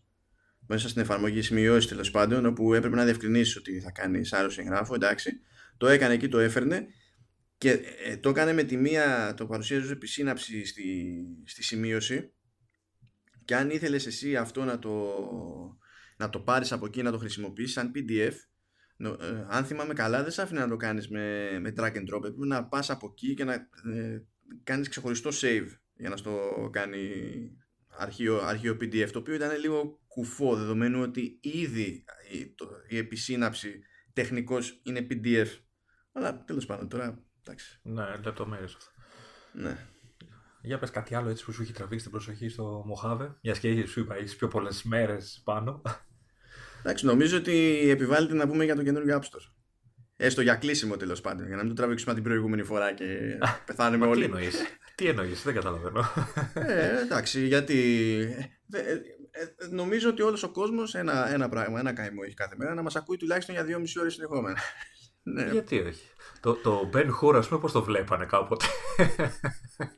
μέσα 0.66 0.88
στην 0.88 1.02
εφαρμογή 1.02 1.42
σημειώσεις 1.42 1.88
τέλος 1.88 2.10
πάντων, 2.10 2.46
όπου 2.46 2.74
έπρεπε 2.74 2.96
να 2.96 3.04
διευκρινίσεις 3.04 3.56
ότι 3.56 3.80
θα 3.80 3.90
κάνεις 3.90 4.28
σάρωση 4.28 4.60
εγγράφου, 4.60 4.94
εντάξει. 4.94 5.40
Το 5.76 5.88
έκανε 5.88 6.14
εκεί, 6.14 6.28
το 6.28 6.38
έφερνε 6.38 6.86
και 7.58 7.70
ε, 8.04 8.16
το 8.16 8.28
έκανε 8.28 8.52
με 8.52 8.62
τη 8.62 8.76
μία, 8.76 9.34
το 9.36 9.46
παρουσίαζε 9.46 9.84
ως 9.84 9.90
επισύναψη 9.90 10.66
στη, 10.66 11.16
στη 11.44 11.62
σημείωση 11.62 12.32
και 13.50 13.56
αν 13.56 13.70
ήθελες 13.70 14.06
εσύ 14.06 14.36
αυτό 14.36 14.64
να 14.64 14.78
το, 14.78 15.14
να 16.16 16.30
το 16.30 16.40
πάρεις 16.40 16.72
από 16.72 16.86
εκεί 16.86 17.02
να 17.02 17.10
το 17.10 17.18
χρησιμοποιήσεις 17.18 17.72
σαν 17.72 17.92
PDF 17.94 18.32
νο- 18.96 19.16
ε, 19.20 19.46
αν 19.48 19.64
θυμάμαι 19.64 19.94
καλά 19.94 20.22
δεν 20.22 20.32
σε 20.32 20.42
άφηνε 20.42 20.60
να 20.60 20.68
το 20.68 20.76
κάνεις 20.76 21.08
με, 21.08 21.58
με 21.60 21.72
drag 21.76 21.92
and 21.92 22.14
drop 22.14 22.16
έπρεπε 22.16 22.46
να 22.46 22.64
πας 22.68 22.90
από 22.90 23.06
εκεί 23.12 23.34
και 23.34 23.44
να 23.44 23.52
ε, 23.94 24.22
κάνεις 24.62 24.88
ξεχωριστό 24.88 25.30
save 25.32 25.66
για 25.94 26.08
να 26.08 26.16
στο 26.16 26.40
κάνει 26.72 27.08
αρχείο, 27.88 28.40
αρχείο 28.40 28.72
PDF 28.80 29.08
το 29.12 29.18
οποίο 29.18 29.34
ήταν 29.34 29.58
λίγο 29.58 30.00
κουφό 30.06 30.56
δεδομένου 30.56 31.00
ότι 31.02 31.38
ήδη 31.42 32.04
η, 32.32 32.54
το, 32.54 32.68
η 32.88 32.96
επισύναψη 32.96 33.80
τεχνικώς 34.12 34.80
είναι 34.84 35.06
PDF 35.10 35.46
αλλά 36.12 36.44
τέλος 36.44 36.66
πάντων 36.66 36.88
τώρα 36.88 37.24
εντάξει 37.40 37.80
Ναι, 37.82 38.04
λεπτομέρειες 38.24 38.74
αυτό. 38.74 38.90
ναι. 39.52 39.86
Για 40.62 40.78
πες 40.78 40.90
κάτι 40.90 41.14
άλλο 41.14 41.28
έτσι 41.28 41.44
που 41.44 41.52
σου 41.52 41.62
έχει 41.62 41.72
τραβήξει 41.72 42.04
την 42.04 42.12
προσοχή 42.12 42.48
στο 42.48 42.82
Μοχάβε. 42.86 43.36
Για 43.40 43.52
και 43.52 43.86
σου 43.86 44.00
είπα, 44.00 44.14
έχεις 44.16 44.36
πιο 44.36 44.48
πολλές 44.48 44.82
μέρες 44.82 45.40
πάνω. 45.44 45.82
Εντάξει, 46.80 47.06
νομίζω 47.06 47.36
ότι 47.36 47.78
επιβάλλεται 47.90 48.34
να 48.34 48.46
πούμε 48.46 48.64
για 48.64 48.76
το 48.76 48.82
καινούργιο 48.82 49.18
App 49.18 49.22
Store. 49.22 49.52
Έστω 50.16 50.40
για 50.42 50.54
κλείσιμο 50.54 50.96
τέλος 50.96 51.20
πάντων, 51.20 51.46
για 51.46 51.56
να 51.56 51.62
μην 51.62 51.70
το 51.74 51.76
τραβήξουμε 51.82 52.14
την 52.14 52.22
προηγούμενη 52.22 52.62
φορά 52.62 52.92
και 52.94 53.38
πεθάνουμε 53.66 54.06
Μα 54.06 54.12
τι 54.12 54.16
όλοι. 54.16 54.24
εννοείς, 54.24 54.62
τι 54.94 55.06
εννοείς, 55.06 55.42
δεν 55.42 55.54
καταλαβαίνω. 55.54 56.04
ε, 56.54 57.00
εντάξει, 57.00 57.46
γιατί. 57.46 57.76
ε, 58.72 58.78
ε, 58.80 58.92
ε, 59.30 59.66
νομίζω 59.70 60.08
ότι 60.08 60.22
όλος 60.22 60.42
ο 60.42 60.50
κόσμος 60.50 60.94
ένα, 60.94 61.32
ένα 61.32 61.48
πράγμα, 61.48 61.78
ένα 61.78 61.92
καημό 61.92 62.20
έχει 62.24 62.34
κάθε 62.34 62.54
μέρα 62.58 62.74
να 62.74 62.82
μας 62.82 62.96
ακούει 62.96 63.16
τουλάχιστον 63.16 63.54
για 63.54 63.64
δύο 63.64 63.78
μισή 63.78 64.00
ώρε 64.00 64.10
συνεχόμενα. 64.10 64.58
ναι. 65.22 65.48
Γιατί 65.52 65.78
όχι; 65.78 66.02
Το, 66.40 66.54
το 66.54 66.90
Ben 66.94 67.06
Hur, 67.20 67.34
ας 67.36 67.48
πούμε, 67.48 67.60
πώς 67.60 67.72
το 67.72 67.82
βλέπανε 67.82 68.24
κάποτε; 68.24 68.64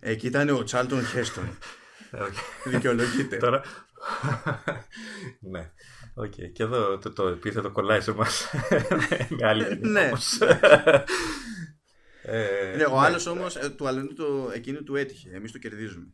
Εκεί 0.00 0.26
ήταν 0.26 0.48
ο 0.48 0.62
Τσάρλτον 0.62 1.04
Χέστον. 1.06 1.58
Ε, 2.10 2.20
όχι. 2.20 2.40
Δικαιολογείται. 2.64 3.36
Τώρα. 3.36 3.62
ναι. 5.40 5.70
Οκ. 6.14 6.32
Και 6.52 6.62
εδώ 6.62 6.98
το, 6.98 7.12
το 7.12 7.26
επίθετο 7.26 7.70
κολλάει 7.70 8.00
σε 8.00 8.12
μας. 8.12 8.50
Με 9.28 9.46
άλλη 9.46 9.64
έννοια 9.64 9.90
Ναι. 9.90 10.06
όμως. 10.06 10.38
Ε, 12.24 12.74
ναι, 12.76 12.84
ο 12.84 12.98
άλλος 13.00 13.26
όμως 13.26 13.54
του 13.76 13.86
αλλού 13.86 14.14
το, 14.14 14.50
εκείνου 14.54 14.82
του 14.82 14.96
έτυχε. 14.96 15.30
Εμείς 15.32 15.52
το 15.52 15.58
κερδίζουμε. 15.58 16.06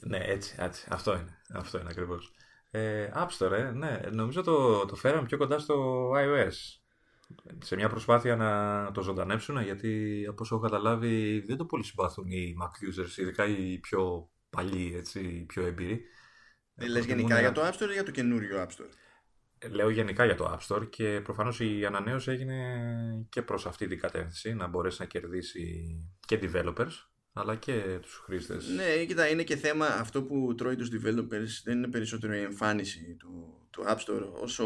Ναι, 0.00 0.18
έτσι, 0.18 0.54
έτσι. 0.58 0.86
Αυτό 0.90 1.12
είναι. 1.12 1.38
Αυτό 1.54 1.78
είναι 1.78 1.88
ακριβώς. 1.90 2.30
Ε, 2.70 3.08
App 3.14 3.28
Store, 3.38 3.52
ε, 3.52 3.70
ναι. 3.70 4.00
Νομίζω 4.10 4.42
το, 4.42 4.86
το 4.86 4.94
φέραμε 4.96 5.26
πιο 5.26 5.36
κοντά 5.36 5.58
στο 5.58 6.10
iOS. 6.10 6.54
Σε 7.62 7.74
μια 7.76 7.88
προσπάθεια 7.88 8.36
να 8.36 8.90
το 8.92 9.02
ζωντανέψουν, 9.02 9.60
γιατί 9.62 10.24
από 10.28 10.42
όσο 10.42 10.54
έχω 10.54 10.64
καταλάβει 10.64 11.40
δεν 11.46 11.56
το 11.56 11.64
πολύ 11.64 11.84
συμπαθούν 11.84 12.30
οι 12.30 12.54
Mac 12.62 12.66
users, 12.88 13.16
ειδικά 13.16 13.46
οι 13.46 13.78
πιο 13.78 14.30
παλιοί, 14.50 14.92
έτσι, 14.96 15.20
οι 15.20 15.44
πιο 15.44 15.66
έμπειροι. 15.66 16.02
Ε, 16.74 16.86
Λες 16.86 17.04
γενικά 17.04 17.06
Προτιμούν 17.06 17.38
για 17.40 17.48
να- 17.48 17.52
το 17.52 17.62
App 17.62 17.82
Store 17.82 17.90
ή 17.90 17.92
για 17.92 18.02
το 18.04 18.10
καινούριο 18.10 18.62
App 18.62 18.66
Store; 18.68 18.88
Λέω 19.70 19.90
γενικά 19.90 20.24
για 20.24 20.34
το 20.34 20.58
App 20.58 20.66
Store 20.76 20.90
και 20.90 21.20
προφανώς 21.24 21.60
η 21.60 21.84
ανανέωση 21.86 22.30
έγινε 22.30 23.26
και 23.28 23.42
προς 23.42 23.66
αυτή 23.66 23.86
την 23.86 24.00
κατεύθυνση, 24.00 24.54
να 24.54 24.66
μπορέσει 24.66 24.96
να 25.00 25.06
κερδίσει 25.06 25.94
και 26.26 26.38
developers, 26.42 26.92
αλλά 27.32 27.56
και 27.56 27.98
τους 28.02 28.20
χρήστες. 28.24 28.68
Ναι, 28.68 29.04
κοίτα, 29.04 29.28
είναι 29.28 29.42
και 29.42 29.56
θέμα 29.56 29.86
αυτό 29.86 30.22
που 30.22 30.54
τρώει 30.54 30.76
τους 30.76 30.88
developers 30.92 31.62
δεν 31.64 31.76
είναι 31.76 31.88
περισσότερο 31.88 32.34
η 32.34 32.42
εμφάνιση 32.42 33.16
του, 33.18 33.60
του 33.70 33.84
App 33.88 33.96
Store 33.96 34.28
όσο, 34.42 34.64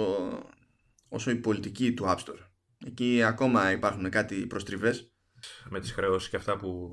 όσο 1.09 1.31
η 1.31 1.35
πολιτική 1.37 1.93
του 1.95 2.05
App 2.07 2.17
Store. 2.19 2.47
Εκεί 2.87 3.23
ακόμα 3.23 3.71
υπάρχουν 3.71 4.11
κάτι 4.11 4.47
προστριβές. 4.47 5.13
Με 5.69 5.81
τις 5.81 5.93
χρεώσεις 5.93 6.31
και 6.31 6.37
αυτά 6.37 6.57
που 6.57 6.91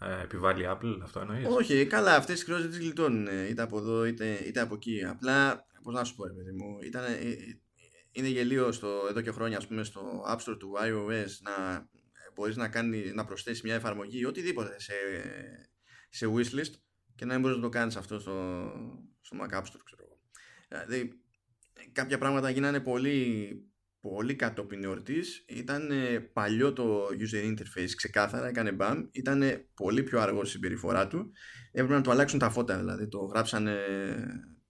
ε, 0.00 0.22
επιβάλλει 0.22 0.62
η 0.62 0.66
Apple, 0.68 0.98
αυτό 1.02 1.20
εννοείς; 1.20 1.46
Όχι, 1.48 1.86
καλά, 1.86 2.14
αυτές 2.16 2.34
τις 2.34 2.44
χρεώσεις 2.44 2.66
δεν 2.66 2.74
τις 2.74 2.84
γλιτώνουν 2.84 3.26
ε, 3.26 3.48
είτε 3.48 3.62
από 3.62 3.78
εδώ 3.78 4.04
είτε, 4.04 4.38
είτε 4.46 4.60
από 4.60 4.74
εκεί. 4.74 5.04
Απλά, 5.04 5.66
πώς 5.82 5.94
να 5.94 6.04
σου 6.04 6.14
πω, 6.14 6.26
ρε 6.26 6.32
παιδί 6.32 6.52
μου, 6.52 6.78
ήταν, 6.82 7.04
ε, 7.04 7.12
ε, 7.12 7.36
είναι 8.12 8.28
γελίο 8.28 8.72
στο, 8.72 9.06
εδώ 9.10 9.20
και 9.20 9.30
χρόνια, 9.30 9.56
ας 9.56 9.66
πούμε, 9.66 9.84
στο 9.84 10.24
App 10.28 10.38
Store 10.38 10.56
του 10.58 10.72
iOS 10.82 11.28
να 11.40 11.74
ε, 11.74 12.30
μπορείς 12.34 12.56
να, 12.56 12.68
κάνει, 12.68 13.12
να 13.12 13.24
προσθέσεις 13.24 13.62
μια 13.62 13.74
εφαρμογή 13.74 14.18
ή 14.18 14.24
οτιδήποτε 14.24 14.80
σε, 14.80 14.92
σε 16.08 16.26
wishlist 16.34 16.74
και 17.14 17.24
να 17.24 17.32
μην 17.32 17.40
μπορείς 17.40 17.56
να 17.56 17.62
το 17.62 17.68
κάνεις 17.68 17.96
αυτό 17.96 18.18
στο, 18.18 18.68
στο 19.20 19.36
Mac 19.40 19.54
App 19.54 19.62
Store, 19.62 19.80
ξέρω 19.84 20.02
εγώ. 20.04 20.18
Δηλαδή, 20.68 21.20
κάποια 21.92 22.18
πράγματα 22.18 22.50
γίνανε 22.50 22.80
πολύ, 22.80 23.48
πολύ 24.02 24.34
κατόπιν 24.34 24.84
εορτής. 24.84 25.44
Ήταν 25.48 25.90
ε, 25.90 26.20
παλιό 26.20 26.72
το 26.72 27.06
user 27.06 27.44
interface, 27.50 27.90
ξεκάθαρα, 27.96 28.48
έκανε 28.48 28.72
μπαμ. 28.72 29.08
Ήταν 29.12 29.42
πολύ 29.74 30.02
πιο 30.02 30.20
αργό 30.20 30.40
στη 30.40 30.50
συμπεριφορά 30.50 31.06
του. 31.06 31.32
Έπρεπε 31.72 31.94
να 31.94 32.00
του 32.00 32.10
αλλάξουν 32.10 32.38
τα 32.38 32.50
φώτα, 32.50 32.78
δηλαδή. 32.78 33.08
Το 33.08 33.18
γράψανε 33.18 33.76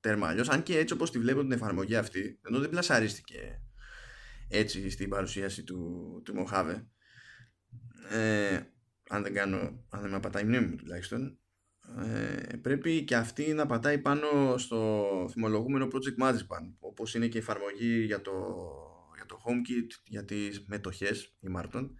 τέρμα 0.00 0.28
αλλιώς. 0.28 0.48
Αν 0.48 0.62
και 0.62 0.78
έτσι 0.78 0.94
όπως 0.94 1.10
τη 1.10 1.18
βλέπω 1.18 1.40
την 1.40 1.52
εφαρμογή 1.52 1.96
αυτή, 1.96 2.40
ενώ 2.46 2.58
δεν 2.58 2.70
πλασαρίστηκε 2.70 3.62
έτσι 4.48 4.90
στην 4.90 5.08
παρουσίαση 5.08 5.64
του, 5.64 6.22
του 6.24 6.34
Mojave. 6.36 6.84
Ε, 8.10 8.60
αν 9.08 9.22
δεν 9.22 9.34
κάνω, 9.34 9.86
αν 9.88 10.00
δεν 10.00 10.10
με 10.10 10.20
πατάει 10.20 10.42
η 10.42 10.46
μνήμη 10.46 10.66
μου 10.66 10.76
τουλάχιστον, 10.76 11.38
ε, 12.00 12.56
πρέπει 12.56 13.04
και 13.04 13.16
αυτή 13.16 13.52
να 13.52 13.66
πατάει 13.66 13.98
πάνω 13.98 14.56
στο 14.56 15.04
θυμολογούμενο 15.30 15.88
Project 15.92 16.24
Marzipan 16.24 16.74
όπως 16.78 17.14
είναι 17.14 17.26
και 17.26 17.38
η 17.38 17.40
εφαρμογή 17.40 18.04
για 18.04 18.20
το, 18.20 18.32
για 18.34 18.91
το 19.32 19.38
HomeKit 19.46 19.86
για 20.04 20.24
τις 20.24 20.64
μετοχές 20.66 21.36
η 21.40 21.48
Μάρτον 21.48 21.94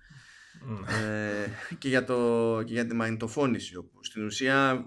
Μμ. 0.67 0.83
ε, 0.85 1.47
και, 1.79 1.89
για 1.89 2.05
το, 2.05 2.63
και 2.67 2.73
για 2.73 2.87
τη 2.87 2.95
μαγνητοφώνηση 2.95 3.77
όπου 3.77 4.05
στην 4.05 4.25
ουσία 4.25 4.87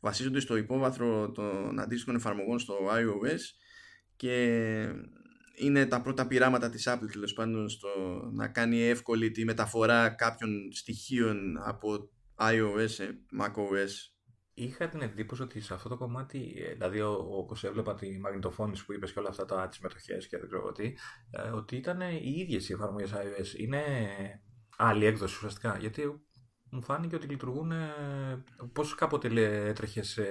βασίζονται 0.00 0.40
στο 0.40 0.56
υπόβαθρο 0.56 1.30
των 1.30 1.80
αντίστοιχων 1.80 2.14
εφαρμογών 2.14 2.58
στο 2.58 2.74
iOS 2.90 3.40
και 4.16 4.88
είναι 5.56 5.86
τα 5.86 6.00
πρώτα 6.00 6.26
πειράματα 6.26 6.70
της 6.70 6.88
Apple 6.88 7.08
τέλος 7.12 7.32
πάντων 7.32 7.68
στο 7.68 7.88
να 8.32 8.48
κάνει 8.48 8.82
εύκολη 8.82 9.30
τη 9.30 9.44
μεταφορά 9.44 10.08
κάποιων 10.08 10.72
στοιχείων 10.72 11.58
από 11.64 12.10
iOS 12.38 12.88
σε 12.88 13.18
macOS 13.40 14.11
Είχα 14.54 14.88
την 14.88 15.00
εντύπωση 15.02 15.42
ότι 15.42 15.60
σε 15.60 15.74
αυτό 15.74 15.88
το 15.88 15.96
κομμάτι, 15.96 16.54
ε, 16.68 16.72
δηλαδή 16.72 17.00
ο- 17.00 17.26
όπως 17.30 17.64
έβλεπα 17.64 17.94
τη 17.94 18.18
μαγνητοφώνηση 18.18 18.84
που 18.84 18.92
είπες 18.92 19.12
και 19.12 19.18
όλα 19.18 19.28
αυτά 19.28 19.44
τα 19.44 19.68
τις 19.68 19.78
μετοχές 19.78 20.28
και 20.28 20.38
δεν 20.38 20.48
ξέρω 20.48 20.72
τι, 20.72 20.94
ε, 21.30 21.48
ότι 21.48 21.76
ήταν 21.76 22.00
οι 22.00 22.34
ίδιες 22.38 22.68
οι 22.68 22.72
εφαρμογές 22.72 23.12
iOS. 23.12 23.58
Είναι 23.58 23.82
άλλη 24.76 25.04
έκδοση 25.04 25.34
ουσιαστικά, 25.36 25.76
γιατί 25.80 26.02
μου 26.70 26.82
φάνηκε 26.82 27.14
ότι 27.16 27.26
λειτουργούν 27.26 27.72
ε, 27.72 27.94
πώς 28.72 28.94
κάποτε 28.94 29.28
λέ- 29.28 29.66
έτρεχες 29.68 30.08
σε 30.08 30.24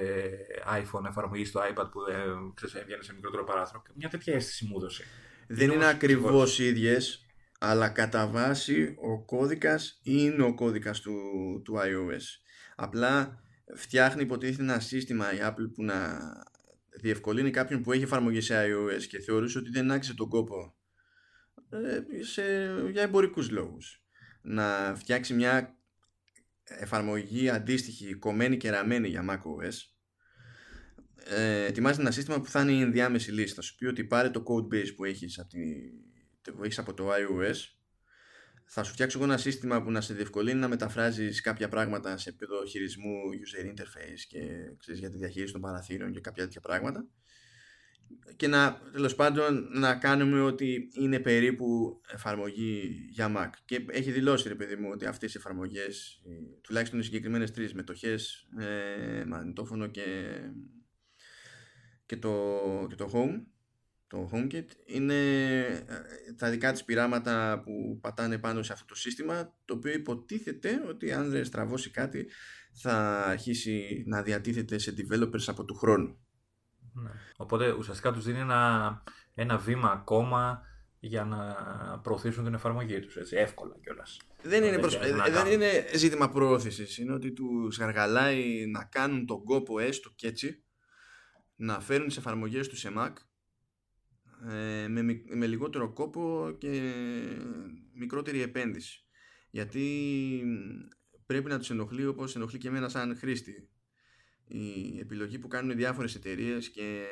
iPhone 0.82 1.06
εφαρμογής 1.08 1.50
στο 1.50 1.60
iPad 1.62 1.90
που 1.92 2.00
ε, 2.12 2.24
ξέρεις, 2.54 2.76
έβγαινε 2.76 3.04
σε 3.04 3.14
μικρότερο 3.14 3.44
παράθυρο. 3.44 3.82
Μια 3.96 4.10
τέτοια 4.10 4.34
αίσθηση 4.36 4.66
μου 4.66 4.76
έδωσε. 4.78 5.04
Δεν 5.48 5.66
είναι 5.70 5.76
όμως 5.84 5.94
ακριβώς 5.94 6.60
οι 6.60 6.66
ίδιες, 6.68 7.26
αλλά 7.60 7.90
κατά 7.90 8.28
βάση 8.28 8.96
ο 9.02 9.26
κώδικας 9.26 10.00
είναι 10.04 10.44
ο 10.44 10.54
κώδικας 10.56 11.00
του, 11.02 11.14
του 11.64 11.74
iOS. 11.78 12.24
Απλά 12.76 13.40
φτιάχνει 13.76 14.22
υποτίθεται 14.22 14.62
ένα 14.62 14.80
σύστημα 14.80 15.34
η 15.34 15.38
Apple 15.42 15.72
που 15.74 15.84
να 15.84 16.20
διευκολύνει 16.90 17.52
κάποιον 17.52 17.82
που 17.82 17.92
έχει 17.92 18.04
εφαρμογή 18.04 18.42
σε 18.42 18.66
iOS 18.66 19.04
και 19.04 19.20
θεωρούσε 19.20 19.58
ότι 19.58 19.70
δεν 19.70 19.92
άξιζε 19.92 20.16
τον 20.16 20.30
κόπο 20.30 20.76
ε, 21.70 22.24
σε, 22.24 22.42
για 22.92 23.02
εμπορικούς 23.02 23.50
λόγους. 23.50 24.04
Να 24.42 24.96
φτιάξει 24.96 25.34
μια 25.34 25.78
εφαρμογή 26.64 27.50
αντίστοιχη 27.50 28.14
κομμένη 28.14 28.58
και 28.58 28.70
ραμμένη 28.70 29.08
για 29.08 29.26
macOS 29.30 29.92
ε, 31.26 31.66
ετοιμάζει 31.66 32.00
ένα 32.00 32.12
σύστημα 32.12 32.42
που 32.42 32.50
θα 32.50 32.62
είναι 32.62 32.72
η 32.72 32.82
ενδιάμεση 32.82 33.32
λύση. 33.32 33.54
Θα 33.54 33.62
σου 33.62 33.76
πει 33.76 33.86
ότι 33.86 34.04
πάρε 34.04 34.30
το 34.30 34.44
code 34.48 34.76
base 34.76 34.96
που 34.96 35.06
έχεις 35.06 35.40
από, 35.40 35.50
που 36.56 36.64
έχεις 36.64 36.80
από 36.80 36.94
το 36.94 37.10
iOS 37.12 37.56
θα 38.74 38.84
σου 38.84 38.92
φτιάξω 38.92 39.18
εγώ 39.18 39.28
ένα 39.28 39.38
σύστημα 39.38 39.84
που 39.84 39.92
να 39.92 40.02
σε 40.02 40.14
διευκολύνει 40.14 40.60
να 40.60 40.68
μεταφράζεις 40.68 41.42
κάποια 41.42 41.70
πράγματα 41.70 42.18
σε 42.18 42.30
επίπεδο 42.30 42.66
χειρισμού 42.66 43.16
user 43.32 43.66
interface 43.66 44.20
και 44.28 44.40
ξέρεις, 44.78 45.00
για 45.00 45.10
τη 45.10 45.18
διαχείριση 45.18 45.52
των 45.54 45.62
παραθύρων 45.62 46.12
και 46.12 46.20
κάποια 46.20 46.44
τέτοια 46.44 46.62
πράγματα 46.62 47.08
και 48.36 48.48
να 48.48 48.82
τέλος 48.92 49.16
πάντων 49.16 49.68
να 49.74 49.96
κάνουμε 49.96 50.42
ότι 50.42 50.90
είναι 51.00 51.20
περίπου 51.20 52.02
εφαρμογή 52.14 53.06
για 53.10 53.34
Mac. 53.38 53.50
Και 53.66 53.86
έχει 53.90 54.12
δηλώσει 54.12 54.48
ρε 54.48 54.56
παιδί 54.56 54.76
μου 54.76 54.90
ότι 54.92 55.06
αυτές 55.06 55.34
οι 55.34 55.38
εφαρμογές, 55.38 56.22
τουλάχιστον 56.62 57.00
οι 57.00 57.04
συγκεκριμένες 57.04 57.52
τρεις 57.52 57.74
μετοχές, 57.74 58.48
ε, 58.60 59.24
μαγνητόφωνο 59.26 59.88
και, 59.88 60.38
και, 62.06 62.18
το, 62.18 62.60
και 62.90 62.96
το 62.96 63.10
Home, 63.14 63.44
το 64.12 64.30
HomeKit, 64.34 64.66
είναι 64.86 65.14
ε, 65.60 66.34
τα 66.38 66.50
δικά 66.50 66.72
της 66.72 66.84
πειράματα 66.84 67.62
που 67.64 68.00
πατάνε 68.02 68.38
πάνω 68.38 68.64
σε 68.64 68.74
αυτό 68.74 68.86
το 68.86 68.96
σύστημα, 68.96 69.54
το 69.66 69.74
οποίο 69.74 69.92
υποτίθεται 69.92 70.82
ότι 70.88 71.12
αν 71.12 71.30
δεν 71.30 71.46
στραβώσει 71.46 71.90
κάτι 71.90 72.28
θα 72.74 73.26
αρχίσει 73.26 74.04
να 74.08 74.22
διατίθεται 74.22 74.78
σε 74.78 74.94
developers 74.98 75.44
από 75.48 75.66
του 75.66 75.76
χρόνου. 75.76 76.20
Ναι. 76.94 77.10
Οπότε 77.38 77.72
ουσιαστικά 77.72 78.12
τους 78.12 78.24
δίνει 78.24 78.40
ένα, 78.40 79.04
ένα 79.36 79.58
βήμα 79.58 79.92
ακόμα 79.92 80.62
για 81.00 81.24
να 81.24 81.56
προωθήσουν 82.00 82.44
την 82.44 82.54
εφαρμογή 82.54 83.00
τους, 83.00 83.16
έτσι, 83.16 83.36
εύκολα 83.36 83.76
κιόλας. 83.84 84.20
Δεν, 84.44 84.64
είναι, 84.64 84.78
προσ... 84.78 84.98
δεν 85.32 85.52
είναι 85.52 85.70
ζήτημα 85.96 86.30
προώθησης, 86.30 86.98
είναι 86.98 87.14
ότι 87.14 87.32
τους 87.32 87.78
γαργαλάει 87.78 88.66
να 88.68 88.84
κάνουν 88.84 89.26
τον 89.26 89.44
κόπο 89.44 89.80
έστω 89.80 90.12
και 90.16 90.28
έτσι, 90.28 90.64
να 91.56 91.80
φέρουν 91.80 92.08
τις 92.08 92.18
εφαρμογές 92.18 92.68
τους 92.68 92.80
σε 92.80 92.92
Mac 92.98 93.10
ε, 93.10 93.31
με, 94.88 95.22
με 95.36 95.48
λιγότερο 95.48 95.94
κόπο 95.94 96.56
και 96.58 96.94
μικρότερη 97.94 98.42
επένδυση. 98.42 99.06
Γιατί 99.50 99.86
πρέπει 101.26 101.50
να 101.50 101.58
τους 101.58 101.70
ενοχλεί 101.70 102.06
όπως 102.06 102.36
ενοχλεί 102.36 102.58
και 102.58 102.68
εμένα 102.68 102.90
σαν 102.90 103.18
χρήστη 103.18 103.70
η 104.54 105.00
επιλογή 105.00 105.40
που 105.40 105.48
κάνουν 105.48 105.76
διάφορες 105.76 106.16
εταιρείες 106.16 106.70
και 106.70 107.06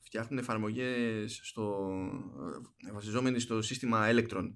φτιάχνουν 0.00 0.38
εφαρμογές 0.38 1.40
στο, 1.42 1.88
βασιζόμενοι 2.92 3.38
στο 3.38 3.62
σύστημα 3.62 4.06
Electron 4.10 4.54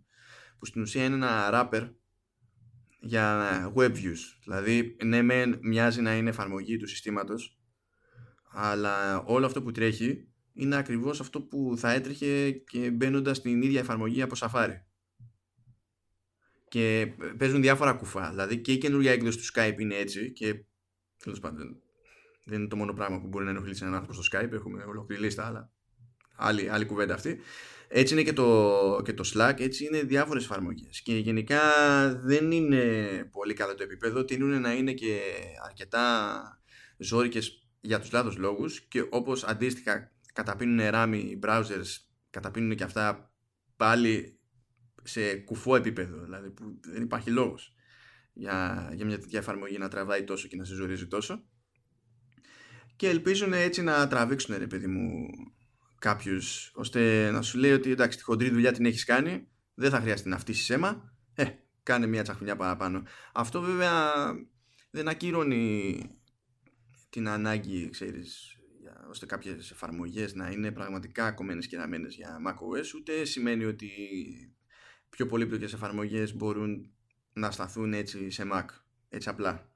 που 0.58 0.66
στην 0.66 0.82
ουσία 0.82 1.04
είναι 1.04 1.14
ένα 1.14 1.50
wrapper 1.52 1.90
για 3.00 3.72
web 3.76 3.90
views 3.90 4.18
δηλαδή 4.42 4.96
ναι 5.04 5.22
μεν 5.22 5.58
μοιάζει 5.62 6.00
να 6.00 6.16
είναι 6.16 6.28
εφαρμογή 6.28 6.76
του 6.76 6.86
συστήματος 6.86 7.58
αλλά 8.52 9.20
όλο 9.20 9.46
αυτό 9.46 9.62
που 9.62 9.72
τρέχει 9.72 10.28
είναι 10.56 10.76
ακριβώς 10.76 11.20
αυτό 11.20 11.40
που 11.40 11.74
θα 11.76 11.92
έτρεχε 11.92 12.50
και 12.50 12.90
μπαίνοντας 12.90 13.36
στην 13.36 13.62
ίδια 13.62 13.80
εφαρμογή 13.80 14.22
από 14.22 14.34
Safari 14.38 14.80
και 16.68 17.14
παίζουν 17.36 17.60
διάφορα 17.60 17.92
κουφά 17.92 18.30
δηλαδή 18.30 18.60
και 18.60 18.72
η 18.72 18.78
καινούργια 18.78 19.12
έκδοση 19.12 19.38
του 19.38 19.44
Skype 19.44 19.76
είναι 19.78 19.94
έτσι 19.94 20.32
και 20.32 20.64
τέλος 21.16 21.40
πάντων 21.40 21.80
δεν 22.48 22.58
είναι 22.58 22.68
το 22.68 22.76
μόνο 22.76 22.92
πράγμα 22.92 23.20
που 23.20 23.26
μπορεί 23.26 23.44
να 23.44 23.50
ενοχλήσει 23.50 23.82
έναν 23.82 23.94
άνθρωπο 23.94 24.22
στο 24.22 24.38
Skype. 24.38 24.52
Έχουμε 24.52 24.82
ολόκληρη 24.82 25.22
λίστα, 25.22 25.46
αλλά 25.46 25.70
άλλη, 26.36 26.68
άλλη 26.68 26.86
κουβέντα 26.86 27.14
αυτή. 27.14 27.40
Έτσι 27.88 28.14
είναι 28.14 28.22
και 28.22 28.32
το, 28.32 29.00
και 29.04 29.12
το 29.12 29.30
Slack, 29.34 29.54
έτσι 29.58 29.84
είναι 29.84 30.02
διάφορες 30.02 30.44
εφαρμογές. 30.44 31.02
Και 31.02 31.16
γενικά 31.16 31.60
δεν 32.22 32.50
είναι 32.50 32.84
πολύ 33.32 33.54
καλό 33.54 33.74
το 33.74 33.82
επίπεδο, 33.82 34.24
τείνουν 34.24 34.60
να 34.60 34.72
είναι 34.72 34.92
και 34.92 35.20
αρκετά 35.64 36.38
ζώρικες 36.98 37.66
για 37.80 38.00
τους 38.00 38.12
λάθος 38.12 38.36
λόγους 38.36 38.80
και 38.80 39.06
όπως 39.10 39.44
αντίστοιχα 39.44 40.12
καταπίνουν 40.36 40.90
ράμι 40.90 41.18
οι 41.18 41.38
browsers, 41.42 41.86
καταπίνουν 42.30 42.76
και 42.76 42.84
αυτά 42.84 43.34
πάλι 43.76 44.40
σε 45.02 45.36
κουφό 45.36 45.76
επίπεδο, 45.76 46.22
δηλαδή 46.22 46.50
που 46.50 46.80
δεν 46.80 47.02
υπάρχει 47.02 47.30
λόγος 47.30 47.74
για, 48.32 48.90
για 48.94 49.04
μια 49.04 49.18
τέτοια 49.18 49.38
εφαρμογή 49.38 49.78
να 49.78 49.88
τραβάει 49.88 50.24
τόσο 50.24 50.48
και 50.48 50.56
να 50.56 50.64
σε 50.64 50.74
ζορίζει 50.74 51.06
τόσο. 51.06 51.44
Και 52.96 53.08
ελπίζουν 53.08 53.52
έτσι 53.52 53.82
να 53.82 54.08
τραβήξουν 54.08 54.56
ρε 54.58 54.66
παιδί 54.66 54.86
μου 54.86 55.26
κάποιους 55.98 56.72
ώστε 56.74 57.30
να 57.30 57.42
σου 57.42 57.58
λέει 57.58 57.72
ότι 57.72 57.90
εντάξει 57.90 58.18
τη 58.18 58.24
χοντρή 58.24 58.50
δουλειά 58.50 58.72
την 58.72 58.86
έχεις 58.86 59.04
κάνει 59.04 59.48
δεν 59.74 59.90
θα 59.90 60.00
χρειάζεται 60.00 60.28
να 60.28 60.38
φτύσεις 60.38 60.70
αίμα 60.70 61.12
ε, 61.34 61.44
κάνε 61.82 62.06
μια 62.06 62.22
τσαχμινιά 62.22 62.56
παραπάνω. 62.56 63.02
Αυτό 63.32 63.60
βέβαια 63.60 64.12
δεν 64.90 65.08
ακυρώνει 65.08 66.00
την 67.10 67.28
ανάγκη 67.28 67.90
ξέρεις 67.90 68.55
για, 68.55 68.55
ώστε 69.10 69.26
κάποιες 69.26 69.70
εφαρμογές 69.70 70.34
να 70.34 70.50
είναι 70.50 70.72
πραγματικά 70.72 71.32
κομμένες 71.32 71.66
και 71.66 71.76
ραμμένες 71.76 72.14
για 72.14 72.40
macOS 72.46 72.94
ούτε 72.96 73.24
σημαίνει 73.24 73.64
ότι 73.64 73.90
πιο 75.10 75.26
πολύπλοκες 75.26 75.72
εφαρμογές 75.72 76.36
μπορούν 76.36 76.90
να 77.32 77.50
σταθούν 77.50 77.92
έτσι 77.92 78.30
σε 78.30 78.48
Mac 78.52 78.64
έτσι 79.08 79.28
απλά 79.28 79.70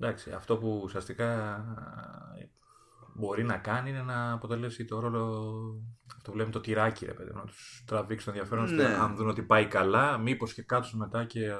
Εντάξει, 0.00 0.30
αυτό 0.30 0.56
που 0.56 0.80
ουσιαστικά 0.84 1.60
μπορεί 3.14 3.44
να 3.44 3.56
κάνει 3.56 3.90
είναι 3.90 4.02
να 4.02 4.32
αποτελέσει 4.32 4.84
το 4.84 5.00
ρόλο. 5.00 5.22
Αυτό 6.16 6.30
που 6.30 6.36
λέμε 6.36 6.50
το 6.50 6.60
τυράκι, 6.60 7.06
ρε 7.06 7.12
παιδί, 7.12 7.30
να 7.34 7.44
τους 7.44 7.82
τραβήξει 7.86 8.24
το 8.24 8.30
ενδιαφέρον. 8.30 8.74
Ναι. 8.74 8.84
Αν 8.84 9.16
δουν 9.16 9.28
ότι 9.28 9.42
πάει 9.42 9.66
καλά, 9.66 10.18
μήπως 10.18 10.54
και 10.54 10.62
κάτσουν 10.62 10.98
μετά 10.98 11.24
και 11.24 11.44
ε, 11.44 11.56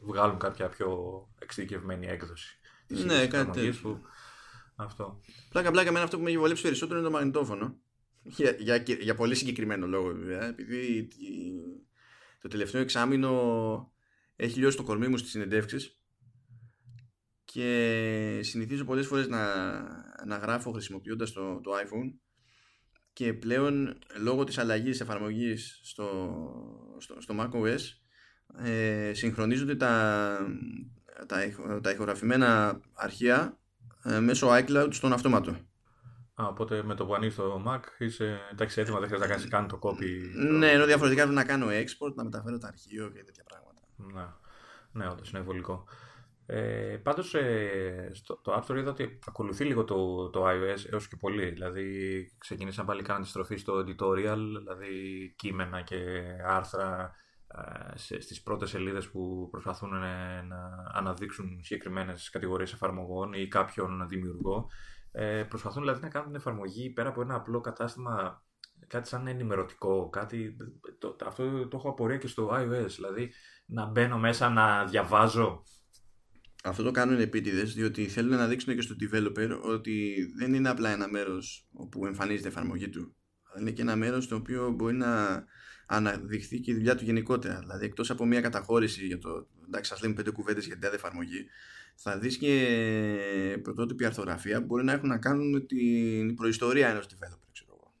βγάλουν 0.00 0.38
κάποια 0.38 0.68
πιο 0.68 0.98
εξειδικευμένη 1.38 2.06
έκδοση. 2.06 2.58
Ναι, 2.86 3.26
κάτι 3.26 3.50
τέτοιο. 3.50 3.80
Που... 3.82 4.00
Αυτό. 4.76 5.20
Πλάκα, 5.50 5.70
πλάκα, 5.70 5.92
με 5.92 6.00
αυτό 6.00 6.16
που 6.16 6.22
με 6.22 6.28
έχει 6.28 6.38
βολέψει 6.38 6.62
περισσότερο 6.62 6.98
είναι 6.98 7.08
το 7.08 7.14
μαγνητόφωνο. 7.14 7.78
Για, 8.22 8.56
για, 8.58 8.76
για 9.00 9.14
πολύ 9.14 9.34
συγκεκριμένο 9.34 9.86
λόγο, 9.86 10.14
βέβαια. 10.14 10.48
Επειδή 10.48 11.08
το 12.40 12.48
τελευταίο 12.48 12.80
εξάμεινο 12.80 13.92
έχει 14.36 14.58
λιώσει 14.58 14.76
το 14.76 14.82
κορμί 14.82 15.08
μου 15.08 15.16
στις 15.16 15.30
συνεντεύξεις 15.30 15.98
και 17.44 18.40
συνηθίζω 18.42 18.84
πολλές 18.84 19.06
φορές 19.06 19.28
να, 19.28 19.46
να 20.26 20.36
γράφω 20.36 20.72
χρησιμοποιώντας 20.72 21.32
το, 21.32 21.60
το 21.60 21.70
iPhone 21.72 22.18
και 23.12 23.34
πλέον 23.34 23.98
λόγω 24.20 24.44
της 24.44 24.58
αλλαγής 24.58 25.00
εφαρμογής 25.00 25.80
στο, 25.82 26.38
στο, 26.98 27.20
στο 27.20 27.34
macOS 27.38 27.80
ε, 28.64 29.12
συγχρονίζονται 29.14 29.76
τα, 29.76 30.38
τα, 31.26 31.50
τα 31.82 31.90
ηχογραφημένα 31.90 32.80
αρχεία 32.92 33.38
ε, 33.46 33.63
μέσω 34.20 34.48
iCloud 34.50 34.88
στον 34.90 35.12
αυτόματο. 35.12 35.56
Α, 36.34 36.46
οπότε 36.46 36.82
με 36.82 36.94
το 36.94 37.06
που 37.06 37.14
ανοίγεις 37.14 37.34
το 37.34 37.64
Mac 37.66 37.80
είσαι 37.98 38.40
εντάξει 38.52 38.80
έτοιμα, 38.80 38.98
δεν 38.98 39.08
χρειάζεται 39.08 39.28
να 39.28 39.34
κάνεις 39.34 39.50
καν 39.50 39.68
το 39.68 39.78
copy. 39.82 40.08
Ναι, 40.58 40.70
ενώ 40.70 40.84
διαφορετικά 40.84 41.22
πρέπει 41.22 41.36
να 41.36 41.44
κάνω 41.44 41.66
export, 41.66 42.14
να 42.14 42.24
μεταφέρω 42.24 42.58
το 42.58 42.66
αρχείο 42.66 43.08
και 43.08 43.24
τέτοια 43.24 43.44
πράγματα. 43.44 43.80
Ναι, 43.96 44.26
ναι 44.92 45.10
όντως 45.10 45.30
είναι 45.30 45.40
βολικό. 45.40 45.84
Ε, 46.46 47.00
πάντως 47.02 47.34
ε, 47.34 48.10
στο, 48.12 48.40
το 48.42 48.54
App 48.54 48.70
Store 48.70 48.76
είδα 48.76 48.90
ότι 48.90 49.18
ακολουθεί 49.26 49.64
λίγο 49.64 49.84
το, 49.84 50.30
το 50.30 50.48
iOS 50.48 50.92
έως 50.92 51.08
και 51.08 51.16
πολύ. 51.16 51.50
Δηλαδή 51.50 51.86
ξεκίνησαν 52.38 52.86
πάλι 52.86 53.02
κάναν 53.02 53.22
τη 53.22 53.28
στροφή 53.28 53.56
στο 53.56 53.84
editorial, 53.86 54.38
δηλαδή 54.58 55.34
κείμενα 55.36 55.80
και 55.80 56.22
άρθρα 56.46 57.02
ε, 57.02 57.23
στις 57.94 58.42
πρώτες 58.42 58.70
σελίδες 58.70 59.10
που 59.10 59.48
προσπαθούν 59.50 60.02
ε, 60.02 60.42
να 60.42 60.90
αναδείξουν 60.92 61.60
συγκεκριμένες 61.62 62.30
κατηγορίες 62.30 62.72
εφαρμογών 62.72 63.32
ή 63.32 63.48
κάποιον 63.48 64.08
δημιουργό. 64.08 64.66
Ε, 65.12 65.42
προσπαθούν 65.42 65.82
δηλαδή 65.82 66.00
να 66.00 66.08
κάνουν 66.08 66.28
την 66.28 66.36
εφαρμογή 66.36 66.90
πέρα 66.90 67.08
από 67.08 67.20
ένα 67.20 67.34
απλό 67.34 67.60
κατάστημα 67.60 68.42
κάτι 68.86 69.08
σαν 69.08 69.26
ενημερωτικό, 69.26 70.08
κάτι, 70.08 70.56
το, 70.98 71.16
αυτό 71.26 71.68
το 71.68 71.76
έχω 71.76 71.88
απορία 71.88 72.16
και 72.16 72.26
στο 72.26 72.50
iOS, 72.52 72.88
δηλαδή 72.96 73.32
να 73.66 73.86
μπαίνω 73.86 74.18
μέσα 74.18 74.48
να 74.48 74.84
διαβάζω 74.84 75.62
αυτό 76.64 76.82
το 76.82 76.90
κάνουν 76.90 77.20
επίτηδες 77.20 77.74
διότι 77.74 78.08
θέλουν 78.08 78.36
να 78.36 78.46
δείξουν 78.46 78.74
και 78.74 78.80
στο 78.80 78.94
developer 79.00 79.60
ότι 79.62 80.16
δεν 80.38 80.54
είναι 80.54 80.68
απλά 80.68 80.90
ένα 80.90 81.08
μέρος 81.08 81.68
όπου 81.72 82.06
εμφανίζεται 82.06 82.48
η 82.48 82.50
εφαρμογή 82.50 82.88
του 82.88 83.16
αλλά 83.42 83.60
είναι 83.60 83.70
και 83.70 83.82
ένα 83.82 83.96
μέρος 83.96 84.24
στο 84.24 84.36
οποίο 84.36 84.70
μπορεί 84.70 84.94
να 84.96 85.44
αναδειχθεί 85.86 86.60
και 86.60 86.70
η 86.70 86.74
δουλειά 86.74 86.96
του 86.96 87.04
γενικότερα 87.04 87.58
δηλαδή 87.58 87.84
εκτός 87.84 88.10
από 88.10 88.26
μια 88.26 88.40
καταχώρηση 88.40 89.06
για 89.06 89.18
το 89.18 89.46
εντάξει 89.66 89.90
σας 89.90 90.02
λέμε 90.02 90.14
πέντε 90.14 90.30
κουβέντες 90.30 90.64
για 90.64 90.72
την 90.72 90.82
τάδε 90.82 90.96
εφαρμογή 90.96 91.46
θα 91.94 92.18
δεις 92.18 92.36
και 92.36 93.58
πρωτότυπη 93.62 94.04
αρθογραφία 94.04 94.60
που 94.60 94.66
μπορεί 94.66 94.84
να 94.84 94.92
έχουν 94.92 95.08
να 95.08 95.18
κάνουν 95.18 95.50
με 95.50 95.60
την 95.60 96.34
προϊστορία 96.34 96.88
ενός 96.88 97.06
developer 97.06 97.48
ξέρω 97.52 97.78
εγώ. 97.80 97.94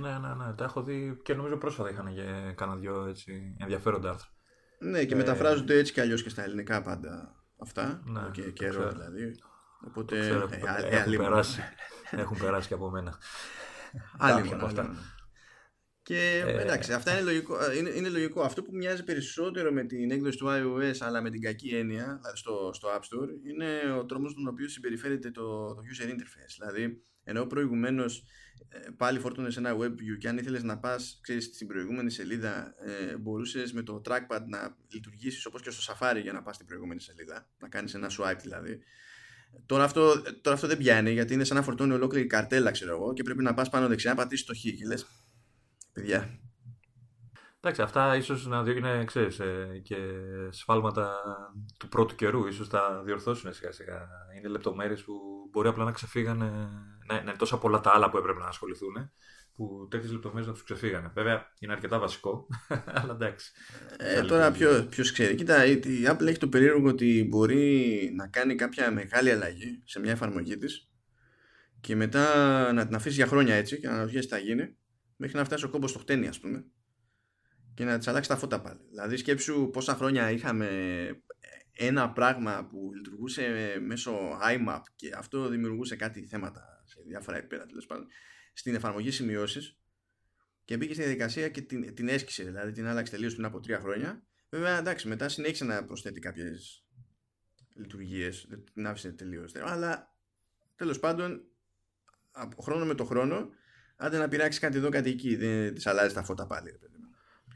Ναι, 0.00 0.18
ναι, 0.18 0.34
ναι, 0.34 0.52
τα 0.52 0.64
έχω 0.64 0.82
δει 0.82 1.18
και 1.22 1.34
νομίζω 1.34 1.56
πρόσφατα 1.56 1.90
είχαν 1.90 2.14
και 2.14 2.52
κάνα 2.54 2.76
δυο 2.76 3.06
έτσι 3.06 3.56
ενδιαφέροντα 3.58 4.10
άρθρα. 4.10 4.28
Ναι, 4.78 5.04
και 5.04 5.14
ε... 5.14 5.16
μεταφράζονται 5.16 5.78
έτσι 5.78 5.92
κι 5.92 6.00
αλλιώς 6.00 6.22
και 6.22 6.28
στα 6.28 6.42
ελληνικά 6.44 6.82
πάντα 6.82 7.34
αυτά. 7.58 8.02
Ναι, 8.04 8.20
και 8.32 8.42
καιρό 8.42 8.88
δηλαδή. 8.88 9.38
Οπότε. 9.86 10.20
Ξέρω, 10.20 10.48
ε, 10.50 10.86
ε, 10.88 10.96
έχουν, 10.96 11.16
περάσει, 11.16 11.62
έχουν 12.10 12.38
περάσει 12.38 12.68
και 12.68 12.74
από 12.74 12.90
μένα. 12.90 13.18
Άλλη 14.18 14.52
από 14.52 14.64
αυτά. 14.64 14.94
Και 16.08 16.44
ε... 16.46 16.60
εντάξει, 16.60 16.92
αυτά 16.92 17.12
είναι 17.12 17.22
λογικό, 17.22 17.72
είναι, 17.72 17.90
είναι 17.90 18.08
λογικό. 18.08 18.42
Αυτό 18.42 18.62
που 18.62 18.70
μοιάζει 18.74 19.04
περισσότερο 19.04 19.72
με 19.72 19.84
την 19.84 20.10
έκδοση 20.10 20.38
του 20.38 20.46
iOS 20.48 20.96
αλλά 20.98 21.22
με 21.22 21.30
την 21.30 21.40
κακή 21.40 21.68
έννοια 21.68 22.04
δηλαδή 22.04 22.36
στο, 22.36 22.70
στο 22.72 22.88
App 22.88 23.00
Store 23.00 23.28
είναι 23.48 23.92
ο 23.98 24.04
τρόπος 24.04 24.34
τον 24.34 24.48
οποίο 24.48 24.68
συμπεριφέρεται 24.68 25.30
το, 25.30 25.74
το 25.74 25.82
user 25.92 26.06
interface. 26.06 26.54
Δηλαδή, 26.58 27.02
ενώ 27.24 27.46
προηγουμένως 27.46 28.24
ε, 28.68 28.78
πάλι 28.96 29.18
φόρτωνες 29.18 29.56
ένα 29.56 29.76
WebView 29.76 30.18
και 30.18 30.28
αν 30.28 30.38
ήθελες 30.38 30.62
να 30.62 30.78
πας 30.78 31.20
στην 31.52 31.66
προηγούμενη 31.66 32.10
σελίδα, 32.10 32.74
ε, 32.86 33.16
μπορούσες 33.16 33.72
με 33.72 33.82
το 33.82 34.02
trackpad 34.08 34.42
να 34.48 34.76
λειτουργήσεις 34.92 35.46
όπως 35.46 35.62
και 35.62 35.70
στο 35.70 35.92
Safari 35.92 36.20
για 36.22 36.32
να 36.32 36.42
πας 36.42 36.54
στην 36.54 36.66
προηγούμενη 36.66 37.00
σελίδα. 37.00 37.48
Να 37.58 37.68
κάνεις 37.68 37.94
ένα 37.94 38.10
swipe 38.18 38.40
δηλαδή. 38.42 38.78
Τώρα 39.66 39.84
αυτό, 39.84 40.22
τώρα 40.22 40.56
αυτό 40.56 40.66
δεν 40.66 40.76
πιάνει 40.76 41.12
γιατί 41.12 41.34
είναι 41.34 41.44
σαν 41.44 41.56
να 41.56 41.62
φορτώνει 41.62 41.92
ολόκληρη 41.92 42.26
καρτέλα, 42.26 42.70
ξέρω 42.70 42.92
εγώ, 42.92 43.12
και 43.12 43.22
πρέπει 43.22 43.42
να 43.42 43.54
πας 43.54 43.68
πάνω 43.68 43.88
δεξιά 43.88 44.10
να 44.10 44.16
πατήσεις 44.16 44.44
το 44.44 44.54
χ. 44.54 44.60
Και 44.60 44.86
λες, 44.86 45.06
παιδιά. 45.98 46.38
Εντάξει, 47.60 47.82
αυτά 47.82 48.16
ίσως 48.16 48.46
να 48.46 48.64
είναι 48.76 49.04
ξέρεις, 49.04 49.40
ε, 49.40 49.80
και 49.84 49.96
σφάλματα 50.50 51.16
του 51.78 51.88
πρώτου 51.88 52.14
καιρού. 52.14 52.52
σω 52.52 52.66
τα 52.66 53.02
διορθώσουν 53.04 53.52
σιγά 53.52 53.72
σιγά. 53.72 54.08
Είναι 54.36 54.48
λεπτομέρειες 54.48 55.04
που 55.04 55.12
μπορεί 55.50 55.68
απλά 55.68 55.84
να 55.84 55.92
ξεφύγανε. 55.92 56.44
Να, 57.06 57.14
να 57.14 57.20
είναι 57.20 57.34
τόσα 57.38 57.58
πολλά 57.58 57.80
τα 57.80 57.90
άλλα 57.94 58.10
που 58.10 58.16
έπρεπε 58.16 58.38
να 58.38 58.46
ασχοληθούν 58.46 59.10
που 59.54 59.88
τέτοιες 59.90 60.12
λεπτομέρειες 60.12 60.46
να 60.46 60.52
τους 60.52 60.62
ξεφύγανε. 60.62 61.10
Βέβαια 61.14 61.52
είναι 61.58 61.72
αρκετά 61.72 61.98
βασικό, 61.98 62.46
αλλά 62.98 63.12
εντάξει. 63.12 63.52
Ε, 63.96 64.22
τώρα 64.22 64.50
ποιο 64.50 65.02
ξέρει. 65.12 65.34
Κοίτα, 65.34 65.64
η 65.66 65.80
Apple 66.06 66.26
έχει 66.26 66.38
το 66.38 66.48
περίεργο 66.48 66.88
ότι 66.88 67.26
μπορεί 67.28 68.12
να 68.16 68.28
κάνει 68.28 68.54
κάποια 68.54 68.90
μεγάλη 68.90 69.30
αλλαγή 69.30 69.82
σε 69.84 70.00
μια 70.00 70.12
εφαρμογή 70.12 70.58
της 70.58 70.90
και 71.80 71.96
μετά 71.96 72.72
να 72.72 72.86
την 72.86 72.94
αφήσει 72.94 73.14
για 73.14 73.26
χρόνια 73.26 73.54
έτσι 73.54 73.80
και 73.80 73.86
να 73.86 73.92
αναρωτιέσαι 73.92 74.28
τι 74.28 74.34
θα 74.34 74.40
γίνει 74.40 74.76
μέχρι 75.18 75.36
να 75.36 75.44
φτάσει 75.44 75.64
ο 75.64 75.68
κόμπος 75.68 75.90
στο 75.90 75.98
χτένι, 75.98 76.28
ας 76.28 76.40
πούμε, 76.40 76.64
και 77.74 77.84
να 77.84 77.98
της 77.98 78.08
αλλάξει 78.08 78.28
τα 78.28 78.36
φώτα 78.36 78.60
πάλι. 78.60 78.80
Δηλαδή, 78.88 79.16
σκέψου 79.16 79.70
πόσα 79.72 79.94
χρόνια 79.94 80.30
είχαμε 80.30 80.68
ένα 81.72 82.12
πράγμα 82.12 82.66
που 82.66 82.90
λειτουργούσε 82.94 83.76
μέσω 83.80 84.38
IMAP 84.42 84.80
και 84.96 85.12
αυτό 85.16 85.48
δημιουργούσε 85.48 85.96
κάτι 85.96 86.26
θέματα 86.26 86.82
σε 86.84 87.02
διάφορα 87.06 87.36
επίπεδα 87.36 87.66
τέλος 87.66 87.86
πάντων 87.86 88.06
στην 88.52 88.74
εφαρμογή 88.74 89.10
σημειώσεις 89.10 89.78
και 90.64 90.76
μπήκε 90.76 90.92
στη 90.92 91.02
διαδικασία 91.02 91.48
και 91.48 91.60
την, 91.60 91.94
την 91.94 92.08
έσκησε, 92.08 92.44
δηλαδή 92.44 92.72
την 92.72 92.86
άλλαξε 92.86 93.12
τελείως 93.12 93.32
πριν 93.32 93.44
από 93.44 93.60
τρία 93.60 93.80
χρόνια. 93.80 94.22
Βέβαια, 94.48 94.78
εντάξει, 94.78 95.08
μετά 95.08 95.28
συνέχισε 95.28 95.64
να 95.64 95.84
προσθέτει 95.84 96.20
κάποιες 96.20 96.84
λειτουργίες, 97.74 98.48
την 98.72 98.86
άφησε 98.86 99.12
τελείως. 99.12 99.54
Αλλά 99.54 100.14
τέλος 100.76 100.98
πάντων, 100.98 101.42
από 102.30 102.62
χρόνο 102.62 102.84
με 102.84 102.94
το 102.94 103.04
χρόνο, 103.04 103.48
άντε 103.98 104.18
να 104.18 104.28
πειράξεις 104.28 104.60
κάτι 104.60 104.76
εδώ, 104.76 104.88
κάτι 104.88 105.10
εκεί. 105.10 105.36
Δεν 105.36 105.74
της 105.74 105.86
αλλάζει 105.86 106.14
τα 106.14 106.22
φώτα 106.22 106.46
πάλι. 106.46 106.78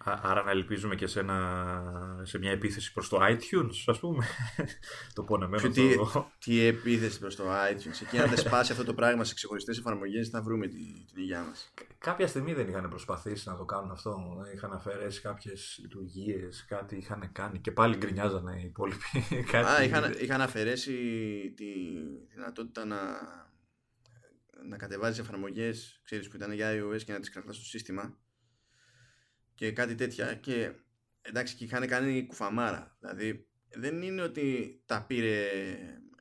Άρα 0.04 0.42
να 0.42 0.50
ελπίζουμε 0.50 0.94
και 0.94 1.06
σε, 1.06 1.20
ένα, 1.20 2.20
σε 2.22 2.38
μια 2.38 2.50
επίθεση 2.50 2.92
προς 2.92 3.08
το 3.08 3.18
iTunes, 3.20 3.82
ας 3.86 3.98
πούμε. 3.98 4.24
το 5.14 5.22
πονεμένο 5.22 5.68
τι, 5.68 5.96
το... 5.96 6.30
τι 6.38 6.60
επίθεση 6.60 7.18
προς 7.18 7.36
το 7.36 7.44
iTunes. 7.44 8.02
Εκεί 8.02 8.18
αν 8.18 8.28
δεν 8.28 8.38
σπάσει 8.38 8.72
αυτό 8.72 8.84
το 8.84 8.94
πράγμα 8.94 9.24
σε 9.24 9.34
ξεχωριστές 9.34 9.78
εφαρμογές 9.78 10.28
θα 10.28 10.42
βρούμε 10.42 10.66
την, 10.66 11.06
την 11.06 11.22
υγειά 11.22 11.42
μας. 11.42 11.72
Κάποια 11.98 12.26
στιγμή 12.26 12.52
δεν 12.52 12.68
είχαν 12.68 12.88
προσπαθήσει 12.88 13.48
να 13.48 13.56
το 13.56 13.64
κάνουν 13.64 13.90
αυτό. 13.90 14.16
Είχαν 14.54 14.72
αφαιρέσει 14.72 15.20
κάποιες 15.20 15.78
λειτουργίες, 15.82 16.64
κάτι 16.68 16.96
είχαν 16.96 17.30
κάνει 17.32 17.58
και 17.58 17.70
πάλι 17.70 17.96
γκρινιάζανε 17.96 18.60
οι 18.60 18.64
υπόλοιποι. 18.64 19.24
κάτι... 19.52 19.68
Α, 19.68 19.82
είχαν, 19.84 20.14
είχαν 20.20 20.40
αφαιρέσει 20.40 20.92
τη 21.56 21.64
δυνατότητα 22.34 22.84
να, 22.84 22.98
να 24.68 24.76
κατεβάζεις 24.76 25.18
εφαρμογές 25.18 26.00
ξέρεις, 26.04 26.28
που 26.28 26.36
ήταν 26.36 26.52
για 26.52 26.70
iOS 26.72 27.02
και 27.02 27.12
να 27.12 27.20
τις 27.20 27.30
κρατάς 27.30 27.56
στο 27.56 27.64
σύστημα 27.64 28.18
και 29.54 29.72
κάτι 29.72 29.94
τέτοια 29.94 30.34
και 30.34 30.72
εντάξει 31.22 31.54
και 31.54 31.64
είχαν 31.64 31.86
κάνει 31.86 32.26
κουφαμάρα. 32.26 32.96
Δηλαδή 33.00 33.48
δεν 33.74 34.02
είναι 34.02 34.22
ότι 34.22 34.80
τα 34.86 35.06
πήρε 35.06 35.48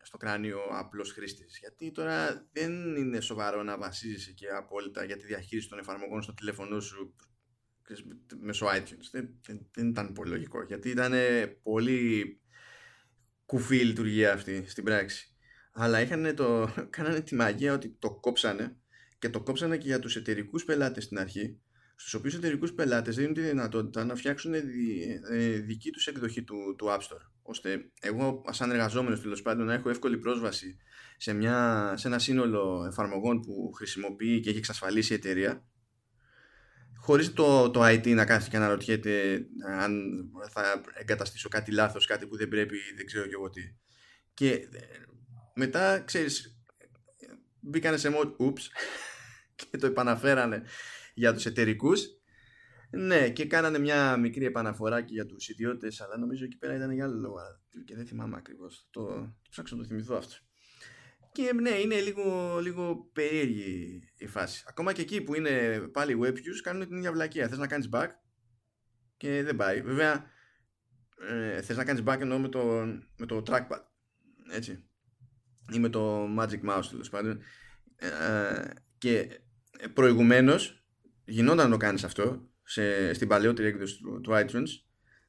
στο 0.02 0.18
κράνιο 0.18 0.60
απλός 0.72 1.12
χρήστης. 1.12 1.58
Γιατί 1.60 1.92
τώρα 1.92 2.48
δεν 2.52 2.96
είναι 2.96 3.22
σοβαρό 3.22 3.64
να 3.64 3.78
βασίζεσαι 3.78 4.32
και 4.32 4.48
απόλυτα 4.48 5.04
για 5.04 5.18
τη 5.18 5.26
διαχείριση 5.26 5.70
των 5.70 5.80
εφαρμογών 5.80 6.22
στο 6.22 6.34
τηλέφωνο 6.34 6.80
σου 6.80 7.16
μέσω 8.40 8.68
iTunes. 8.68 9.10
Δεν, 9.12 9.40
δεν, 9.46 9.70
δεν 9.74 9.88
ήταν 9.88 10.14
πολύ 10.14 10.30
λογικό 10.30 10.64
γιατί 10.64 10.90
ήταν 10.90 11.14
πολύ 11.64 12.42
κουφή 13.46 13.78
η 13.78 13.84
λειτουργία 13.84 14.34
αυτή 14.34 14.64
στην 14.68 14.84
πράξη 14.84 15.31
αλλά 15.72 16.02
είχαν 16.02 16.36
το, 16.36 16.70
κάνανε 16.96 17.22
τη 17.22 17.36
μαγεία 17.36 17.74
ότι 17.74 17.96
το 18.00 18.12
κόψανε 18.12 18.76
και 19.20 19.30
το 19.30 19.42
κόψανε 19.42 19.78
και 19.78 19.88
για 19.88 20.00
τους 20.00 20.16
εταιρικούς 20.16 20.66
πελάτες 20.66 21.04
στην 21.04 21.20
αρχή 21.20 21.60
στους 21.96 22.14
οποίους 22.14 22.36
εταιρικούς 22.36 22.74
πελάτες 22.74 23.16
δίνουν 23.16 23.34
τη 23.34 23.42
δυνατότητα 23.42 24.06
να 24.06 24.16
φτιάξουν 24.16 24.54
ε, 24.54 24.62
δική 25.60 25.92
τους 25.92 26.08
εκδοχή 26.08 26.44
του, 26.44 26.76
του 26.78 26.88
App 26.90 27.00
Store 27.00 27.32
ώστε 27.42 27.92
εγώ 28.02 28.44
σαν 28.50 28.72
εργαζόμενος 28.72 29.22
τέλος 29.22 29.42
πάντων 29.42 29.66
να 29.66 29.74
έχω 29.74 29.90
εύκολη 29.90 30.18
πρόσβαση 30.18 30.78
σε, 31.18 31.34
μια, 31.34 31.94
σε 31.98 32.08
ένα 32.08 32.20
σύνολο 32.20 32.86
εφαρμογών 32.88 33.42
που 33.42 33.72
χρησιμοποιεί 33.76 34.40
και 34.40 34.50
έχει 34.50 34.58
εξασφαλίσει 34.58 35.14
η 35.14 35.16
εταιρεία 35.16 35.66
χωρίς 37.02 37.34
το, 37.34 37.70
το 37.70 37.86
IT 37.86 38.14
να 38.14 38.26
κάθεται 38.26 38.50
και 38.50 38.58
να 38.58 38.68
ρωτιέται 38.68 39.46
αν 39.80 40.24
θα 40.50 40.82
εγκαταστήσω 40.94 41.50
κάτι 41.50 41.72
λάθος, 41.72 42.06
κάτι 42.06 42.28
που 42.28 42.38
δεν 42.38 42.48
πρέπει, 42.48 42.78
δεν 42.96 43.06
ξέρω 43.06 43.26
και 43.26 43.34
εγώ 43.34 43.50
τι. 43.50 43.62
Και 44.34 44.50
ε, 44.50 44.68
μετά, 45.56 46.00
ξέρεις, 46.00 46.62
μπήκανε 47.60 47.98
σε 47.98 48.10
mode 48.14 48.36
oops 48.38 48.62
και 49.56 49.78
το 49.78 49.86
επαναφέρανε 49.86 50.64
για 51.14 51.34
τους 51.34 51.46
εταιρικούς. 51.46 52.06
Ναι, 52.94 53.30
και 53.30 53.46
κάνανε 53.46 53.80
μια 53.80 54.18
μικρή 54.18 54.46
επαναφορά 54.46 55.02
και 55.02 55.14
για 55.14 55.26
τους 55.26 55.50
ιδιώτες, 55.50 56.02
αλλά 56.02 56.18
νομίζω 56.18 56.46
εκεί 56.46 56.58
πέρα 56.58 56.76
ήταν 56.76 56.92
για 56.92 57.06
άλλο 57.06 57.20
λόγο 57.20 57.38
και 57.86 57.96
δεν 57.96 58.06
θυμάμαι 58.06 58.38
ακριβώς. 58.38 58.88
Το, 58.90 59.06
το 59.42 59.50
ψάξω 59.50 59.76
να 59.76 59.82
το 59.82 59.88
θυμηθώ 59.88 60.16
αυτό. 60.16 60.36
Και 61.32 61.54
ναι, 61.54 61.70
είναι 61.70 62.00
λίγο, 62.00 62.58
λίγο 62.60 63.10
περίεργη 63.14 64.00
η 64.18 64.28
φάση. 64.28 64.64
Ακόμα 64.68 64.94
και 64.94 65.02
εκεί 65.02 65.22
που 65.22 65.36
είναι 65.36 65.80
πάλι 65.80 66.20
web 66.22 66.32
views 66.32 66.60
κάνουν 66.64 66.88
την 66.88 66.98
ίδια 66.98 67.12
βλακεία. 67.12 67.48
Θες 67.48 67.58
να 67.58 67.68
κάνεις 67.68 67.90
back 67.92 68.08
και 69.18 69.44
δεν 69.44 69.56
πάει. 69.56 69.82
Βέβαια, 69.82 70.26
ε, 71.30 71.62
θες 71.62 71.78
να 71.78 71.86
κάνεις 71.86 72.04
back 72.06 72.18
εννοώ 72.20 72.40
με 72.40 72.50
το, 72.50 72.64
με 73.18 73.26
το 73.26 73.44
trackpad. 73.48 73.82
Έτσι. 74.52 74.91
Ή 75.74 75.80
με 75.80 75.90
το 75.90 76.26
magic 76.40 76.70
mouse 76.70 76.86
τέλος 76.90 77.10
πάντων. 77.10 77.42
Ε, 77.96 78.10
και 78.98 79.42
προηγουμένως 79.94 80.86
γινόταν 81.26 81.66
να 81.66 81.72
το 81.72 81.78
κάνεις 81.78 82.04
αυτό 82.04 82.50
σε, 82.64 83.14
στην 83.14 83.28
παλαιότερη 83.28 83.68
έκδοση 83.68 83.98
του, 83.98 84.22
του 84.22 84.32
iTunes 84.34 84.68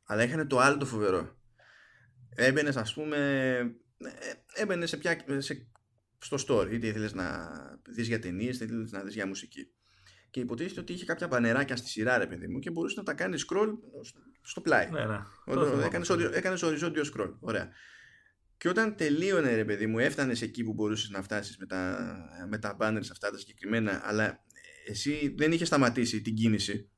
αλλά 0.05 0.23
είχαν 0.23 0.49
το 0.49 0.59
άλλο 0.59 0.77
το 0.77 0.87
φοβερό. 0.87 1.37
Έμπαινες 2.35 2.77
ας 2.77 2.95
πούμε 2.95 3.17
ε, 3.99 4.61
έμπαινες 4.63 4.89
σε, 4.89 4.97
πια, 4.97 5.25
σε, 5.39 5.71
στο 6.19 6.37
store 6.47 6.73
είτε 6.73 6.87
ήθελες 6.87 7.15
να 7.15 7.51
δεις 7.95 8.09
για 8.09 8.19
ταινίες 8.19 8.55
είτε 8.55 8.65
ήθελες 8.65 8.91
να 8.91 9.03
δεις 9.03 9.15
για 9.15 9.27
μουσική. 9.27 9.73
Και 10.31 10.41
υποτίθεται 10.41 10.81
ότι 10.81 10.93
είχε 10.93 11.05
κάποια 11.05 11.29
πανεράκια 11.29 11.77
στη 11.77 11.89
σειρά 11.89 12.19
ρε 12.19 12.27
παιδί 12.27 12.49
μου 12.49 12.59
και 12.59 12.71
μπορούσες 12.71 12.97
να 12.97 13.03
τα 13.03 13.15
κάνεις 13.15 13.47
scroll 13.49 13.69
στο 14.43 14.61
πλάι. 14.61 14.91
Ναι, 14.91 15.07
ναι. 15.07 15.85
έκανες, 15.85 16.11
έκανες 16.33 16.63
οριζόντιο 16.63 17.03
scroll. 17.15 17.35
Ωραία 17.41 17.73
και 18.63 18.69
όταν 18.69 18.97
τελείωνε 18.97 19.55
ρε 19.55 19.65
παιδί 19.65 19.87
μου 19.87 19.99
έφτανες 19.99 20.43
εκεί 20.43 20.65
που 20.65 20.73
μπορούσες 20.73 21.11
να 21.11 21.23
φτάσεις 21.23 21.57
με 21.57 21.67
τα, 21.67 22.15
με 22.49 22.59
τα 22.59 22.77
banners 22.81 23.09
αυτά 23.11 23.31
τα 23.31 23.39
συγκεκριμένα 23.39 24.01
αλλά 24.05 24.45
εσύ 24.87 25.35
δεν 25.37 25.53
είχε 25.53 25.65
σταματήσει 25.65 26.21
την 26.21 26.35
κίνηση. 26.35 26.91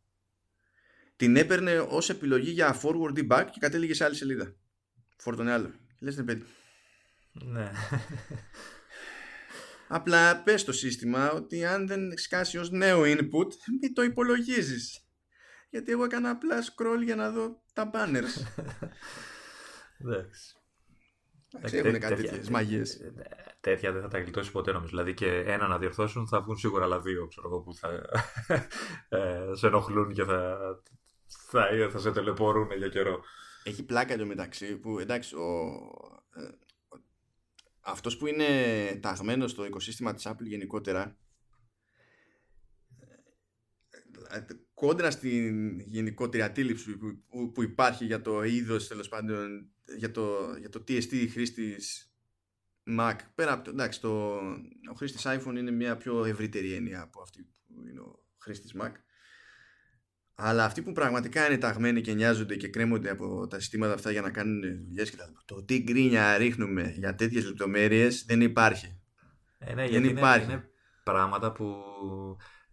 Την 1.16 1.36
έπαιρνε 1.36 1.78
ως 1.78 2.10
επιλογή 2.10 2.50
για 2.50 2.80
forward 2.82 3.18
ή 3.18 3.26
back 3.30 3.46
και 3.50 3.58
κατέληγε 3.60 3.94
σε 3.94 4.04
άλλη 4.04 4.14
σελίδα. 4.14 4.54
Φόρτωνε 5.16 5.52
άλλο. 5.52 5.74
Λες 5.98 6.16
ναι 6.16 6.22
παιδί. 6.22 6.44
Ναι. 7.32 7.70
Απλά 9.88 10.42
πες 10.42 10.64
το 10.64 10.72
σύστημα 10.72 11.30
ότι 11.30 11.64
αν 11.64 11.86
δεν 11.86 12.18
σκάσει 12.18 12.58
ως 12.58 12.70
νέο 12.70 13.02
input 13.02 13.52
μην 13.80 13.94
το 13.94 14.02
υπολογίζεις. 14.02 15.04
Γιατί 15.70 15.92
εγώ 15.92 16.04
έκανα 16.04 16.30
απλά 16.30 16.62
scroll 16.62 17.02
για 17.04 17.16
να 17.16 17.30
δω 17.30 17.62
τα 17.72 17.90
banners. 17.94 18.64
Εντάξει 20.00 20.54
έχουν 21.60 21.98
κάτι 21.98 22.22
τέτοιες 22.22 22.48
μαγείες. 22.48 23.00
Τέτοια 23.60 23.92
δεν 23.92 24.02
θα 24.02 24.08
τα 24.08 24.18
γλιτώσει 24.18 24.50
ποτέ 24.50 24.72
νομίζω. 24.72 24.90
Δηλαδή 24.90 25.14
και 25.14 25.26
ένα 25.26 25.66
να 25.66 25.78
διορθώσουν 25.78 26.28
θα 26.28 26.40
βγουν 26.42 26.56
σίγουρα 26.56 26.84
άλλα 26.84 27.00
δύο 27.00 27.26
ξέρω 27.26 27.48
εγώ, 27.48 27.60
που 27.60 27.74
θα 27.74 27.88
ε, 29.08 29.54
σε 29.54 29.66
ενοχλούν 29.66 30.12
και 30.12 30.24
θα, 30.24 30.58
θα, 31.26 31.68
θα 31.90 31.98
σε 31.98 32.10
τελεπορούν 32.10 32.68
για 32.76 32.88
καιρό. 32.88 33.22
Έχει 33.64 33.84
πλάκα 33.84 34.12
εντωμεταξύ 34.12 34.76
που 34.76 34.98
εντάξει, 34.98 35.34
ο, 35.34 35.70
ε, 36.36 36.48
αυτός 37.80 38.16
που 38.16 38.26
είναι 38.26 38.46
ταγμένος 39.02 39.50
στο 39.50 39.64
οικοσύστημα 39.64 40.14
της 40.14 40.26
Apple 40.28 40.44
γενικότερα 40.44 41.16
ε, 44.30 44.44
κόντρα 44.84 45.10
στην 45.10 45.80
γενικότερη 45.80 46.42
αντίληψη 46.42 46.96
που, 46.96 47.52
που 47.52 47.62
υπάρχει 47.62 48.04
για 48.04 48.22
το 48.22 48.42
είδος 48.42 48.88
τέλος 48.88 49.08
πάντων 49.08 49.70
για 49.96 50.10
το, 50.10 50.56
για 50.58 50.68
το 50.68 50.80
τι 50.80 50.96
εστί 50.96 51.28
χρήστης 51.28 52.12
Mac 52.98 53.14
πέρα 53.34 53.52
από 53.52 53.64
το 53.64 53.70
εντάξει 53.70 54.00
το, 54.00 54.34
ο 54.90 54.94
χρήστης 54.96 55.22
iPhone 55.26 55.56
είναι 55.56 55.70
μια 55.70 55.96
πιο 55.96 56.24
ευρύτερη 56.24 56.72
έννοια 56.72 57.00
από 57.02 57.20
αυτή 57.20 57.42
που 57.42 57.86
είναι 57.88 58.00
ο 58.00 58.24
χρήστης 58.38 58.74
Mac 58.80 58.92
Αλλά 60.34 60.64
αυτοί 60.64 60.82
που 60.82 60.92
πραγματικά 60.92 61.46
είναι 61.46 61.58
ταγμένοι 61.58 62.00
και 62.00 62.14
νοιάζονται 62.14 62.56
και 62.56 62.68
κρέμονται 62.68 63.10
από 63.10 63.46
τα 63.46 63.58
συστήματα 63.60 63.92
αυτά 63.92 64.10
για 64.10 64.20
να 64.20 64.30
κάνουν 64.30 64.60
δουλειές 64.86 65.10
και 65.10 65.16
τα 65.16 65.26
λοιπά. 65.26 65.42
Το 65.44 65.62
τι 65.64 65.82
γκρίνια 65.82 66.36
ρίχνουμε 66.36 66.94
για 66.96 67.14
τέτοιες 67.14 67.44
λεπτομέρειες 67.44 68.24
δεν 68.24 68.40
υπάρχει. 68.40 69.00
Ε, 69.58 69.74
ναι, 69.74 69.88
δεν 69.88 70.04
υπάρχει. 70.04 70.44
Είναι, 70.44 70.52
είναι 70.52 70.70
πράγματα 71.04 71.52
που 71.52 71.74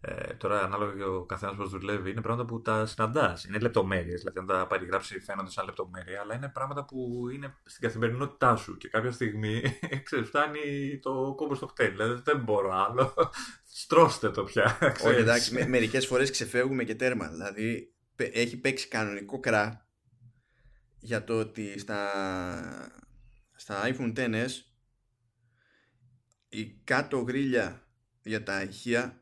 ε, 0.04 0.34
τώρα, 0.34 0.62
ανάλογα 0.62 0.92
και 0.96 1.04
ο 1.04 1.24
καθένας 1.24 1.56
πώς 1.56 1.70
δουλεύει, 1.70 2.10
είναι 2.10 2.20
πράγματα 2.20 2.44
που 2.44 2.62
τα 2.62 2.86
συναντάς. 2.86 3.44
Είναι 3.44 3.58
λεπτομέρειες. 3.58 4.18
Δηλαδή, 4.18 4.38
αν 4.38 4.46
τα 4.46 4.66
περιγράψει, 4.66 5.20
φαίνονται 5.20 5.50
σαν 5.50 5.64
λεπτομέρεια, 5.64 6.20
αλλά 6.20 6.34
είναι 6.34 6.48
πράγματα 6.48 6.84
που 6.84 7.28
είναι 7.32 7.56
στην 7.64 7.82
καθημερινότητά 7.82 8.56
σου. 8.56 8.76
Και 8.76 8.88
κάποια 8.88 9.10
στιγμή 9.10 9.62
φτάνει 10.28 10.98
το 11.02 11.34
κόμπο 11.36 11.54
στο 11.54 11.66
χτέλι. 11.66 11.90
Δηλαδή, 11.90 12.20
δεν 12.24 12.38
μπορώ 12.38 12.72
άλλο. 12.72 13.14
Στρώστε 13.82 14.30
το 14.30 14.44
πια. 14.44 14.78
Όχι, 15.04 15.20
εντάξει, 15.20 15.54
με, 15.54 15.66
μερικές 15.66 16.06
φορές 16.06 16.30
ξεφεύγουμε 16.30 16.84
και 16.84 16.94
τέρμα. 16.94 17.28
Δηλαδή, 17.28 17.94
έχει 18.16 18.56
παίξει 18.56 18.88
κανονικό 18.88 19.40
κρά 19.40 19.86
για 20.98 21.24
το 21.24 21.38
ότι 21.38 21.78
στα, 21.78 22.10
στα 23.54 23.80
iPhone 23.84 24.12
XS 24.16 24.50
η 26.48 26.64
κάτω 26.84 27.18
γρίλια 27.18 27.86
για 28.22 28.42
τα 28.42 28.62
ηχεία 28.62 29.21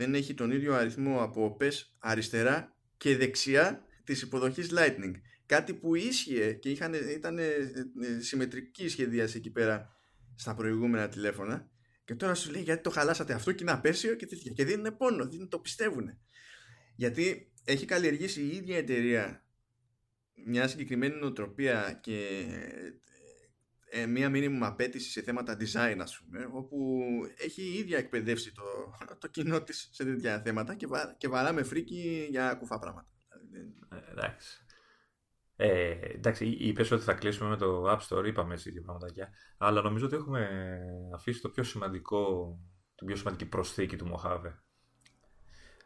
δεν 0.00 0.14
έχει 0.14 0.34
τον 0.34 0.50
ίδιο 0.50 0.74
αριθμό 0.74 1.22
από 1.22 1.44
οπές 1.44 1.96
αριστερά 1.98 2.76
και 2.96 3.16
δεξιά 3.16 3.84
της 4.04 4.22
υποδοχής 4.22 4.70
Lightning. 4.72 5.12
Κάτι 5.46 5.74
που 5.74 5.94
ίσχυε 5.94 6.52
και 6.52 6.70
είχαν, 6.70 6.94
ήταν 6.94 7.38
ε, 7.38 7.44
ε, 7.44 8.20
συμμετρική 8.20 8.88
σχεδίαση 8.88 9.36
εκεί 9.36 9.50
πέρα 9.50 9.96
στα 10.34 10.54
προηγούμενα 10.54 11.08
τηλέφωνα 11.08 11.70
και 12.04 12.14
τώρα 12.14 12.34
σου 12.34 12.50
λέει 12.50 12.62
γιατί 12.62 12.82
το 12.82 12.90
χαλάσατε 12.90 13.32
αυτό 13.32 13.52
και 13.52 13.62
είναι 13.62 13.72
απέσιο 13.72 14.14
και 14.14 14.26
τέτοια 14.26 14.52
και 14.52 14.64
δίνουν 14.64 14.96
πόνο, 14.96 15.28
δεν 15.28 15.48
το 15.48 15.58
πιστεύουν. 15.58 16.18
Γιατί 16.96 17.52
έχει 17.64 17.84
καλλιεργήσει 17.84 18.42
η 18.42 18.56
ίδια 18.56 18.76
εταιρεία 18.76 19.44
μια 20.46 20.68
συγκεκριμένη 20.68 21.14
νοοτροπία 21.14 22.00
και 22.02 22.46
ε, 23.90 24.06
μία 24.06 24.28
μήνυμου 24.28 24.64
απέτησης 24.64 25.12
σε 25.12 25.22
θέματα 25.22 25.56
design 25.56 25.96
ας 26.00 26.20
πούμε 26.20 26.48
όπου 26.52 27.00
έχει 27.38 27.62
η 27.62 27.78
ίδια 27.78 27.98
εκπαιδεύσει 27.98 28.52
το, 28.52 28.62
το 29.18 29.28
κοινό 29.28 29.62
της 29.62 29.88
σε 29.92 30.04
τέτοια 30.04 30.40
θέματα 30.40 30.74
και, 30.74 30.86
βα, 30.86 31.14
και 31.18 31.28
βαράμε 31.28 31.62
φρίκι 31.62 32.26
για 32.30 32.54
κουφά 32.54 32.78
πράγματα 32.78 33.08
ε, 33.88 34.10
εντάξει 34.10 34.64
ε, 35.62 35.90
εντάξει, 35.90 36.46
είπες 36.46 36.90
ότι 36.90 37.02
θα 37.02 37.12
κλείσουμε 37.12 37.48
με 37.48 37.56
το 37.56 37.84
App 37.90 37.98
Store, 38.08 38.26
είπαμε 38.26 38.54
έτσι 38.54 38.70
δύο 38.70 38.82
πραγματάκια. 38.82 39.30
Αλλά 39.58 39.82
νομίζω 39.82 40.06
ότι 40.06 40.16
έχουμε 40.16 40.48
αφήσει 41.14 41.40
το 41.40 41.48
πιο 41.48 41.62
σημαντικό, 41.62 42.48
την 42.94 43.06
πιο 43.06 43.16
σημαντική 43.16 43.46
προσθήκη 43.46 43.96
του 43.96 44.12
Mojave. 44.14 44.52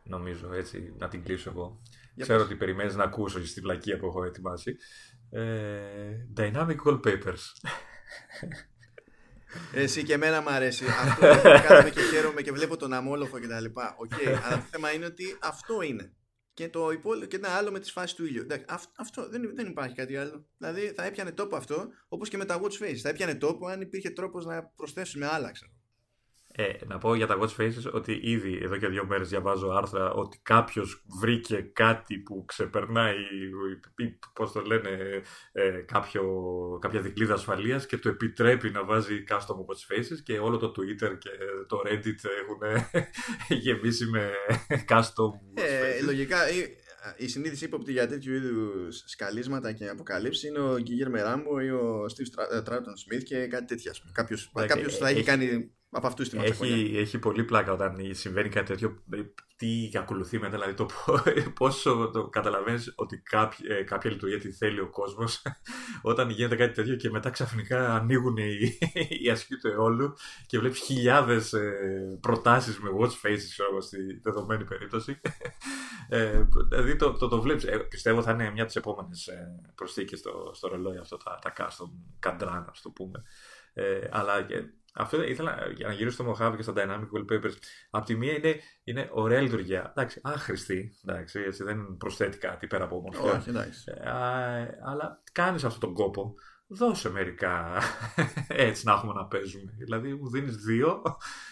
Νομίζω 0.05 0.53
έτσι, 0.53 0.95
να 0.99 1.09
την 1.09 1.25
κλείσω 1.25 1.51
εγώ. 1.51 1.81
Για 2.15 2.25
Ξέρω 2.25 2.43
ότι 2.43 2.57
περιμένεις 2.57 2.95
να 2.95 3.05
ακούσω 3.05 3.47
στη 3.47 3.61
βλακία 3.61 3.99
που 3.99 4.07
έχω 4.07 4.25
ετοιμάσει. 4.25 4.77
Ε, 5.31 6.27
dynamic 6.37 6.77
Wallpapers. 6.85 7.43
Εσύ 9.73 10.03
και 10.03 10.13
εμένα 10.13 10.41
μου 10.43 10.51
αρέσει. 10.51 10.85
Αυτό 10.87 11.27
κάνουμε 11.67 11.91
και 11.91 12.01
χαίρομαι 12.01 12.43
και 12.43 12.53
βλέπω 12.53 12.77
τον 12.77 12.93
αμόλοφο 12.93 13.39
και 13.39 13.47
τα 13.47 13.61
λοιπά. 13.61 13.97
Okay, 13.99 14.41
αλλά 14.45 14.57
το 14.57 14.67
θέμα 14.71 14.93
είναι 14.93 15.05
ότι 15.05 15.39
αυτό 15.41 15.83
είναι. 15.83 16.13
Και 16.55 16.69
το 16.69 16.91
υπόλοιπο 16.91 17.27
και 17.27 17.37
ένα 17.37 17.49
άλλο 17.49 17.71
με 17.71 17.81
τις 17.81 17.93
φάσεις 17.93 18.15
του 18.15 18.27
ήλιου. 18.27 18.43
Εντάξει, 18.43 18.65
αυτό 18.97 19.29
δεν, 19.29 19.55
δεν 19.55 19.67
υπάρχει 19.67 19.95
κάτι 19.95 20.17
άλλο. 20.17 20.47
Δηλαδή 20.59 20.93
θα 20.97 21.05
έπιανε 21.05 21.33
τόπο 21.33 21.57
αυτό 21.57 21.89
όπως 22.09 22.29
και 22.29 22.37
με 22.37 22.45
τα 22.45 22.61
watch 22.61 22.83
face. 22.83 22.97
Θα 22.97 23.09
έπιανε 23.09 23.35
τόπο 23.35 23.67
αν 23.67 23.81
υπήρχε 23.81 24.11
τρόπος 24.11 24.45
να 24.45 24.65
προσθέσουμε 24.65 25.27
άλλα, 25.27 25.51
ξέρω. 25.51 25.73
Ε, 26.57 26.73
να 26.87 26.99
πω 26.99 27.15
για 27.15 27.27
τα 27.27 27.39
watch 27.41 27.61
faces 27.61 27.93
ότι 27.93 28.21
ήδη 28.23 28.59
εδώ 28.63 28.77
και 28.77 28.89
δύο 28.89 29.07
μέρες 29.07 29.29
διαβάζω 29.29 29.69
άρθρα 29.69 30.13
ότι 30.13 30.41
κάποιος 30.43 31.05
βρήκε 31.21 31.57
κάτι 31.73 32.19
που 32.19 32.45
ξεπερνάει 32.45 33.17
ή 33.97 34.19
πώς 34.33 34.53
το 34.53 34.61
λένε 34.61 35.23
ε, 35.53 35.71
κάποιο, 35.71 36.23
κάποια 36.81 37.01
δικλίδα 37.01 37.35
ασφαλείας 37.35 37.87
και 37.87 37.99
το 37.99 38.09
επιτρέπει 38.09 38.71
να 38.71 38.85
βάζει 38.85 39.25
custom 39.29 39.37
watch 39.37 39.95
faces 39.95 40.23
και 40.25 40.39
όλο 40.39 40.57
το 40.57 40.73
Twitter 40.77 41.19
και 41.19 41.31
το 41.67 41.83
Reddit 41.87 42.25
έχουν 42.41 42.87
γεμίσει 43.63 44.07
με 44.07 44.31
custom 44.89 45.31
ε, 45.55 46.03
Λογικά 46.03 46.51
η, 46.51 46.77
η 47.17 47.29
συνείδηση 47.29 47.65
ύποπτη 47.65 47.93
για 47.93 48.07
τέτοιου 48.07 48.35
είδους 48.35 49.03
σκαλίσματα 49.07 49.73
και 49.73 49.89
αποκαλύψει 49.89 50.49
είναι 50.49 50.59
ο 50.59 50.79
Γκίγερ 50.79 51.11
Μεράμπο 51.11 51.61
ή 51.61 51.71
ο 51.71 52.05
Steve 52.05 52.63
Troughton 52.65 53.15
Smith 53.15 53.23
και 53.23 53.47
κάτι 53.47 53.65
τέτοια. 53.65 53.95
Κάποιο 54.13 54.37
θα 54.89 55.09
έχει 55.09 55.23
κάνει 55.23 55.73
από 55.97 56.07
αυτούς 56.07 56.29
την 56.29 56.41
έχει, 56.41 56.93
έχει 56.97 57.19
πολύ 57.19 57.45
πλάκα 57.45 57.73
όταν 57.73 57.97
συμβαίνει 58.11 58.49
κάτι 58.49 58.67
τέτοιο. 58.67 59.03
Τι 59.57 59.91
ακολουθεί 59.95 60.39
μετά, 60.39 60.51
δηλαδή 60.51 60.75
το 60.75 60.87
πόσο 61.61 62.11
το 62.13 62.29
καταλαβαίνεις 62.29 62.93
ότι 62.97 63.19
κάποια, 63.19 63.77
ε, 63.77 63.83
κάποια 63.83 64.11
λειτουργία 64.11 64.39
τη 64.39 64.53
θέλει 64.53 64.81
ο 64.81 64.91
κόσμος 64.91 65.43
όταν 66.03 66.31
γίνεται 66.31 66.57
κάτι 66.57 66.75
τέτοιο 66.75 66.97
και 66.97 67.11
μετά 67.11 67.31
ξαφνικά 67.31 67.95
ανοίγουν 67.95 68.37
οι, 68.37 68.79
οι 69.23 69.31
ασκοί 69.31 69.57
του 69.57 69.69
αιώλου 69.69 70.15
και 70.47 70.59
βλέπεις 70.59 70.79
χιλιάδες 70.79 71.53
ε, 71.53 72.19
προτάσεις 72.21 72.79
με 72.79 72.91
watch 73.01 73.27
faces 73.27 73.47
ξέρω, 73.51 73.81
στη 73.81 74.21
δεδομένη 74.23 74.65
περίπτωση. 74.65 75.21
Ε, 76.09 76.45
δηλαδή 76.69 76.97
το, 76.97 77.13
το, 77.13 77.29
το 77.29 77.41
βλέπεις. 77.41 77.65
Ε, 77.65 77.79
πιστεύω 77.79 78.23
θα 78.23 78.33
είναι 78.33 78.51
μια 78.51 78.63
από 78.63 78.67
τις 78.67 78.77
επόμενες 78.77 79.27
ε, 79.27 79.61
προσθήκες 79.75 80.19
στο, 80.19 80.51
στο 80.55 80.69
ρολόι 80.69 80.99
αυτό, 80.99 81.17
τα, 81.17 81.39
τα 81.43 81.53
custom 81.57 81.91
καντρά, 82.19 82.67
ας 82.71 82.81
το 82.83 82.91
πούμε. 82.91 83.23
Ε, 83.75 84.09
αλλά 84.11 84.47
αυτό 84.97 85.23
ήθελα 85.23 85.57
για 85.77 85.87
να 85.87 85.93
γυρίσω 85.93 86.15
στο 86.15 86.31
Mojave 86.31 86.57
και 86.57 86.63
στα 86.63 86.73
Dynamic 86.77 87.09
Wallpapers. 87.19 87.55
Απ' 87.91 88.05
τη 88.05 88.17
μία 88.17 88.33
είναι, 88.33 88.61
είναι 88.85 89.09
ωραία 89.13 89.41
λειτουργία. 89.41 89.93
Εντάξει, 89.97 90.21
άχρηστη. 90.23 90.99
Εντάξει, 91.07 91.41
έτσι, 91.41 91.65
δεν 91.65 91.97
προσθέτει 91.99 92.39
κάτι 92.39 92.67
πέρα 92.67 92.85
από 92.85 92.97
ομορφιά. 92.97 93.39
Όχι, 93.39 93.49
εντάξει. 93.49 93.85
Ε, 93.87 94.11
αλλά 94.85 95.23
κάνεις 95.33 95.65
αυτόν 95.65 95.81
τον 95.81 95.95
κόπο. 95.95 96.35
Δώσε 96.67 97.11
μερικά 97.11 97.83
έτσι 98.49 98.87
να 98.87 98.93
έχουμε 98.93 99.13
να 99.13 99.27
παίζουμε. 99.27 99.73
Δηλαδή 99.79 100.15
μου 100.15 100.31
δίνεις 100.31 100.57
δύο 100.57 101.03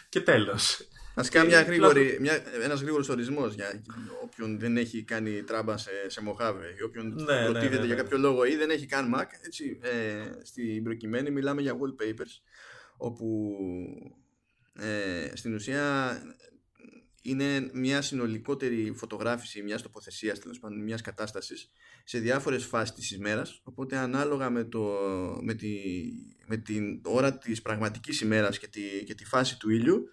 και 0.09 0.21
τέλος. 0.21 0.81
Α 1.15 1.23
κάνει 1.31 1.49
μια 1.49 1.63
γρήγορη, 1.63 2.17
μια, 2.21 2.43
ένας 2.63 2.81
γρήγορος 2.81 3.09
ορισμός 3.09 3.55
για 3.55 3.83
όποιον 4.23 4.59
δεν 4.59 4.77
έχει 4.77 5.03
κάνει 5.03 5.43
τράμπα 5.43 5.77
σε, 5.77 5.91
σε 6.07 6.21
Mojave 6.27 6.79
ή 6.79 6.83
όποιον 6.83 7.15
ναι, 7.15 7.41
ναι 7.41 7.45
προτίθεται 7.45 7.81
ναι, 7.81 7.87
για 7.87 7.95
κάποιο 7.95 8.19
λόγο 8.19 8.45
ή 8.45 8.57
δεν 8.57 8.71
έχει 8.71 8.87
κάνει 8.87 9.13
Mac. 9.17 9.27
Έτσι, 9.47 9.79
ε, 9.83 9.91
στην 10.43 10.83
προκειμένη 10.83 11.31
μιλάμε 11.31 11.61
για 11.61 11.73
wallpapers 11.73 12.41
όπου 12.97 13.57
ε, 14.75 15.31
στην 15.35 15.55
ουσία 15.55 16.13
είναι 17.23 17.71
μια 17.73 18.03
συνολικότερη 18.03 18.93
φωτογράφηση 18.97 19.63
μιας 19.63 19.83
τοποθεσίας, 19.83 20.39
τέλος 20.39 20.59
πάντων 20.59 20.83
μιας 20.83 21.01
κατάστασης 21.01 21.71
σε 22.05 22.19
διάφορες 22.19 22.65
φάσεις 22.65 22.95
της 22.95 23.11
ημέρας 23.11 23.61
οπότε 23.65 23.97
ανάλογα 23.97 24.51
με, 24.51 24.65
το, 24.65 24.89
με, 25.43 25.55
τη, 25.55 25.77
με 26.47 26.57
την 26.57 27.01
ώρα 27.05 27.39
της 27.39 27.63
πραγματικής 27.63 28.21
ημέρας 28.21 28.59
και 28.59 28.67
τη, 28.67 29.05
και 29.05 29.15
τη 29.15 29.25
φάση 29.25 29.59
του 29.59 29.71
ήλιου 29.71 30.09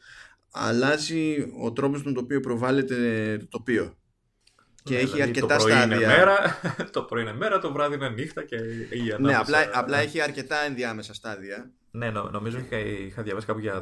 αλλάζει 0.51 1.51
ο 1.59 1.73
τρόπος 1.73 2.03
με 2.03 2.11
τον 2.11 2.23
οποίο 2.23 2.39
προβάλλεται 2.39 3.37
το 3.39 3.47
τοπίο 3.47 3.99
και 4.83 4.93
ναι, 4.93 5.01
έχει 5.01 5.11
δηλαδή 5.11 5.29
αρκετά 5.29 5.55
το 5.55 5.63
πρωί 5.63 5.71
στάδια. 5.71 5.95
Είναι 5.95 6.05
μέρα, 6.05 6.59
το 6.91 7.03
πρωί 7.03 7.21
είναι 7.21 7.33
μέρα, 7.33 7.59
το 7.59 7.71
βράδυ 7.71 7.95
είναι 7.95 8.09
νύχτα 8.09 8.43
και 8.43 8.55
η 8.55 9.15
Ναι, 9.19 9.35
απλά, 9.35 9.69
απλά 9.73 9.97
έχει 9.97 10.21
αρκετά 10.21 10.57
ενδιάμεσα 10.65 11.13
στάδια. 11.13 11.71
Ναι, 11.91 12.09
νο, 12.09 12.29
νομίζω 12.29 12.57
είχα, 12.57 12.77
είχα 12.77 13.23
διαβάσει 13.23 13.45
κάπου 13.45 13.59
για 13.59 13.81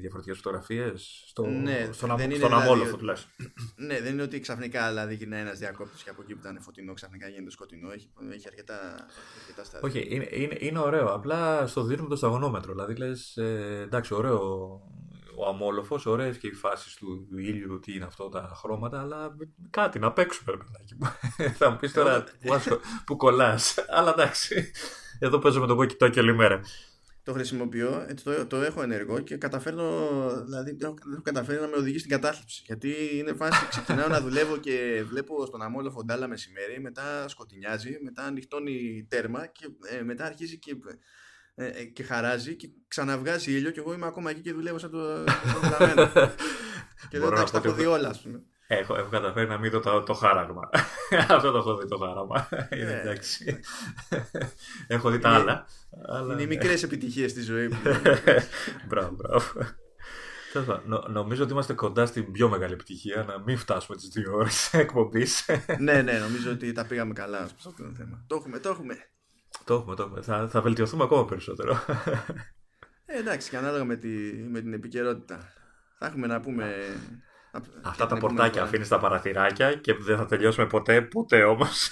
διαφορετικές 0.00 0.36
φωτογραφίες 0.36 1.24
στο, 1.26 1.46
ναι, 1.46 1.88
στον, 1.92 2.16
δεν 2.16 2.30
στον 2.30 2.48
δηλαδή, 2.48 2.54
αμόλοφο 2.54 2.96
τουλάχιστον. 2.96 3.30
Ναι, 3.76 4.00
δεν 4.00 4.12
είναι 4.12 4.22
ότι 4.22 4.40
ξαφνικά 4.40 4.88
δηλαδή 4.88 5.14
γίνεται 5.14 5.40
ένας 5.40 5.58
διακόπτης 5.58 6.02
και 6.02 6.10
από 6.10 6.22
εκεί 6.22 6.34
που 6.34 6.40
ήταν 6.42 6.60
φωτεινό 6.62 6.92
ξαφνικά 6.92 7.28
γίνεται 7.28 7.50
σκοτεινό. 7.50 7.90
Έχει, 7.90 8.10
έχει 8.32 8.46
αρκετά, 8.46 9.06
αρκετά 9.40 9.64
στάδια. 9.64 9.88
Όχι, 9.88 10.06
είναι, 10.14 10.28
είναι, 10.30 10.56
είναι 10.58 10.78
ωραίο. 10.78 11.06
Απλά 11.06 11.66
στο 11.66 11.82
δίνουμε 11.82 12.08
το 12.08 12.16
σταγονόμετρο. 12.16 12.72
Δηλαδή 12.72 12.94
λες, 12.94 13.36
ε, 13.36 13.80
εντάξει, 13.84 14.14
ωραίο 14.14 14.70
ο 15.38 15.46
αμόλοφος, 15.46 16.06
ωραίες 16.06 16.38
και 16.38 16.46
οι 16.46 16.52
φάσεις 16.52 16.94
του 16.94 17.28
ήλιου, 17.36 17.80
τι 17.80 17.94
είναι 17.94 18.04
αυτό 18.04 18.28
τα 18.28 18.50
χρώματα, 18.54 19.00
αλλά 19.00 19.36
κάτι 19.70 19.98
να 19.98 20.12
παίξουμε, 20.12 20.52
ρε 20.52 20.56
παιδάκι 20.56 20.94
μου. 21.00 21.08
Θα 21.58 21.70
μου 21.70 21.76
πεις 21.76 21.92
τώρα 21.92 22.24
που, 22.24 22.80
που 23.04 23.16
κολλάς. 23.16 23.74
αλλά 23.96 24.10
εντάξει, 24.10 24.70
εδώ 25.18 25.38
παίζω 25.38 25.60
με 25.60 25.66
το 25.66 25.78
walkie 25.78 26.10
και 26.10 26.20
όλη 26.20 26.34
μέρα 26.34 26.60
το 27.28 27.34
χρησιμοποιώ, 27.34 28.04
έτσι 28.08 28.24
το, 28.24 28.46
το 28.46 28.56
έχω 28.56 28.82
ενεργό 28.82 29.20
και 29.20 29.36
καταφέρνω, 29.36 29.84
δηλαδή 30.44 30.76
έχω 30.82 30.94
καταφέρει 31.22 31.60
να 31.60 31.66
με 31.66 31.76
οδηγεί 31.76 31.98
στην 31.98 32.10
κατάθλιψη. 32.10 32.62
Γιατί 32.66 32.94
είναι 33.12 33.32
φάση, 33.32 33.66
ξεκινάω 33.68 34.08
να 34.08 34.20
δουλεύω 34.20 34.56
και 34.56 35.04
βλέπω 35.08 35.46
στον 35.46 35.62
αμόλο 35.62 35.90
φοντάλα 35.90 36.28
μεσημέρι, 36.28 36.80
μετά 36.80 37.28
σκοτεινιάζει, 37.28 37.98
μετά 38.02 38.22
ανοιχτώνει 38.22 39.06
τέρμα 39.08 39.46
και 39.46 39.68
ε, 39.98 40.02
μετά 40.02 40.24
αρχίζει 40.24 40.58
και, 40.58 40.76
ε, 41.54 41.66
ε, 41.66 41.84
και 41.84 42.02
χαράζει 42.02 42.56
και 42.56 42.68
ξαναβγάζει 42.88 43.52
ήλιο 43.52 43.70
και 43.70 43.80
εγώ 43.80 43.92
είμαι 43.92 44.06
ακόμα 44.06 44.30
εκεί 44.30 44.40
και 44.40 44.52
δουλεύω 44.52 44.78
σαν 44.78 44.90
το, 44.90 45.24
το 45.24 45.30
και 47.10 47.18
λέω 47.18 47.28
εντάξει 47.28 47.52
τα 47.52 47.60
έχω 47.64 47.74
δει 47.74 47.86
όλα 47.86 48.08
ας 48.08 48.20
πούμε. 48.20 48.42
Έχω, 48.70 48.96
έχω 48.96 49.08
καταφέρει 49.08 49.48
να 49.48 49.58
μην 49.58 49.70
δω 49.70 49.80
το, 49.80 50.02
το 50.02 50.12
χάραγμα. 50.12 50.70
Αυτό 51.28 51.50
το 51.50 51.58
έχω 51.58 51.76
δει 51.76 51.88
το 51.88 51.96
χάραγμα. 51.96 52.48
Είναι 52.70 52.84
ναι. 52.84 53.00
εντάξει. 53.00 53.60
έχω 54.86 55.10
δει 55.10 55.18
τα 55.18 55.30
άλλα. 55.30 55.66
Είναι 56.32 56.42
οι 56.42 56.46
μικρές 56.46 56.82
επιτυχίες 56.82 57.30
στη 57.30 57.42
ζωής 57.42 57.68
μου. 57.68 57.78
μπράβο, 58.88 59.14
μπράβο. 59.14 59.44
Νο, 60.84 61.04
νομίζω 61.08 61.42
ότι 61.42 61.52
είμαστε 61.52 61.72
κοντά 61.72 62.06
στην 62.06 62.32
πιο 62.32 62.48
μεγάλη 62.48 62.72
επιτυχία 62.72 63.24
να 63.24 63.38
μην 63.38 63.58
φτάσουμε 63.58 63.96
τις 63.96 64.08
δύο 64.08 64.34
ώρες 64.34 64.74
εκπομπής. 64.74 65.46
ναι, 65.78 66.02
ναι, 66.02 66.18
νομίζω 66.18 66.50
ότι 66.50 66.72
τα 66.72 66.84
πήγαμε 66.86 67.12
καλά 67.12 67.38
σε 67.38 67.54
αυτό 67.56 67.72
το 67.72 67.92
θέμα. 67.96 68.24
Το 68.26 68.36
έχουμε, 68.36 68.58
το 68.58 68.68
έχουμε. 68.68 68.96
Το 69.64 69.74
έχουμε, 69.74 69.94
το 69.94 70.02
έχουμε. 70.02 70.22
Θα, 70.22 70.48
θα 70.48 70.60
βελτιωθούμε 70.60 71.04
ακόμα 71.04 71.24
περισσότερο. 71.24 71.84
Ε, 73.06 73.18
εντάξει, 73.18 73.50
και 73.50 73.56
ανάλογα 73.56 73.84
με, 73.84 73.96
τη, 73.96 74.08
με 74.50 74.60
την 74.60 74.72
επικαιρότητα. 74.72 75.52
Θα 75.98 76.06
έχουμε 76.06 76.26
να 76.26 76.40
πούμε. 76.40 76.74
Αυτά 77.82 78.06
τα 78.06 78.16
πορτάκια 78.16 78.62
αφήνεις 78.62 78.88
τα 78.88 78.98
παραθυράκια 78.98 79.74
και 79.74 79.94
δεν 79.94 80.16
θα 80.16 80.26
τελειώσουμε 80.26 80.66
ποτέ, 80.66 81.02
ποτέ 81.02 81.42
όμως. 81.42 81.90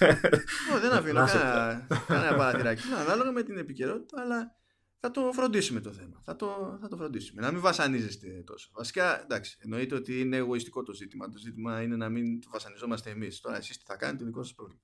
δεν 0.81 0.93
αφήνω 0.93 1.25
κανένα, 1.27 1.87
κανένα 2.07 2.37
παραθυράκι. 2.37 2.83
Ανάλογα 3.07 3.33
με 3.33 3.43
την 3.43 3.59
επικαιρότητα, 3.59 4.23
αλλά 4.23 4.55
θα 5.01 5.11
το 5.11 5.31
φροντίσουμε 5.33 5.81
το 5.81 5.93
θέμα. 5.93 6.23
Θα 6.25 6.37
το, 6.37 6.79
θα 6.81 6.89
το 6.89 6.97
φροντίσουμε. 6.97 7.43
Να 7.43 7.53
μην 7.53 7.61
βασανίζεστε 7.61 8.27
τόσο. 8.47 8.71
Βασικά, 8.75 9.23
εντάξει, 9.23 9.59
εννοείται 9.61 9.95
ότι 9.95 10.21
είναι 10.21 10.37
εγωιστικό 10.37 10.83
το 10.83 10.93
ζήτημα. 10.93 11.31
Το 11.31 11.39
ζήτημα 11.39 11.83
είναι 11.83 11.97
να 11.97 12.09
μην 12.09 12.41
το 12.41 12.49
βασανιζόμαστε 12.53 13.11
εμείς. 13.11 13.41
Τώρα, 13.41 13.57
εσείς 13.57 13.79
τι 13.79 13.85
θα 13.87 13.97
κάνετε, 13.97 14.19
το 14.19 14.25
δικό 14.25 14.43
σας 14.43 14.55
πρόβλημα. 14.55 14.81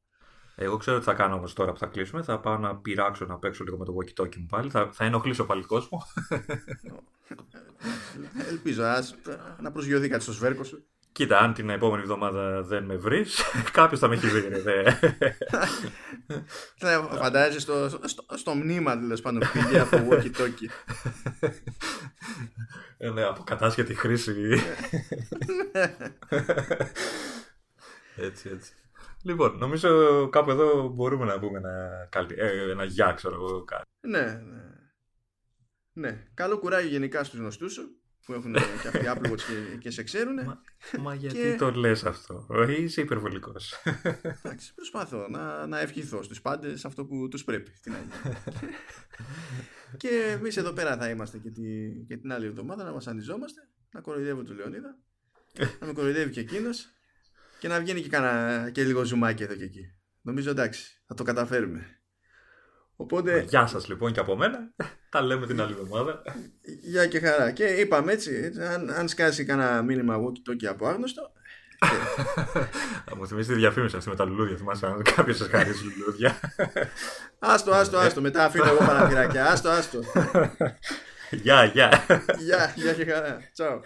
Εγώ 0.55 0.77
ξέρω 0.77 0.99
τι 0.99 1.05
θα 1.05 1.15
κάνω 1.15 1.35
όμως 1.35 1.53
τώρα 1.53 1.73
που 1.73 1.79
θα 1.79 1.87
κλείσουμε. 1.87 2.23
Θα 2.23 2.41
πάω 2.41 2.59
να 2.59 2.77
πειράξω 2.77 3.25
να 3.25 3.39
παίξω 3.39 3.65
λίγο 3.65 3.77
με 3.77 3.85
το 3.85 3.95
walkie 3.97 4.23
talkie 4.23 4.37
μου 4.37 4.47
πάλι. 4.47 4.71
Θα, 4.71 4.91
θα 4.93 5.05
ενοχλήσω 5.05 5.45
πάλι 5.45 5.63
κόσμο. 5.65 6.03
Ελπίζω 8.49 8.83
ας, 8.85 9.15
να 9.61 9.73
προσγειωθεί 9.73 10.09
κάτι 10.09 10.23
στο 10.23 10.33
σβέρκο 10.33 10.65
σου. 10.65 10.87
Κοίτα, 11.13 11.39
αν 11.39 11.53
την 11.53 11.71
επόμενη 11.71 12.03
εβδομάδα 12.03 12.63
δεν 12.63 12.85
με 12.85 12.97
βρεις, 12.97 13.43
κάποιος 13.73 14.01
θα 14.01 14.09
με 14.09 14.15
έχει 14.15 14.27
βρει. 14.27 14.49
Φαντάζεσαι 17.19 17.61
στο, 17.61 17.89
στο, 17.89 18.25
στο 18.35 18.55
μνήμα 18.55 18.99
τέλος 18.99 19.21
πάντων 19.21 19.43
πήγε 19.53 19.81
από 19.81 20.09
walkie 20.11 20.33
talkie. 20.41 20.69
Ε, 22.99 23.11
ναι, 23.11 23.23
από 23.23 23.43
κατάσχετη 23.43 23.95
χρήση. 23.95 24.35
έτσι, 28.17 28.49
έτσι. 28.53 28.73
Λοιπόν, 29.23 29.59
νομίζω 29.59 30.29
κάπου 30.29 30.51
εδώ 30.51 30.89
μπορούμε 30.89 31.25
να 31.25 31.39
πούμε 31.39 31.59
ένα, 31.59 32.09
ε, 32.37 32.71
ένα 32.71 32.85
γεια, 32.85 33.13
ξέρω 33.13 33.35
εγώ 33.35 33.65
κάτι. 33.65 33.85
Ναι, 34.01 34.21
ναι. 34.21 34.72
Ναι. 35.93 36.27
Καλό 36.35 36.59
κουράγιο 36.59 36.91
γενικά 36.91 37.25
στους 37.25 37.39
γνωστούς 37.39 37.73
σου 37.73 38.03
που 38.25 38.33
έχουν 38.33 38.53
και 38.53 38.89
αυτοί 38.89 39.01
Apple 39.05 39.37
και, 39.37 39.77
και 39.79 39.91
σε 39.91 40.03
ξέρουν. 40.03 40.35
Μα, 40.35 40.63
μα 40.99 41.15
γιατί 41.15 41.57
το 41.57 41.71
λες 41.71 42.05
αυτό, 42.05 42.47
είσαι 42.79 43.01
υπερβολικός. 43.01 43.75
Εντάξει, 44.43 44.75
προσπάθω 44.75 45.29
να, 45.29 45.67
να 45.67 45.81
ευχηθώ 45.81 46.23
στους 46.23 46.41
πάντες 46.41 46.85
αυτό 46.85 47.05
που 47.05 47.29
τους 47.29 47.45
πρέπει. 47.45 47.71
και 49.97 50.37
εμείς 50.39 50.57
εδώ 50.57 50.73
πέρα 50.73 50.97
θα 50.97 51.09
είμαστε 51.09 51.39
και, 51.39 51.51
τη, 51.51 51.63
και 52.07 52.17
την 52.17 52.33
άλλη 52.33 52.47
εβδομάδα 52.47 52.85
να 52.85 52.93
βασανιζόμαστε, 52.93 53.61
να 53.91 54.01
κοροϊδεύω 54.01 54.43
τον 54.43 54.57
Λεωνίδα, 54.57 54.99
να 55.81 55.87
με 55.87 55.93
κοροϊδεύει 55.93 56.31
και 56.31 56.41
εκείνος 56.41 56.87
και 57.59 57.69
να 57.69 57.81
βγαίνει 57.81 58.01
και, 58.01 58.09
κανένα, 58.09 58.71
και 58.71 58.85
λίγο 58.85 59.05
ζουμάκι 59.05 59.43
εδώ 59.43 59.55
και 59.55 59.65
εκεί. 59.65 59.95
Νομίζω 60.21 60.51
εντάξει, 60.51 61.03
θα 61.07 61.15
το 61.15 61.23
καταφέρουμε. 61.23 62.02
Οπότε... 62.97 63.45
Γεια 63.49 63.67
σας 63.67 63.89
λοιπόν 63.89 64.13
και 64.13 64.21
από 64.21 64.37
μένα. 64.37 64.59
Τα 65.09 65.23
λέμε 65.23 65.47
την 65.47 65.61
άλλη 65.61 65.73
εβδομάδα. 65.73 66.23
Γεια 66.83 67.07
και 67.07 67.21
χαρά. 67.21 67.51
Και 67.51 67.65
είπαμε 67.65 68.13
έτσι, 68.13 68.53
αν, 68.73 68.91
αν 68.91 69.09
σκάσει 69.09 69.45
κανένα 69.45 69.83
μήνυμα 69.83 70.17
walkie 70.17 70.51
talkie 70.51 70.67
από 70.67 70.87
άγνωστο. 70.87 71.33
Θα 73.07 73.17
μου 73.17 73.27
θυμίσει 73.27 73.49
τη 73.49 73.55
διαφήμιση 73.55 73.97
αυτή 73.97 74.09
με 74.09 74.17
τα 74.17 74.25
λουλούδια. 74.25 74.57
Θυμάσαι 74.57 74.87
αν 74.87 75.03
κάποιος 75.03 75.37
σας 75.37 75.49
χαρίσει 75.49 75.85
λουλούδια. 75.85 76.41
Άστο, 77.39 77.73
άστο, 77.73 77.99
άστο. 77.99 78.21
Μετά 78.21 78.45
αφήνω 78.45 78.65
εγώ 78.65 78.79
παραθυράκια. 78.79 79.47
Άστο, 79.47 79.69
άστο. 79.69 80.01
Γεια, 81.43 81.65
γεια. 81.65 82.07
Γεια, 82.39 82.73
γεια 82.77 82.93
και 82.93 83.05
χαρά. 83.05 83.39
Τσαου. 83.53 83.81